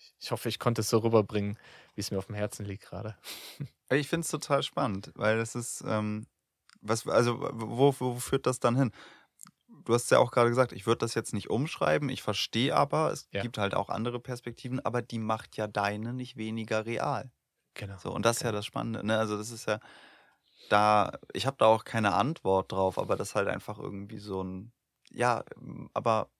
Ich- 0.00 0.14
Ich 0.20 0.30
hoffe, 0.30 0.48
ich 0.48 0.58
konnte 0.58 0.80
es 0.80 0.90
so 0.90 0.98
rüberbringen, 0.98 1.58
wie 1.94 2.00
es 2.00 2.10
mir 2.10 2.18
auf 2.18 2.26
dem 2.26 2.34
Herzen 2.36 2.64
liegt 2.64 2.84
gerade. 2.84 3.16
Ich 3.90 4.08
finde 4.08 4.24
es 4.24 4.30
total 4.30 4.62
spannend, 4.62 5.12
weil 5.14 5.38
das 5.38 5.54
ist, 5.54 5.82
ähm, 5.86 6.26
was, 6.82 7.06
also 7.08 7.40
wo, 7.40 7.94
wo 7.98 8.14
führt 8.16 8.46
das 8.46 8.60
dann 8.60 8.76
hin? 8.76 8.92
Du 9.68 9.94
hast 9.94 10.10
ja 10.10 10.18
auch 10.18 10.30
gerade 10.30 10.50
gesagt, 10.50 10.72
ich 10.72 10.86
würde 10.86 10.98
das 10.98 11.14
jetzt 11.14 11.34
nicht 11.34 11.50
umschreiben, 11.50 12.10
ich 12.10 12.22
verstehe 12.22 12.76
aber, 12.76 13.12
es 13.12 13.28
Ja. 13.32 13.42
gibt 13.42 13.58
halt 13.58 13.74
auch 13.74 13.88
andere 13.88 14.20
Perspektiven, 14.20 14.78
aber 14.84 15.02
die 15.02 15.18
macht 15.18 15.56
ja 15.56 15.66
deine 15.66 16.12
nicht 16.12 16.36
weniger 16.36 16.86
real. 16.86 17.32
Genau. 17.74 17.96
So, 17.98 18.12
und 18.12 18.24
das 18.26 18.38
ist 18.38 18.42
ja 18.42 18.52
das 18.52 18.66
Spannende, 18.66 19.06
ne? 19.06 19.18
Also 19.18 19.38
das 19.38 19.50
ist 19.50 19.66
ja 19.66 19.80
da, 20.68 21.12
ich 21.32 21.46
habe 21.46 21.56
da 21.58 21.66
auch 21.66 21.84
keine 21.84 22.14
Antwort 22.14 22.72
drauf, 22.72 22.98
aber 22.98 23.16
das 23.16 23.30
ist 23.30 23.34
halt 23.34 23.48
einfach 23.48 23.78
irgendwie 23.78 24.18
so 24.18 24.42
ein, 24.42 24.72
ja, 25.10 25.44
ähm, 25.56 25.90
aber 25.94 26.30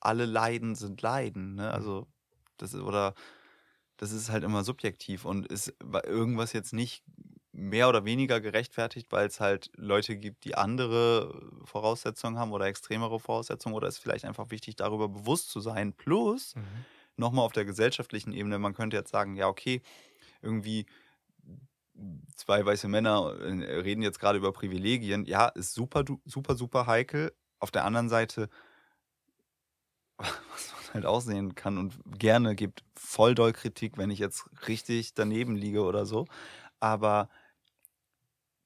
alle 0.00 0.26
Leiden 0.26 0.74
sind 0.76 1.02
Leiden, 1.02 1.56
ne? 1.56 1.72
Also 1.72 2.08
das 2.58 2.74
ist, 2.74 2.82
oder 2.82 3.14
das 3.96 4.12
ist 4.12 4.30
halt 4.30 4.44
immer 4.44 4.64
subjektiv 4.64 5.24
und 5.24 5.46
ist 5.48 5.74
irgendwas 6.04 6.52
jetzt 6.52 6.72
nicht 6.72 7.04
mehr 7.52 7.88
oder 7.88 8.04
weniger 8.04 8.40
gerechtfertigt, 8.40 9.08
weil 9.10 9.26
es 9.26 9.40
halt 9.40 9.70
Leute 9.76 10.16
gibt, 10.16 10.44
die 10.44 10.54
andere 10.54 11.50
Voraussetzungen 11.64 12.38
haben 12.38 12.52
oder 12.52 12.66
extremere 12.66 13.18
Voraussetzungen 13.18 13.74
oder 13.74 13.88
ist 13.88 13.98
vielleicht 13.98 14.24
einfach 14.24 14.50
wichtig, 14.50 14.76
darüber 14.76 15.08
bewusst 15.08 15.50
zu 15.50 15.60
sein. 15.60 15.92
Plus, 15.94 16.56
Mhm. 16.56 16.86
nochmal 17.16 17.44
auf 17.44 17.52
der 17.52 17.64
gesellschaftlichen 17.64 18.32
Ebene, 18.32 18.58
man 18.58 18.74
könnte 18.74 18.96
jetzt 18.96 19.10
sagen, 19.10 19.36
ja, 19.36 19.48
okay, 19.48 19.82
irgendwie 20.42 20.86
zwei 22.36 22.64
weiße 22.64 22.88
Männer 22.88 23.34
äh, 23.40 23.80
reden 23.80 24.02
jetzt 24.02 24.20
gerade 24.20 24.38
über 24.38 24.52
Privilegien. 24.52 25.24
Ja, 25.24 25.48
ist 25.48 25.74
super, 25.74 26.04
super, 26.24 26.54
super 26.54 26.86
heikel. 26.86 27.32
Auf 27.58 27.70
der 27.70 27.84
anderen 27.84 28.08
Seite, 28.08 28.48
was 30.18 30.72
man 30.72 30.94
halt 30.94 31.06
aussehen 31.06 31.54
kann 31.54 31.78
und 31.78 31.98
gerne 32.18 32.54
gibt 32.54 32.84
voll 32.96 33.34
doll 33.34 33.52
Kritik, 33.52 33.96
wenn 33.98 34.10
ich 34.10 34.18
jetzt 34.18 34.48
richtig 34.68 35.14
daneben 35.14 35.56
liege 35.56 35.82
oder 35.82 36.06
so. 36.06 36.26
Aber 36.80 37.28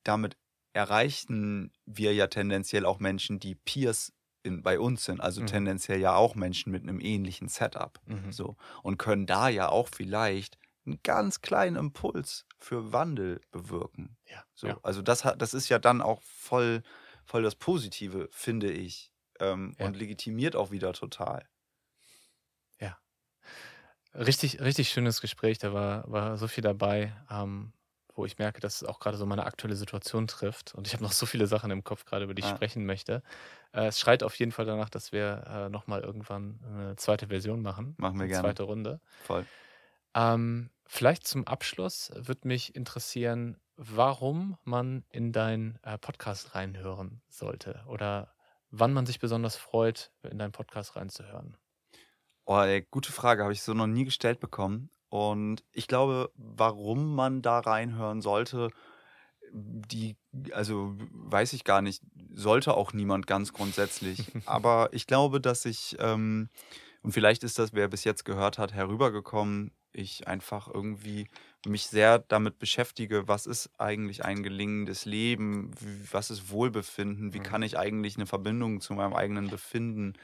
damit 0.05 0.37
erreichen 0.73 1.73
wir 1.85 2.15
ja 2.15 2.27
tendenziell 2.27 2.87
auch 2.87 2.99
Menschen, 2.99 3.39
die 3.39 3.55
Peers 3.55 4.13
in, 4.43 4.63
bei 4.63 4.81
uns 4.81 5.05
sind, 5.05 5.21
also 5.21 5.43
Mhm. 5.43 5.47
tendenziell 5.47 6.01
ja 6.01 6.17
auch 6.17 6.35
Menschen 6.35 6.73
mit 6.73 6.83
einem 6.83 7.01
ähnlichen 7.01 7.49
Setup. 7.49 8.01
Mhm. 8.07 8.33
So. 8.33 8.57
Und 8.83 8.99
können 8.99 9.27
da 9.27 9.49
ja 9.49 9.69
auch 9.69 9.89
vielleicht 9.89 10.59
einen 10.87 11.01
ganz 11.03 11.41
kleinen 11.41 11.77
Impuls 11.77 12.47
für 12.59 12.93
Wandel 12.93 13.41
bewirken. 13.51 14.17
Ja. 14.27 14.45
So. 14.55 14.67
ja. 14.69 14.79
Also 14.83 15.03
das 15.03 15.25
hat, 15.25 15.41
das 15.41 15.55
ist 15.55 15.69
ja 15.69 15.79
dann 15.79 16.01
auch 16.01 16.21
voll, 16.23 16.83
voll 17.25 17.43
das 17.43 17.55
Positive, 17.55 18.29
finde 18.33 18.71
ich. 18.71 19.13
Ähm, 19.41 19.75
Ja. 19.79 19.87
Und 19.87 19.97
legitimiert 19.97 20.55
auch 20.57 20.71
wieder 20.71 20.93
total. 20.93 21.47
Richtig, 24.15 24.61
richtig 24.61 24.91
schönes 24.91 25.21
Gespräch. 25.23 25.59
Da 25.59 25.73
war, 25.73 26.11
war 26.11 26.37
so 26.37 26.47
viel 26.47 26.63
dabei, 26.63 27.15
ähm, 27.31 27.73
wo 28.15 28.27
ich 28.27 28.37
merke, 28.37 28.61
dass 28.61 28.83
es 28.83 28.85
auch 28.87 29.01
gerade 29.01 29.17
so 29.17 29.25
meine 29.25 29.47
aktuelle 29.47 29.75
Situation 29.75 30.27
trifft. 30.27 30.75
Und 30.75 30.87
ich 30.87 30.93
habe 30.93 31.03
noch 31.03 31.13
so 31.13 31.25
viele 31.25 31.47
Sachen 31.47 31.71
im 31.71 31.83
Kopf 31.83 32.05
gerade, 32.05 32.25
über 32.25 32.35
die 32.35 32.41
ich 32.41 32.47
Ah. 32.47 32.55
sprechen 32.55 32.85
möchte. 32.85 33.23
Äh, 33.73 33.87
es 33.87 33.99
schreit 33.99 34.23
auf 34.23 34.35
jeden 34.39 34.53
Fall 34.53 34.67
danach, 34.67 34.91
dass 34.91 35.13
wir 35.13 35.45
äh, 35.49 35.69
nochmal 35.71 36.03
irgendwann 36.03 36.61
eine 36.67 36.97
zweite 36.97 37.29
Version 37.29 37.63
machen. 37.63 37.95
Machen 37.97 38.17
wir 38.17 38.25
eine 38.25 38.29
gerne. 38.29 38.49
Zweite 38.49 38.65
Runde. 38.65 39.01
Voll. 39.23 39.47
Ähm, 40.15 40.71
vielleicht 40.87 41.27
zum 41.27 41.47
Abschluss 41.47 42.11
würde 42.15 42.49
mich 42.49 42.75
interessieren, 42.75 43.57
warum 43.77 44.59
man 44.65 45.05
in 45.09 45.33
deinen 45.33 45.79
äh, 45.83 45.99
Podcast 45.99 46.55
reinhören 46.55 47.23
sollte 47.29 47.83
oder 47.87 48.35
wann 48.71 48.93
man 48.93 49.07
sich 49.07 49.19
besonders 49.19 49.57
freut, 49.57 50.13
in 50.23 50.39
deinen 50.39 50.53
Podcast 50.53 50.97
reinzuhören. 50.97 51.57
Oh, 52.45 52.59
ey, 52.59 52.87
gute 52.91 53.13
Frage, 53.13 53.43
habe 53.43 53.53
ich 53.53 53.63
so 53.63 53.75
noch 53.75 53.87
nie 53.87 54.05
gestellt 54.05 54.41
bekommen. 54.41 54.91
Und 55.09 55.63
ich 55.73 55.87
glaube, 55.87 56.31
warum 56.35 57.15
man 57.15 57.43
da 57.43 57.61
reinhören 57.61 58.23
sollte, 58.23 58.71
die, 59.53 60.17
also 60.53 60.97
weiß 61.11 61.53
ich 61.53 61.65
gar 61.65 61.83
nicht, 61.83 62.03
sollte 62.33 62.75
auch 62.75 62.95
niemand 62.95 63.27
ganz 63.27 63.53
grundsätzlich. 63.53 64.25
Aber 64.47 64.89
ich 64.93 65.07
glaube, 65.07 65.41
dass 65.41 65.67
ich, 65.67 65.97
ähm, 65.99 66.49
und 67.03 67.13
vielleicht 67.13 67.45
ist 67.45 67.59
das, 67.59 67.75
wer 67.75 67.89
bis 67.89 68.05
jetzt 68.05 68.25
gehört 68.25 68.59
hat, 68.59 68.73
herübergekommen, 68.73 69.73
ich 69.93 70.27
einfach 70.29 70.69
irgendwie 70.69 71.29
mich 71.67 71.87
sehr 71.87 72.19
damit 72.19 72.59
beschäftige, 72.59 73.29
was 73.29 73.47
ist 73.47 73.71
eigentlich 73.79 74.25
ein 74.25 74.43
gelingendes 74.43 75.05
Leben, 75.05 75.73
was 76.11 76.31
ist 76.31 76.51
Wohlbefinden, 76.51 77.33
wie 77.35 77.41
Mhm. 77.41 77.43
kann 77.43 77.63
ich 77.63 77.79
eigentlich 77.79 78.17
eine 78.17 78.27
Verbindung 78.27 78.81
zu 78.81 78.95
meinem 78.95 79.15
eigenen 79.15 79.51
Befinden 79.51 80.15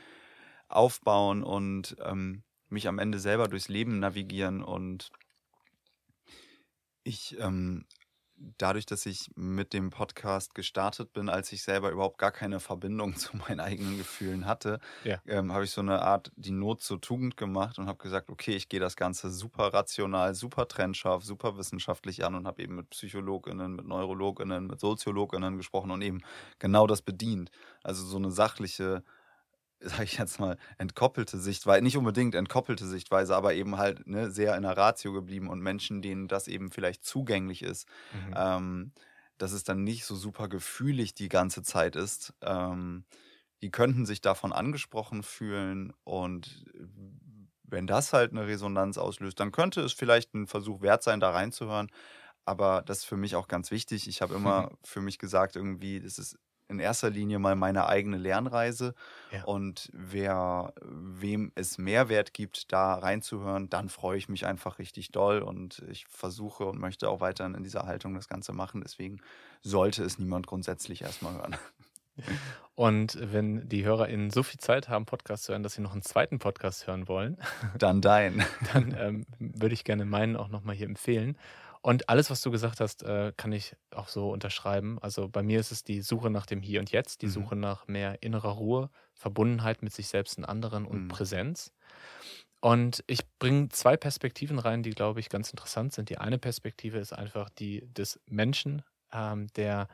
aufbauen 0.69 1.43
und 1.45 1.97
ähm, 2.05 2.43
mich 2.69 2.89
am 2.89 2.99
Ende 2.99 3.19
selber 3.19 3.49
durchs 3.49 3.69
Leben 3.69 3.99
navigieren. 4.01 4.63
Und 4.63 5.13
ich 7.03 7.37
ähm, 7.41 7.87
dadurch, 8.57 8.87
dass 8.87 9.05
ich 9.07 9.31
mit 9.35 9.73
dem 9.73 9.91
Podcast 9.91 10.55
gestartet 10.55 11.13
bin, 11.13 11.29
als 11.29 11.51
ich 11.53 11.63
selber 11.63 11.91
überhaupt 11.91 12.19
gar 12.19 12.31
keine 12.33 12.61
Verbindung 12.61 13.17
zu 13.17 13.37
meinen 13.37 13.61
eigenen 13.61 13.99
Gefühlen 13.99 14.47
hatte, 14.47 14.81
Ja. 15.05 15.21
ähm, 15.27 15.53
habe 15.53 15.65
ich 15.65 15.71
so 15.71 15.81
eine 15.81 16.03
Art 16.03 16.31
die 16.37 16.51
Not 16.53 16.83
zur 16.83 17.01
Tugend 17.01 17.37
gemacht 17.37 17.79
und 17.79 17.87
habe 17.89 17.99
gesagt, 17.99 18.31
okay, 18.31 18.55
ich 18.55 18.69
gehe 18.69 18.81
das 18.81 18.97
Ganze 18.97 19.31
super 19.31 19.73
rational, 19.75 20.35
super 20.35 20.69
trennscharf, 20.69 21.25
super 21.25 21.57
wissenschaftlich 21.57 22.25
an 22.25 22.35
und 22.35 22.47
habe 22.47 22.63
eben 22.63 22.77
mit 22.77 22.91
PsychologInnen, 22.91 23.75
mit 23.77 23.87
NeurologInnen, 23.87 24.67
mit 24.67 24.81
SoziologInnen 24.81 25.57
gesprochen 25.57 25.91
und 25.91 26.03
eben 26.03 26.23
genau 26.59 26.87
das 26.87 27.03
bedient. 27.03 27.51
Also 27.83 28.05
so 28.05 28.17
eine 28.19 28.31
sachliche 28.31 29.03
sage 29.81 30.05
ich 30.05 30.19
jetzt 30.19 30.41
mal, 30.41 30.57
entkoppelte 30.79 31.39
Sichtweise, 31.39 31.83
nicht 31.83 31.97
unbedingt 31.97 32.35
entkoppelte 32.35 32.87
Sichtweise, 32.87 33.37
aber 33.37 33.55
eben 33.55 33.77
halt 33.79 34.07
ne, 34.07 34.31
sehr 34.31 34.57
in 34.57 34.63
der 34.63 34.77
Ratio 34.77 35.13
geblieben 35.13 35.49
und 35.49 35.61
Menschen, 35.61 36.03
denen 36.03 36.29
das 36.29 36.49
eben 36.49 36.71
vielleicht 36.71 37.05
zugänglich 37.05 37.63
ist, 37.63 37.89
Mhm. 38.13 38.33
ähm, 38.35 38.93
dass 39.39 39.53
es 39.53 39.65
dann 39.65 39.85
nicht 39.85 40.05
so 40.05 40.17
super 40.17 40.49
gefühlig 40.49 41.15
die 41.15 41.29
ganze 41.29 41.63
Zeit 41.63 41.97
ist. 41.97 42.35
Ähm, 42.43 43.05
die 43.63 43.71
könnten 43.71 44.07
sich 44.07 44.21
davon 44.21 44.53
angesprochen 44.53 45.23
fühlen 45.25 45.93
und 46.05 46.65
wenn 47.65 47.87
das 47.87 48.13
halt 48.13 48.33
eine 48.33 48.47
Resonanz 48.47 48.97
auslöst, 48.99 49.41
dann 49.41 49.53
könnte 49.53 49.83
es 49.83 49.93
vielleicht 49.93 50.35
ein 50.35 50.47
Versuch 50.47 50.81
wert 50.81 51.03
sein, 51.03 51.21
da 51.21 51.31
reinzuhören. 51.31 51.91
Aber 52.45 52.83
das 52.83 52.99
ist 53.01 53.05
für 53.05 53.17
mich 53.19 53.37
auch 53.37 53.49
ganz 53.49 53.71
wichtig. 53.71 54.09
Ich 54.09 54.23
habe 54.23 54.35
immer 54.35 54.71
für 54.85 55.01
mich 55.03 55.19
gesagt, 55.19 55.57
irgendwie, 55.57 56.01
das 56.01 56.19
ist 56.19 56.39
in 56.69 56.79
erster 56.79 57.11
Linie 57.11 57.39
mal 57.39 57.57
meine 57.57 57.87
eigene 57.87 58.17
Lernreise. 58.17 58.95
Ja. 59.33 59.45
Und 59.45 59.91
wer, 59.93 60.73
wem 60.83 61.53
es 61.55 61.79
Mehrwert 61.79 62.35
gibt, 62.35 62.73
da 62.73 62.95
reinzuhören, 62.95 63.71
dann 63.71 63.89
freue 63.89 64.19
ich 64.19 64.29
mich 64.29 64.47
einfach 64.47 64.79
richtig 64.79 65.11
doll. 65.11 65.41
Und 65.41 65.83
ich 65.91 66.07
versuche 66.07 66.65
und 66.65 66.79
möchte 66.79 67.09
auch 67.09 67.21
weiterhin 67.21 67.55
in 67.55 67.63
dieser 67.63 67.87
Haltung 67.87 68.15
das 68.15 68.29
Ganze 68.29 68.53
machen. 68.53 68.83
Deswegen 68.83 69.21
sollte 69.63 70.05
es 70.05 70.19
niemand 70.19 70.47
grundsätzlich 70.47 71.03
erstmal 71.03 71.35
hören. 71.35 71.57
Und 72.75 73.19
wenn 73.21 73.69
die 73.69 73.85
HörerInnen 73.85 74.31
so 74.31 74.43
viel 74.43 74.61
Zeit 74.61 74.89
haben, 74.89 75.05
Podcasts 75.05 75.47
zu 75.47 75.53
hören, 75.53 75.63
dass 75.63 75.75
sie 75.75 75.83
noch 75.83 75.93
einen 75.93 76.03
zweiten 76.03 76.39
Podcast 76.39 76.87
hören 76.87 77.09
wollen, 77.09 77.37
Dann 77.79 78.01
dein. 78.01 78.45
dann 78.73 78.95
ähm, 78.99 79.27
würde 79.39 79.75
ich 79.75 79.85
gerne 79.85 80.05
meinen 80.05 80.37
auch 80.37 80.49
nochmal 80.49 80.77
hier 80.77 80.87
empfehlen. 80.87 81.37
Und 81.89 82.11
alles, 82.11 82.29
was 82.31 82.43
du 82.43 82.51
gesagt 82.51 82.81
hast, 82.81 83.03
äh, 83.03 83.33
kann 83.39 83.51
ich 83.53 83.75
auch 83.93 84.09
so 84.09 84.31
unterschreiben. 84.31 84.99
Also 85.01 85.29
bei 85.31 85.43
mir 85.43 85.59
ist 85.59 85.73
es 85.73 85.85
die 85.85 86.03
Suche 86.03 86.29
nach 86.29 86.45
dem 86.45 86.61
Hier 86.61 86.81
und 86.81 86.91
Jetzt, 86.93 87.23
die 87.23 87.29
Mhm. 87.29 87.29
Suche 87.29 87.57
nach 87.57 87.89
mehr 87.89 88.23
innerer 88.23 88.51
Ruhe, 88.51 88.91
Verbundenheit 89.15 89.83
mit 89.83 89.95
sich 89.95 90.09
selbst 90.09 90.37
und 90.37 90.45
anderen 90.45 90.85
und 90.85 91.09
Mhm. 91.09 91.09
Präsenz. 91.09 91.73
Und 92.61 93.05
ich 93.07 93.21
bringe 93.39 93.69
zwei 93.71 93.97
Perspektiven 93.97 94.59
rein, 94.59 94.83
die, 94.83 94.91
glaube 94.91 95.21
ich, 95.21 95.29
ganz 95.31 95.51
interessant 95.51 95.95
sind. 95.95 96.11
Die 96.11 96.19
eine 96.19 96.39
Perspektive 96.39 96.99
ist 96.99 97.13
einfach 97.15 97.51
die 97.51 97.87
des 97.95 98.21
Menschen, 98.27 98.83
ähm, 99.13 99.49
der 99.57 99.89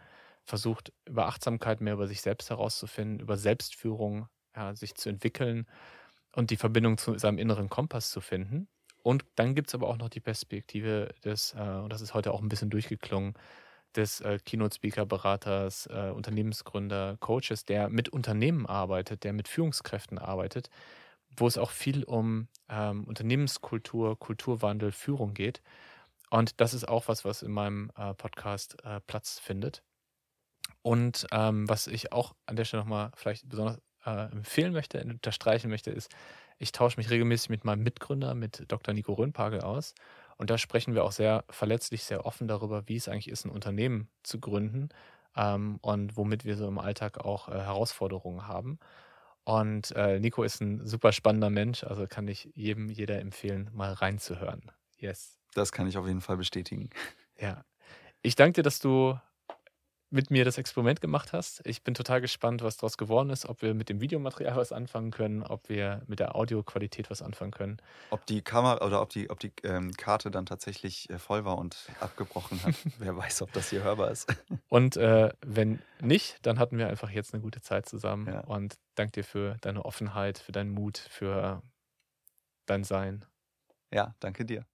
versucht, 0.44 0.92
über 1.06 1.26
Achtsamkeit 1.26 1.80
mehr 1.80 1.94
über 1.94 2.08
sich 2.08 2.22
selbst 2.22 2.50
herauszufinden, 2.50 3.20
über 3.20 3.36
Selbstführung 3.38 4.28
ja, 4.56 4.74
sich 4.76 4.94
zu 4.96 5.10
entwickeln 5.10 5.66
und 6.34 6.50
die 6.50 6.56
Verbindung 6.58 6.98
zu 6.98 7.18
seinem 7.18 7.38
inneren 7.38 7.68
Kompass 7.70 8.10
zu 8.10 8.20
finden. 8.20 8.68
Und 9.04 9.26
dann 9.36 9.54
gibt 9.54 9.68
es 9.68 9.74
aber 9.74 9.88
auch 9.88 9.98
noch 9.98 10.08
die 10.08 10.20
Perspektive 10.20 11.14
des, 11.24 11.54
äh, 11.54 11.60
und 11.60 11.92
das 11.92 12.00
ist 12.00 12.14
heute 12.14 12.32
auch 12.32 12.40
ein 12.40 12.48
bisschen 12.48 12.70
durchgeklungen, 12.70 13.34
des 13.94 14.22
äh, 14.22 14.38
Keynote-Speaker, 14.44 15.04
Beraters, 15.04 15.86
äh, 15.86 16.10
Unternehmensgründer, 16.10 17.18
Coaches, 17.20 17.66
der 17.66 17.90
mit 17.90 18.08
Unternehmen 18.08 18.66
arbeitet, 18.66 19.22
der 19.24 19.34
mit 19.34 19.46
Führungskräften 19.46 20.18
arbeitet, 20.18 20.70
wo 21.36 21.46
es 21.46 21.58
auch 21.58 21.70
viel 21.70 22.02
um 22.04 22.48
ähm, 22.70 23.04
Unternehmenskultur, 23.04 24.18
Kulturwandel, 24.18 24.90
Führung 24.90 25.34
geht. 25.34 25.60
Und 26.30 26.60
das 26.62 26.72
ist 26.72 26.88
auch 26.88 27.06
was, 27.06 27.26
was 27.26 27.42
in 27.42 27.52
meinem 27.52 27.90
äh, 27.96 28.14
Podcast 28.14 28.82
äh, 28.84 29.00
Platz 29.06 29.38
findet. 29.38 29.82
Und 30.80 31.26
ähm, 31.30 31.68
was 31.68 31.88
ich 31.88 32.10
auch 32.12 32.34
an 32.46 32.56
der 32.56 32.64
Stelle 32.64 32.82
nochmal 32.82 33.12
vielleicht 33.16 33.46
besonders 33.50 33.80
äh, 34.06 34.32
empfehlen 34.32 34.72
möchte, 34.72 35.02
unterstreichen 35.04 35.68
möchte, 35.68 35.90
ist, 35.90 36.10
ich 36.58 36.72
tausche 36.72 36.96
mich 36.98 37.10
regelmäßig 37.10 37.50
mit 37.50 37.64
meinem 37.64 37.82
Mitgründer, 37.82 38.34
mit 38.34 38.64
Dr. 38.68 38.94
Nico 38.94 39.12
Röhnpagel 39.14 39.60
aus. 39.60 39.94
Und 40.36 40.50
da 40.50 40.58
sprechen 40.58 40.94
wir 40.94 41.04
auch 41.04 41.12
sehr 41.12 41.44
verletzlich, 41.48 42.04
sehr 42.04 42.26
offen 42.26 42.48
darüber, 42.48 42.88
wie 42.88 42.96
es 42.96 43.08
eigentlich 43.08 43.28
ist, 43.28 43.44
ein 43.44 43.50
Unternehmen 43.50 44.08
zu 44.22 44.40
gründen 44.40 44.88
ähm, 45.36 45.78
und 45.80 46.16
womit 46.16 46.44
wir 46.44 46.56
so 46.56 46.66
im 46.66 46.78
Alltag 46.78 47.18
auch 47.18 47.48
äh, 47.48 47.52
Herausforderungen 47.52 48.46
haben. 48.46 48.78
Und 49.44 49.92
äh, 49.92 50.18
Nico 50.20 50.42
ist 50.42 50.60
ein 50.60 50.86
super 50.86 51.12
spannender 51.12 51.50
Mensch, 51.50 51.84
also 51.84 52.06
kann 52.06 52.26
ich 52.28 52.50
jedem, 52.54 52.88
jeder 52.88 53.20
empfehlen, 53.20 53.70
mal 53.74 53.92
reinzuhören. 53.92 54.72
Yes. 54.96 55.38
Das 55.54 55.70
kann 55.70 55.86
ich 55.86 55.98
auf 55.98 56.06
jeden 56.06 56.22
Fall 56.22 56.36
bestätigen. 56.36 56.90
Ja. 57.38 57.64
Ich 58.22 58.36
danke 58.36 58.54
dir, 58.54 58.62
dass 58.62 58.78
du 58.78 59.18
mit 60.14 60.30
mir 60.30 60.44
das 60.44 60.58
Experiment 60.58 61.00
gemacht 61.00 61.32
hast. 61.32 61.60
Ich 61.66 61.82
bin 61.82 61.92
total 61.92 62.20
gespannt, 62.20 62.62
was 62.62 62.76
daraus 62.76 62.96
geworden 62.96 63.30
ist, 63.30 63.46
ob 63.46 63.62
wir 63.62 63.74
mit 63.74 63.88
dem 63.88 64.00
Videomaterial 64.00 64.56
was 64.56 64.70
anfangen 64.70 65.10
können, 65.10 65.42
ob 65.42 65.68
wir 65.68 66.02
mit 66.06 66.20
der 66.20 66.36
Audioqualität 66.36 67.10
was 67.10 67.20
anfangen 67.20 67.50
können. 67.50 67.78
Ob 68.10 68.24
die 68.26 68.40
Kamera 68.40 68.86
oder 68.86 69.02
ob 69.02 69.10
die, 69.10 69.28
ob 69.28 69.40
die 69.40 69.52
ähm, 69.64 69.90
Karte 69.92 70.30
dann 70.30 70.46
tatsächlich 70.46 71.10
äh, 71.10 71.18
voll 71.18 71.44
war 71.44 71.58
und 71.58 71.76
abgebrochen 71.98 72.62
hat. 72.62 72.74
Wer 72.98 73.16
weiß, 73.16 73.42
ob 73.42 73.52
das 73.52 73.70
hier 73.70 73.82
hörbar 73.82 74.12
ist. 74.12 74.32
Und 74.68 74.96
äh, 74.96 75.30
wenn 75.44 75.80
nicht, 76.00 76.38
dann 76.46 76.58
hatten 76.58 76.78
wir 76.78 76.88
einfach 76.88 77.10
jetzt 77.10 77.34
eine 77.34 77.42
gute 77.42 77.60
Zeit 77.60 77.88
zusammen. 77.88 78.26
Ja. 78.28 78.40
Und 78.40 78.78
danke 78.94 79.12
dir 79.12 79.24
für 79.24 79.56
deine 79.62 79.84
Offenheit, 79.84 80.38
für 80.38 80.52
deinen 80.52 80.70
Mut, 80.70 80.98
für 80.98 81.62
dein 82.66 82.84
Sein. 82.84 83.24
Ja, 83.94 84.12
danke 84.18 84.44
dir. 84.44 84.66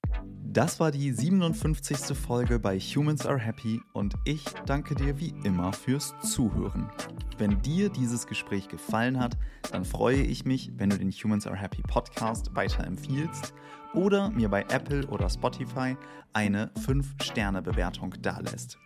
Das 0.42 0.80
war 0.80 0.90
die 0.90 1.12
57. 1.12 2.16
Folge 2.16 2.58
bei 2.58 2.78
Humans 2.78 3.26
Are 3.26 3.38
Happy 3.38 3.82
und 3.92 4.14
ich 4.24 4.42
danke 4.64 4.94
dir 4.94 5.20
wie 5.20 5.34
immer 5.44 5.74
fürs 5.74 6.14
Zuhören. 6.22 6.90
Wenn 7.36 7.60
dir 7.60 7.90
dieses 7.90 8.26
Gespräch 8.26 8.68
gefallen 8.68 9.20
hat, 9.20 9.36
dann 9.72 9.84
freue 9.84 10.22
ich 10.22 10.46
mich, 10.46 10.72
wenn 10.76 10.88
du 10.88 10.96
den 10.96 11.10
Humans 11.12 11.46
Are 11.46 11.56
Happy 11.56 11.82
Podcast 11.82 12.54
weiterempfiehlst 12.56 13.52
oder 13.92 14.30
mir 14.30 14.48
bei 14.48 14.62
Apple 14.62 15.06
oder 15.08 15.28
Spotify 15.28 15.98
eine 16.32 16.68
5-Sterne-Bewertung 16.86 18.14
dalässt. 18.22 18.78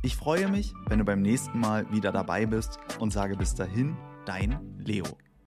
Ich 0.00 0.16
freue 0.16 0.48
mich, 0.48 0.72
wenn 0.88 0.98
du 0.98 1.04
beim 1.04 1.20
nächsten 1.20 1.60
Mal 1.60 1.90
wieder 1.92 2.10
dabei 2.10 2.46
bist 2.46 2.78
und 3.00 3.12
sage 3.12 3.36
bis 3.36 3.54
dahin, 3.54 3.96
dein 4.24 4.58
Leo. 4.78 5.04